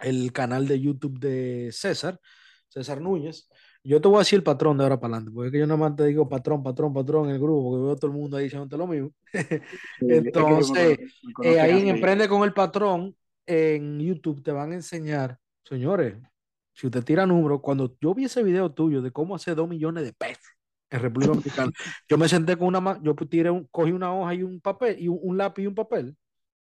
el 0.00 0.32
canal 0.32 0.66
de 0.66 0.80
YouTube 0.80 1.20
de 1.20 1.70
César, 1.70 2.18
César 2.68 3.00
Núñez. 3.00 3.48
Yo 3.82 4.00
te 4.00 4.08
voy 4.08 4.16
a 4.16 4.18
decir 4.20 4.36
el 4.38 4.42
patrón 4.42 4.76
de 4.76 4.82
ahora 4.84 5.00
para 5.00 5.14
adelante, 5.14 5.32
porque 5.34 5.48
es 5.48 5.52
que 5.52 5.58
yo 5.58 5.66
nomás 5.66 5.96
te 5.96 6.04
digo 6.04 6.28
patrón, 6.28 6.62
patrón, 6.62 6.92
patrón 6.92 7.28
en 7.28 7.36
el 7.36 7.40
grupo, 7.40 7.70
porque 7.70 7.84
veo 7.84 7.96
todo 7.96 8.10
el 8.10 8.16
mundo 8.16 8.36
ahí 8.36 8.44
diciéndote 8.44 8.76
lo 8.76 8.86
mismo. 8.86 9.10
Entonces, 10.00 10.98
eh, 11.42 11.60
ahí 11.60 11.80
en 11.80 11.88
Emprende 11.88 12.28
con 12.28 12.42
el 12.42 12.52
patrón, 12.52 13.16
en 13.46 13.98
YouTube 13.98 14.42
te 14.42 14.52
van 14.52 14.72
a 14.72 14.74
enseñar 14.74 15.40
Señores, 15.70 16.16
si 16.72 16.88
usted 16.88 17.04
tira 17.04 17.26
números, 17.26 17.60
cuando 17.62 17.96
yo 18.00 18.12
vi 18.12 18.24
ese 18.24 18.42
video 18.42 18.72
tuyo 18.72 19.00
de 19.02 19.12
cómo 19.12 19.36
hacer 19.36 19.54
dos 19.54 19.68
millones 19.68 20.02
de 20.02 20.12
pesos 20.12 20.42
en 20.90 21.00
República 21.00 21.32
Dominicana, 21.32 21.70
yo 22.08 22.18
me 22.18 22.28
senté 22.28 22.56
con 22.56 22.74
una, 22.74 23.00
yo 23.00 23.14
tiré, 23.14 23.50
un, 23.50 23.68
cogí 23.70 23.92
una 23.92 24.12
hoja 24.12 24.34
y 24.34 24.42
un 24.42 24.60
papel, 24.60 24.98
y 24.98 25.06
un, 25.06 25.38
lápiz 25.38 25.62
y 25.62 25.66
un 25.68 25.76
papel. 25.76 26.16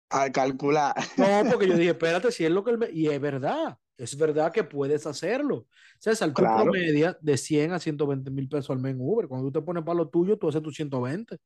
Al 0.09 0.33
calcular. 0.33 0.95
No, 1.15 1.49
porque 1.49 1.69
yo 1.69 1.73
dije, 1.77 1.91
espérate, 1.91 2.29
si 2.33 2.43
es 2.43 2.51
lo 2.51 2.61
que 2.61 2.71
él 2.71 2.77
me... 2.77 2.91
Y 2.91 3.07
es 3.07 3.21
verdad, 3.21 3.77
es 3.99 4.17
verdad 4.17 4.51
que 4.51 4.63
puedes 4.63 5.05
hacerlo. 5.05 5.67
César, 5.99 6.33
tu 6.33 6.41
promedia 6.41 7.17
de 7.21 7.37
100 7.37 7.73
a 7.73 7.79
120 7.79 8.31
mil 8.31 8.47
pesos 8.47 8.69
al 8.69 8.79
mes 8.79 8.93
en 8.93 9.01
Uber. 9.01 9.27
Cuando 9.27 9.47
tú 9.47 9.59
te 9.59 9.65
pones 9.65 9.83
para 9.83 9.97
lo 9.97 10.07
tuyo, 10.07 10.37
tú 10.37 10.47
haces 10.47 10.61
tus 10.61 10.75
120. 10.75 11.37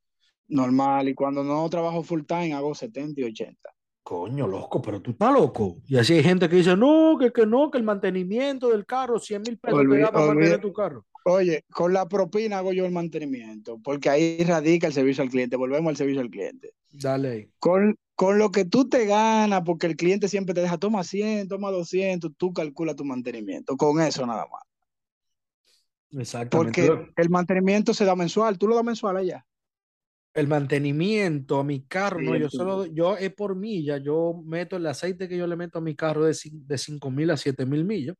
Normal, 0.49 1.09
y 1.09 1.15
cuando 1.15 1.43
no 1.43 1.67
trabajo 1.69 2.03
full 2.03 2.21
time, 2.27 2.53
hago 2.53 2.75
70 2.75 3.21
y 3.21 3.23
80. 3.23 3.57
Coño, 4.03 4.47
loco, 4.47 4.81
pero 4.81 5.01
tú 5.01 5.11
estás 5.11 5.33
loco. 5.33 5.77
Y 5.87 5.97
así 5.97 6.13
hay 6.13 6.23
gente 6.23 6.47
que 6.47 6.57
dice, 6.57 6.77
no, 6.77 7.17
que, 7.19 7.31
que 7.31 7.45
no, 7.45 7.71
que 7.71 7.79
el 7.79 7.83
mantenimiento 7.83 8.69
del 8.69 8.85
carro, 8.85 9.17
100 9.17 9.41
mil 9.41 9.57
pesos 9.57 9.81
te 9.89 9.97
da 9.97 10.11
para 10.11 10.27
mantener 10.27 10.61
tu 10.61 10.73
carro. 10.73 11.05
Oye, 11.25 11.63
con 11.71 11.93
la 11.93 12.07
propina 12.07 12.57
hago 12.57 12.73
yo 12.73 12.85
el 12.85 12.91
mantenimiento, 12.91 13.79
porque 13.81 14.09
ahí 14.09 14.43
radica 14.43 14.87
el 14.87 14.93
servicio 14.93 15.23
al 15.23 15.29
cliente. 15.29 15.55
Volvemos 15.55 15.89
al 15.89 15.95
servicio 15.95 16.21
al 16.21 16.29
cliente. 16.29 16.73
Dale. 16.93 17.51
Con, 17.59 17.97
con 18.15 18.37
lo 18.37 18.51
que 18.51 18.63
tú 18.63 18.87
te 18.87 19.05
ganas, 19.05 19.63
porque 19.65 19.87
el 19.87 19.97
cliente 19.97 20.29
siempre 20.29 20.53
te 20.53 20.61
deja, 20.61 20.77
toma 20.77 21.03
100, 21.03 21.49
toma 21.49 21.71
200, 21.71 22.31
tú 22.37 22.53
calculas 22.53 22.95
tu 22.95 23.03
mantenimiento. 23.03 23.75
Con 23.75 24.01
eso 24.01 24.25
nada 24.25 24.47
más. 24.51 24.61
Exactamente. 26.11 26.87
Porque 26.87 27.11
el 27.17 27.29
mantenimiento 27.29 27.93
se 27.93 28.05
da 28.05 28.15
mensual. 28.15 28.57
¿Tú 28.57 28.67
lo 28.67 28.75
das 28.75 28.85
mensual 28.85 29.17
allá? 29.17 29.45
el 30.33 30.47
mantenimiento 30.47 31.59
a 31.59 31.63
mi 31.63 31.85
carro, 31.85 32.19
no, 32.19 32.35
yo 32.35 32.49
solo, 32.49 32.85
yo 32.87 33.15
es 33.17 33.33
por 33.33 33.55
milla, 33.55 33.97
yo 33.97 34.41
meto 34.45 34.77
el 34.77 34.85
aceite 34.87 35.29
que 35.29 35.37
yo 35.37 35.45
le 35.45 35.55
meto 35.55 35.77
a 35.77 35.81
mi 35.81 35.95
carro 35.95 36.25
de, 36.25 36.35
de 36.51 36.77
5 36.77 37.11
mil 37.11 37.29
a 37.29 37.37
7 37.37 37.65
mil 37.65 37.85
millas, 37.85 38.15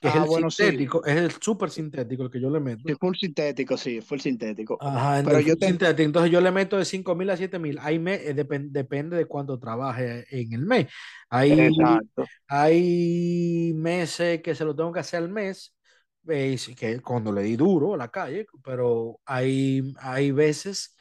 que 0.00 0.08
es 0.08 0.14
ah, 0.14 0.24
el 0.24 0.50
sintético, 0.50 1.04
es 1.04 1.16
el 1.16 1.30
súper 1.32 1.70
sintético 1.70 2.22
el 2.22 2.30
que 2.30 2.40
yo 2.40 2.48
le 2.48 2.58
meto. 2.58 2.82
Sí, 2.86 2.94
full 2.98 3.14
sintético, 3.14 3.76
sí, 3.76 4.00
full 4.00 4.18
sintético. 4.18 4.78
Ajá, 4.80 5.22
pero 5.22 5.40
yo 5.40 5.54
sintético, 5.60 6.02
entonces 6.02 6.32
yo 6.32 6.40
le 6.40 6.50
meto 6.50 6.78
de 6.78 6.86
5 6.86 7.14
mil 7.14 7.28
a 7.28 7.36
7 7.36 7.58
mil, 7.58 7.78
ahí 7.80 7.98
me, 7.98 8.14
eh, 8.14 8.32
depende 8.34 9.16
de 9.16 9.26
cuánto 9.26 9.58
trabaje 9.58 10.24
en 10.30 10.54
el 10.54 10.64
mes. 10.64 10.86
Hay, 11.28 11.68
hay 12.48 13.72
meses 13.74 14.40
que 14.42 14.54
se 14.54 14.64
lo 14.64 14.74
tengo 14.74 14.90
que 14.90 15.00
hacer 15.00 15.22
al 15.22 15.28
mes, 15.28 15.74
que 16.26 17.00
cuando 17.04 17.30
le 17.30 17.42
di 17.42 17.56
duro 17.56 17.92
a 17.92 17.98
la 17.98 18.08
calle, 18.08 18.46
pero 18.64 19.20
hay, 19.26 19.92
hay 19.98 20.30
veces 20.30 20.96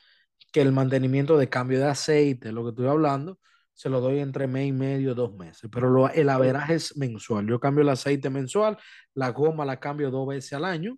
que 0.52 0.62
el 0.62 0.74
mantenimiento 0.74 1.38
de 1.38 1.48
cambio 1.48 1.80
de 1.80 1.86
aceite, 1.86 2.52
lo 2.52 2.64
que 2.64 2.70
estoy 2.72 2.88
hablando, 2.88 3.40
se 3.80 3.88
lo 3.88 4.02
doy 4.02 4.20
entre 4.20 4.46
mes 4.46 4.68
y 4.68 4.72
medio, 4.74 5.16
dos 5.16 5.34
meses, 5.38 5.70
pero 5.72 5.90
lo, 5.90 6.10
el 6.10 6.28
averaje 6.28 6.74
es 6.74 6.98
mensual. 6.98 7.48
Yo 7.48 7.62
cambio 7.62 7.84
el 7.84 7.88
aceite 7.88 8.30
mensual, 8.30 8.78
la 9.14 9.30
goma 9.30 9.64
la 9.64 9.80
cambio 9.80 10.12
dos 10.12 10.28
veces 10.28 10.52
al 10.52 10.66
año. 10.66 10.98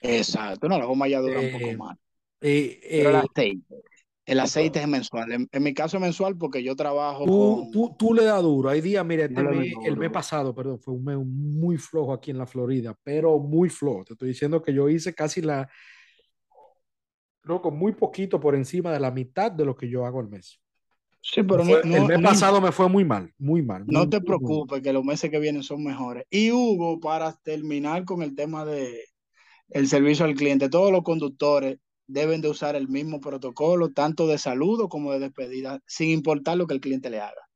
Exacto, 0.00 0.66
no, 0.66 0.78
la 0.78 0.86
goma 0.86 1.08
ya 1.08 1.20
dura 1.20 1.40
un 1.40 1.52
poco 1.52 1.66
eh, 1.66 1.76
más. 1.76 1.98
Eh, 2.40 2.78
pero 2.90 3.10
el 3.10 3.16
eh, 3.16 3.18
aceite, 3.18 3.76
el 4.24 4.40
aceite 4.40 4.80
es 4.80 4.88
mensual. 4.88 5.46
En, 5.52 5.62
mi 5.62 5.74
caso 5.74 5.98
es 5.98 6.00
mensual 6.00 6.38
porque 6.38 6.62
yo 6.62 6.74
trabajo. 6.74 7.26
Tú, 7.26 7.68
tú, 7.70 7.94
tú 7.98 8.14
le 8.14 8.24
das 8.24 8.40
duro. 8.40 8.70
Hay 8.70 8.80
días, 8.80 9.04
mire, 9.04 9.24
este 9.24 9.74
el 9.84 9.98
mes 9.98 10.10
pasado, 10.10 10.54
perdón, 10.54 10.80
fue 10.80 10.94
un 10.94 11.04
mes 11.04 11.18
muy 11.18 11.76
flojo 11.76 12.14
aquí 12.14 12.30
en 12.30 12.38
la 12.38 12.46
Florida, 12.46 12.98
pero 13.04 13.38
muy 13.38 13.68
flojo. 13.68 14.06
Te 14.06 14.14
estoy 14.14 14.28
diciendo 14.28 14.62
que 14.62 14.72
yo 14.72 14.88
hice 14.88 15.14
casi 15.14 15.42
la, 15.42 15.68
con 17.42 17.76
muy 17.76 17.92
poquito 17.92 18.40
por 18.40 18.54
encima 18.54 18.90
de 18.90 19.00
la 19.00 19.10
mitad 19.10 19.52
de 19.52 19.66
lo 19.66 19.76
que 19.76 19.90
yo 19.90 20.06
hago 20.06 20.18
al 20.18 20.30
mes. 20.30 20.62
Sí, 21.28 21.42
pero 21.42 21.62
el 21.62 22.06
mes 22.06 22.22
pasado 22.22 22.60
me 22.60 22.70
fue 22.70 22.88
muy 22.88 23.04
mal, 23.04 23.34
muy 23.36 23.60
mal. 23.60 23.84
no 23.88 24.08
te 24.08 24.20
preocupes, 24.20 24.80
que 24.80 24.92
los 24.92 25.04
meses 25.04 25.28
que 25.28 25.40
vienen 25.40 25.64
son 25.64 25.82
mejores. 25.82 26.24
Y 26.30 26.52
Hugo, 26.52 27.00
para 27.00 27.32
terminar 27.42 28.04
con 28.04 28.22
el 28.22 28.36
tema 28.36 28.64
de 28.64 29.02
el 29.70 29.88
servicio 29.88 30.24
al 30.24 30.36
cliente, 30.36 30.68
todos 30.68 30.92
los 30.92 31.02
conductores 31.02 31.78
deben 32.06 32.40
de 32.42 32.48
usar 32.48 32.76
el 32.76 32.86
mismo 32.86 33.20
protocolo, 33.20 33.90
tanto 33.90 34.28
de 34.28 34.38
saludo 34.38 34.88
como 34.88 35.12
de 35.12 35.18
despedida, 35.18 35.80
sin 35.84 36.10
importar 36.10 36.56
lo 36.58 36.68
que 36.68 36.74
el 36.74 36.80
cliente 36.80 37.10
le 37.10 37.18
haga. 37.18 37.48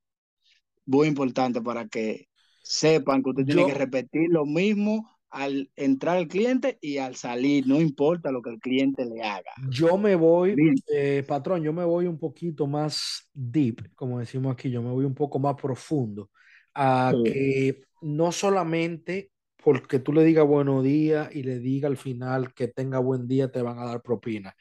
Muy 0.84 1.06
importante 1.06 1.62
para 1.62 1.86
que 1.86 2.26
sepan 2.64 3.22
que 3.22 3.30
usted 3.30 3.44
tiene 3.44 3.66
que 3.66 3.74
repetir 3.74 4.30
lo 4.30 4.46
mismo 4.46 5.08
al 5.30 5.70
entrar 5.76 6.18
el 6.18 6.28
cliente 6.28 6.78
y 6.80 6.98
al 6.98 7.14
salir, 7.14 7.66
no 7.66 7.80
importa 7.80 8.32
lo 8.32 8.42
que 8.42 8.50
el 8.50 8.58
cliente 8.58 9.04
le 9.04 9.22
haga. 9.22 9.52
Yo 9.68 9.96
me 9.96 10.16
voy, 10.16 10.56
eh, 10.92 11.24
patrón, 11.26 11.62
yo 11.62 11.72
me 11.72 11.84
voy 11.84 12.06
un 12.06 12.18
poquito 12.18 12.66
más 12.66 13.30
deep, 13.32 13.94
como 13.94 14.18
decimos 14.18 14.52
aquí, 14.52 14.70
yo 14.70 14.82
me 14.82 14.90
voy 14.90 15.04
un 15.04 15.14
poco 15.14 15.38
más 15.38 15.54
profundo, 15.54 16.30
a 16.74 17.12
que 17.24 17.82
no 18.02 18.32
solamente 18.32 19.30
porque 19.62 19.98
tú 19.98 20.12
le 20.12 20.24
digas 20.24 20.46
buenos 20.46 20.82
días 20.82 21.28
y 21.34 21.42
le 21.42 21.58
diga 21.58 21.86
al 21.88 21.96
final 21.96 22.52
que 22.54 22.68
tenga 22.68 22.98
buen 22.98 23.28
día, 23.28 23.50
te 23.50 23.62
van 23.62 23.78
a 23.78 23.84
dar 23.84 24.02
propina. 24.02 24.54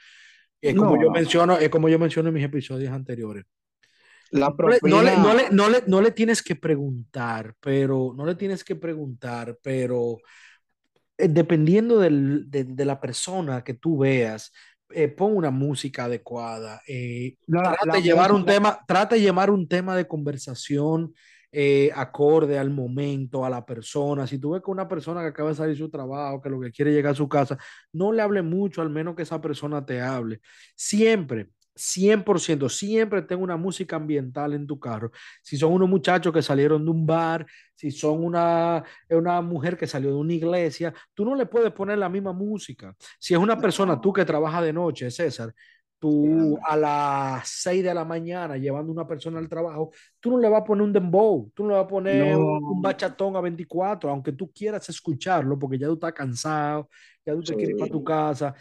Es 0.61 0.75
como 0.75 1.01
yo 1.01 1.09
menciono, 1.09 1.57
es 1.57 1.69
como 1.69 1.89
yo 1.89 1.97
menciono 1.97 2.29
en 2.29 2.35
mis 2.35 2.43
episodios 2.43 2.91
anteriores. 2.91 3.45
La 4.31 4.55
propina... 4.55 4.97
no, 4.97 5.01
le, 5.01 5.17
no, 5.17 5.33
le, 5.33 5.49
no, 5.51 5.69
le, 5.69 5.83
no 5.87 6.01
le 6.01 6.11
tienes 6.11 6.43
que 6.43 6.55
preguntar, 6.55 7.55
pero 7.59 8.13
no 8.15 8.25
le 8.25 8.35
tienes 8.35 8.63
que 8.63 8.75
preguntar, 8.75 9.57
pero 9.63 10.17
dependiendo 11.27 11.99
del, 11.99 12.49
de, 12.49 12.85
la 12.85 12.99
persona 12.99 13.63
que 13.63 13.73
tú 13.73 13.99
veas, 13.99 14.51
eh, 14.91 15.07
pon 15.07 15.35
una 15.35 15.51
música 15.51 16.05
adecuada, 16.05 16.81
eh, 16.87 17.35
trata, 17.47 17.91
de 17.93 18.01
llevar 18.01 18.31
un 18.31 18.45
tema, 18.45 18.79
trata 18.87 19.15
de 19.15 19.21
llevar 19.21 19.51
un 19.51 19.67
tema 19.67 19.95
de 19.95 20.07
conversación 20.07 21.13
acorde 21.95 22.59
al 22.59 22.69
momento, 22.69 23.43
a 23.43 23.49
la 23.49 23.65
persona. 23.65 24.27
Si 24.27 24.37
tú 24.37 24.51
ves 24.51 24.61
que 24.63 24.69
una 24.69 24.87
persona 24.87 25.21
que 25.21 25.29
acaba 25.29 25.49
de 25.49 25.55
salir 25.55 25.73
de 25.73 25.79
su 25.83 25.89
trabajo, 25.89 26.41
que 26.41 26.49
lo 26.49 26.59
que 26.59 26.71
quiere 26.71 26.93
llegar 26.93 27.13
a 27.13 27.15
su 27.15 27.27
casa, 27.27 27.57
no 27.91 28.11
le 28.11 28.21
hable 28.21 28.43
mucho, 28.43 28.83
al 28.83 28.91
menos 28.91 29.15
que 29.15 29.23
esa 29.23 29.41
persona 29.41 29.83
te 29.83 29.99
hable. 29.99 30.41
Siempre 30.75 31.49
100%, 31.79 32.69
siempre 32.69 33.21
tengo 33.21 33.43
una 33.43 33.57
música 33.57 33.95
ambiental 33.95 34.53
en 34.53 34.67
tu 34.67 34.79
carro. 34.79 35.11
Si 35.41 35.57
son 35.57 35.73
unos 35.73 35.89
muchachos 35.89 36.33
que 36.33 36.41
salieron 36.41 36.83
de 36.83 36.91
un 36.91 37.05
bar, 37.05 37.45
si 37.73 37.91
son 37.91 38.23
una, 38.23 38.83
una 39.09 39.41
mujer 39.41 39.77
que 39.77 39.87
salió 39.87 40.09
de 40.09 40.17
una 40.17 40.33
iglesia, 40.33 40.93
tú 41.13 41.25
no 41.25 41.35
le 41.35 41.45
puedes 41.45 41.71
poner 41.71 41.97
la 41.97 42.09
misma 42.09 42.33
música. 42.33 42.95
Si 43.19 43.33
es 43.33 43.39
una 43.39 43.57
persona, 43.57 43.99
tú 43.99 44.11
que 44.11 44.25
trabajas 44.25 44.63
de 44.63 44.73
noche, 44.73 45.09
César, 45.09 45.53
tú 45.99 46.57
a 46.65 46.77
las 46.77 47.47
6 47.47 47.83
de 47.83 47.93
la 47.93 48.05
mañana 48.05 48.57
llevando 48.57 48.91
una 48.91 49.05
persona 49.05 49.37
al 49.37 49.49
trabajo, 49.49 49.91
tú 50.19 50.31
no 50.31 50.39
le 50.39 50.47
vas 50.49 50.61
a 50.61 50.63
poner 50.63 50.83
un 50.83 50.93
dembow, 50.93 51.51
tú 51.53 51.63
no 51.63 51.69
le 51.69 51.75
vas 51.75 51.85
a 51.85 51.87
poner 51.87 52.35
un 52.37 52.81
bachatón 52.81 53.35
a 53.35 53.41
24, 53.41 54.09
aunque 54.09 54.31
tú 54.31 54.51
quieras 54.51 54.87
escucharlo, 54.89 55.59
porque 55.59 55.77
ya 55.77 55.87
tú 55.87 55.93
estás 55.93 56.13
cansado, 56.13 56.89
ya 57.25 57.33
tú 57.33 57.43
te 57.43 57.55
quieres 57.55 57.71
ir 57.71 57.77
para 57.77 57.91
tu 57.91 58.03
casa. 58.03 58.55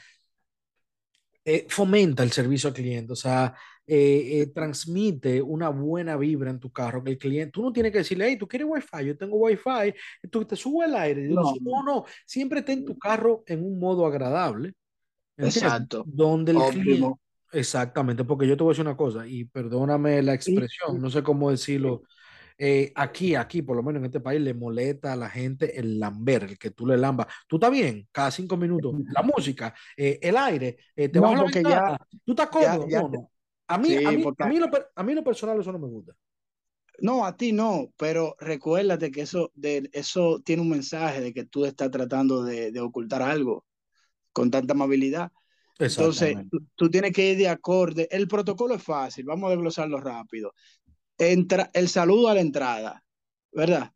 Eh, 1.50 1.64
fomenta 1.66 2.22
el 2.22 2.30
servicio 2.30 2.68
al 2.68 2.74
cliente, 2.74 3.14
o 3.14 3.16
sea, 3.16 3.54
eh, 3.86 4.42
eh, 4.42 4.46
transmite 4.48 5.40
una 5.40 5.70
buena 5.70 6.14
vibra 6.18 6.50
en 6.50 6.60
tu 6.60 6.70
carro, 6.70 7.02
que 7.02 7.12
el 7.12 7.16
cliente, 7.16 7.52
tú 7.52 7.62
no 7.62 7.72
tienes 7.72 7.90
que 7.90 7.98
decirle, 7.98 8.26
hey, 8.28 8.36
tú 8.36 8.46
quieres 8.46 8.68
wifi, 8.68 9.06
yo 9.06 9.16
tengo 9.16 9.38
wifi, 9.38 9.94
tú 10.30 10.44
te 10.44 10.56
sube 10.56 10.84
el 10.84 10.94
aire, 10.94 11.26
no. 11.28 11.54
no, 11.62 11.82
no, 11.82 12.04
siempre 12.26 12.60
ten 12.60 12.84
tu 12.84 12.98
carro 12.98 13.44
en 13.46 13.64
un 13.64 13.78
modo 13.78 14.04
agradable. 14.04 14.74
Exacto. 15.38 16.04
Donde 16.06 16.52
el 16.52 16.58
cliente, 16.70 17.14
exactamente, 17.50 18.24
porque 18.24 18.46
yo 18.46 18.54
te 18.54 18.62
voy 18.62 18.72
a 18.72 18.74
decir 18.74 18.84
una 18.84 18.96
cosa, 18.98 19.26
y 19.26 19.46
perdóname 19.46 20.20
la 20.20 20.34
expresión, 20.34 21.00
no 21.00 21.08
sé 21.08 21.22
cómo 21.22 21.50
decirlo 21.50 22.02
Eh, 22.58 22.92
aquí, 22.96 23.34
aquí, 23.36 23.62
por 23.62 23.76
lo 23.76 23.82
menos 23.82 24.00
en 24.00 24.06
este 24.06 24.20
país, 24.20 24.40
le 24.40 24.54
molesta 24.54 25.12
a 25.12 25.16
la 25.16 25.30
gente 25.30 25.78
el 25.78 25.98
lamber, 25.98 26.44
el 26.44 26.58
que 26.58 26.70
tú 26.72 26.86
le 26.86 26.96
lambas. 26.96 27.28
Tú 27.48 27.56
estás 27.56 27.70
bien, 27.70 28.08
cada 28.12 28.30
cinco 28.30 28.56
minutos. 28.56 28.96
La 29.08 29.22
música, 29.22 29.74
eh, 29.96 30.18
el 30.22 30.36
aire, 30.36 30.76
eh, 30.96 31.08
te 31.08 31.18
No, 31.18 31.20
vas 31.20 31.32
a 31.32 31.36
la 31.36 31.44
ventana. 31.44 31.82
ya, 31.82 31.96
Tú 32.24 32.32
estás 32.32 32.48
ya, 32.58 32.78
cómodo. 32.78 32.88
ya, 32.88 33.02
No, 33.02 33.08
no. 33.08 33.30
A 33.68 33.78
mí, 33.78 33.96
a 34.04 34.10
sí, 34.10 34.12
mí, 34.12 34.24
porque 34.24 34.42
a 34.42 34.46
mí, 34.46 34.58
lo, 34.58 34.68
a 34.96 35.02
mí 35.04 35.14
lo 35.14 35.24
personal 35.24 35.60
eso 35.60 35.72
no 35.72 35.78
me 35.78 35.88
gusta. 35.88 36.14
no, 37.00 37.24
a 37.26 37.36
ti 37.36 37.52
no, 37.52 37.92
pero 37.96 38.34
recuérdate 38.40 39.10
que 39.10 39.22
eso, 39.22 39.52
de, 39.54 39.88
eso 39.92 40.40
tiene 40.44 40.62
un 40.62 40.70
mensaje 40.70 41.20
de 41.20 41.32
que 41.32 41.44
tú 41.44 41.64
estás 41.64 41.90
tratando 41.90 42.42
de, 42.44 42.72
de 42.72 42.80
ocultar 42.80 43.22
algo 43.22 43.64
con 44.32 44.50
tanta 44.50 44.74
amabilidad. 44.74 45.32
Entonces, 45.90 46.38
tú 46.76 46.90
tienes 46.90 47.12
que 47.12 47.32
ir 47.32 47.38
de 47.38 47.48
acorde. 47.48 48.08
El 48.10 48.28
protocolo 48.28 48.74
es 48.76 48.82
fácil, 48.84 49.26
vamos 49.26 49.48
a 49.48 49.50
desglosarlo 49.52 50.00
rápido. 50.00 50.54
Entra, 51.18 51.70
el 51.74 51.88
saludo 51.88 52.28
a 52.28 52.34
la 52.34 52.40
entrada, 52.40 53.04
¿verdad? 53.52 53.92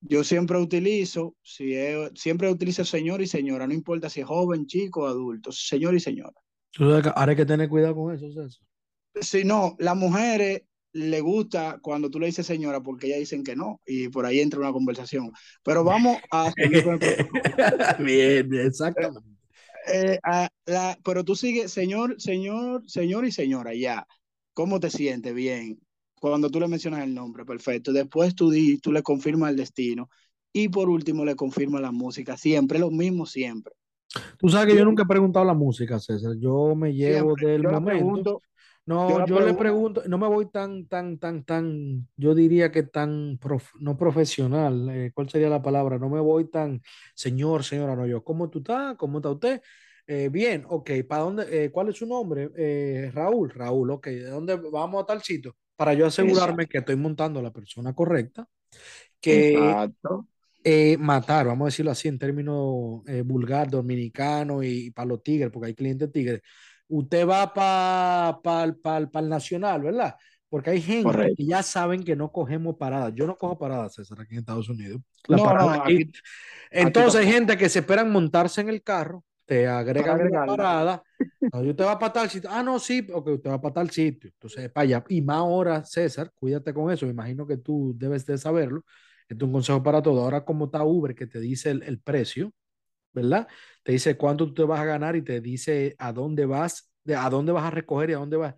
Yo 0.00 0.24
siempre 0.24 0.58
utilizo, 0.58 1.36
si 1.42 1.74
siempre 2.14 2.50
utilizo 2.50 2.84
señor 2.84 3.22
y 3.22 3.26
señora, 3.26 3.66
no 3.66 3.74
importa 3.74 4.10
si 4.10 4.20
es 4.20 4.26
joven, 4.26 4.66
chico 4.66 5.02
o 5.02 5.06
adulto, 5.06 5.52
señor 5.52 5.94
y 5.94 6.00
señora. 6.00 6.34
Ahora 6.78 7.30
hay 7.30 7.36
que 7.36 7.46
tener 7.46 7.68
cuidado 7.68 7.94
con 7.94 8.14
eso, 8.14 8.30
César. 8.32 8.66
Si 9.20 9.44
no, 9.44 9.76
las 9.78 9.96
mujeres 9.96 10.62
le 10.92 11.20
gusta 11.20 11.78
cuando 11.82 12.10
tú 12.10 12.18
le 12.18 12.26
dices 12.26 12.46
señora 12.46 12.82
porque 12.82 13.06
ellas 13.06 13.20
dicen 13.20 13.44
que 13.44 13.56
no 13.56 13.80
y 13.86 14.08
por 14.08 14.26
ahí 14.26 14.40
entra 14.40 14.60
una 14.60 14.72
conversación. 14.72 15.30
Pero 15.62 15.84
vamos 15.84 16.18
a 16.30 16.50
seguir 16.52 16.82
con 16.82 16.94
el. 16.94 17.00
Bien, 17.98 18.48
bien, 18.48 18.66
exactamente. 18.66 19.28
Eh, 19.92 20.18
a 20.22 20.48
la- 20.66 20.98
pero 21.04 21.24
tú 21.24 21.34
sigues, 21.36 21.72
señor, 21.72 22.20
señor, 22.20 22.88
señor 22.88 23.24
y 23.26 23.32
señora, 23.32 23.74
ya. 23.74 24.06
¿Cómo 24.54 24.80
te 24.80 24.90
sientes? 24.90 25.34
Bien. 25.34 25.78
Cuando 26.22 26.50
tú 26.50 26.60
le 26.60 26.68
mencionas 26.68 27.02
el 27.04 27.14
nombre, 27.14 27.44
perfecto. 27.44 27.92
Después 27.92 28.34
tú, 28.34 28.50
di, 28.50 28.78
tú 28.78 28.92
le 28.92 29.02
confirmas 29.02 29.50
el 29.50 29.56
destino. 29.56 30.08
Y 30.52 30.68
por 30.70 30.88
último 30.90 31.24
le 31.24 31.36
confirmas 31.36 31.82
la 31.82 31.92
música. 31.92 32.36
Siempre 32.38 32.78
lo 32.78 32.90
mismo, 32.90 33.26
siempre. 33.26 33.74
Tú 34.38 34.48
sabes 34.48 34.68
que 34.68 34.76
yo 34.76 34.84
Yo- 34.84 34.84
nunca 34.84 35.02
he 35.04 35.06
preguntado 35.06 35.44
la 35.44 35.54
música, 35.54 35.98
César. 35.98 36.32
Yo 36.38 36.74
me 36.74 36.92
llevo 36.94 37.36
Siempre. 37.36 37.36
del 37.36 37.64
Yo 37.64 37.68
momento. 37.68 37.82
pregunto, 37.82 38.42
No, 38.86 39.24
yo 39.24 39.40
le 39.40 39.54
pregunto. 39.54 39.54
pregunto, 39.54 40.02
no 40.08 40.18
me 40.18 40.26
voy 40.28 40.50
tan, 40.50 40.86
tan, 40.88 41.18
tan, 41.18 41.44
tan, 41.44 42.08
yo 42.16 42.34
diría 42.34 42.72
que 42.72 42.82
tan, 42.82 43.38
prof- 43.38 43.74
no 43.80 43.96
profesional, 43.96 44.88
eh, 44.90 45.12
¿cuál 45.14 45.30
sería 45.30 45.48
la 45.48 45.62
palabra? 45.62 45.98
No 45.98 46.08
me 46.10 46.20
voy 46.20 46.50
tan, 46.50 46.82
señor, 47.14 47.62
señora, 47.64 47.94
no, 47.96 48.06
yo, 48.06 48.24
¿cómo 48.24 48.50
tú 48.50 48.58
estás? 48.58 48.96
¿Cómo 48.96 49.18
está 49.18 49.30
usted? 49.30 49.62
Eh, 50.06 50.28
bien, 50.32 50.64
ok, 50.68 50.90
¿para 51.08 51.22
dónde? 51.22 51.64
eh, 51.66 51.70
¿cuál 51.70 51.90
es 51.90 51.96
su 51.98 52.06
nombre? 52.06 52.50
Eh, 52.56 53.10
Raúl, 53.14 53.50
Raúl, 53.50 53.90
ok, 53.92 54.06
¿de 54.08 54.30
dónde 54.30 54.56
vamos 54.56 55.02
a 55.02 55.06
tal 55.06 55.22
sitio? 55.22 55.56
Para 55.76 55.94
yo 55.94 56.06
asegurarme 56.06 56.66
que 56.66 56.78
estoy 56.78 56.96
montando 56.96 57.40
a 57.40 57.42
la 57.42 57.52
persona 57.52 57.94
correcta, 57.94 58.46
que 59.20 59.52
Exacto. 59.54 60.28
eh, 60.64 60.96
matar, 60.98 61.46
vamos 61.46 61.66
a 61.66 61.68
decirlo 61.70 61.90
así 61.90 62.08
en 62.08 62.18
términos 62.18 63.00
eh, 63.06 63.22
vulgar, 63.22 63.70
dominicano 63.70 64.62
y, 64.62 64.90
para 64.90 65.08
los 65.08 65.22
tigres, 65.22 65.50
porque 65.50 65.68
hay 65.68 65.74
clientes 65.74 66.10
tigres. 66.12 66.40
Usted 66.88 67.26
va 67.26 67.52
para 67.54 68.96
el 69.20 69.28
nacional, 69.28 69.82
¿verdad? 69.82 70.14
Porque 70.52 70.68
hay 70.68 70.82
gente 70.82 71.04
Correcto. 71.04 71.34
que 71.38 71.46
ya 71.46 71.62
saben 71.62 72.04
que 72.04 72.14
no 72.14 72.30
cogemos 72.30 72.76
paradas. 72.76 73.14
Yo 73.14 73.26
no 73.26 73.38
cojo 73.38 73.58
paradas, 73.58 73.94
César, 73.94 74.20
aquí 74.20 74.34
en 74.34 74.40
Estados 74.40 74.68
Unidos. 74.68 75.00
La 75.26 75.38
No, 75.38 75.44
no, 75.54 75.70
aquí. 75.70 75.94
aquí, 75.94 76.12
Entonces 76.70 77.14
hay 77.20 77.26
tampoco. 77.26 77.32
gente 77.38 77.56
que 77.56 77.68
se 77.70 77.78
esperan 77.78 78.12
montarse 78.12 78.60
en 78.60 78.68
el 78.68 78.82
carro, 78.82 79.24
te 79.52 79.64
para 79.64 79.78
agregan 79.78 80.20
una 80.20 80.46
parada. 80.46 81.02
No, 81.52 81.60
usted 81.60 81.84
va 81.84 81.98
para 81.98 82.12
tal 82.12 82.30
sitio. 82.30 82.48
Ah, 82.52 82.62
no, 82.62 82.78
sí, 82.78 83.06
ok, 83.12 83.26
usted 83.28 83.50
va 83.50 83.60
para 83.60 83.74
tal 83.74 83.90
sitio. 83.90 84.30
Entonces, 84.30 84.70
para 84.70 84.84
allá. 84.84 85.04
Y 85.08 85.20
más 85.20 85.38
ahora, 85.38 85.84
César, 85.84 86.30
cuídate 86.34 86.72
con 86.72 86.90
eso. 86.90 87.04
Me 87.06 87.12
imagino 87.12 87.46
que 87.46 87.56
tú 87.56 87.92
debes 87.96 88.24
de 88.26 88.38
saberlo. 88.38 88.84
Esto 89.28 89.44
es 89.44 89.46
un 89.48 89.52
consejo 89.52 89.82
para 89.82 90.02
todo. 90.02 90.22
Ahora, 90.22 90.44
como 90.44 90.66
está 90.66 90.82
Uber, 90.84 91.14
que 91.14 91.26
te 91.26 91.40
dice 91.40 91.70
el, 91.70 91.82
el 91.82 92.00
precio, 92.00 92.52
¿verdad? 93.12 93.48
Te 93.82 93.92
dice 93.92 94.16
cuánto 94.16 94.46
tú 94.46 94.54
te 94.54 94.62
vas 94.64 94.80
a 94.80 94.84
ganar 94.84 95.16
y 95.16 95.22
te 95.22 95.40
dice 95.40 95.94
a 95.98 96.12
dónde 96.12 96.46
vas, 96.46 96.92
de, 97.04 97.16
a 97.16 97.28
dónde 97.30 97.52
vas 97.52 97.64
a 97.64 97.70
recoger 97.70 98.10
y 98.10 98.12
a 98.14 98.18
dónde 98.18 98.36
vas. 98.36 98.54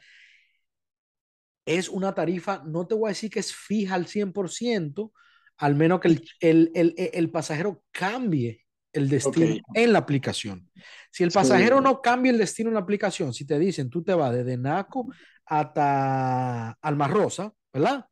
Es 1.67 1.89
una 1.89 2.15
tarifa, 2.15 2.63
no 2.67 2.87
te 2.87 2.95
voy 2.95 3.09
a 3.09 3.11
decir 3.11 3.31
que 3.31 3.41
es 3.41 3.55
fija 3.55 3.95
al 3.95 4.07
100%, 4.07 5.13
al 5.57 5.75
menos 5.75 6.01
que 6.01 6.09
el, 6.09 6.23
el, 6.41 6.73
el, 6.75 6.95
el 6.97 7.31
pasajero 7.31 7.83
cambie 7.91 8.64
el 8.95 9.09
destino 9.09 9.57
en 9.75 9.93
la 9.93 9.99
aplicación. 9.99 10.71
Si 11.11 11.23
el 11.25 11.31
Sí. 11.31 11.35
pasajero 11.35 11.81
no 11.81 12.01
cambia 12.01 12.33
el 12.33 12.39
destino 12.39 12.71
en 12.71 12.75
la 12.75 12.81
aplicación, 12.81 13.33
si 13.35 13.47
te 13.47 13.59
dicen 13.59 13.91
tú 13.91 14.03
te 14.03 14.15
vas 14.15 14.33
desde 14.33 14.57
Naco 14.57 15.07
hasta 15.45 16.71
Alma 16.81 17.09
Rosa, 17.09 17.53
¿verdad? 17.73 18.07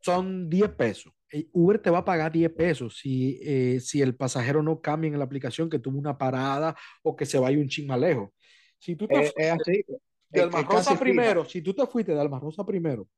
Son 0.00 0.48
10 0.48 0.70
pesos. 0.70 1.12
Eh, 1.32 1.48
Uber 1.52 1.78
te 1.78 1.90
va 1.90 1.98
a 1.98 2.04
pagar 2.04 2.30
10 2.30 2.52
pesos 2.52 2.98
si, 2.98 3.40
eh, 3.42 3.80
si 3.80 4.00
el 4.02 4.14
pasajero 4.14 4.62
no 4.62 4.80
cambia 4.80 5.08
en 5.08 5.18
la 5.18 5.24
aplicación, 5.24 5.68
que 5.68 5.78
tuvo 5.78 5.98
una 5.98 6.16
parada 6.16 6.76
o 7.02 7.16
que 7.16 7.26
se 7.26 7.38
vaya 7.38 7.58
un 7.58 7.68
ching 7.68 7.86
más 7.86 7.98
lejos. 7.98 8.30
Si 8.78 8.94
tú 8.96 9.08
te 9.08 9.14
es 9.14 9.32
fuiste 9.32 9.50
así. 9.50 9.84
de 10.28 10.40
Alma 10.42 10.62
Rosa 10.62 10.90
fija. 10.90 11.00
primero, 11.00 11.44
si 11.44 11.62
tú 11.62 11.74
te 11.74 11.86
fuiste 11.86 12.12
de 12.14 12.20
Alma 12.20 12.38
Rosa 12.38 12.64
primero, 12.64 13.08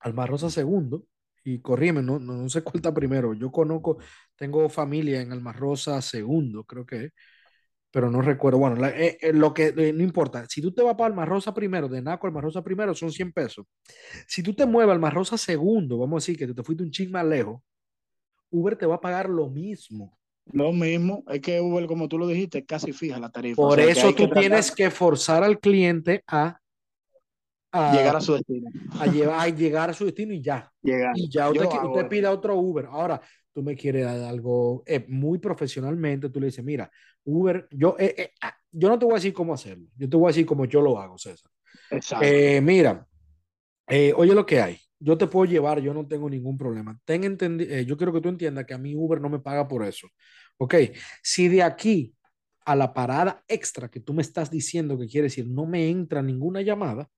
Alma 0.00 0.26
Rosa 0.26 0.50
segundo, 0.50 1.04
y 1.44 1.60
corrígeme, 1.60 2.02
no, 2.02 2.18
no, 2.18 2.34
no 2.34 2.48
sé 2.48 2.62
cuál 2.62 2.76
está 2.76 2.92
primero. 2.94 3.34
Yo 3.34 3.50
conozco, 3.52 3.98
tengo 4.36 4.68
familia 4.68 5.20
en 5.20 5.32
Alma 5.32 5.52
Rosa 5.52 6.00
segundo, 6.02 6.64
creo 6.64 6.86
que 6.86 7.10
pero 7.90 8.10
no 8.10 8.22
recuerdo. 8.22 8.58
Bueno, 8.58 8.76
la- 8.76 8.90
eh, 8.90 9.18
eh, 9.20 9.32
lo 9.32 9.52
que 9.52 9.68
eh, 9.76 9.92
no 9.92 10.02
importa. 10.04 10.46
Si 10.48 10.62
tú 10.62 10.72
te 10.72 10.82
vas 10.82 10.94
para 10.94 11.06
Alma 11.08 11.24
Rosa 11.24 11.52
primero, 11.54 11.88
de 11.88 12.02
Naco 12.02 12.28
a 12.28 12.62
primero, 12.64 12.94
son 12.94 13.10
100 13.12 13.32
pesos. 13.32 13.66
Si 14.28 14.42
tú 14.42 14.54
te 14.54 14.66
mueves 14.66 14.90
a 14.90 14.94
Alma 14.94 15.10
Rosa 15.10 15.36
segundo, 15.38 15.98
vamos 15.98 16.22
a 16.22 16.26
decir 16.26 16.38
que 16.38 16.54
te 16.54 16.62
fuiste 16.62 16.84
un 16.84 16.90
ching 16.90 17.10
más 17.10 17.24
lejos, 17.26 17.60
Uber 18.50 18.76
te 18.76 18.86
va 18.86 18.96
a 18.96 19.00
pagar 19.00 19.28
lo 19.28 19.48
mismo. 19.48 20.18
Lo 20.52 20.72
mismo, 20.72 21.24
es 21.28 21.40
que 21.40 21.60
Uber, 21.60 21.86
como 21.86 22.08
tú 22.08 22.18
lo 22.18 22.26
dijiste, 22.26 22.64
casi 22.64 22.92
fija 22.92 23.18
la 23.18 23.30
tarifa. 23.30 23.62
O 23.62 23.70
Por 23.70 23.78
sea, 23.78 23.84
que 23.84 23.90
eso 23.90 24.14
que 24.14 24.26
tú 24.26 24.32
tienes 24.32 24.70
que 24.72 24.90
forzar 24.90 25.44
al 25.44 25.60
cliente 25.60 26.22
a, 26.26 26.59
a, 27.72 27.96
llegar 27.96 28.16
a 28.16 28.20
su 28.20 28.34
destino. 28.34 28.70
a 28.98 29.06
llevar, 29.06 29.40
a 29.40 29.48
llegar 29.48 29.90
a 29.90 29.94
su 29.94 30.04
destino 30.04 30.32
y 30.32 30.42
ya. 30.42 30.70
Llegar. 30.82 31.12
Y 31.16 31.28
ya 31.30 31.50
usted, 31.50 31.66
usted 31.66 32.08
pide 32.08 32.26
otro 32.26 32.56
Uber. 32.56 32.86
Ahora, 32.86 33.20
tú 33.52 33.62
me 33.62 33.76
quieres 33.76 34.04
dar 34.04 34.22
algo 34.22 34.82
eh, 34.86 35.04
muy 35.08 35.38
profesionalmente, 35.38 36.30
tú 36.30 36.40
le 36.40 36.46
dices, 36.46 36.64
mira, 36.64 36.90
Uber, 37.24 37.68
yo, 37.70 37.96
eh, 37.98 38.14
eh, 38.16 38.30
ah, 38.42 38.54
yo 38.70 38.88
no 38.88 38.98
te 38.98 39.04
voy 39.04 39.14
a 39.14 39.16
decir 39.16 39.32
cómo 39.32 39.54
hacerlo, 39.54 39.86
yo 39.96 40.08
te 40.08 40.16
voy 40.16 40.26
a 40.26 40.28
decir 40.28 40.46
cómo 40.46 40.64
yo 40.64 40.80
lo 40.80 40.98
hago, 40.98 41.18
César. 41.18 41.50
Exacto. 41.90 42.24
Eh, 42.24 42.60
mira, 42.60 43.06
eh, 43.88 44.12
oye 44.16 44.34
lo 44.34 44.46
que 44.46 44.60
hay, 44.60 44.78
yo 44.98 45.18
te 45.18 45.26
puedo 45.26 45.50
llevar, 45.50 45.80
yo 45.80 45.92
no 45.92 46.06
tengo 46.06 46.30
ningún 46.30 46.56
problema. 46.56 46.98
Ten 47.04 47.22
entendi- 47.24 47.84
yo 47.84 47.96
quiero 47.96 48.12
que 48.12 48.20
tú 48.20 48.28
entiendas 48.28 48.64
que 48.64 48.74
a 48.74 48.78
mí 48.78 48.94
Uber 48.94 49.20
no 49.20 49.28
me 49.28 49.40
paga 49.40 49.66
por 49.66 49.84
eso. 49.84 50.08
Ok, 50.58 50.74
si 51.22 51.48
de 51.48 51.62
aquí 51.62 52.14
a 52.64 52.76
la 52.76 52.92
parada 52.92 53.42
extra 53.48 53.88
que 53.90 54.00
tú 54.00 54.12
me 54.12 54.22
estás 54.22 54.50
diciendo 54.50 54.98
que 54.98 55.08
quiere 55.08 55.24
decir 55.24 55.48
no 55.48 55.66
me 55.66 55.88
entra 55.88 56.22
ninguna 56.22 56.60
llamada, 56.60 57.08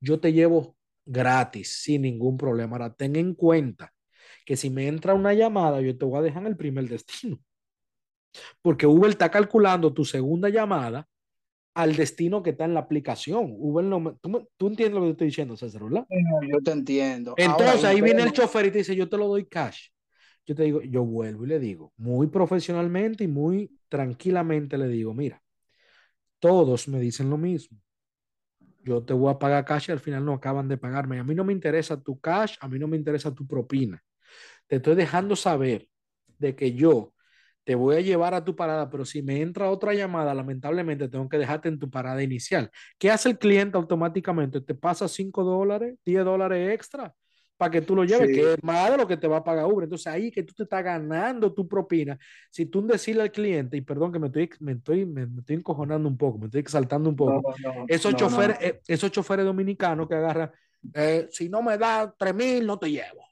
yo 0.00 0.20
te 0.20 0.32
llevo 0.32 0.76
gratis, 1.04 1.82
sin 1.82 2.02
ningún 2.02 2.36
problema. 2.36 2.76
Ahora, 2.76 2.94
ten 2.94 3.16
en 3.16 3.34
cuenta 3.34 3.92
que 4.44 4.56
si 4.56 4.70
me 4.70 4.88
entra 4.88 5.14
una 5.14 5.34
llamada, 5.34 5.80
yo 5.80 5.96
te 5.96 6.04
voy 6.04 6.18
a 6.18 6.22
dejar 6.22 6.42
en 6.42 6.48
el 6.48 6.56
primer 6.56 6.88
destino, 6.88 7.38
porque 8.62 8.86
Uber 8.86 9.10
está 9.10 9.30
calculando 9.30 9.92
tu 9.92 10.04
segunda 10.04 10.48
llamada 10.48 11.06
al 11.74 11.94
destino 11.94 12.42
que 12.42 12.50
está 12.50 12.64
en 12.64 12.74
la 12.74 12.80
aplicación. 12.80 13.54
Uber 13.58 13.84
no 13.84 14.18
tú, 14.56 14.66
entiendes 14.66 14.94
lo 14.94 15.00
que 15.00 15.06
te 15.06 15.12
estoy 15.12 15.26
diciendo, 15.28 15.56
César, 15.56 15.84
¿verdad? 15.84 16.06
Yo 16.50 16.60
te 16.60 16.72
entiendo. 16.72 17.34
Entonces 17.36 17.76
Ahora, 17.76 17.88
ahí 17.88 18.00
viene 18.00 18.22
el 18.22 18.32
chofer 18.32 18.66
y 18.66 18.70
te 18.70 18.78
dice, 18.78 18.96
yo 18.96 19.08
te 19.08 19.16
lo 19.16 19.28
doy 19.28 19.46
cash. 19.46 19.88
Yo 20.46 20.54
te 20.54 20.64
digo, 20.64 20.80
yo 20.82 21.04
vuelvo 21.04 21.44
y 21.44 21.48
le 21.48 21.60
digo, 21.60 21.92
muy 21.96 22.26
profesionalmente 22.26 23.24
y 23.24 23.28
muy 23.28 23.70
tranquilamente 23.88 24.76
le 24.78 24.88
digo, 24.88 25.14
mira, 25.14 25.40
todos 26.40 26.88
me 26.88 26.98
dicen 26.98 27.30
lo 27.30 27.36
mismo. 27.36 27.78
Yo 28.82 29.02
te 29.02 29.12
voy 29.12 29.30
a 29.32 29.38
pagar 29.38 29.64
cash 29.64 29.88
y 29.88 29.92
al 29.92 30.00
final 30.00 30.24
no 30.24 30.32
acaban 30.32 30.68
de 30.68 30.78
pagarme. 30.78 31.18
A 31.18 31.24
mí 31.24 31.34
no 31.34 31.44
me 31.44 31.52
interesa 31.52 32.00
tu 32.02 32.18
cash, 32.20 32.56
a 32.60 32.68
mí 32.68 32.78
no 32.78 32.88
me 32.88 32.96
interesa 32.96 33.34
tu 33.34 33.46
propina. 33.46 34.02
Te 34.66 34.76
estoy 34.76 34.94
dejando 34.94 35.36
saber 35.36 35.88
de 36.38 36.56
que 36.56 36.74
yo 36.74 37.14
te 37.64 37.74
voy 37.74 37.96
a 37.96 38.00
llevar 38.00 38.34
a 38.34 38.44
tu 38.44 38.56
parada, 38.56 38.90
pero 38.90 39.04
si 39.04 39.22
me 39.22 39.42
entra 39.42 39.70
otra 39.70 39.94
llamada, 39.94 40.34
lamentablemente 40.34 41.08
tengo 41.08 41.28
que 41.28 41.38
dejarte 41.38 41.68
en 41.68 41.78
tu 41.78 41.90
parada 41.90 42.22
inicial. 42.22 42.70
¿Qué 42.98 43.10
hace 43.10 43.30
el 43.30 43.38
cliente 43.38 43.76
automáticamente? 43.76 44.60
Te 44.60 44.74
pasa 44.74 45.08
5 45.08 45.44
dólares, 45.44 45.96
10 46.04 46.24
dólares 46.24 46.72
extra 46.74 47.14
para 47.60 47.72
que 47.72 47.82
tú 47.82 47.94
lo 47.94 48.04
lleves, 48.04 48.28
Sí. 48.30 48.34
que 48.36 48.52
es 48.54 48.62
más 48.64 48.90
de 48.90 48.96
lo 48.96 49.06
que 49.06 49.18
te 49.18 49.28
va 49.28 49.36
a 49.36 49.44
pagar 49.44 49.66
Uber. 49.66 49.84
Entonces 49.84 50.06
ahí 50.06 50.30
que 50.30 50.42
tú 50.42 50.54
te 50.54 50.62
estás 50.62 50.82
ganando 50.82 51.52
tu 51.52 51.68
propina. 51.68 52.18
Si 52.50 52.64
tú 52.64 52.86
decirle 52.86 53.20
al 53.20 53.30
cliente, 53.30 53.76
y 53.76 53.82
perdón 53.82 54.10
que 54.10 54.18
me 54.18 54.28
estoy, 54.28 54.48
me 54.60 54.72
estoy, 54.72 55.04
me, 55.04 55.26
me 55.26 55.40
estoy 55.40 55.56
encojonando 55.56 56.08
un 56.08 56.16
poco, 56.16 56.38
me 56.38 56.46
estoy 56.46 56.62
exaltando 56.62 57.10
un 57.10 57.16
poco, 57.16 57.52
No, 57.62 57.74
no, 57.74 57.84
esos, 57.86 58.12
no, 58.12 58.18
choferes, 58.18 58.56
eh, 58.62 58.80
esos 58.88 59.10
choferes 59.12 59.44
dominicanos 59.44 60.08
que 60.08 60.14
agarran, 60.14 60.50
eh, 60.94 61.28
si 61.30 61.50
no 61.50 61.60
me 61.60 61.76
da 61.76 62.14
3 62.16 62.34
mil, 62.34 62.66
no 62.66 62.78
te 62.78 62.90
llevo. 62.90 63.26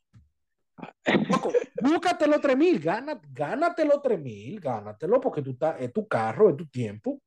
Loco, 1.30 1.50
búscate 1.82 2.26
los 2.26 2.42
3 2.42 2.55
mil, 2.55 2.78
gánate 2.78 3.86
los 3.86 4.02
3 4.02 4.20
mil, 4.20 4.60
gánatelo 4.60 5.22
porque 5.22 5.40
tú 5.40 5.52
estás, 5.52 5.80
es 5.80 5.90
tu 5.90 6.06
carro, 6.06 6.50
es 6.50 6.56
tu 6.59 6.66
tiempo. 6.66 7.18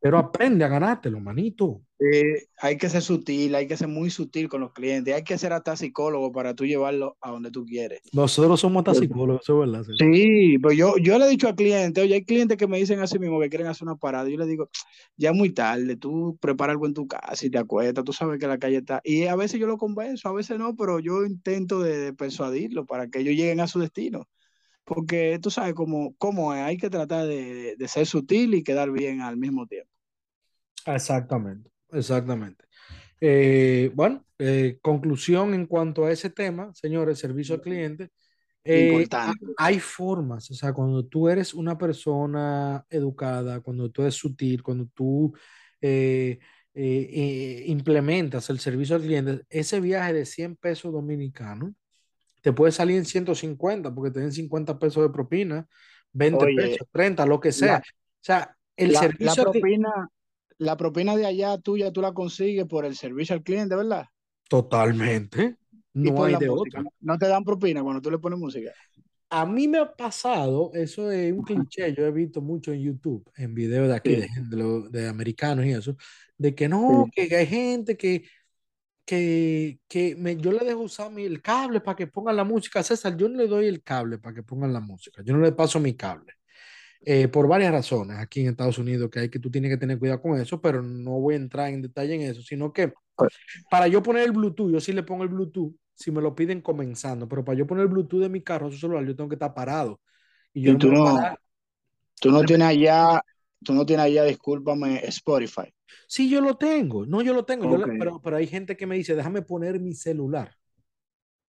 Pero 0.00 0.18
aprende 0.18 0.64
a 0.64 0.68
ganártelo, 0.68 1.20
manito. 1.20 1.82
Eh, 2.00 2.46
hay 2.56 2.78
que 2.78 2.88
ser 2.88 3.02
sutil, 3.02 3.54
hay 3.54 3.66
que 3.66 3.76
ser 3.76 3.88
muy 3.88 4.08
sutil 4.08 4.48
con 4.48 4.62
los 4.62 4.72
clientes, 4.72 5.14
hay 5.14 5.22
que 5.22 5.36
ser 5.36 5.52
hasta 5.52 5.76
psicólogo 5.76 6.32
para 6.32 6.54
tú 6.54 6.64
llevarlo 6.64 7.18
a 7.20 7.30
donde 7.30 7.50
tú 7.50 7.66
quieres. 7.66 8.00
Nosotros 8.14 8.58
somos 8.58 8.80
hasta 8.80 8.98
psicólogos, 8.98 9.42
eso 9.42 9.62
es 9.62 9.70
verdad. 9.70 9.86
Sí, 9.98 10.56
pero 10.62 10.72
yo, 10.72 10.96
yo 10.96 11.18
le 11.18 11.26
he 11.26 11.28
dicho 11.28 11.46
a 11.46 11.54
clientes, 11.54 12.02
oye, 12.02 12.14
hay 12.14 12.24
clientes 12.24 12.56
que 12.56 12.66
me 12.66 12.78
dicen 12.78 13.00
así 13.00 13.18
mismo 13.18 13.38
que 13.38 13.50
quieren 13.50 13.66
hacer 13.66 13.86
una 13.86 13.96
parada, 13.96 14.30
yo 14.30 14.38
le 14.38 14.46
digo, 14.46 14.70
ya 15.18 15.30
es 15.30 15.36
muy 15.36 15.50
tarde, 15.50 15.96
tú 15.96 16.38
prepara 16.40 16.72
algo 16.72 16.86
en 16.86 16.94
tu 16.94 17.06
casa 17.06 17.44
y 17.44 17.50
te 17.50 17.58
acuestas, 17.58 18.02
tú 18.02 18.14
sabes 18.14 18.38
que 18.38 18.46
la 18.46 18.58
calle 18.58 18.78
está, 18.78 19.02
y 19.04 19.26
a 19.26 19.36
veces 19.36 19.60
yo 19.60 19.66
lo 19.66 19.76
convenzo, 19.76 20.30
a 20.30 20.32
veces 20.32 20.58
no, 20.58 20.74
pero 20.76 21.00
yo 21.00 21.26
intento 21.26 21.80
de, 21.80 22.14
persuadirlo 22.14 22.86
para 22.86 23.08
que 23.08 23.20
ellos 23.20 23.34
lleguen 23.34 23.60
a 23.60 23.66
su 23.66 23.78
destino 23.78 24.26
porque 24.84 25.38
tú 25.40 25.50
sabes 25.50 25.74
cómo, 25.74 26.14
cómo 26.18 26.54
es, 26.54 26.60
hay 26.60 26.76
que 26.76 26.90
tratar 26.90 27.26
de, 27.26 27.76
de, 27.76 27.88
ser 27.88 28.06
sutil 28.06 28.54
y 28.54 28.62
quedar 28.62 28.90
bien 28.90 29.20
al 29.20 29.36
mismo 29.36 29.66
tiempo. 29.66 29.90
Exactamente, 30.86 31.70
exactamente. 31.92 32.64
Eh, 33.20 33.90
bueno, 33.94 34.24
eh, 34.38 34.78
conclusión 34.80 35.52
en 35.52 35.66
cuanto 35.66 36.06
a 36.06 36.12
ese 36.12 36.30
tema, 36.30 36.72
señores, 36.74 37.18
servicio 37.18 37.54
al 37.56 37.60
cliente. 37.60 38.08
Eh, 38.64 38.88
Importante. 38.88 39.46
Hay 39.58 39.78
formas, 39.78 40.50
o 40.50 40.54
sea, 40.54 40.72
cuando 40.72 41.04
tú 41.04 41.28
eres 41.28 41.52
una 41.54 41.76
persona 41.76 42.84
educada, 42.88 43.60
cuando 43.60 43.90
tú 43.90 44.02
eres 44.02 44.14
sutil, 44.14 44.62
cuando 44.62 44.86
tú 44.94 45.34
implementas 46.72 48.48
el 48.50 48.58
servicio 48.60 48.96
al 48.96 49.02
cliente, 49.02 49.42
ese 49.50 49.80
viaje 49.80 50.12
de 50.12 50.24
100 50.26 50.56
pesos 50.56 50.92
dominicanos 50.92 51.72
te 52.40 52.52
puede 52.52 52.72
salir 52.72 52.96
en 52.96 53.04
150 53.04 53.94
porque 53.94 54.10
te 54.10 54.20
den 54.20 54.32
50 54.32 54.78
pesos 54.78 55.02
de 55.02 55.10
propina, 55.10 55.66
20 56.12 56.46
pesos, 56.56 56.88
30, 56.90 57.26
lo 57.26 57.40
que 57.40 57.52
sea. 57.52 57.78
o 57.78 58.18
sea, 58.20 58.56
el 58.76 58.96
servicio. 58.96 59.44
La 59.44 59.50
propina, 59.50 60.10
la 60.58 60.76
propina 60.76 61.16
de 61.16 61.26
allá 61.26 61.58
tuya 61.58 61.92
tú 61.92 62.00
la 62.00 62.12
consigues 62.12 62.66
por 62.66 62.84
el 62.84 62.96
servicio 62.96 63.34
al 63.34 63.42
cliente, 63.42 63.76
¿verdad? 63.76 64.06
Totalmente. 64.48 65.56
No 65.92 66.24
hay 66.24 66.36
de 66.36 66.48
otra. 66.48 66.82
No 67.00 67.18
te 67.18 67.26
dan 67.26 67.44
propina 67.44 67.82
cuando 67.82 68.00
tú 68.00 68.10
le 68.10 68.18
pones 68.18 68.38
música. 68.38 68.72
A 69.32 69.46
mí 69.46 69.68
me 69.68 69.78
ha 69.78 69.94
pasado, 69.94 70.72
eso 70.74 71.08
es 71.12 71.32
un 71.32 71.44
cliché, 71.44 71.94
yo 71.94 72.04
he 72.04 72.10
visto 72.10 72.40
mucho 72.40 72.72
en 72.72 72.80
YouTube, 72.80 73.30
en 73.36 73.54
videos 73.54 73.86
de 73.86 73.94
aquí, 73.94 74.16
de, 74.16 74.88
de, 74.90 75.08
americanos 75.08 75.64
y 75.66 75.70
eso, 75.70 75.96
de 76.36 76.52
que 76.52 76.68
no, 76.68 77.06
que 77.14 77.36
hay 77.36 77.46
gente 77.46 77.96
que 77.96 78.24
que, 79.04 79.80
que 79.88 80.14
me, 80.16 80.36
yo 80.36 80.52
le 80.52 80.64
dejo 80.64 80.80
usar 80.80 81.10
mi, 81.10 81.24
el 81.24 81.42
cable 81.42 81.80
para 81.80 81.96
que 81.96 82.06
pongan 82.06 82.36
la 82.36 82.44
música. 82.44 82.82
César, 82.82 83.16
yo 83.16 83.28
no 83.28 83.38
le 83.38 83.46
doy 83.46 83.66
el 83.66 83.82
cable 83.82 84.18
para 84.18 84.34
que 84.34 84.42
pongan 84.42 84.72
la 84.72 84.80
música. 84.80 85.22
Yo 85.24 85.34
no 85.34 85.40
le 85.40 85.52
paso 85.52 85.80
mi 85.80 85.94
cable. 85.94 86.34
Eh, 87.02 87.28
por 87.28 87.48
varias 87.48 87.72
razones 87.72 88.18
aquí 88.18 88.42
en 88.42 88.48
Estados 88.48 88.76
Unidos 88.76 89.08
que 89.10 89.20
hay 89.20 89.30
que 89.30 89.38
tú 89.38 89.50
tienes 89.50 89.70
que 89.70 89.78
tener 89.78 89.98
cuidado 89.98 90.20
con 90.20 90.38
eso, 90.38 90.60
pero 90.60 90.82
no 90.82 91.12
voy 91.12 91.32
a 91.32 91.38
entrar 91.38 91.70
en 91.70 91.80
detalle 91.80 92.14
en 92.14 92.20
eso, 92.20 92.42
sino 92.42 92.74
que 92.74 92.92
pues 93.16 93.32
para 93.70 93.88
yo 93.88 94.02
poner 94.02 94.24
el 94.24 94.32
Bluetooth, 94.32 94.70
yo 94.70 94.80
sí 94.80 94.92
le 94.92 95.02
pongo 95.02 95.22
el 95.22 95.30
Bluetooth 95.30 95.74
si 95.94 96.10
me 96.10 96.20
lo 96.20 96.34
piden 96.34 96.60
comenzando, 96.60 97.28
pero 97.28 97.44
para 97.44 97.58
yo 97.58 97.66
poner 97.66 97.82
el 97.82 97.88
Bluetooth 97.88 98.20
de 98.20 98.28
mi 98.28 98.42
carro 98.42 98.68
a 98.68 98.70
su 98.70 98.78
celular, 98.78 99.04
yo 99.04 99.16
tengo 99.16 99.28
que 99.28 99.34
estar 99.34 99.52
parado. 99.54 100.00
Y, 100.52 100.62
yo 100.62 100.76
tú, 100.76 100.90
no, 100.90 101.18
tú 102.20 102.30
no 102.30 102.42
tienes 102.42 102.68
allá, 102.68 103.22
tú 103.62 103.74
no 103.74 103.84
tienes 103.86 104.06
allá, 104.06 104.24
discúlpame, 104.24 105.00
Spotify. 105.06 105.72
Sí, 106.06 106.28
yo 106.28 106.40
lo 106.40 106.56
tengo. 106.56 107.06
No, 107.06 107.22
yo 107.22 107.34
lo 107.34 107.44
tengo. 107.44 107.68
pero, 107.98 108.20
pero 108.20 108.36
hay 108.36 108.46
gente 108.46 108.76
que 108.76 108.86
me 108.86 108.96
dice, 108.96 109.14
déjame 109.14 109.42
poner 109.42 109.80
mi 109.80 109.94
celular. 109.94 110.54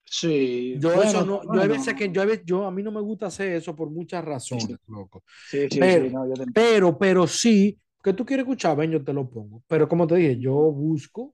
Sí. 0.04 0.76
Yo 0.78 1.02
eso 1.02 1.26
no, 1.26 1.42
yo 1.44 1.62
hay 1.62 1.70
veces 1.70 1.94
que 1.94 2.12
yo, 2.12 2.24
yo 2.44 2.66
a 2.66 2.72
mí 2.72 2.84
no 2.84 2.92
me 2.92 3.00
gusta 3.00 3.28
hacer 3.28 3.54
eso 3.54 3.76
por 3.76 3.90
muchas 3.90 4.26
razones, 4.26 4.78
loco. 4.88 5.24
Sí, 5.50 5.68
sí, 5.72 5.80
pero, 5.80 6.06
sí, 6.06 6.14
no, 6.14 6.26
pero, 6.54 6.98
pero 6.98 7.28
sí, 7.28 7.80
que 8.04 8.14
tú 8.14 8.26
quieres 8.26 8.44
escuchar, 8.44 8.76
ven, 8.76 8.92
yo 8.92 9.04
te 9.04 9.14
lo 9.14 9.30
pongo. 9.30 9.64
Pero 9.68 9.88
como 9.88 10.06
te 10.06 10.16
dije, 10.16 10.38
yo 10.38 10.54
busco, 10.54 11.34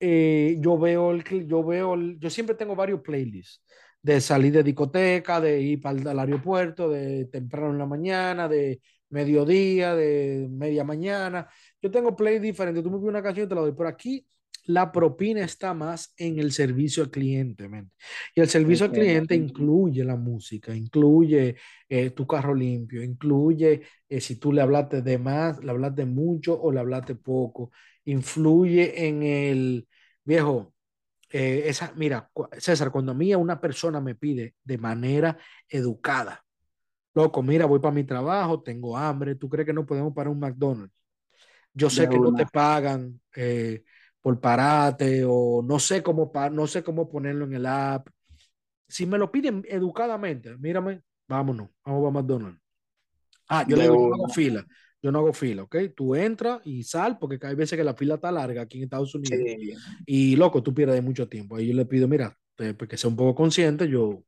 eh, 0.00 0.56
yo 0.58 0.78
veo 0.78 1.10
el, 1.10 1.46
yo 1.46 1.62
veo, 1.64 1.94
el, 1.94 2.18
yo 2.18 2.30
siempre 2.30 2.56
tengo 2.56 2.74
varios 2.74 3.00
playlists 3.00 3.62
de 4.00 4.20
salir 4.20 4.52
de 4.52 4.62
discoteca, 4.62 5.40
de 5.40 5.60
ir 5.60 5.80
para 5.80 5.98
el, 5.98 6.18
aeropuerto, 6.18 6.88
de 6.88 7.26
temprano 7.26 7.72
en 7.72 7.78
la 7.78 7.86
mañana, 7.86 8.48
de 8.48 8.80
mediodía, 9.10 9.94
de 9.94 10.48
media 10.50 10.84
mañana. 10.84 11.48
Yo 11.80 11.90
tengo 11.90 12.16
play 12.16 12.38
diferente. 12.38 12.82
Tú 12.82 12.90
me 12.90 12.98
pides 12.98 13.08
una 13.10 13.22
canción 13.22 13.46
y 13.46 13.48
te 13.48 13.54
la 13.54 13.60
doy. 13.62 13.72
Pero 13.76 13.88
aquí 13.88 14.26
la 14.66 14.90
propina 14.90 15.44
está 15.44 15.74
más 15.74 16.12
en 16.16 16.38
el 16.38 16.52
servicio 16.52 17.02
al 17.02 17.10
cliente. 17.10 17.68
Y 18.34 18.40
el 18.40 18.48
servicio 18.48 18.86
al 18.86 18.92
cliente 18.92 19.34
incluye 19.34 20.04
la 20.04 20.16
música, 20.16 20.74
incluye 20.74 21.56
eh, 21.88 22.10
tu 22.10 22.26
carro 22.26 22.54
limpio, 22.54 23.02
incluye 23.02 23.82
eh, 24.08 24.20
si 24.20 24.36
tú 24.36 24.52
le 24.52 24.62
hablaste 24.62 25.02
de 25.02 25.18
más, 25.18 25.62
le 25.62 25.70
hablaste 25.70 26.04
mucho 26.04 26.60
o 26.60 26.72
le 26.72 26.80
hablaste 26.80 27.14
poco. 27.14 27.70
Influye 28.04 29.06
en 29.06 29.22
el 29.22 29.88
viejo. 30.24 30.74
Eh, 31.30 31.64
esa, 31.66 31.92
mira, 31.96 32.30
César, 32.58 32.90
cuando 32.90 33.12
a 33.12 33.14
mí 33.14 33.34
una 33.34 33.60
persona 33.60 34.00
me 34.00 34.14
pide 34.14 34.54
de 34.64 34.78
manera 34.78 35.38
educada, 35.68 36.44
loco, 37.16 37.42
mira, 37.42 37.64
voy 37.64 37.80
para 37.80 37.94
mi 37.94 38.04
trabajo, 38.04 38.62
tengo 38.62 38.94
hambre, 38.94 39.34
¿tú 39.34 39.48
crees 39.48 39.64
que 39.64 39.72
no 39.72 39.86
podemos 39.86 40.12
parar 40.12 40.30
un 40.30 40.38
McDonald's? 40.38 40.94
Yo 41.72 41.88
sé 41.88 42.08
que 42.08 42.18
no 42.18 42.34
te 42.34 42.44
pagan 42.46 43.18
eh, 43.34 43.82
por 44.20 44.38
parate 44.38 45.24
o 45.26 45.62
no 45.62 45.78
sé 45.78 46.02
cómo 46.02 46.30
no 46.52 46.66
sé 46.66 46.82
cómo 46.82 47.08
ponerlo 47.08 47.46
en 47.46 47.54
el 47.54 47.66
app. 47.66 48.08
Si 48.86 49.06
me 49.06 49.18
lo 49.18 49.32
piden 49.32 49.64
educadamente, 49.66 50.56
mírame, 50.58 51.00
vámonos, 51.26 51.70
vamos 51.84 52.06
a 52.06 52.10
McDonald's. 52.10 52.60
Ah, 53.48 53.64
yo 53.66 53.76
le 53.76 53.84
digo, 53.84 53.94
yo 53.94 54.08
no 54.08 54.14
hago 54.14 54.28
fila, 54.28 54.66
yo 55.02 55.12
no 55.12 55.18
hago 55.18 55.32
fila, 55.32 55.62
¿ok? 55.62 55.76
Tú 55.96 56.14
entras 56.14 56.60
y 56.64 56.82
sal, 56.82 57.18
porque 57.18 57.38
hay 57.46 57.54
veces 57.54 57.78
que 57.78 57.84
la 57.84 57.94
fila 57.94 58.16
está 58.16 58.30
larga 58.30 58.62
aquí 58.62 58.78
en 58.78 58.84
Estados 58.84 59.14
Unidos. 59.14 59.38
Y 60.04 60.36
loco, 60.36 60.62
tú 60.62 60.74
pierdes 60.74 61.02
mucho 61.02 61.28
tiempo. 61.28 61.56
Ahí 61.56 61.68
yo 61.68 61.74
le 61.74 61.86
pido, 61.86 62.08
mira, 62.08 62.36
porque 62.56 62.74
pues, 62.74 63.00
sea 63.00 63.08
un 63.08 63.16
poco 63.16 63.34
consciente, 63.34 63.88
yo, 63.88 64.22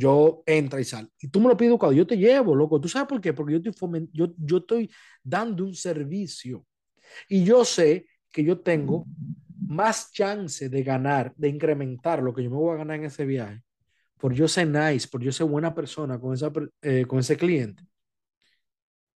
yo 0.00 0.42
entra 0.46 0.80
y 0.80 0.84
sal. 0.84 1.08
Y 1.20 1.28
tú 1.28 1.40
me 1.40 1.48
lo 1.48 1.56
pides 1.56 1.70
educado, 1.70 1.92
yo 1.92 2.06
te 2.06 2.16
llevo, 2.16 2.54
loco. 2.54 2.80
¿Tú 2.80 2.88
sabes 2.88 3.06
por 3.06 3.20
qué? 3.20 3.32
Porque 3.34 3.60
yo 3.60 3.70
estoy, 3.70 4.08
yo, 4.12 4.32
yo 4.38 4.58
estoy 4.58 4.90
dando 5.22 5.64
un 5.64 5.74
servicio. 5.74 6.64
Y 7.28 7.44
yo 7.44 7.64
sé 7.64 8.06
que 8.30 8.42
yo 8.42 8.60
tengo 8.60 9.06
más 9.68 10.10
chance 10.12 10.68
de 10.68 10.82
ganar, 10.82 11.32
de 11.36 11.48
incrementar 11.48 12.22
lo 12.22 12.34
que 12.34 12.42
yo 12.42 12.50
me 12.50 12.56
voy 12.56 12.74
a 12.74 12.78
ganar 12.78 12.96
en 12.96 13.04
ese 13.04 13.24
viaje, 13.26 13.62
por 14.18 14.32
yo 14.32 14.48
ser 14.48 14.68
nice, 14.68 15.08
por 15.08 15.22
yo 15.22 15.32
ser 15.32 15.46
buena 15.46 15.74
persona 15.74 16.18
con, 16.18 16.34
esa, 16.34 16.50
eh, 16.82 17.04
con 17.06 17.18
ese 17.18 17.36
cliente, 17.36 17.84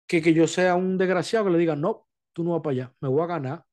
que 0.06 0.22
que 0.22 0.34
yo 0.34 0.46
sea 0.46 0.74
un 0.74 0.98
desgraciado 0.98 1.46
que 1.46 1.52
le 1.52 1.58
diga, 1.58 1.76
no, 1.76 2.08
tú 2.32 2.42
no 2.42 2.52
vas 2.52 2.62
para 2.62 2.72
allá, 2.72 2.94
me 3.00 3.08
voy 3.08 3.22
a 3.22 3.26
ganar 3.26 3.64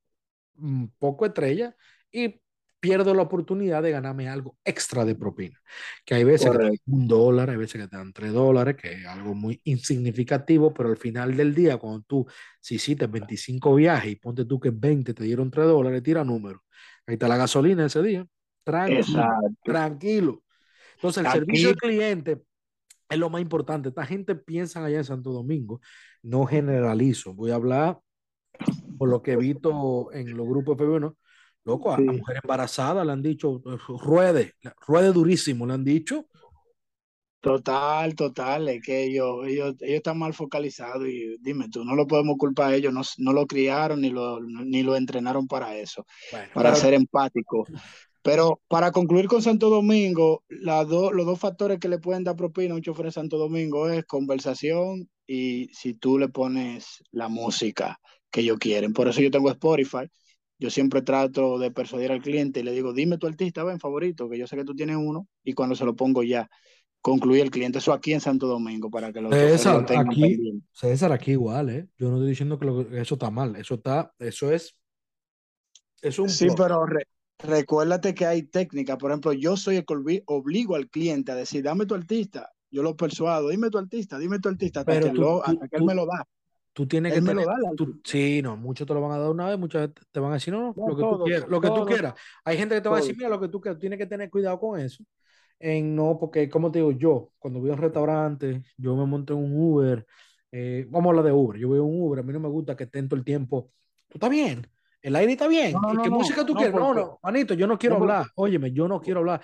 un 0.57 0.91
poco 0.99 1.25
estrella 1.25 1.75
y 2.11 2.41
pierdo 2.79 3.13
la 3.13 3.23
oportunidad 3.23 3.81
de 3.83 3.91
ganarme 3.91 4.29
algo 4.29 4.57
extra 4.63 5.05
de 5.05 5.15
propina. 5.15 5.59
Que 6.05 6.15
hay 6.15 6.23
veces 6.23 6.51
que 6.51 6.57
te 6.57 6.63
dan 6.63 6.77
un 6.85 7.07
dólar, 7.07 7.49
hay 7.49 7.57
veces 7.57 7.81
que 7.81 7.87
te 7.87 7.97
dan 7.97 8.13
tres 8.13 8.33
dólares, 8.33 8.75
que 8.75 8.93
es 8.93 9.05
algo 9.05 9.33
muy 9.33 9.59
insignificativo, 9.63 10.73
pero 10.73 10.89
al 10.89 10.97
final 10.97 11.35
del 11.35 11.53
día, 11.53 11.77
cuando 11.77 12.01
tú, 12.01 12.25
si 12.59 12.75
hiciste 12.75 13.07
25 13.07 13.75
viajes 13.75 14.11
y 14.11 14.15
ponte 14.15 14.45
tú 14.45 14.59
que 14.59 14.69
20 14.69 15.13
te 15.13 15.23
dieron 15.23 15.49
tres 15.51 15.65
dólares, 15.65 16.03
tira 16.03 16.23
número. 16.23 16.63
Ahí 17.05 17.13
está 17.13 17.27
la 17.27 17.37
gasolina 17.37 17.85
ese 17.85 18.01
día. 18.01 18.25
Tranquilo. 18.63 19.27
Tranquilo. 19.63 20.43
Entonces, 20.95 21.25
el 21.25 21.31
servicio 21.31 21.69
al 21.69 21.75
cliente 21.75 22.41
es 23.09 23.17
lo 23.17 23.29
más 23.29 23.41
importante. 23.41 23.89
Esta 23.89 24.05
gente 24.05 24.35
piensa 24.35 24.83
allá 24.83 24.97
en 24.97 25.05
Santo 25.05 25.31
Domingo. 25.31 25.79
No 26.21 26.45
generalizo. 26.45 27.33
Voy 27.33 27.51
a 27.51 27.55
hablar 27.55 27.99
por 28.97 29.09
lo 29.09 29.21
que 29.21 29.33
he 29.33 29.37
visto 29.37 30.11
en 30.11 30.35
los 30.35 30.47
grupos 30.47 30.77
de 30.77 30.85
Loco, 31.67 31.93
a 31.93 31.99
la 31.99 32.13
mujer 32.13 32.39
embarazada 32.41 33.03
le 33.03 33.11
han 33.11 33.21
dicho, 33.21 33.61
ruede, 33.89 34.53
ruede 34.87 35.11
durísimo, 35.11 35.65
le 35.65 35.73
han 35.73 35.83
dicho. 35.83 36.27
Total, 37.41 38.15
total, 38.15 38.69
es 38.69 38.81
que 38.81 39.03
ellos, 39.03 39.45
ellos, 39.45 39.75
ellos 39.81 39.97
están 39.97 40.17
mal 40.17 40.33
focalizados 40.33 41.05
y 41.09 41.35
dime 41.41 41.67
tú, 41.69 41.83
no 41.83 41.93
lo 41.93 42.07
podemos 42.07 42.37
culpar 42.37 42.71
a 42.71 42.75
ellos, 42.75 42.93
no, 42.93 43.01
no 43.17 43.33
lo 43.33 43.45
criaron 43.45 43.99
ni 43.99 44.09
lo, 44.09 44.39
ni 44.39 44.81
lo 44.81 44.95
entrenaron 44.95 45.45
para 45.45 45.75
eso, 45.75 46.05
para 46.53 46.73
ser 46.73 46.93
empático. 46.93 47.65
Pero 48.21 48.61
para 48.69 48.91
concluir 48.93 49.27
con 49.27 49.41
Santo 49.41 49.69
Domingo, 49.69 50.45
los 50.47 50.87
dos 50.87 51.39
factores 51.39 51.79
que 51.79 51.89
le 51.89 51.99
pueden 51.99 52.23
dar 52.23 52.37
propina 52.37 52.75
a 52.75 52.77
un 52.77 52.81
chofer 52.81 53.07
de 53.07 53.11
Santo 53.11 53.37
Domingo 53.37 53.89
es 53.89 54.05
conversación 54.05 55.09
y 55.25 55.67
si 55.73 55.95
tú 55.95 56.17
le 56.17 56.29
pones 56.29 57.03
la 57.11 57.27
música 57.27 57.99
que 58.31 58.39
ellos 58.39 58.57
quieren. 58.57 58.93
Por 58.93 59.09
eso 59.09 59.19
yo 59.19 59.31
tengo 59.31 59.49
Spotify 59.49 60.09
yo 60.59 60.69
siempre 60.69 61.01
trato 61.01 61.59
de 61.59 61.71
persuadir 61.71 62.11
al 62.11 62.21
cliente 62.21 62.61
y 62.61 62.63
le 62.63 62.71
digo, 62.71 62.93
dime 62.93 63.17
tu 63.17 63.27
artista, 63.27 63.63
ven, 63.63 63.79
favorito, 63.79 64.29
que 64.29 64.37
yo 64.37 64.47
sé 64.47 64.55
que 64.55 64.63
tú 64.63 64.73
tienes 64.73 64.97
uno, 64.97 65.27
y 65.43 65.53
cuando 65.53 65.75
se 65.75 65.85
lo 65.85 65.95
pongo 65.95 66.23
ya, 66.23 66.49
concluye 67.01 67.41
el 67.41 67.51
cliente. 67.51 67.77
Eso 67.77 67.93
aquí 67.93 68.13
en 68.13 68.21
Santo 68.21 68.47
Domingo, 68.47 68.89
para 68.89 69.13
que 69.13 69.21
lo, 69.21 69.31
César, 69.31 69.85
aquí, 69.97 70.61
César, 70.73 71.11
aquí 71.11 71.31
igual, 71.31 71.69
¿eh? 71.69 71.87
Yo 71.97 72.09
no 72.09 72.17
estoy 72.17 72.29
diciendo 72.29 72.57
que, 72.57 72.99
eso 72.99 73.15
está 73.15 73.29
mal, 73.29 73.55
eso 73.55 73.75
está, 73.75 74.13
eso 74.17 74.51
es, 74.51 74.75
es 76.01 76.17
un... 76.17 76.29
Sí, 76.29 76.47
pero 76.55 76.85
recuérdate 77.39 78.15
que 78.15 78.25
hay 78.25 78.43
técnica, 78.43 78.97
por 78.97 79.11
ejemplo, 79.11 79.33
yo 79.33 79.57
soy 79.57 79.77
el 79.77 79.85
que 79.85 80.23
obligo 80.25 80.75
al 80.75 80.89
cliente 80.89 81.31
a 81.31 81.35
decir, 81.35 81.63
dame 81.63 81.85
tu 81.85 81.93
artista, 81.93 82.51
yo 82.71 82.81
lo 82.81 82.95
persuado, 82.95 83.49
dime 83.49 83.69
tu 83.69 83.77
artista, 83.77 84.17
dime 84.17 84.39
tu 84.39 84.49
artista, 84.49 84.79
hasta, 84.79 84.99
que, 84.99 85.13
lo, 85.13 85.45
hasta 85.45 85.67
que 85.67 85.77
él 85.77 85.83
me 85.83 85.93
lo 85.93 86.07
da 86.07 86.27
Tú 86.77 86.87
tienes 86.87 87.11
que 87.11 87.21
tener, 87.23 87.43
sí, 88.03 88.39
no, 88.43 88.55
muchos 88.55 88.85
te 88.85 88.93
lo 88.93 89.01
van 89.01 89.13
a 89.13 89.17
dar 89.17 89.31
una 89.31 89.47
vez, 89.47 89.57
muchos 89.57 89.89
te 90.11 90.19
van 90.19 90.29
a 90.29 90.33
decir, 90.35 90.53
no, 90.53 90.75
no, 90.77 90.87
lo 90.89 90.95
que 90.95 91.01
tú 91.01 91.23
quieras, 91.23 91.49
lo 91.49 91.59
que 91.59 91.67
tú 91.69 91.85
quieras. 91.87 92.13
Hay 92.45 92.55
gente 92.55 92.75
que 92.75 92.81
te 92.81 92.87
va 92.87 92.97
a 92.97 92.99
decir, 92.99 93.17
mira, 93.17 93.29
lo 93.29 93.39
que 93.41 93.47
tú 93.47 93.59
quieras, 93.59 93.79
tienes 93.79 93.97
que 93.97 94.05
tener 94.05 94.29
cuidado 94.29 94.59
con 94.59 94.79
eso. 94.79 95.03
En 95.57 95.95
no, 95.95 96.19
porque 96.19 96.47
como 96.47 96.71
te 96.71 96.77
digo, 96.77 96.91
yo, 96.91 97.31
cuando 97.39 97.59
voy 97.59 97.71
a 97.71 97.73
un 97.73 97.79
restaurante, 97.79 98.61
yo 98.77 98.95
me 98.95 99.07
monto 99.07 99.33
en 99.33 99.39
un 99.39 99.59
Uber, 99.59 100.05
eh, 100.51 100.85
vamos 100.87 101.07
a 101.07 101.09
hablar 101.09 101.25
de 101.25 101.31
Uber, 101.31 101.59
yo 101.59 101.67
voy 101.67 101.79
a 101.79 101.81
un 101.81 101.99
Uber, 101.99 102.19
a 102.19 102.21
mí 102.21 102.31
no 102.31 102.41
me 102.41 102.47
gusta 102.47 102.75
que 102.75 102.83
estén 102.83 103.09
todo 103.09 103.17
el 103.17 103.25
tiempo, 103.25 103.71
tú 104.07 104.17
estás 104.17 104.29
bien, 104.29 104.67
el 105.07 105.15
aire 105.15 105.31
está 105.31 105.47
bien. 105.47 105.73
¿Qué 106.03 106.09
música 106.09 106.45
tú 106.45 106.53
quieres? 106.53 106.75
No, 106.75 106.93
no, 106.93 107.17
manito, 107.23 107.53
yo 107.53 107.65
no 107.65 107.79
quiero 107.79 107.95
hablar. 107.95 108.27
Óyeme, 108.35 108.73
yo 108.73 108.89
no 108.89 108.99
quiero 108.99 109.21
hablar. 109.21 109.41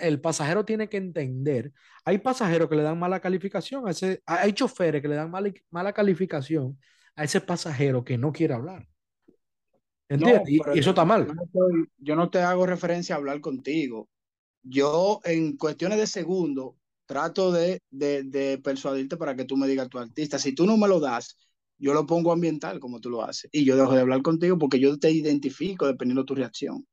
El 0.00 0.20
pasajero 0.20 0.64
tiene 0.64 0.88
que 0.88 0.96
entender. 0.96 1.72
Hay 2.04 2.18
pasajeros 2.18 2.68
que 2.68 2.74
le 2.74 2.82
dan 2.82 2.98
mala 2.98 3.20
calificación 3.20 3.86
a 3.86 3.92
ese, 3.92 4.24
hay 4.26 4.52
choferes 4.52 5.00
que 5.00 5.06
le 5.06 5.14
dan 5.14 5.30
mala, 5.30 5.52
mala 5.70 5.92
calificación 5.92 6.76
a 7.14 7.22
ese 7.22 7.40
pasajero 7.40 8.02
que 8.02 8.18
no 8.18 8.32
quiere 8.32 8.54
hablar. 8.54 8.88
¿Entiendes? 10.08 10.48
y, 10.48 10.60
eso 10.76 10.90
está 10.90 11.04
mal. 11.04 11.28
Yo 11.98 12.16
no, 12.16 12.28
te 12.28 12.40
hago 12.40 12.66
referencia 12.66 13.14
a 13.14 13.18
hablar 13.18 13.40
contigo. 13.40 14.08
Yo, 14.64 15.20
en 15.22 15.56
cuestiones 15.56 15.98
de 15.98 16.08
segundos, 16.08 16.74
trato 17.06 17.52
de, 17.52 17.80
de, 17.88 18.24
de 18.24 18.58
persuadirte 18.58 19.16
para 19.16 19.36
que 19.36 19.44
tú 19.44 19.56
me 19.56 19.68
digas 19.68 19.88
tu 19.88 19.96
artista. 20.00 20.40
Si 20.40 20.56
tú 20.56 20.66
no 20.66 20.76
me 20.76 20.88
lo 20.88 20.98
das, 20.98 21.36
yo 21.78 21.94
lo 21.94 22.06
pongo 22.06 22.32
ambiental 22.32 22.80
como 22.80 23.00
tú 23.00 23.10
lo 23.10 23.22
haces 23.22 23.50
y 23.52 23.64
yo 23.64 23.76
dejo 23.76 23.92
de 23.92 24.00
hablar 24.00 24.22
contigo 24.22 24.58
porque 24.58 24.80
yo 24.80 24.96
te 24.98 25.10
identifico 25.10 25.86
dependiendo 25.86 26.22
de 26.22 26.26
tu 26.26 26.34
reacción. 26.34 26.86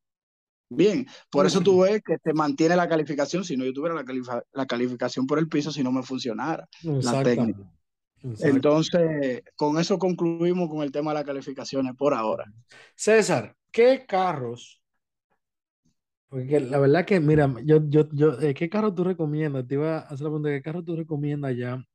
Bien, 0.69 1.05
por 1.29 1.45
eso 1.45 1.59
tú 1.59 1.81
ves 1.81 2.01
que 2.01 2.17
te 2.17 2.33
mantiene 2.33 2.77
la 2.77 2.87
calificación, 2.87 3.43
si 3.43 3.57
no 3.57 3.65
yo 3.65 3.73
tuviera 3.73 3.93
la, 3.93 4.43
la 4.53 4.65
calificación 4.65 5.27
por 5.27 5.37
el 5.37 5.49
piso 5.49 5.69
si 5.69 5.83
no 5.83 5.91
me 5.91 6.01
funcionara 6.01 6.67
la 6.81 7.23
técnica. 7.23 7.69
Entonces, 8.39 9.43
con 9.55 9.77
eso 9.79 9.99
concluimos 9.99 10.69
con 10.69 10.83
el 10.83 10.91
tema 10.91 11.11
de 11.11 11.15
las 11.15 11.25
calificaciones 11.25 11.93
por 11.95 12.13
ahora. 12.13 12.45
César, 12.95 13.55
¿qué 13.71 14.05
carros? 14.07 14.81
Porque 16.29 16.61
la 16.61 16.79
verdad 16.79 17.05
que, 17.05 17.19
mira, 17.19 17.53
yo, 17.65 17.81
yo, 17.89 18.07
yo, 18.13 18.39
eh, 18.39 18.53
¿qué 18.53 18.69
carro 18.69 18.93
tú 18.93 19.03
recomiendas? 19.03 19.67
Te 19.67 19.73
iba 19.75 19.97
a 19.97 19.99
hacer 19.99 20.21
la 20.21 20.29
pregunta, 20.29 20.49
¿qué 20.49 20.61
carro 20.61 20.83
tú 20.83 20.95
recomiendas 20.95 21.57
ya 21.57 21.85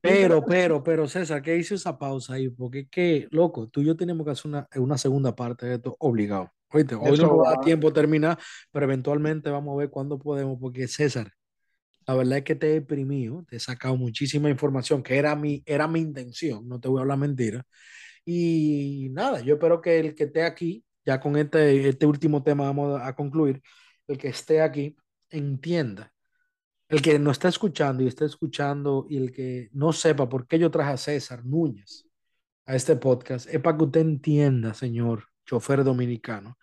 pero, 0.00 0.44
pero, 0.44 0.82
pero, 0.82 1.08
César, 1.08 1.42
¿qué 1.42 1.56
hizo 1.56 1.74
esa 1.74 1.98
pausa 1.98 2.34
ahí? 2.34 2.48
Porque 2.48 2.80
es 2.80 2.88
que, 2.88 3.28
loco, 3.30 3.68
tú 3.68 3.80
y 3.80 3.86
yo 3.86 3.96
tenemos 3.96 4.24
que 4.24 4.32
hacer 4.32 4.46
una, 4.48 4.68
una 4.76 4.98
segunda 4.98 5.34
parte 5.34 5.66
de 5.66 5.74
esto 5.74 5.96
obligado. 5.98 6.52
Oíste, 6.70 6.94
hoy 6.94 7.18
no 7.18 7.36
nos 7.36 7.46
da 7.46 7.60
tiempo 7.60 7.92
terminar, 7.92 8.38
pero 8.70 8.84
eventualmente 8.86 9.50
vamos 9.50 9.74
a 9.74 9.78
ver 9.78 9.90
cuándo 9.90 10.18
podemos, 10.18 10.58
porque 10.58 10.88
César, 10.88 11.30
la 12.06 12.14
verdad 12.14 12.38
es 12.38 12.44
que 12.44 12.54
te 12.54 12.70
he 12.70 12.74
deprimido, 12.74 13.44
te 13.48 13.56
he 13.56 13.60
sacado 13.60 13.96
muchísima 13.96 14.48
información, 14.48 15.02
que 15.02 15.16
era 15.16 15.36
mi, 15.36 15.62
era 15.66 15.86
mi 15.86 16.00
intención, 16.00 16.66
no 16.68 16.80
te 16.80 16.88
voy 16.88 16.98
a 16.98 17.02
hablar 17.02 17.18
mentira. 17.18 17.64
Y 18.24 19.08
nada, 19.12 19.40
yo 19.40 19.54
espero 19.54 19.80
que 19.80 19.98
el 19.98 20.14
que 20.14 20.24
esté 20.24 20.44
aquí, 20.44 20.84
ya 21.04 21.20
con 21.20 21.36
este, 21.36 21.88
este 21.88 22.06
último 22.06 22.42
tema 22.42 22.64
vamos 22.64 23.00
a 23.02 23.14
concluir, 23.14 23.60
el 24.06 24.18
que 24.18 24.28
esté 24.28 24.60
aquí 24.60 24.96
entienda 25.30 26.11
el 26.92 27.00
que 27.00 27.18
no 27.18 27.30
está 27.30 27.48
escuchando 27.48 28.02
y 28.02 28.06
está 28.06 28.26
escuchando 28.26 29.06
y 29.08 29.16
el 29.16 29.32
que 29.32 29.70
no 29.72 29.94
sepa 29.94 30.28
por 30.28 30.46
qué 30.46 30.58
yo 30.58 30.70
traje 30.70 30.92
a 30.92 30.96
César 30.98 31.42
Núñez 31.42 32.06
a 32.66 32.76
este 32.76 32.96
podcast, 32.96 33.48
es 33.48 33.60
para 33.62 33.78
que 33.78 33.84
usted 33.84 34.00
entienda, 34.02 34.74
señor 34.74 35.24
chofer 35.46 35.84
dominicano, 35.84 36.58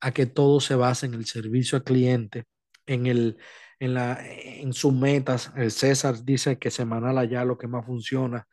a 0.00 0.12
que 0.12 0.26
todo 0.26 0.60
se 0.60 0.76
basa 0.76 1.06
en 1.06 1.14
el 1.14 1.26
servicio 1.26 1.76
al 1.76 1.82
cliente, 1.82 2.44
en, 2.86 3.06
el, 3.06 3.36
en, 3.80 3.94
la, 3.94 4.24
en 4.24 4.72
sus 4.72 4.92
metas. 4.94 5.52
El 5.56 5.72
César 5.72 6.24
dice 6.24 6.56
que 6.56 6.70
semanal 6.70 7.18
allá 7.18 7.44
lo 7.44 7.58
que 7.58 7.66
más 7.66 7.84
funciona. 7.84 8.46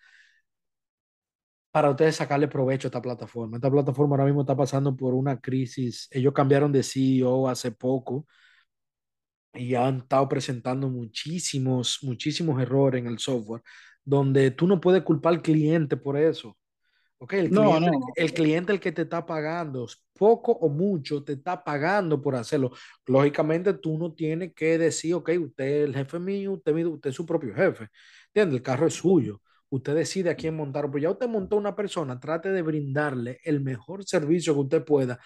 Para 1.71 1.91
ustedes 1.91 2.15
sacarle 2.15 2.47
provecho 2.47 2.87
a 2.87 2.89
esta 2.89 3.01
plataforma. 3.01 3.57
Esta 3.57 3.69
plataforma 3.69 4.15
ahora 4.15 4.25
mismo 4.25 4.41
está 4.41 4.55
pasando 4.55 4.95
por 4.95 5.13
una 5.13 5.39
crisis. 5.39 6.07
Ellos 6.09 6.33
cambiaron 6.33 6.71
de 6.71 6.81
CEO 6.81 7.47
hace 7.47 7.71
poco 7.71 8.25
y 9.53 9.75
han 9.75 9.97
estado 9.97 10.27
presentando 10.29 10.89
muchísimos, 10.89 11.99
muchísimos 12.01 12.61
errores 12.61 13.01
en 13.01 13.07
el 13.07 13.19
software, 13.19 13.61
donde 14.03 14.51
tú 14.51 14.67
no 14.67 14.79
puedes 14.79 15.03
culpar 15.03 15.33
al 15.33 15.41
cliente 15.41 15.97
por 15.97 16.17
eso. 16.17 16.57
Okay, 17.17 17.41
el, 17.41 17.51
no, 17.51 17.77
cliente, 17.77 17.91
no. 17.91 17.99
el 18.15 18.33
cliente 18.33 18.73
el 18.73 18.79
que 18.79 18.91
te 18.91 19.03
está 19.03 19.23
pagando, 19.23 19.87
poco 20.17 20.53
o 20.53 20.69
mucho, 20.69 21.23
te 21.23 21.33
está 21.33 21.63
pagando 21.63 22.19
por 22.19 22.35
hacerlo. 22.35 22.71
Lógicamente 23.05 23.73
tú 23.75 23.97
no 23.97 24.13
tienes 24.13 24.53
que 24.55 24.79
decir, 24.79 25.13
ok, 25.13 25.29
usted 25.39 25.65
es 25.65 25.83
el 25.85 25.95
jefe 25.95 26.17
mío, 26.17 26.53
usted, 26.53 26.73
usted 26.85 27.09
es 27.11 27.15
su 27.15 27.25
propio 27.25 27.53
jefe. 27.53 27.89
¿Entiendes? 28.27 28.57
El 28.57 28.63
carro 28.63 28.87
es 28.87 28.95
suyo. 28.95 29.39
Usted 29.73 29.95
decide 29.95 30.29
a 30.29 30.35
quién 30.35 30.55
montar, 30.55 30.87
pero 30.87 30.97
ya 30.97 31.09
usted 31.11 31.29
montó 31.29 31.55
una 31.55 31.73
persona, 31.73 32.19
trate 32.19 32.51
de 32.51 32.61
brindarle 32.61 33.39
el 33.45 33.61
mejor 33.61 34.03
servicio 34.03 34.53
que 34.53 34.59
usted 34.59 34.83
pueda 34.83 35.17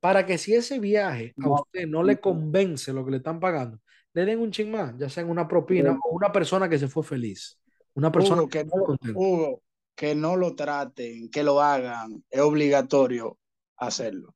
para 0.00 0.26
que 0.26 0.38
si 0.38 0.54
ese 0.54 0.80
viaje 0.80 1.32
a 1.40 1.48
usted 1.48 1.86
no 1.86 2.02
le 2.02 2.18
convence 2.18 2.92
lo 2.92 3.04
que 3.04 3.12
le 3.12 3.16
están 3.18 3.38
pagando, 3.38 3.78
le 4.12 4.24
den 4.24 4.40
un 4.40 4.50
ching 4.50 4.72
más, 4.72 4.98
ya 4.98 5.08
sea 5.08 5.22
en 5.22 5.30
una 5.30 5.46
propina 5.46 5.96
o 6.04 6.16
una 6.16 6.32
persona 6.32 6.68
que 6.68 6.80
se 6.80 6.88
fue 6.88 7.04
feliz. 7.04 7.60
Una 7.94 8.10
persona 8.10 8.42
que, 8.50 8.64
no, 8.64 8.96
Hugo, 9.14 9.62
que 9.94 10.16
no 10.16 10.34
lo 10.34 10.56
traten, 10.56 11.30
que 11.30 11.44
lo 11.44 11.60
hagan, 11.60 12.24
es 12.28 12.40
obligatorio 12.40 13.38
hacerlo. 13.76 14.34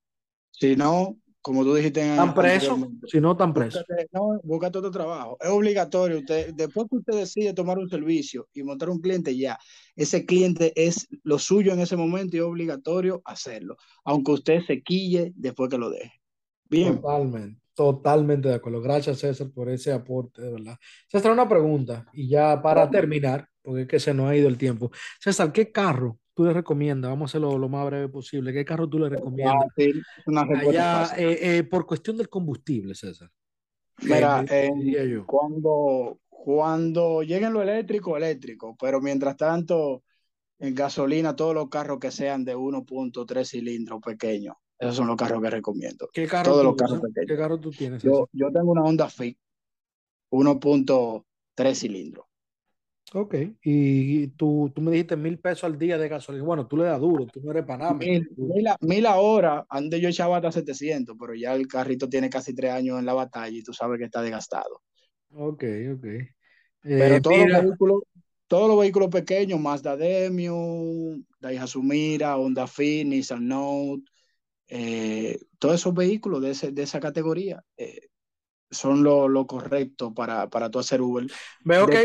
Si 0.53 0.77
no, 0.77 1.17
como 1.47 1.63
tú 1.63 1.75
dijiste 1.75 2.01
¿Están 2.01 2.35
presos? 2.35 2.77
Si 3.07 3.21
no, 3.21 3.31
están 3.31 3.55
presos. 3.55 3.85
No, 4.11 4.41
búscate 4.43 4.79
otro 4.79 4.91
trabajo. 4.91 5.39
Es 5.41 5.49
obligatorio. 5.49 6.19
Usted, 6.19 6.53
después 6.55 6.89
que 6.91 6.97
usted 6.97 7.19
decide 7.19 7.55
tomar 7.55 7.79
un 7.79 7.89
servicio 7.89 8.49
y 8.53 8.65
montar 8.65 8.91
un 8.91 9.01
cliente, 9.01 9.37
ya, 9.37 9.57
ese 9.95 10.27
cliente 10.27 10.73
es 10.75 11.07
lo 11.23 11.39
suyo 11.39 11.73
en 11.73 11.79
ese 11.79 11.97
momento 11.97 12.35
y 12.35 12.41
es 12.41 12.45
obligatorio 12.45 13.23
hacerlo. 13.25 13.77
Aunque 14.05 14.33
usted 14.33 14.61
se 14.67 14.83
quille 14.83 15.33
después 15.37 15.71
que 15.71 15.79
lo 15.79 15.89
deje. 15.89 16.21
Bien. 16.69 16.97
Totalmente, 16.97 17.61
totalmente 17.75 18.49
de 18.49 18.55
acuerdo. 18.55 18.81
Gracias, 18.81 19.21
César, 19.21 19.49
por 19.55 19.69
ese 19.69 19.93
aporte, 19.93 20.43
de 20.43 20.51
verdad. 20.51 20.77
César, 21.07 21.31
una 21.31 21.49
pregunta, 21.49 22.07
y 22.13 22.29
ya 22.29 22.61
para 22.61 22.91
terminar, 22.91 23.49
porque 23.63 23.83
es 23.83 23.87
que 23.87 24.01
se 24.01 24.13
nos 24.13 24.29
ha 24.29 24.35
ido 24.35 24.49
el 24.49 24.59
tiempo. 24.59 24.91
César, 25.21 25.53
¿qué 25.53 25.71
carro 25.71 26.19
tú 26.37 26.45
le 26.45 26.53
recomiendas? 26.53 27.11
Vamos 27.11 27.31
a 27.31 27.31
hacerlo 27.31 27.57
lo 27.57 27.69
más 27.69 27.87
breve 27.87 28.11
posible. 28.11 28.53
¿Qué 28.53 28.63
carro 28.63 28.87
tú 28.87 28.99
le 28.99 29.09
recomiendas? 29.09 29.65
Eh, 31.17 31.39
eh, 31.59 31.65
por 31.65 31.87
cuestión 31.87 32.19
del 32.19 32.29
combustible, 32.29 32.95
César. 32.95 33.31
Mira, 34.03 34.45
cuando, 35.25 36.21
cuando 36.29 37.23
lleguen 37.23 37.55
lo 37.55 37.63
eléctrico, 37.63 38.19
eléctrico, 38.19 38.77
pero 38.79 39.01
mientras 39.01 39.39
tanto, 39.39 40.05
en 40.59 40.75
gasolina, 40.75 41.35
todos 41.35 41.55
los 41.55 41.71
carros 41.71 41.99
que 41.99 42.11
sean 42.11 42.45
de 42.45 42.55
1.3 42.55 43.45
cilindros 43.49 44.03
pequeños, 44.03 44.57
esos 44.79 44.97
son 44.97 45.07
los 45.07 45.17
carros 45.17 45.43
que 45.43 45.49
recomiendo. 45.49 46.11
¿Qué 46.13 46.27
carro, 46.27 46.53
todos 46.53 46.61
tú, 46.61 46.65
los 46.65 46.77
carros 46.77 47.01
¿Qué 47.27 47.37
carro 47.37 47.59
tú 47.59 47.71
tienes? 47.71 48.03
Yo, 48.03 48.29
yo 48.33 48.53
tengo 48.53 48.73
una 48.73 48.83
Honda 48.83 49.09
Fit 49.09 49.39
1.3 50.31 51.75
cilindros. 51.75 52.26
Ok, 53.15 53.35
y 53.63 54.27
tú, 54.29 54.73
tú 54.75 54.81
me 54.81 54.91
dijiste 54.91 55.17
mil 55.17 55.39
pesos 55.39 55.65
al 55.65 55.79
día 55.79 55.97
de 55.97 56.09
gasolina. 56.09 56.45
Bueno, 56.45 56.67
tú 56.67 56.77
le 56.77 56.85
das 56.85 57.01
duro, 57.01 57.27
tú 57.27 57.41
no 57.41 57.53
eres 57.53 57.65
para 57.65 57.95
Mil, 57.95 58.29
mil, 58.81 59.07
a 59.07 59.17
hora, 59.17 59.65
antes 59.69 60.01
yo 60.01 60.09
echaba 60.09 60.37
hasta 60.37 60.51
700, 60.51 61.17
pero 61.19 61.33
ya 61.35 61.55
el 61.55 61.69
carrito 61.69 62.09
tiene 62.09 62.29
casi 62.29 62.53
tres 62.53 62.73
años 62.73 62.99
en 62.99 63.07
la 63.07 63.15
batalla 63.15 63.57
y 63.57 63.63
tú 63.63 63.73
sabes 63.73 63.99
que 63.99 64.07
está 64.07 64.23
desgastado. 64.23 64.83
Ok, 65.31 65.65
ok. 65.95 66.07
pero 66.83 67.17
eh, 67.17 67.21
todos, 67.21 67.49
los 67.49 67.63
vehículos, 67.63 68.03
todos 68.49 68.69
los 68.69 68.81
vehículos 68.81 69.09
pequeños, 69.09 69.61
Mazda 69.61 69.97
Demio, 69.97 70.57
Daihatsu 71.39 71.85
Mira, 71.85 72.37
Honda 72.37 72.67
Fit, 72.67 73.07
Nissan 73.07 73.47
Note, 73.47 74.03
eh, 74.67 75.39
todos 75.61 75.77
esos 75.77 75.95
vehículos 75.95 76.43
de, 76.43 76.51
ese, 76.51 76.73
de 76.73 76.83
esa 76.83 76.99
categoría 76.99 77.63
eh, 77.77 78.09
son 78.69 79.05
lo, 79.05 79.29
lo, 79.29 79.47
correcto 79.47 80.13
para, 80.13 80.51
para 80.51 80.71
tú 80.71 80.81
hacer 80.81 81.01
Uber. 81.01 81.27
Veo 81.65 81.87
que, 81.87 82.05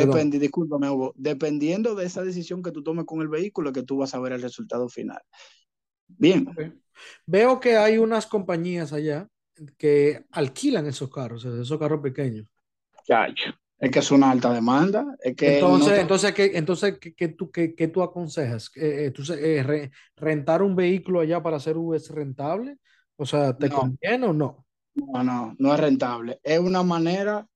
Depende, 0.00 0.38
discúlpame, 0.38 0.88
Hugo. 0.88 1.12
Dependiendo 1.16 1.94
de 1.94 2.06
esa 2.06 2.22
decisión 2.22 2.62
que 2.62 2.72
tú 2.72 2.82
tomes 2.82 3.04
con 3.04 3.20
el 3.20 3.28
vehículo, 3.28 3.72
que 3.72 3.82
tú 3.82 3.98
vas 3.98 4.14
a 4.14 4.20
ver 4.20 4.32
el 4.32 4.42
resultado 4.42 4.88
final. 4.88 5.20
Bien. 6.06 6.46
Veo 7.26 7.60
que 7.60 7.76
hay 7.76 7.98
unas 7.98 8.26
compañías 8.26 8.92
allá 8.92 9.28
que 9.76 10.24
alquilan 10.30 10.86
esos 10.86 11.10
carros, 11.10 11.44
esos 11.44 11.78
carros 11.78 12.00
pequeños. 12.00 12.46
Es 13.78 13.90
que 13.90 13.98
es 13.98 14.10
una 14.12 14.30
alta 14.30 14.52
demanda. 14.52 15.16
Es 15.20 15.34
que 15.34 15.54
entonces, 15.54 15.98
entonces, 15.98 16.32
¿qué, 16.32 16.52
entonces 16.54 16.98
¿qué, 16.98 17.28
tú, 17.28 17.50
qué, 17.50 17.74
qué 17.74 17.88
tú 17.88 18.02
aconsejas? 18.02 18.70
Eh, 18.76 19.10
¿tú, 19.12 19.24
eh, 19.32 19.90
¿Rentar 20.16 20.62
un 20.62 20.76
vehículo 20.76 21.20
allá 21.20 21.42
para 21.42 21.56
hacer 21.56 21.76
es 21.94 22.08
rentable? 22.10 22.78
O 23.16 23.26
sea, 23.26 23.56
¿te 23.56 23.68
conviene 23.68 24.26
o 24.26 24.32
no? 24.32 24.64
No, 24.94 25.24
no, 25.24 25.56
no 25.58 25.74
es 25.74 25.80
rentable. 25.80 26.38
Es 26.42 26.60
una 26.60 26.82
manera 26.82 27.46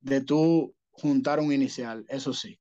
de 0.00 0.20
tú 0.20 0.74
juntar 1.02 1.40
un 1.40 1.52
inicial, 1.52 2.06
eso 2.08 2.32
sí. 2.32 2.58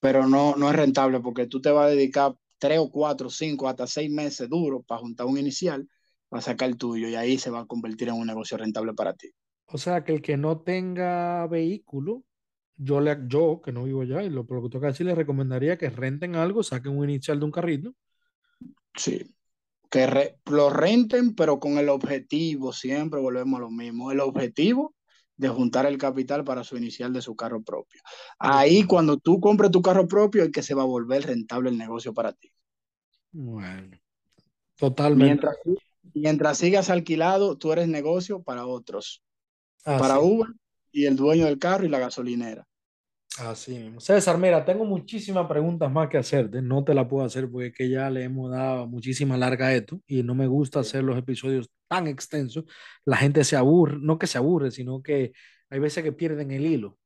Pero 0.00 0.26
no, 0.26 0.56
no 0.56 0.70
es 0.70 0.76
rentable 0.76 1.20
porque 1.20 1.46
tú 1.46 1.60
te 1.60 1.70
vas 1.70 1.86
a 1.86 1.90
dedicar 1.90 2.34
tres 2.58 2.78
o 2.78 2.90
cuatro, 2.90 3.28
cinco, 3.28 3.68
hasta 3.68 3.86
seis 3.86 4.10
meses 4.10 4.48
duros 4.48 4.82
para 4.86 5.00
juntar 5.00 5.26
un 5.26 5.36
inicial, 5.36 5.88
para 6.28 6.40
sacar 6.40 6.68
el 6.68 6.78
tuyo 6.78 7.08
y 7.08 7.14
ahí 7.14 7.36
se 7.36 7.50
va 7.50 7.60
a 7.60 7.66
convertir 7.66 8.08
en 8.08 8.14
un 8.14 8.26
negocio 8.26 8.56
rentable 8.56 8.94
para 8.94 9.12
ti. 9.14 9.30
O 9.66 9.76
sea 9.76 10.04
que 10.04 10.12
el 10.12 10.22
que 10.22 10.36
no 10.36 10.60
tenga 10.60 11.46
vehículo 11.48 12.24
yo, 12.76 13.00
le, 13.00 13.18
yo 13.26 13.60
que 13.64 13.72
no 13.72 13.84
vivo 13.84 14.02
allá, 14.02 14.22
y 14.22 14.30
lo, 14.30 14.46
por 14.46 14.58
lo 14.58 14.64
que 14.64 14.70
toca 14.70 14.88
decir, 14.88 15.06
les 15.06 15.16
recomendaría 15.16 15.78
que 15.78 15.90
renten 15.90 16.36
algo, 16.36 16.62
saquen 16.62 16.96
un 16.96 17.08
inicial 17.08 17.38
de 17.38 17.44
un 17.44 17.50
carrito. 17.50 17.94
Sí, 18.94 19.34
que 19.90 20.06
re, 20.06 20.38
lo 20.46 20.70
renten, 20.70 21.34
pero 21.34 21.58
con 21.58 21.78
el 21.78 21.88
objetivo, 21.88 22.72
siempre 22.72 23.20
volvemos 23.20 23.58
a 23.58 23.62
lo 23.62 23.70
mismo, 23.70 24.12
el 24.12 24.20
objetivo 24.20 24.94
de 25.36 25.48
juntar 25.48 25.86
el 25.86 25.98
capital 25.98 26.44
para 26.44 26.64
su 26.64 26.76
inicial 26.76 27.12
de 27.12 27.22
su 27.22 27.36
carro 27.36 27.62
propio. 27.62 28.00
Ahí 28.38 28.84
cuando 28.84 29.18
tú 29.18 29.40
compres 29.40 29.70
tu 29.70 29.82
carro 29.82 30.08
propio 30.08 30.44
es 30.44 30.50
que 30.50 30.62
se 30.62 30.74
va 30.74 30.82
a 30.82 30.86
volver 30.86 31.26
rentable 31.26 31.70
el 31.70 31.78
negocio 31.78 32.14
para 32.14 32.32
ti. 32.32 32.50
Bueno, 33.32 33.98
totalmente. 34.76 35.26
Mientras, 35.26 35.56
mientras 36.14 36.58
sigas 36.58 36.90
alquilado, 36.90 37.58
tú 37.58 37.72
eres 37.72 37.88
negocio 37.88 38.42
para 38.42 38.66
otros. 38.66 39.22
Así, 39.84 40.00
para 40.00 40.20
Uber 40.20 40.48
y 40.90 41.04
el 41.04 41.16
dueño 41.16 41.44
del 41.44 41.58
carro 41.58 41.84
y 41.84 41.88
la 41.88 41.98
gasolinera. 41.98 42.66
Así 43.40 43.78
mismo. 43.78 44.00
César, 44.00 44.38
mira, 44.38 44.64
tengo 44.64 44.84
muchísimas 44.84 45.46
preguntas 45.46 45.90
más 45.90 46.08
que 46.08 46.18
hacerte. 46.18 46.62
No 46.62 46.84
te 46.84 46.94
la 46.94 47.08
puedo 47.08 47.24
hacer 47.24 47.50
porque 47.50 47.68
es 47.68 47.72
que 47.74 47.88
ya 47.88 48.10
le 48.10 48.24
hemos 48.24 48.50
dado 48.50 48.86
muchísima 48.86 49.36
larga 49.36 49.66
a 49.66 49.74
esto 49.74 50.00
y 50.06 50.22
no 50.22 50.34
me 50.34 50.46
gusta 50.46 50.80
hacer 50.80 51.04
los 51.04 51.18
episodios 51.18 51.70
tan 51.88 52.06
extensos. 52.06 52.64
La 53.04 53.16
gente 53.16 53.44
se 53.44 53.56
aburre, 53.56 53.98
no 54.00 54.18
que 54.18 54.26
se 54.26 54.38
aburre, 54.38 54.70
sino 54.70 55.02
que 55.02 55.32
hay 55.70 55.78
veces 55.78 56.04
que 56.04 56.12
pierden 56.12 56.50
el 56.50 56.66
hilo. 56.66 56.98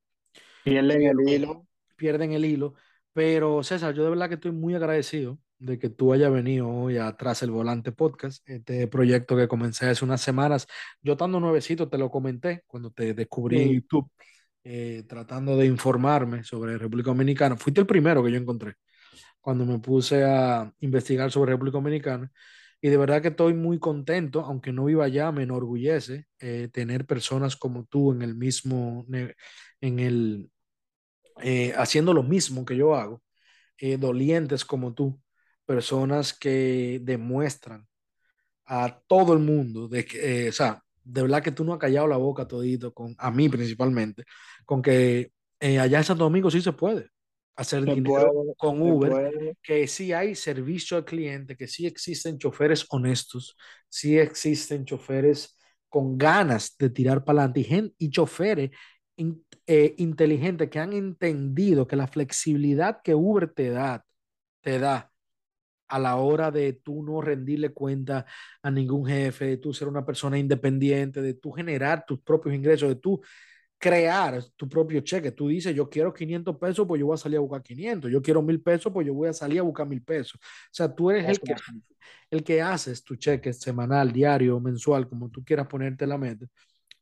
Pierden 0.64 1.02
el 1.02 1.28
hilo. 1.28 1.66
Pierden 1.96 2.32
el 2.32 2.44
hilo. 2.44 2.74
Pero 3.12 3.62
César, 3.62 3.94
yo 3.94 4.04
de 4.04 4.10
verdad 4.10 4.28
que 4.28 4.34
estoy 4.34 4.52
muy 4.52 4.74
agradecido 4.74 5.38
de 5.58 5.78
que 5.78 5.90
tú 5.90 6.12
hayas 6.12 6.32
venido 6.32 6.68
hoy 6.68 6.96
atrás 6.96 7.42
el 7.42 7.50
volante 7.50 7.92
podcast, 7.92 8.48
este 8.48 8.88
proyecto 8.88 9.36
que 9.36 9.46
comencé 9.46 9.86
hace 9.86 10.04
unas 10.04 10.22
semanas. 10.22 10.66
Yo 11.02 11.12
estando 11.12 11.38
nuevecito 11.38 11.88
te 11.88 11.98
lo 11.98 12.10
comenté 12.10 12.62
cuando 12.66 12.90
te 12.90 13.14
descubrí 13.14 13.60
en. 13.60 13.72
YouTube, 13.74 14.10
eh, 14.72 15.02
tratando 15.08 15.56
de 15.56 15.66
informarme 15.66 16.44
sobre 16.44 16.78
República 16.78 17.10
Dominicana. 17.10 17.56
Fuiste 17.56 17.80
el 17.80 17.88
primero 17.88 18.22
que 18.22 18.30
yo 18.30 18.36
encontré 18.36 18.74
cuando 19.40 19.66
me 19.66 19.80
puse 19.80 20.22
a 20.24 20.72
investigar 20.80 21.32
sobre 21.32 21.52
República 21.52 21.78
Dominicana. 21.78 22.30
Y 22.80 22.88
de 22.88 22.96
verdad 22.96 23.20
que 23.20 23.28
estoy 23.28 23.54
muy 23.54 23.80
contento, 23.80 24.42
aunque 24.42 24.72
no 24.72 24.84
viva 24.84 25.04
allá, 25.04 25.32
me 25.32 25.42
enorgullece 25.42 26.26
eh, 26.38 26.68
tener 26.72 27.04
personas 27.04 27.56
como 27.56 27.84
tú 27.86 28.12
en 28.12 28.22
el 28.22 28.36
mismo, 28.36 29.04
en 29.80 29.98
el, 29.98 30.50
eh, 31.42 31.74
haciendo 31.76 32.14
lo 32.14 32.22
mismo 32.22 32.64
que 32.64 32.76
yo 32.76 32.94
hago, 32.94 33.22
eh, 33.78 33.96
dolientes 33.98 34.64
como 34.64 34.94
tú, 34.94 35.20
personas 35.66 36.32
que 36.32 37.00
demuestran 37.02 37.88
a 38.66 39.00
todo 39.08 39.32
el 39.34 39.40
mundo 39.40 39.88
de 39.88 40.04
que, 40.04 40.48
o 40.48 40.52
sea, 40.52 40.82
de 41.04 41.22
verdad 41.22 41.42
que 41.42 41.52
tú 41.52 41.64
no 41.64 41.72
has 41.74 41.78
callado 41.78 42.06
la 42.08 42.16
boca 42.16 42.46
todito, 42.48 42.92
con, 42.94 43.14
a 43.18 43.30
mí 43.30 43.48
principalmente, 43.48 44.24
con 44.64 44.82
que 44.82 45.32
eh, 45.60 45.78
allá 45.78 45.98
en 45.98 46.04
Santo 46.04 46.24
Domingo 46.24 46.50
sí 46.50 46.60
se 46.62 46.72
puede 46.72 47.08
hacer 47.56 47.84
Se 47.84 47.86
dinero 47.86 48.04
puede, 48.04 48.54
con 48.56 48.80
Uber, 48.82 49.20
puede. 49.22 49.56
que 49.62 49.86
sí 49.86 50.12
hay 50.12 50.34
servicio 50.34 50.96
al 50.96 51.04
cliente, 51.04 51.56
que 51.56 51.66
sí 51.68 51.86
existen 51.86 52.38
choferes 52.38 52.86
honestos, 52.90 53.56
sí 53.88 54.18
existen 54.18 54.84
choferes 54.84 55.56
con 55.88 56.16
ganas 56.18 56.76
de 56.78 56.90
tirar 56.90 57.24
para 57.24 57.44
adelante 57.44 57.94
y, 57.98 58.06
y 58.06 58.10
choferes 58.10 58.70
in- 59.16 59.44
eh, 59.66 59.94
inteligentes 59.98 60.70
que 60.70 60.78
han 60.78 60.92
entendido 60.92 61.86
que 61.86 61.96
la 61.96 62.06
flexibilidad 62.06 63.00
que 63.02 63.14
Uber 63.14 63.52
te 63.52 63.70
da, 63.70 64.04
te 64.62 64.78
da 64.78 65.09
a 65.90 65.98
la 65.98 66.16
hora 66.16 66.50
de 66.50 66.72
tú 66.74 67.02
no 67.02 67.20
rendirle 67.20 67.72
cuenta 67.72 68.24
a 68.62 68.70
ningún 68.70 69.06
jefe, 69.06 69.46
de 69.46 69.56
tú 69.56 69.74
ser 69.74 69.88
una 69.88 70.04
persona 70.06 70.38
independiente, 70.38 71.20
de 71.20 71.34
tú 71.34 71.50
generar 71.50 72.04
tus 72.06 72.20
propios 72.20 72.54
ingresos, 72.54 72.88
de 72.88 72.94
tú 72.96 73.20
crear 73.76 74.44
tu 74.56 74.68
propio 74.68 75.00
cheque. 75.00 75.32
Tú 75.32 75.48
dices, 75.48 75.74
yo 75.74 75.88
quiero 75.88 76.12
500 76.12 76.56
pesos, 76.58 76.86
pues 76.86 77.00
yo 77.00 77.06
voy 77.06 77.14
a 77.14 77.18
salir 77.18 77.38
a 77.38 77.40
buscar 77.40 77.62
500. 77.62 78.10
Yo 78.10 78.20
quiero 78.20 78.42
1000 78.42 78.60
pesos, 78.62 78.92
pues 78.92 79.06
yo 79.06 79.14
voy 79.14 79.28
a 79.28 79.32
salir 79.32 79.58
a 79.58 79.62
buscar 79.62 79.88
1000 79.88 80.02
pesos. 80.02 80.34
O 80.34 80.70
sea, 80.70 80.94
tú 80.94 81.10
eres 81.10 81.26
el 81.26 81.40
que, 81.40 81.54
el 82.30 82.44
que 82.44 82.62
haces 82.62 83.02
tu 83.02 83.16
cheque 83.16 83.52
semanal, 83.52 84.12
diario, 84.12 84.60
mensual, 84.60 85.08
como 85.08 85.30
tú 85.30 85.42
quieras 85.42 85.66
ponerte 85.66 86.06
la 86.06 86.18
meta. 86.18 86.46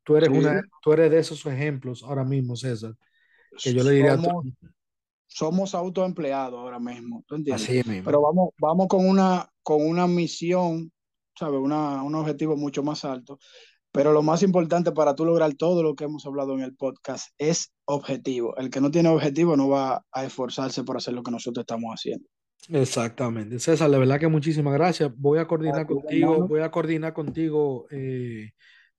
Tú 0.04 0.16
eres, 0.16 0.30
Sí. 0.30 0.38
una, 0.38 0.62
tú 0.80 0.92
eres 0.92 1.10
de 1.10 1.18
esos 1.18 1.44
ejemplos 1.46 2.02
ahora 2.02 2.24
mismo, 2.24 2.56
César, 2.56 2.94
que 3.62 3.74
yo 3.74 3.82
le 3.82 3.90
diría 3.90 4.12
a 4.14 4.22
todo 4.22 4.42
Somos, 5.28 5.74
autoempleados 5.74 6.58
ahora 6.58 6.80
mismo, 6.80 7.22
¿tú 7.26 7.36
entiendes? 7.36 7.64
así 7.64 7.88
mismo. 7.88 8.04
Pero 8.04 8.22
vamos, 8.22 8.50
vamos 8.58 8.88
con 8.88 9.06
una, 9.06 9.48
con 9.62 9.86
una 9.86 10.06
misión, 10.06 10.90
¿sabes? 11.38 11.60
Una, 11.60 12.02
un 12.02 12.14
objetivo 12.14 12.56
mucho 12.56 12.82
más 12.82 13.04
alto. 13.04 13.38
Pero 13.92 14.12
lo 14.12 14.22
más 14.22 14.42
importante 14.42 14.92
para 14.92 15.14
tú 15.14 15.24
lograr 15.24 15.54
todo 15.54 15.82
lo 15.82 15.94
que 15.94 16.04
hemos 16.04 16.26
hablado 16.26 16.54
en 16.54 16.60
el 16.60 16.74
podcast 16.74 17.30
es 17.38 17.72
objetivo. 17.84 18.56
El 18.56 18.70
que 18.70 18.80
no 18.80 18.90
tiene 18.90 19.08
objetivo 19.08 19.56
no 19.56 19.68
va 19.68 20.04
a 20.12 20.24
esforzarse 20.24 20.84
por 20.84 20.96
hacer 20.96 21.14
lo 21.14 21.22
que 21.22 21.30
nosotros 21.30 21.62
estamos 21.62 21.90
haciendo. 21.94 22.28
Exactamente. 22.68 23.58
César, 23.58 23.90
de 23.90 23.98
verdad 23.98 24.20
que 24.20 24.28
muchísimas 24.28 24.74
gracias. 24.74 25.10
Voy 25.16 25.38
a 25.38 25.46
coordinar 25.46 25.86
contigo, 25.86 26.32
hermano. 26.32 26.48
voy 26.48 26.60
a 26.60 26.70
coordinar 26.70 27.12
contigo 27.14 27.86
eh, 27.90 28.50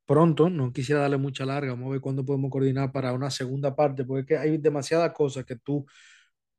pronto. 0.06 0.50
No 0.50 0.74
quisiera 0.74 1.02
darle 1.02 1.18
mucha 1.18 1.46
larga. 1.46 1.74
Vamos 1.74 1.88
a 1.88 1.92
ver 1.92 2.02
cuándo 2.02 2.26
podemos 2.26 2.50
coordinar 2.50 2.92
para 2.92 3.14
una 3.14 3.30
segunda 3.30 3.76
parte, 3.76 4.06
porque 4.06 4.38
hay 4.38 4.58
demasiadas 4.58 5.12
cosas 5.14 5.46
que 5.46 5.56
tú 5.56 5.86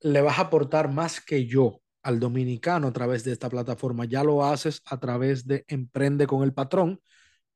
le 0.00 0.20
vas 0.20 0.38
a 0.38 0.42
aportar 0.42 0.92
más 0.92 1.20
que 1.20 1.46
yo 1.46 1.80
al 2.02 2.18
dominicano 2.18 2.88
a 2.88 2.92
través 2.92 3.24
de 3.24 3.32
esta 3.32 3.48
plataforma. 3.48 4.04
Ya 4.04 4.24
lo 4.24 4.44
haces 4.44 4.82
a 4.86 4.98
través 4.98 5.46
de 5.46 5.64
Emprende 5.68 6.26
con 6.26 6.42
el 6.42 6.52
Patrón, 6.52 7.00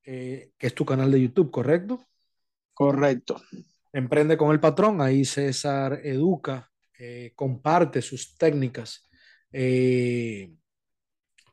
eh, 0.03 0.51
que 0.57 0.67
es 0.67 0.75
tu 0.75 0.85
canal 0.85 1.11
de 1.11 1.21
YouTube, 1.21 1.51
¿correcto? 1.51 2.03
Correcto. 2.73 3.41
Emprende 3.91 4.37
con 4.37 4.51
el 4.51 4.59
patrón, 4.59 5.01
ahí 5.01 5.23
César 5.23 6.01
educa, 6.03 6.69
eh, 6.99 7.31
comparte 7.33 8.01
sus 8.01 8.35
técnicas 8.35 9.07
eh, 9.51 10.53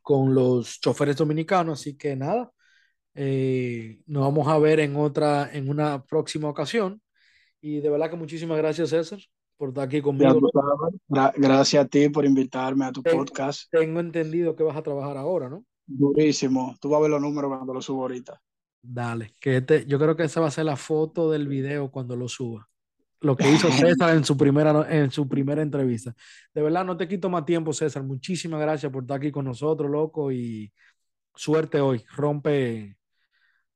con 0.03 0.35
los 0.35 0.81
choferes 0.81 1.17
dominicanos, 1.17 1.81
así 1.81 1.97
que 1.97 2.17
nada, 2.17 2.53
nos 3.15 4.25
vamos 4.25 4.49
a 4.49 4.59
ver 4.59 4.81
en 4.81 4.97
otra, 4.97 5.51
en 5.53 5.69
una 5.69 6.05
próxima 6.05 6.49
ocasión. 6.49 7.01
Y 7.61 7.81
de 7.81 7.89
verdad 7.89 8.11
que 8.11 8.17
muchísimas 8.17 8.59
gracias, 8.59 8.91
César, 8.91 9.21
por 9.63 9.69
estar 9.69 9.85
aquí 9.85 10.03
conmigo. 10.03 10.41
Gra- 11.09 11.33
gracias 11.37 11.85
a 11.85 11.87
ti 11.87 12.09
por 12.09 12.25
invitarme 12.25 12.85
a 12.85 12.91
tu 12.91 13.01
podcast. 13.01 13.71
Tengo 13.71 14.01
entendido 14.01 14.57
que 14.57 14.65
vas 14.65 14.77
a 14.77 14.83
trabajar 14.83 15.17
ahora, 15.17 15.49
¿no? 15.49 15.65
Durísimo. 15.87 16.75
Tú 16.81 16.89
vas 16.89 16.99
a 16.99 17.03
ver 17.03 17.13
los 17.13 17.21
números 17.21 17.49
cuando 17.49 17.73
los 17.73 17.85
subo 17.85 18.03
ahorita. 18.03 18.43
Dale, 18.83 19.35
que 19.41 19.59
este, 19.59 19.87
yo 19.87 20.01
creo 20.01 20.17
que 20.17 20.25
esa 20.25 20.41
va 20.41 20.49
a 20.49 20.51
ser 20.51 20.65
la 20.65 20.75
foto 20.75 21.31
del 21.31 21.47
video 21.47 21.93
cuando 21.93 22.17
lo 22.17 22.27
suba. 22.27 22.69
Lo 23.21 23.37
que 23.37 23.49
hizo 23.53 23.69
César 23.95 24.17
en 24.17 24.25
su 24.25 24.37
primera, 24.37 24.85
en 24.91 25.13
su 25.13 25.29
primera 25.29 25.63
entrevista. 25.63 26.13
De 26.53 26.61
verdad, 26.61 26.85
no 26.85 26.97
te 26.97 27.07
quito 27.07 27.31
más 27.31 27.45
tiempo, 27.45 27.73
César. 27.73 28.03
Muchísimas 28.03 28.61
gracias 28.61 28.91
por 28.91 29.05
estar 29.05 29.19
aquí 29.19 29.31
con 29.31 29.45
nosotros, 29.45 29.89
loco, 29.89 30.33
y 30.33 30.73
suerte 31.37 31.81
hoy. 31.81 32.05
Rompe, 32.17 32.97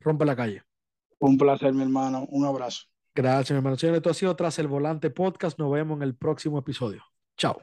rompe 0.00 0.24
la 0.24 0.34
calle. 0.34 0.64
Un 1.20 1.38
placer, 1.38 1.72
mi 1.72 1.82
hermano. 1.82 2.26
Un 2.28 2.44
abrazo. 2.44 2.86
Gracias, 3.16 3.52
mi 3.52 3.56
hermano. 3.56 3.78
Señores, 3.78 4.00
esto 4.00 4.10
ha 4.10 4.14
sido 4.14 4.36
Tras 4.36 4.58
el 4.58 4.66
Volante 4.68 5.08
Podcast. 5.08 5.58
Nos 5.58 5.72
vemos 5.72 5.96
en 5.96 6.02
el 6.02 6.14
próximo 6.14 6.58
episodio. 6.58 7.02
Chao. 7.38 7.62